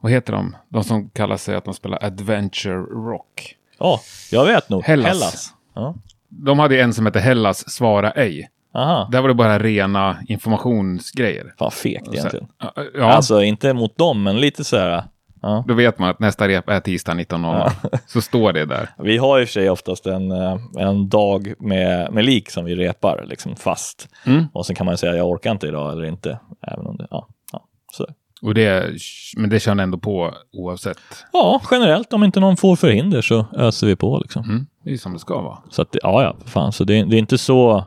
Vad 0.01 0.13
heter 0.13 0.33
de? 0.33 0.57
De 0.69 0.85
som 0.85 1.11
kallar 1.11 1.37
sig 1.37 1.57
att 1.57 1.65
de 1.65 1.75
spelar 1.75 2.05
Adventure 2.05 2.81
Rock. 2.81 3.57
Ja, 3.79 4.01
jag 4.31 4.45
vet 4.45 4.69
nog. 4.69 4.85
Hellas. 4.85 5.55
Ja. 5.75 5.95
De 6.29 6.59
hade 6.59 6.81
en 6.81 6.95
som 6.95 7.07
hette 7.07 7.21
Hellas 7.21 7.71
Svara 7.71 8.11
ej. 8.11 8.51
Aha. 8.75 9.09
Där 9.13 9.21
var 9.21 9.29
det 9.29 9.35
bara 9.35 9.59
rena 9.59 10.19
informationsgrejer. 10.29 11.55
Fan 11.59 11.71
fegt 11.71 12.09
egentligen. 12.15 12.47
Ja, 12.59 12.73
ja 12.95 13.13
Alltså 13.13 13.43
inte 13.43 13.73
mot 13.73 13.99
dem, 13.99 14.23
men 14.23 14.41
lite 14.41 14.65
så 14.65 14.77
här. 14.77 15.05
Ja. 15.43 15.65
då 15.69 15.75
vet 15.75 15.99
man 15.99 16.11
att 16.11 16.19
nästa 16.19 16.49
rep 16.49 16.69
är 16.69 16.81
tisdag 16.81 17.13
19.00. 17.13 17.71
Så 18.07 18.21
står 18.21 18.53
det 18.53 18.65
där. 18.65 18.91
Vi 18.99 19.19
har 19.19 19.41
i 19.41 19.45
och 19.45 19.49
för 19.49 19.53
sig 19.53 19.71
oftast 19.71 20.07
en, 20.07 20.31
eh, 20.31 20.59
en 20.79 21.09
dag 21.09 21.55
med, 21.59 22.13
med 22.13 22.25
lik 22.25 22.51
som 22.51 22.65
vi 22.65 22.75
repar 22.75 23.25
liksom 23.29 23.57
fast. 23.57 24.09
Mm. 24.27 24.45
Och 24.53 24.67
sen 24.67 24.77
kan 24.77 24.87
man 24.87 24.99
säga 24.99 25.17
jag 25.17 25.29
orkar 25.29 25.51
inte 25.51 25.67
idag 25.67 25.93
eller 25.93 26.05
inte. 26.05 26.39
Även 26.63 26.87
om 26.87 26.97
det, 26.97 27.07
ja, 27.11 27.29
ja, 27.53 27.65
så. 27.93 28.07
Och 28.43 28.55
det, 28.55 28.97
men 29.37 29.51
det 29.51 29.61
kör 29.61 29.75
ni 29.75 29.83
ändå 29.83 29.99
på 29.99 30.35
oavsett. 30.53 30.99
ja, 31.33 31.63
generellt 31.71 32.13
om 32.13 32.25
inte 32.25 32.41
någon 32.41 32.57
får 32.57 32.77
förhinder 32.77 33.23
så 33.23 33.47
öser 33.57 33.87
vi 33.87 33.97
på 33.97 34.19
liksom. 34.19 34.45
Mm. 34.45 34.67
Det 34.85 34.93
är 34.93 34.97
som 34.97 35.13
det 35.13 35.19
ska 35.19 35.41
vara. 35.41 35.59
Så 35.71 35.83
att, 35.83 35.97
ja, 36.03 36.23
ja, 36.23 36.37
fan, 36.47 36.73
så 36.73 36.85
det, 36.85 37.05
det 37.05 37.17
är 37.17 37.19
inte 37.19 37.39
så. 37.39 37.85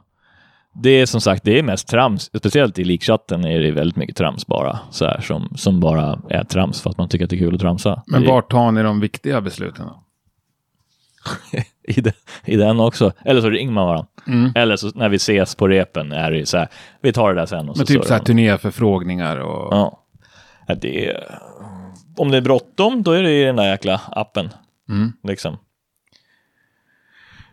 Det 0.84 0.89
är 0.89 1.06
som 1.06 1.22
sagt, 1.22 1.43
det 1.43 1.60
är 1.60 1.64
mest 1.64 1.88
trams. 1.88 2.24
Speciellt 2.24 2.80
i 2.80 2.84
likchatten 2.84 3.45
är 3.45 3.60
det 3.60 3.72
väldigt 3.72 3.95
mycket 3.95 4.16
trams 4.16 4.47
bara. 4.47 4.80
Så 4.91 5.06
här, 5.06 5.22
som, 5.22 5.54
som 5.56 5.80
bara 5.80 6.20
är 6.30 6.43
trams 6.43 6.82
för 6.82 6.89
att 6.89 6.97
man 6.97 7.10
tycker 7.10 7.26
att 7.26 7.30
det 7.30 7.36
är 7.36 7.39
kul 7.39 7.56
att 7.56 7.62
tramsa. 7.62 8.04
Men 8.08 8.26
vart 8.26 8.51
tar 8.51 8.72
ni 8.72 8.84
de 8.84 8.99
viktiga 8.99 9.41
besluten? 9.41 9.86
då? 9.86 10.04
i, 11.84 12.01
den, 12.01 12.14
i 12.45 12.56
den 12.56 12.80
också. 12.80 13.12
Eller 13.26 13.41
så 13.41 13.49
ringer 13.49 13.72
man 13.72 13.88
varandra. 13.88 14.08
Mm. 14.28 14.51
Eller 14.56 14.76
så 14.76 14.91
när 14.95 15.10
vi 15.10 15.16
ses 15.16 15.56
på 15.56 15.68
repen 15.68 16.12
är 16.12 16.32
det 16.32 16.45
så 16.45 16.58
här, 16.58 16.68
vi 17.01 17.14
tar 17.14 17.34
det 17.34 17.41
där 17.41 17.45
sen. 17.45 17.60
Och 17.60 17.66
Men 17.66 17.76
så 17.76 17.86
typ 17.86 17.95
surrar 17.95 18.06
så 18.06 18.14
här 18.14 18.20
man. 18.20 18.26
turnéförfrågningar 18.26 19.38
och... 19.38 19.74
Ja. 19.74 19.99
Det 20.68 21.07
är, 21.07 21.39
om 22.18 22.32
det 22.32 22.38
är 22.38 22.41
bråttom, 22.41 23.03
då 23.03 23.11
är 23.11 23.24
det 23.24 23.41
i 23.41 23.43
den 23.43 23.55
där 23.55 23.72
jäkla 23.72 24.01
appen. 24.11 24.49
Mm. 24.89 25.14
Liksom. 25.24 25.57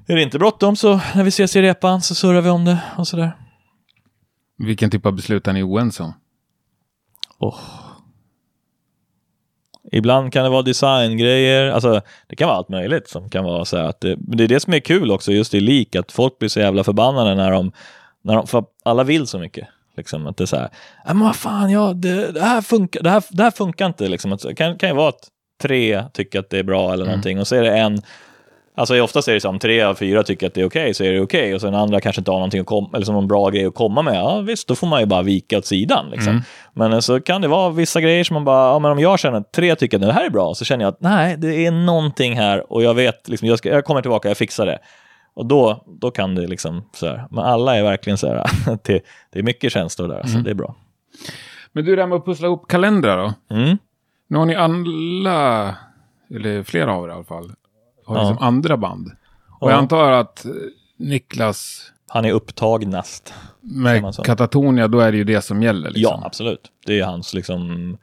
Är 0.06 0.16
det 0.16 0.22
inte 0.22 0.38
bråttom 0.38 0.76
så 0.76 1.00
när 1.14 1.22
vi 1.24 1.28
ses 1.28 1.56
i 1.56 1.62
repan 1.62 2.02
så 2.02 2.14
surrar 2.14 2.40
vi 2.40 2.50
om 2.50 2.64
det 2.64 2.78
och 2.96 3.08
sådär. 3.08 3.32
Vilken 4.58 4.90
typ 4.90 5.06
av 5.06 5.12
beslut 5.12 5.48
är 5.48 5.52
ni 5.52 5.62
oense 5.62 6.02
om? 6.02 6.12
Oh. 7.38 7.58
Ibland 9.92 10.32
kan 10.32 10.44
det 10.44 10.50
vara 10.50 10.62
designgrejer, 10.62 11.70
alltså 11.70 12.00
det 12.26 12.36
kan 12.36 12.48
vara 12.48 12.56
allt 12.56 12.68
möjligt 12.68 13.08
som 13.08 13.30
kan 13.30 13.44
vara 13.44 13.64
så 13.64 13.76
här 13.76 13.84
att 13.84 14.00
det, 14.00 14.16
det 14.18 14.44
är 14.44 14.48
det 14.48 14.60
som 14.60 14.74
är 14.74 14.80
kul 14.80 15.10
också 15.10 15.32
just 15.32 15.54
i 15.54 15.60
lik, 15.60 15.96
att 15.96 16.12
folk 16.12 16.38
blir 16.38 16.48
så 16.48 16.60
jävla 16.60 16.84
förbannade 16.84 17.34
när 17.34 17.50
de, 17.50 17.72
när 18.22 18.34
de 18.36 18.46
för 18.46 18.64
alla 18.82 19.04
vill 19.04 19.26
så 19.26 19.38
mycket. 19.38 19.68
Liksom 20.00 20.26
att 20.26 20.36
det 20.36 20.44
är 20.44 20.46
så 20.46 20.56
här, 20.56 20.68
"Ja, 21.06 21.14
men 21.14 21.24
vad 21.24 21.36
fan, 21.36 21.70
ja, 21.70 21.92
det, 21.92 22.32
det, 22.32 22.40
här 22.40 22.60
funkar, 22.60 23.02
det, 23.02 23.10
här, 23.10 23.22
det 23.30 23.42
här 23.42 23.50
funkar 23.50 23.86
inte 23.86 24.08
liksom. 24.08 24.32
Att, 24.32 24.42
det 24.42 24.54
kan, 24.54 24.78
kan 24.78 24.88
ju 24.88 24.94
vara 24.94 25.08
att 25.08 25.28
tre 25.62 26.04
tycker 26.12 26.40
att 26.40 26.50
det 26.50 26.58
är 26.58 26.62
bra 26.62 26.92
eller 26.92 27.04
någonting 27.04 27.40
och 27.40 27.46
så 27.46 27.56
är 27.56 27.62
det 27.62 27.78
en, 27.78 28.02
Alltså 28.74 29.00
oftast 29.00 29.28
är 29.28 29.34
det 29.34 29.40
så 29.40 29.48
om 29.48 29.58
tre 29.58 29.82
av 29.82 29.94
fyra 29.94 30.22
tycker 30.22 30.46
att 30.46 30.54
det 30.54 30.60
är 30.60 30.66
okej 30.66 30.94
så 30.94 31.04
är 31.04 31.12
det 31.12 31.20
okej 31.20 31.54
och 31.54 31.60
sen 31.60 31.74
andra 31.74 32.00
kanske 32.00 32.20
inte 32.20 32.30
har 32.30 32.38
någonting 32.38 32.60
att 32.60 32.66
komma, 32.66 32.90
eller 32.94 33.04
som 33.06 33.14
någon 33.14 33.28
bra 33.28 33.50
grej 33.50 33.66
att 33.66 33.74
komma 33.74 34.02
med. 34.02 34.16
Ja 34.16 34.40
visst, 34.40 34.68
då 34.68 34.74
får 34.74 34.86
man 34.86 35.00
ju 35.00 35.06
bara 35.06 35.22
vika 35.22 35.58
åt 35.58 35.66
sidan 35.66 36.10
liksom. 36.10 36.42
Men 36.74 36.92
eh, 36.92 36.98
så 36.98 37.20
kan 37.20 37.40
det 37.40 37.48
vara 37.48 37.70
vissa 37.70 38.00
grejer 38.00 38.24
som 38.24 38.34
man 38.34 38.44
bara, 38.44 38.72
ja 38.72 38.78
men 38.78 38.90
om 38.90 38.98
jag 38.98 39.18
känner 39.18 39.38
att 39.38 39.52
tre 39.52 39.74
tycker 39.76 39.96
att 39.96 40.02
det 40.02 40.12
här 40.12 40.26
är 40.26 40.30
bra, 40.30 40.54
så 40.54 40.64
känner 40.64 40.84
jag 40.84 40.92
att 40.92 41.00
nej, 41.00 41.36
det 41.36 41.66
är 41.66 41.70
någonting 41.70 42.36
här 42.36 42.72
och 42.72 42.82
jag 42.82 42.94
vet, 42.94 43.28
liksom, 43.28 43.48
jag, 43.48 43.58
ska, 43.58 43.68
jag 43.68 43.84
kommer 43.84 44.02
tillbaka, 44.02 44.28
jag 44.28 44.36
fixar 44.36 44.66
det. 44.66 44.78
Och 45.34 45.46
då, 45.46 45.84
då 46.00 46.10
kan 46.10 46.34
det 46.34 46.46
liksom 46.46 46.82
så 46.92 47.06
här, 47.06 47.24
men 47.30 47.44
alla 47.44 47.76
är 47.76 47.82
verkligen 47.82 48.18
så 48.18 48.26
här, 48.28 48.44
det, 48.84 49.02
det 49.30 49.38
är 49.38 49.42
mycket 49.42 49.72
känslor 49.72 50.08
där, 50.08 50.22
så 50.26 50.38
det 50.38 50.50
är 50.50 50.54
bra. 50.54 50.74
Men 51.72 51.84
du, 51.84 51.96
det 51.96 52.02
här 52.02 52.06
med 52.08 52.16
att 52.18 52.24
pussla 52.24 52.46
ihop 52.46 52.68
kalendrar 52.68 53.16
då? 53.48 53.56
Mm. 53.56 53.78
Nu 54.28 54.38
har 54.38 54.46
ni 54.46 54.54
alla, 54.54 55.76
eller 56.34 56.62
flera 56.62 56.94
av 56.94 57.04
er 57.04 57.08
i 57.08 57.12
alla 57.12 57.24
fall, 57.24 57.52
har 58.06 58.16
Ja. 58.16 58.28
liksom 58.30 58.46
andra 58.46 58.76
band. 58.76 59.10
Och 59.60 59.68
Ja. 59.70 59.72
jag 59.74 59.78
antar 59.78 60.12
att 60.12 60.44
eh, 60.44 60.50
Niklas 60.96 61.92
Han 62.08 62.24
är 62.24 62.32
upptagnast. 62.32 63.34
Med? 63.60 64.14
Katatonia, 64.24 64.88
då 64.88 65.00
är 65.00 65.12
det 65.12 65.18
ju 65.18 65.24
det 65.24 65.42
som 65.42 65.62
gäller. 65.62 65.90
Liksom. 65.90 66.02
Ja, 66.20 66.26
absolut. 66.26 66.70
Det 66.86 67.00
är 67.00 67.04
hans 67.04 67.34
liksom, 67.34 67.96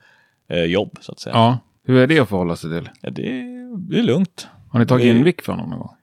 eh, 0.49 0.63
jobb, 0.63 0.97
så 1.01 1.11
att 1.11 1.19
säga. 1.19 1.36
Ja. 1.36 1.57
Hur 1.84 1.97
är 1.97 2.07
det 2.07 2.19
att 2.19 2.30
förhålla 2.30 2.55
sig 2.55 2.69
till? 2.71 2.89
Ja, 3.01 3.09
det, 3.09 3.21
är, 3.39 3.78
det 3.89 3.99
är 3.99 4.03
lugnt. 4.03 4.47
Har 4.69 4.80
ni 4.80 4.86
tagit 4.86 5.03
Det- 5.05 5.09
in 5.17 5.23
vick 5.23 5.41
för 5.41 5.53
honom 5.53 5.69
någon 5.69 5.80
gång? 5.80 5.95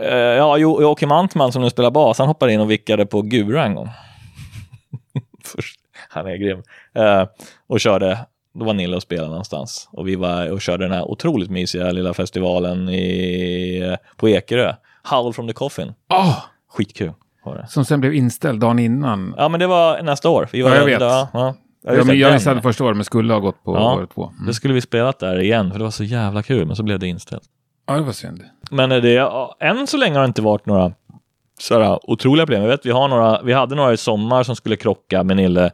Eh, 0.00 0.08
ja, 0.16 0.56
Jo- 0.58 0.82
Joakim 0.82 1.12
Antman 1.12 1.52
som 1.52 1.62
nu 1.62 1.70
spelar 1.70 1.90
bas, 1.90 2.18
han 2.18 2.28
hoppade 2.28 2.52
in 2.52 2.60
och 2.60 2.70
vickade 2.70 3.06
på 3.06 3.22
Gura 3.22 3.64
en 3.64 3.74
gång. 3.74 3.88
Först, 5.44 5.80
han 6.08 6.26
är 6.26 6.36
grym. 6.36 6.62
Eh, 6.94 7.24
och 7.66 7.80
körde, 7.80 8.18
då 8.54 8.64
var 8.64 8.74
Nille 8.74 8.96
och 8.96 9.02
spelade 9.02 9.28
någonstans. 9.28 9.88
Och 9.92 10.08
vi 10.08 10.16
var 10.16 10.50
och 10.52 10.60
körde 10.60 10.84
den 10.84 10.92
här 10.92 11.04
otroligt 11.10 11.50
mysiga 11.50 11.90
lilla 11.92 12.14
festivalen 12.14 12.88
i, 12.88 13.78
eh, 13.92 13.96
på 14.16 14.28
Ekerö. 14.28 14.74
Howl 15.10 15.32
from 15.32 15.46
the 15.46 15.52
Coffin. 15.52 15.92
Ah! 16.08 16.34
Skitkul 16.68 17.12
det. 17.44 17.66
Som 17.68 17.84
sen 17.84 18.00
blev 18.00 18.14
inställd 18.14 18.60
dagen 18.60 18.78
innan. 18.78 19.34
Ja, 19.36 19.48
men 19.48 19.60
det 19.60 19.66
var 19.66 20.02
nästa 20.02 20.28
år. 20.28 20.48
Vi 20.52 20.62
var 20.62 20.70
Ja, 20.70 20.76
jag 20.76 20.84
där- 20.86 20.90
vet. 20.92 21.00
Ja, 21.00 21.28
ja. 21.32 21.54
Ja, 21.82 21.92
men 21.92 22.06
det, 22.06 22.14
jag 22.14 22.32
missade 22.32 22.62
första 22.62 22.84
året, 22.84 22.96
men 22.96 23.04
skulle 23.04 23.32
ha 23.32 23.40
gått 23.40 23.64
på 23.64 23.74
Ja. 23.76 23.94
året 23.94 24.10
två. 24.14 24.26
Mm. 24.34 24.46
Då 24.46 24.52
skulle 24.52 24.74
vi 24.74 24.80
spelat 24.80 25.18
där 25.18 25.40
igen, 25.40 25.70
för 25.70 25.78
det 25.78 25.84
var 25.84 25.90
så 25.90 26.04
jävla 26.04 26.42
kul, 26.42 26.66
men 26.66 26.76
så 26.76 26.82
blev 26.82 26.98
det 26.98 27.06
inställt. 27.06 27.42
Ja, 27.86 27.94
det 27.94 28.00
var 28.00 28.12
synd. 28.12 28.42
Men 28.70 28.88
det, 28.90 29.30
än 29.60 29.86
så 29.86 29.96
länge 29.96 30.14
har 30.14 30.22
det 30.22 30.26
inte 30.26 30.42
varit 30.42 30.66
några 30.66 30.92
sådär 31.58 31.98
otroliga 32.10 32.46
problem. 32.46 32.62
Jag 32.62 32.68
vet, 32.68 32.86
vi, 32.86 32.90
har 32.90 33.08
några, 33.08 33.42
vi 33.42 33.52
hade 33.52 33.74
några 33.74 33.92
i 33.92 33.96
sommar 33.96 34.42
som 34.42 34.56
skulle 34.56 34.76
krocka 34.76 35.22
med 35.24 35.36
Nille. 35.36 35.70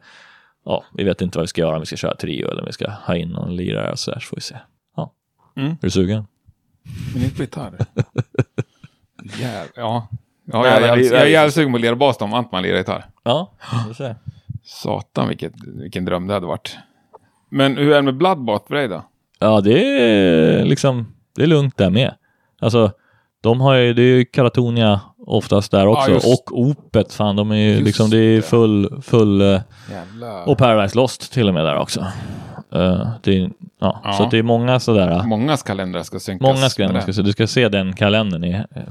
Ja, 0.64 0.84
vi 0.94 1.04
vet 1.04 1.20
inte 1.20 1.38
vad 1.38 1.42
vi 1.42 1.48
ska 1.48 1.60
göra, 1.60 1.74
om 1.74 1.80
vi 1.80 1.86
ska 1.86 1.96
köra 1.96 2.14
trio 2.16 2.50
eller 2.50 2.60
om 2.62 2.66
vi 2.66 2.72
ska 2.72 2.90
ha 2.90 3.16
in 3.16 3.28
någon 3.28 3.56
lirare 3.56 3.90
och 3.92 3.98
sådär, 3.98 4.18
så 4.20 4.26
får 4.26 4.36
vi 4.36 4.40
se. 4.42 4.56
Ja. 4.96 5.12
Mm. 5.56 5.70
Är 5.70 5.76
du 5.80 5.90
sugen? 5.90 6.26
Men 7.14 7.22
inte 7.24 7.36
på 7.36 7.42
gitarr. 7.42 7.72
Ja. 9.76 10.08
Ja, 10.44 10.62
Nej, 10.62 10.70
jag, 10.72 10.82
jag, 10.82 10.96
vi- 10.96 11.08
jag 11.08 11.20
är 11.22 11.26
jävligt 11.26 11.54
sugen 11.54 11.72
på 11.72 11.76
att 11.76 11.82
lira 11.82 11.96
bas 11.96 12.20
om 12.20 12.34
Antman 12.34 12.62
lirar 12.62 12.76
gitarr. 12.78 13.04
Ja, 13.22 13.52
vi 13.88 13.94
får 13.94 14.04
se. 14.04 14.14
Satan 14.64 15.28
vilket, 15.28 15.52
vilken 15.66 16.04
dröm 16.04 16.26
det 16.26 16.34
hade 16.34 16.46
varit. 16.46 16.76
Men 17.48 17.76
hur 17.76 17.90
är 17.92 17.96
det 17.96 18.02
med 18.02 18.16
Bloodbath 18.16 18.66
för 18.68 18.74
dig 18.74 18.88
då? 18.88 19.02
Ja, 19.38 19.60
det 19.60 20.00
är 20.02 20.64
liksom, 20.64 21.14
det 21.36 21.42
är 21.42 21.46
lugnt 21.46 21.76
där 21.76 21.90
med. 21.90 22.14
Alltså, 22.62 22.90
de 23.40 23.60
har 23.60 23.74
ju, 23.74 23.94
det 23.94 24.02
är 24.02 24.16
ju 24.16 24.24
Karatonia 24.24 25.00
oftast 25.26 25.70
där 25.70 25.86
också. 25.86 26.10
just- 26.10 26.26
och 26.26 26.60
Opet, 26.60 27.12
fan, 27.12 27.36
de 27.36 27.50
är 27.50 27.56
ju 27.56 27.70
Just 27.72 27.84
liksom, 27.84 28.10
det 28.10 28.16
är 28.18 28.36
det. 28.36 28.42
full, 28.42 29.02
full 29.02 29.40
eh, 29.40 29.60
Jävla... 29.90 30.44
Och 30.44 30.58
Paradise 30.58 30.96
Lost 30.96 31.32
till 31.32 31.48
och 31.48 31.54
med 31.54 31.64
där 31.64 31.78
också. 31.78 32.00
Eh, 32.72 33.08
det 33.22 33.38
är, 33.38 33.50
ja, 33.80 34.00
Ja. 34.04 34.12
Så 34.12 34.28
det 34.30 34.38
är 34.38 34.42
många 34.42 34.80
sådär, 34.80 35.22
Mångas 35.22 35.62
kalendrar 35.62 36.02
ska 36.02 36.20
synkas. 36.20 36.42
många 36.42 36.92
det. 36.94 37.02
ska 37.02 37.12
se. 37.12 37.22
Du 37.22 37.32
ska 37.32 37.46
se 37.46 37.68
den 37.68 37.92
kalendern. 37.92 38.44
I, 38.44 38.52
eh, 38.52 38.82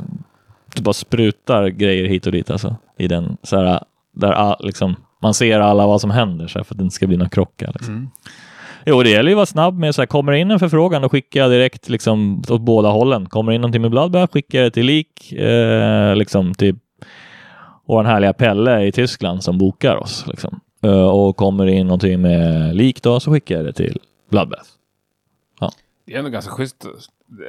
det 0.76 0.82
bara 0.82 0.94
sprutar 0.94 1.68
grejer 1.68 2.08
hit 2.08 2.26
och 2.26 2.32
dit 2.32 2.52
alltså. 2.52 2.76
I 2.98 3.08
den, 3.08 3.38
såhär, 3.44 3.84
där 4.16 4.32
all, 4.32 4.56
liksom, 4.60 4.96
man 5.22 5.34
ser 5.34 5.60
alla 5.60 5.88
vad 5.88 6.02
som 6.02 6.12
händer 6.12 6.48
så 6.48 6.60
här, 6.60 6.64
för 6.64 6.74
att 6.74 6.78
det 6.78 6.84
inte 6.84 6.96
ska 6.96 7.08
bli 7.08 7.18
några 7.18 7.30
krockar. 7.30 7.72
Liksom. 7.74 7.94
Mm. 7.94 8.10
Jo, 8.86 9.04
det 9.04 9.10
gäller 9.10 9.30
ju 9.30 9.34
att 9.34 9.38
vara 9.38 9.46
snabb 9.46 9.80
med 9.80 9.96
så 9.96 10.02
här, 10.02 10.08
kommer 10.08 10.32
det 10.32 10.40
in 10.40 10.52
en 10.52 10.60
förfrågan, 10.60 11.02
då 11.02 11.10
skickar 11.10 11.40
jag 11.40 11.52
direkt 11.52 11.90
liksom 11.90 12.44
åt 12.50 12.62
båda 12.62 12.90
hållen. 12.90 13.30
Kommer 13.30 13.52
det 13.52 13.56
in 13.56 13.62
någonting 13.62 13.82
med 13.82 13.92
Bloodbath, 13.92 14.34
skickar 14.34 14.60
jag 14.60 14.66
det 14.66 14.72
till 14.72 14.86
lik, 14.86 15.32
eh, 15.32 16.16
liksom 16.16 16.54
till 16.54 16.76
vår 17.86 18.04
härliga 18.04 18.34
Pelle 18.34 18.84
i 18.86 18.92
Tyskland 18.92 19.44
som 19.44 19.58
bokar 19.58 19.96
oss. 19.96 20.26
Liksom. 20.28 20.60
Eh, 20.84 21.10
och 21.10 21.38
kommer 21.38 21.66
det 21.66 21.72
in 21.72 21.88
någonting 21.88 22.22
med 22.22 22.76
lik 22.76 23.04
då, 23.04 23.20
så 23.20 23.32
skickar 23.32 23.56
jag 23.56 23.66
det 23.66 23.74
till 23.74 24.00
Bloodbath. 24.30 24.70
Det 26.06 26.14
är 26.14 26.20
ändå 26.20 26.30
ganska 26.30 26.52
schysst. 26.52 26.86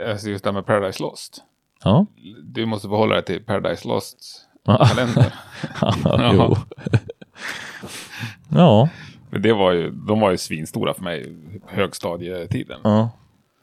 alltså 0.09 0.29
Just 0.29 0.45
det 0.45 0.51
här 0.51 0.55
med 0.55 0.67
Paradise 0.67 1.03
Lost. 1.03 1.43
Ja. 1.85 2.07
Du 2.43 2.67
måste 2.67 2.89
förhålla 2.89 3.15
dig 3.15 3.25
till 3.25 3.45
Paradise 3.45 3.89
Lost 3.89 4.19
Ja, 4.65 4.85
kalender. 4.85 5.35
jo. 6.35 6.57
ja. 8.59 8.89
Det 9.39 9.53
var 9.53 9.73
ju, 9.73 9.91
de 9.91 10.21
var 10.21 10.31
ju 10.31 10.37
svinstora 10.37 10.95
för 10.95 11.03
mig 11.03 11.37
högstadietiden. 11.69 12.81
Ja. 12.85 13.11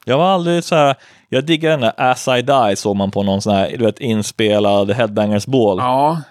Jag 0.06 0.18
var 0.18 0.30
aldrig 0.30 0.64
så 0.64 0.76
här, 0.76 0.96
jag 1.30 1.46
diggar 1.46 1.70
den 1.70 1.82
där 1.82 1.94
As 1.98 2.28
I 2.28 2.42
Die 2.42 2.76
såg 2.76 2.96
man 2.96 3.12
på 3.12 3.24
någon 3.24 3.42
sån 3.42 3.54
här, 3.54 3.78
du 3.78 3.86
vet, 3.86 4.00
inspelad 4.00 4.92
Headbangers 4.92 5.46
Ball. 5.46 5.78
Ja, 5.78 6.22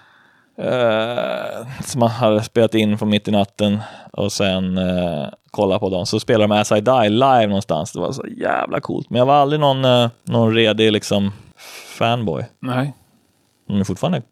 Eh, 0.59 1.66
som 1.84 1.99
man 2.01 2.11
hade 2.11 2.43
spelat 2.43 2.74
in 2.74 2.99
från 2.99 3.09
mitt 3.09 3.28
i 3.28 3.30
natten 3.30 3.78
och 4.12 4.32
sen 4.32 4.78
uh, 4.78 5.28
kolla 5.51 5.78
på 5.78 5.91
dem. 5.91 6.07
Så 6.07 6.20
spelade 6.20 6.55
de 6.55 6.61
As 6.61 6.72
I 6.72 6.80
Die 6.80 7.09
live 7.09 7.47
någonstans. 7.47 7.93
Det 7.93 8.01
var 8.01 8.12
så 8.12 8.26
jävla 8.26 8.80
coolt. 8.80 9.11
Men 9.11 9.18
jag 9.18 9.26
var 9.26 9.34
aldrig 9.34 9.61
någon, 9.61 9.84
uh, 9.84 10.09
någon 10.24 10.55
redig 10.55 10.93
liksom 10.93 11.32
fanboy. 11.99 12.45
nej. 12.61 12.95
De 13.68 13.80
är 13.80 13.84
fortfarande 13.84 14.22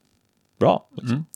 bra. 0.60 0.88
Liksom. 0.96 1.26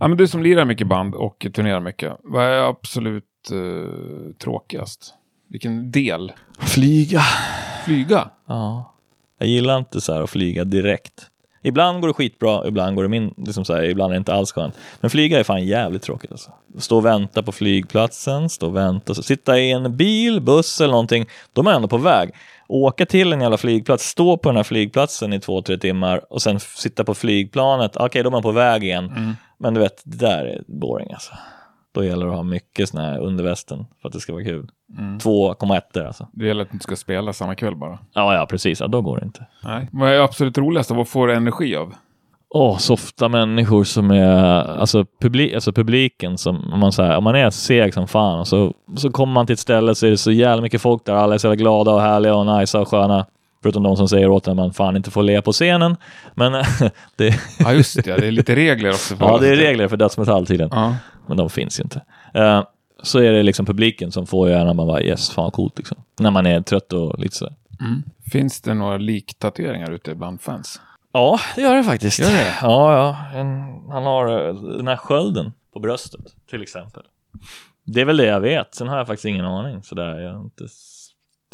Ja, 0.00 0.08
men 0.08 0.18
du 0.18 0.28
som 0.28 0.42
lirar 0.42 0.64
mycket 0.64 0.86
band 0.86 1.14
och 1.14 1.46
turnerar 1.54 1.80
mycket. 1.80 2.12
Vad 2.22 2.44
är 2.44 2.68
absolut 2.68 3.24
eh, 3.52 4.32
tråkigast? 4.38 5.14
Vilken 5.48 5.90
del? 5.90 6.32
Flyga. 6.58 7.20
Flyga? 7.84 8.30
Ja. 8.46 8.94
Jag 9.38 9.48
gillar 9.48 9.78
inte 9.78 10.00
så 10.00 10.14
här 10.14 10.22
att 10.22 10.30
flyga 10.30 10.64
direkt. 10.64 11.26
Ibland 11.62 12.00
går 12.00 12.08
det 12.08 12.14
skitbra, 12.14 12.68
ibland 12.68 12.96
går 12.96 13.02
det 13.02 13.08
min, 13.08 13.34
liksom 13.36 13.64
så 13.64 13.74
här, 13.74 13.82
ibland 13.82 14.12
är 14.12 14.14
det 14.14 14.18
inte 14.18 14.34
alls 14.34 14.52
skönt. 14.52 14.74
Men 15.00 15.10
flyga 15.10 15.38
är 15.38 15.44
fan 15.44 15.66
jävligt 15.66 16.02
tråkigt 16.02 16.32
alltså. 16.32 16.50
Stå 16.78 16.96
och 16.96 17.04
vänta 17.04 17.42
på 17.42 17.52
flygplatsen, 17.52 18.48
stå 18.48 18.66
och 18.66 18.76
vänta, 18.76 19.14
sitta 19.14 19.58
i 19.58 19.70
en 19.72 19.96
bil, 19.96 20.40
buss 20.40 20.80
eller 20.80 20.92
någonting. 20.92 21.26
De 21.52 21.66
är 21.66 21.72
ändå 21.72 21.88
på 21.88 21.98
väg. 21.98 22.30
Åka 22.68 23.06
till 23.06 23.32
en 23.32 23.40
jävla 23.40 23.56
flygplats, 23.56 24.04
stå 24.04 24.36
på 24.36 24.48
den 24.48 24.56
här 24.56 24.64
flygplatsen 24.64 25.32
i 25.32 25.40
två, 25.40 25.62
tre 25.62 25.78
timmar 25.78 26.20
och 26.30 26.42
sen 26.42 26.60
sitta 26.60 27.04
på 27.04 27.14
flygplanet. 27.14 27.96
Okej, 27.96 28.22
då 28.22 28.28
är 28.28 28.30
man 28.30 28.42
på 28.42 28.52
väg 28.52 28.84
igen. 28.84 29.36
Men 29.58 29.74
du 29.74 29.80
vet, 29.80 30.02
det 30.04 30.16
där 30.16 30.44
är 30.44 30.62
boring 30.66 31.12
alltså. 31.12 31.32
Då 31.94 32.04
gäller 32.04 32.26
det 32.26 32.32
att 32.32 32.36
ha 32.38 32.42
mycket 32.44 32.88
sån 32.88 33.00
här 33.00 33.18
undervästen 33.18 33.86
för 34.00 34.08
att 34.08 34.12
det 34.12 34.20
ska 34.20 34.32
vara 34.32 34.44
kul. 34.44 34.70
2,1 35.22 36.06
alltså. 36.06 36.28
Det 36.32 36.46
gäller 36.46 36.62
att 36.62 36.70
du 36.70 36.72
inte 36.74 36.82
ska 36.82 36.96
spela 36.96 37.32
samma 37.32 37.54
kväll 37.54 37.76
bara. 37.76 37.98
Ja, 38.12 38.34
ja, 38.34 38.46
precis. 38.46 38.80
Ja, 38.80 38.86
då 38.86 39.02
går 39.02 39.18
det 39.18 39.24
inte. 39.24 39.46
Nej. 39.64 39.88
Vad 39.92 40.10
är 40.10 40.20
absolut 40.20 40.58
roligast? 40.58 40.90
Vad 40.90 41.08
får 41.08 41.26
du 41.26 41.34
energi 41.34 41.76
av? 41.76 41.94
Åh, 42.50 42.78
softa 42.78 43.28
människor 43.28 43.84
som 43.84 44.10
är, 44.10 44.64
alltså, 44.80 45.04
publi 45.20 45.54
alltså 45.54 45.72
publiken 45.72 46.38
som, 46.38 46.72
om 46.72 46.80
man, 46.80 46.92
så 46.92 47.02
här, 47.02 47.16
om 47.16 47.24
man 47.24 47.34
är 47.34 47.50
seg 47.50 47.94
som 47.94 48.08
fan 48.08 48.40
och 48.40 48.48
så, 48.48 48.74
så 48.96 49.10
kommer 49.10 49.32
man 49.32 49.46
till 49.46 49.52
ett 49.52 49.58
ställe 49.58 49.94
så 49.94 50.06
är 50.06 50.10
det 50.10 50.18
så 50.18 50.32
jävla 50.32 50.62
mycket 50.62 50.80
folk 50.80 51.04
där, 51.04 51.14
alla 51.14 51.34
är 51.34 51.38
så 51.38 51.46
jävla 51.46 51.56
glada 51.56 51.90
och 51.94 52.00
härliga 52.00 52.34
och 52.34 52.58
nice 52.58 52.78
och 52.78 52.88
sköna. 52.88 53.26
Förutom 53.62 53.82
de 53.82 53.96
som 53.96 54.08
säger 54.08 54.28
åt 54.28 54.46
en 54.46 54.50
att 54.50 54.56
man 54.56 54.72
fan 54.72 54.96
inte 54.96 55.10
får 55.10 55.22
le 55.22 55.42
på 55.42 55.52
scenen. 55.52 55.96
Men 56.34 56.52
det, 57.16 57.40
Ja, 57.58 57.72
just 57.72 58.04
det. 58.04 58.16
Det 58.16 58.26
är 58.26 58.30
lite 58.30 58.56
regler 58.56 58.90
också. 58.90 59.16
ja, 59.20 59.38
det 59.38 59.48
är 59.48 59.56
regler 59.56 59.88
för 59.88 59.96
dödsmetall 59.96 60.46
tydligen. 60.46 60.70
Ja. 60.72 60.94
Men 61.26 61.36
de 61.36 61.50
finns 61.50 61.80
ju 61.80 61.82
inte. 61.82 62.02
Eh, 62.34 62.62
så 63.02 63.18
är 63.18 63.32
det 63.32 63.42
liksom 63.42 63.66
publiken 63.66 64.12
som 64.12 64.26
får 64.26 64.48
gärna 64.48 64.74
man 64.74 64.86
bara 64.86 65.02
yes, 65.02 65.30
fan 65.30 65.50
coolt 65.50 65.78
liksom. 65.78 65.98
När 66.20 66.30
man 66.30 66.46
är 66.46 66.60
trött 66.60 66.92
och 66.92 67.18
lite 67.18 67.36
sådär. 67.36 67.54
Finns 68.32 68.60
det 68.60 68.74
några 68.74 68.96
liktatueringar 68.96 69.90
ute 69.90 70.14
bland 70.14 70.40
fans? 70.40 70.80
Ja, 71.12 71.40
det 71.56 71.62
gör 71.62 71.74
det 71.76 71.84
faktiskt. 71.84 72.18
Gör 72.18 72.30
det? 72.30 72.54
Ja, 72.62 72.92
ja. 73.32 73.38
En, 73.38 73.62
han 73.90 74.02
har 74.04 74.48
eh, 74.48 74.54
den 74.54 74.88
här 74.88 74.96
skölden 74.96 75.52
på 75.72 75.80
bröstet, 75.80 76.20
till 76.50 76.62
exempel. 76.62 77.02
Det 77.84 78.00
är 78.00 78.04
väl 78.04 78.16
det 78.16 78.26
jag 78.26 78.40
vet. 78.40 78.74
Sen 78.74 78.88
har 78.88 78.96
jag 78.98 79.06
faktiskt 79.06 79.24
ingen 79.24 79.44
aning. 79.44 79.82
Sådär. 79.82 80.20
Jag 80.20 80.40
inte, 80.42 80.64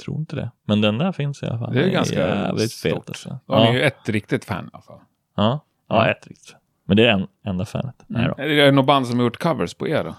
tror 0.04 0.16
inte 0.18 0.36
det. 0.36 0.50
Men 0.66 0.80
den 0.80 0.98
där 0.98 1.12
finns 1.12 1.42
i 1.42 1.46
alla 1.46 1.58
fall. 1.58 1.72
Det 1.72 1.78
är 1.78 1.82
Den 1.84 1.92
ganska 1.92 2.14
jävligt 2.28 2.70
stort. 2.72 2.92
fet 2.92 3.08
alltså. 3.08 3.38
Då 3.46 3.54
har 3.54 3.60
ni 3.60 3.66
Ja, 3.66 3.72
ju 3.72 3.82
ett 3.82 4.08
riktigt 4.08 4.44
fan 4.44 4.64
i 4.64 4.68
alla 4.72 4.82
fall. 4.82 5.00
ja, 5.36 5.60
ja, 5.88 6.08
ett 6.10 6.26
riktigt. 6.26 6.56
Men 6.86 6.96
det 6.96 7.06
är 7.06 7.10
en, 7.12 7.26
enda 7.46 7.64
fanet. 7.64 7.94
Nej 8.06 8.26
då. 8.36 8.42
Är 8.42 8.48
det 8.48 8.70
något 8.70 8.86
band 8.86 9.06
som 9.06 9.18
har 9.18 9.24
gjort 9.24 9.38
covers 9.42 9.74
på 9.74 9.88
er 9.88 10.04
då? 10.04 10.14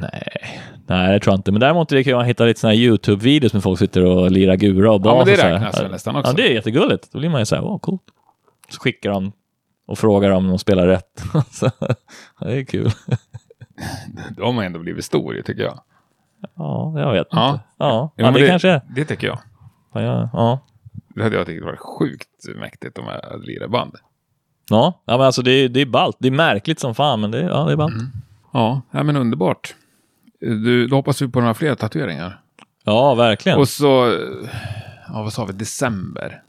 Nej. 0.00 0.60
Nej, 0.86 1.12
det 1.12 1.20
tror 1.20 1.32
jag 1.32 1.38
inte. 1.38 1.52
Men 1.52 1.60
däremot 1.60 1.88
det 1.88 2.04
kan 2.04 2.16
man 2.16 2.24
hitta 2.24 2.44
lite 2.44 2.60
såna 2.60 2.72
här 2.72 2.78
YouTube-videos 2.80 3.52
med 3.54 3.62
folk 3.62 3.78
sitter 3.78 4.04
och 4.04 4.30
lirar 4.30 4.54
gura 4.56 4.92
och 4.92 5.00
bas 5.00 5.10
Ja, 5.12 5.16
men 5.16 5.26
det 5.26 5.54
räknas 5.54 5.80
väl 5.82 5.90
nästan 5.90 6.16
också. 6.16 6.30
Ja, 6.32 6.36
det 6.36 6.50
är 6.50 6.54
jättegulligt. 6.54 7.12
Då 7.12 7.18
blir 7.18 7.28
man 7.30 7.40
ju 7.40 7.44
så 7.46 7.54
här, 7.56 7.64
åh, 7.64 7.78
coolt. 7.78 8.02
Så 8.68 8.80
skickar 8.80 9.10
de 9.10 9.32
och 9.86 9.98
frågar 9.98 10.30
om 10.30 10.48
de 10.48 10.58
spelar 10.58 10.86
rätt. 10.86 11.22
ja, 11.62 12.46
det 12.46 12.52
är 12.58 12.64
kul. 12.64 12.90
De 14.36 14.56
har 14.56 14.64
ändå 14.64 14.78
blivit 14.78 15.04
stor 15.04 15.42
tycker 15.46 15.62
jag. 15.62 15.80
Ja, 16.56 16.94
jag 17.00 17.12
vet 17.12 17.26
Ja. 17.30 17.50
inte. 17.52 17.64
Ja, 17.78 18.12
Jo, 18.16 18.24
ja 18.24 18.30
men 18.30 18.40
det, 18.40 18.48
kanske. 18.48 18.80
Det 18.96 19.04
tycker 19.04 19.26
jag. 19.26 19.38
Ja, 19.94 20.00
ja, 20.02 20.30
ja. 20.32 20.58
Det 21.14 21.22
hade 21.22 21.36
jag 21.36 21.46
tyckt 21.46 21.64
varit 21.64 21.78
sjukt 21.78 22.28
mäktigt 22.60 22.98
om 22.98 23.04
jag 23.04 23.30
hade 23.30 23.46
lirat 23.46 23.70
band. 23.70 23.94
Ja, 24.70 25.02
ja 25.04 25.16
men 25.16 25.26
alltså 25.26 25.42
det, 25.42 25.50
är- 25.50 25.68
det 25.68 25.80
är 25.80 25.86
ballt. 25.86 26.16
Det 26.20 26.28
är 26.28 26.32
märkligt 26.32 26.80
som 26.80 26.94
fan, 26.94 27.20
men 27.20 27.30
det, 27.30 27.40
ja, 27.40 27.64
det 27.64 27.72
är 27.72 27.76
ballt. 27.76 27.94
Ja, 28.54 28.82
ja 28.90 29.02
men 29.02 29.16
underbart. 29.16 29.74
Du, 30.40 30.86
då 30.86 30.96
hoppas 30.96 31.22
vi 31.22 31.28
på 31.28 31.40
några 31.40 31.54
fler 31.54 31.74
tatueringar. 31.74 32.40
Ja, 32.84 33.14
verkligen. 33.14 33.58
Och 33.58 33.68
så, 33.68 34.18
ja 35.08 35.22
vad 35.22 35.32
sa 35.32 35.44
vi, 35.44 35.52
december. 35.52 36.42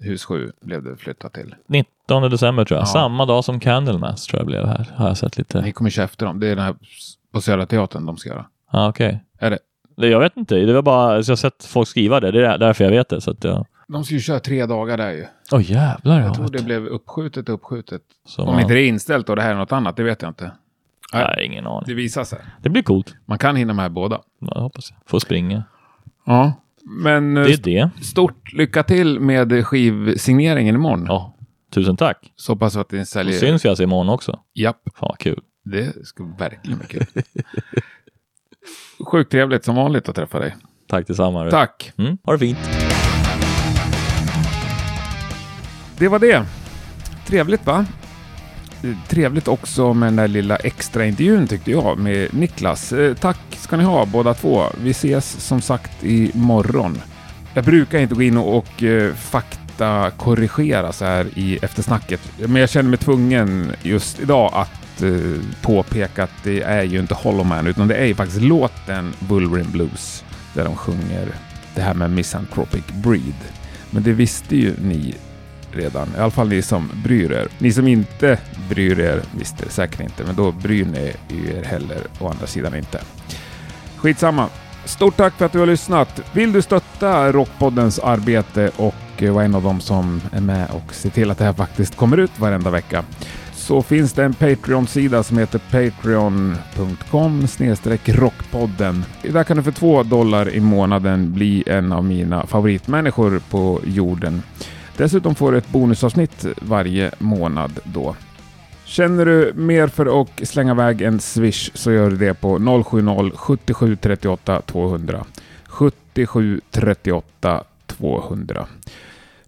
Hus 0.00 0.24
7 0.24 0.52
blev 0.60 0.82
det 0.84 0.96
flyttat 0.96 1.32
till. 1.32 1.54
19 1.66 2.22
december 2.30 2.64
tror 2.64 2.76
jag. 2.78 2.82
Ja. 2.82 2.86
Samma 2.92 3.26
dag 3.26 3.44
som 3.44 3.60
Candlemass 3.60 4.26
tror 4.26 4.40
jag 4.40 4.46
blev 4.46 4.66
här. 4.66 4.90
Har 4.94 5.08
jag 5.08 5.16
sett 5.16 5.38
lite. 5.38 5.60
Ni 5.62 5.72
kommer 5.72 5.90
köra 5.90 6.04
efter 6.04 6.26
dem. 6.26 6.40
Det 6.40 6.46
är 6.46 6.56
den 6.56 6.64
här 6.64 6.74
på 7.32 7.40
Södra 7.40 7.66
Teatern 7.66 8.06
de 8.06 8.16
ska 8.16 8.28
göra. 8.28 8.46
Ja, 8.72 8.88
okej. 8.88 9.24
Är 9.38 9.50
det? 9.50 9.58
Det- 9.96 10.08
Jag 10.08 10.20
vet 10.20 10.36
inte. 10.36 10.54
Det 10.54 10.72
var 10.72 10.82
bara, 10.82 11.10
jag 11.16 11.24
har 11.28 11.36
sett 11.36 11.64
folk 11.64 11.88
skriva 11.88 12.20
det. 12.20 12.30
Det 12.30 12.46
är 12.46 12.58
därför 12.58 12.84
jag 12.84 12.90
vet 12.90 13.08
det. 13.08 13.20
Så 13.20 13.30
att 13.30 13.44
jag... 13.44 13.66
De 13.88 14.04
ska 14.04 14.14
ju 14.14 14.20
köra 14.20 14.40
tre 14.40 14.66
dagar 14.66 14.96
där 14.96 15.10
ju. 15.10 15.26
Åh 15.52 15.70
jävlar. 15.70 16.20
Jag 16.20 16.28
ja, 16.30 16.34
tror 16.34 16.48
det 16.48 16.62
blev 16.64 16.86
uppskjutet 16.86 17.48
och 17.48 17.54
uppskjutet. 17.54 18.02
Så 18.26 18.42
Om 18.42 18.48
man- 18.52 18.60
inte 18.60 18.74
det 18.74 18.80
är 18.80 18.88
inställt 18.88 19.28
och 19.28 19.36
det 19.36 19.42
här 19.42 19.50
är 19.50 19.54
något 19.54 19.72
annat, 19.72 19.96
det 19.96 20.02
vet 20.02 20.22
jag 20.22 20.30
inte. 20.30 20.50
Nej, 21.12 21.44
ingen 21.46 21.66
aning. 21.66 21.82
Det 21.86 21.94
visar 21.94 22.24
sig. 22.24 22.38
Det 22.62 22.68
blir 22.68 22.82
coolt. 22.82 23.14
Man 23.26 23.38
kan 23.38 23.56
hinna 23.56 23.72
med 23.72 23.92
båda. 23.92 24.20
Ja, 24.40 24.52
jag 24.54 24.62
hoppas 24.62 24.90
jag. 24.90 24.98
Får 25.10 25.18
springa. 25.18 25.64
Ja. 26.26 26.52
Men 26.84 27.36
eh, 27.36 27.44
Det 27.44 27.52
är 27.52 27.56
det. 27.56 27.90
stort 28.04 28.52
lycka 28.52 28.82
till 28.82 29.20
med 29.20 29.66
skivsigneringen 29.66 30.74
imorgon. 30.74 31.04
Ja, 31.08 31.36
tusen 31.74 31.96
tack. 31.96 32.32
Så 32.36 32.52
hoppas 32.52 32.76
vi 32.76 32.80
att 32.80 32.92
ni 32.92 32.98
Då 32.98 33.04
säljer. 33.04 33.38
syns 33.38 33.64
vi 33.64 33.68
alltså 33.68 33.82
imorgon 33.84 34.08
också. 34.08 34.38
Japp, 34.54 34.76
Fan 34.94 35.08
vad 35.08 35.18
kul. 35.18 35.40
det 35.64 36.06
ska 36.06 36.24
verkligen 36.38 36.78
bli 36.78 36.88
kul. 36.88 37.06
Sjukt 39.06 39.30
trevligt 39.30 39.64
som 39.64 39.74
vanligt 39.76 40.08
att 40.08 40.14
träffa 40.16 40.38
dig. 40.38 40.56
Tack 40.88 41.06
detsamma. 41.06 41.50
Tack. 41.50 41.92
Mm, 41.98 42.18
ha 42.24 42.32
det 42.32 42.38
fint. 42.38 42.58
Det 45.98 46.08
var 46.08 46.18
det. 46.18 46.44
Trevligt 47.26 47.66
va? 47.66 47.86
Trevligt 49.08 49.48
också 49.48 49.94
med 49.94 50.06
den 50.06 50.16
där 50.16 50.28
lilla 50.28 50.56
extra 50.56 51.06
intervjun 51.06 51.46
tyckte 51.46 51.70
jag 51.70 51.98
med 51.98 52.34
Niklas. 52.34 52.92
Eh, 52.92 53.14
tack 53.14 53.38
ska 53.50 53.76
ni 53.76 53.84
ha 53.84 54.06
båda 54.06 54.34
två. 54.34 54.64
Vi 54.82 54.90
ses 54.90 55.46
som 55.46 55.60
sagt 55.60 56.04
imorgon. 56.04 57.00
Jag 57.54 57.64
brukar 57.64 57.98
inte 57.98 58.14
gå 58.14 58.22
in 58.22 58.36
och, 58.36 58.56
och 58.56 58.82
eh, 58.82 59.14
fakta 59.14 60.10
korrigera 60.16 60.92
så 60.92 61.04
här 61.04 61.26
i 61.34 61.58
eftersnacket. 61.62 62.20
Men 62.38 62.56
jag 62.56 62.70
känner 62.70 62.90
mig 62.90 62.98
tvungen 62.98 63.72
just 63.82 64.20
idag 64.20 64.50
att 64.54 65.02
eh, 65.02 65.10
påpeka 65.62 66.24
att 66.24 66.44
det 66.44 66.62
är 66.62 66.82
ju 66.82 66.98
inte 66.98 67.14
Hollow 67.14 67.46
Man 67.46 67.66
utan 67.66 67.88
det 67.88 67.94
är 67.94 68.06
ju 68.06 68.14
faktiskt 68.14 68.40
låten 68.40 69.12
Wolverine 69.18 69.70
Blues 69.72 70.24
där 70.54 70.64
de 70.64 70.76
sjunger 70.76 71.28
det 71.74 71.80
här 71.80 71.94
med 71.94 72.10
Misanthropic 72.10 72.84
Breed. 72.86 73.34
Men 73.90 74.02
det 74.02 74.12
visste 74.12 74.56
ju 74.56 74.74
ni 74.82 75.14
redan. 75.76 76.08
I 76.16 76.20
alla 76.20 76.30
fall 76.30 76.48
ni 76.48 76.62
som 76.62 76.90
bryr 77.04 77.32
er. 77.32 77.48
Ni 77.58 77.72
som 77.72 77.88
inte 77.88 78.38
bryr 78.68 79.00
er 79.00 79.22
visste 79.38 79.64
det 79.64 79.70
säkert 79.70 80.00
inte, 80.00 80.24
men 80.24 80.36
då 80.36 80.52
bryr 80.52 80.84
ni 80.84 81.12
er 81.48 81.62
heller 81.62 82.06
å 82.18 82.28
andra 82.28 82.46
sidan 82.46 82.74
inte. 82.74 83.00
Skitsamma. 83.96 84.48
Stort 84.84 85.16
tack 85.16 85.34
för 85.34 85.46
att 85.46 85.52
du 85.52 85.58
har 85.58 85.66
lyssnat. 85.66 86.22
Vill 86.32 86.52
du 86.52 86.62
stötta 86.62 87.32
Rockpoddens 87.32 87.98
arbete 87.98 88.70
och 88.76 88.94
vara 89.20 89.44
en 89.44 89.54
av 89.54 89.62
dem 89.62 89.80
som 89.80 90.20
är 90.32 90.40
med 90.40 90.70
och 90.70 90.94
ser 90.94 91.10
till 91.10 91.30
att 91.30 91.38
det 91.38 91.44
här 91.44 91.52
faktiskt 91.52 91.96
kommer 91.96 92.16
ut 92.16 92.38
varenda 92.38 92.70
vecka 92.70 93.04
så 93.62 93.82
finns 93.82 94.12
det 94.12 94.24
en 94.24 94.34
Patreon-sida 94.34 95.22
som 95.22 95.38
heter 95.38 95.60
patreon.com 95.70 97.46
rockpodden. 98.06 99.04
Där 99.22 99.44
kan 99.44 99.56
du 99.56 99.62
för 99.62 99.72
två 99.72 100.02
dollar 100.02 100.54
i 100.54 100.60
månaden 100.60 101.32
bli 101.32 101.64
en 101.66 101.92
av 101.92 102.04
mina 102.04 102.46
favoritmänniskor 102.46 103.40
på 103.50 103.80
jorden. 103.84 104.42
Dessutom 104.96 105.34
får 105.34 105.52
du 105.52 105.58
ett 105.58 105.68
bonusavsnitt 105.68 106.46
varje 106.60 107.10
månad 107.18 107.80
då. 107.84 108.16
Känner 108.84 109.26
du 109.26 109.52
mer 109.54 109.88
för 109.88 110.20
att 110.20 110.48
slänga 110.48 110.72
iväg 110.72 111.02
en 111.02 111.20
swish 111.20 111.70
så 111.74 111.92
gör 111.92 112.10
du 112.10 112.16
det 112.16 112.34
på 112.34 112.58
070 113.36 113.74
77 113.74 113.96
38 113.96 114.62
200. 114.66 115.24
77 115.66 116.60
38 116.70 117.64
200. 117.86 118.66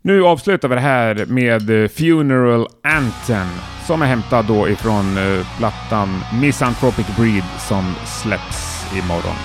Nu 0.03 0.25
avslutar 0.25 0.69
vi 0.69 0.75
det 0.75 0.81
här 0.81 1.27
med 1.27 1.83
eh, 1.83 1.89
Funeral 1.89 2.69
Anthem 2.83 3.49
som 3.87 4.03
är 4.03 4.07
hämtad 4.07 4.45
då 4.47 4.69
ifrån 4.69 5.19
eh, 5.19 5.47
plattan 5.59 6.09
Misanthropic 6.41 7.07
Breed 7.17 7.45
som 7.59 7.95
släpps 8.07 8.87
imorgon. 8.93 9.37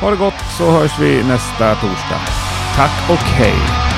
Ha 0.00 0.10
det 0.10 0.16
gott 0.16 0.40
så 0.58 0.70
hörs 0.70 0.98
vi 1.00 1.24
nästa 1.24 1.74
torsdag. 1.74 2.20
Tack 2.76 3.10
och 3.10 3.16
hej! 3.16 3.91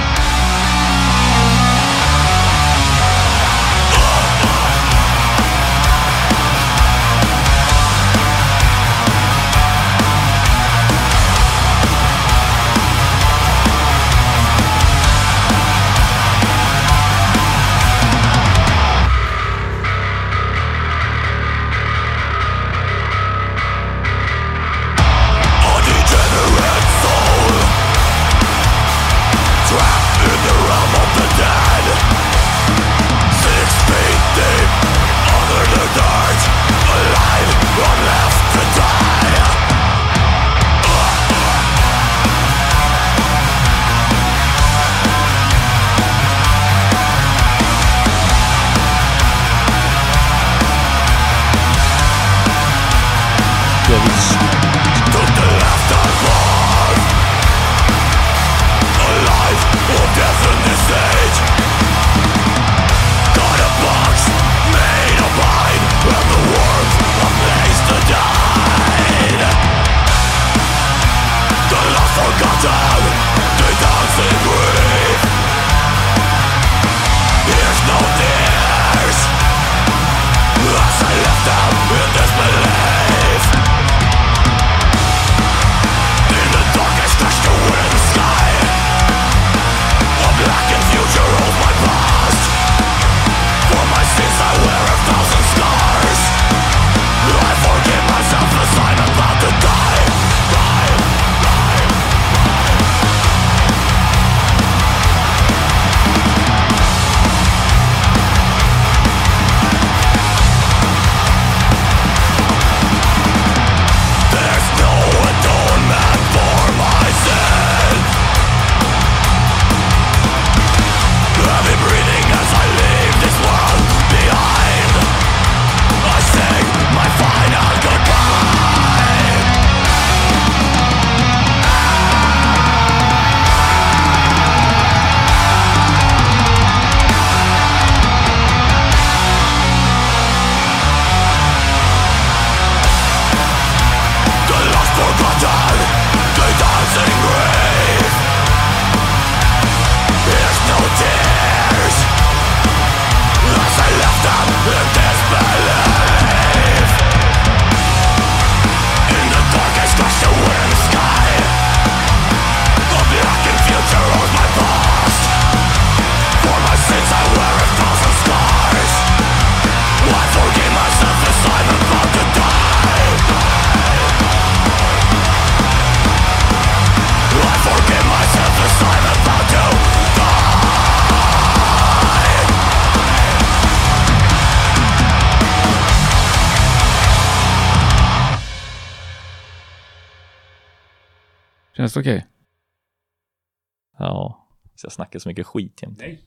Snackar 195.21 195.23
så 195.23 195.29
mycket 195.29 195.47
skit 195.47 195.83
jämt. 195.83 195.99
Nej. 195.99 196.23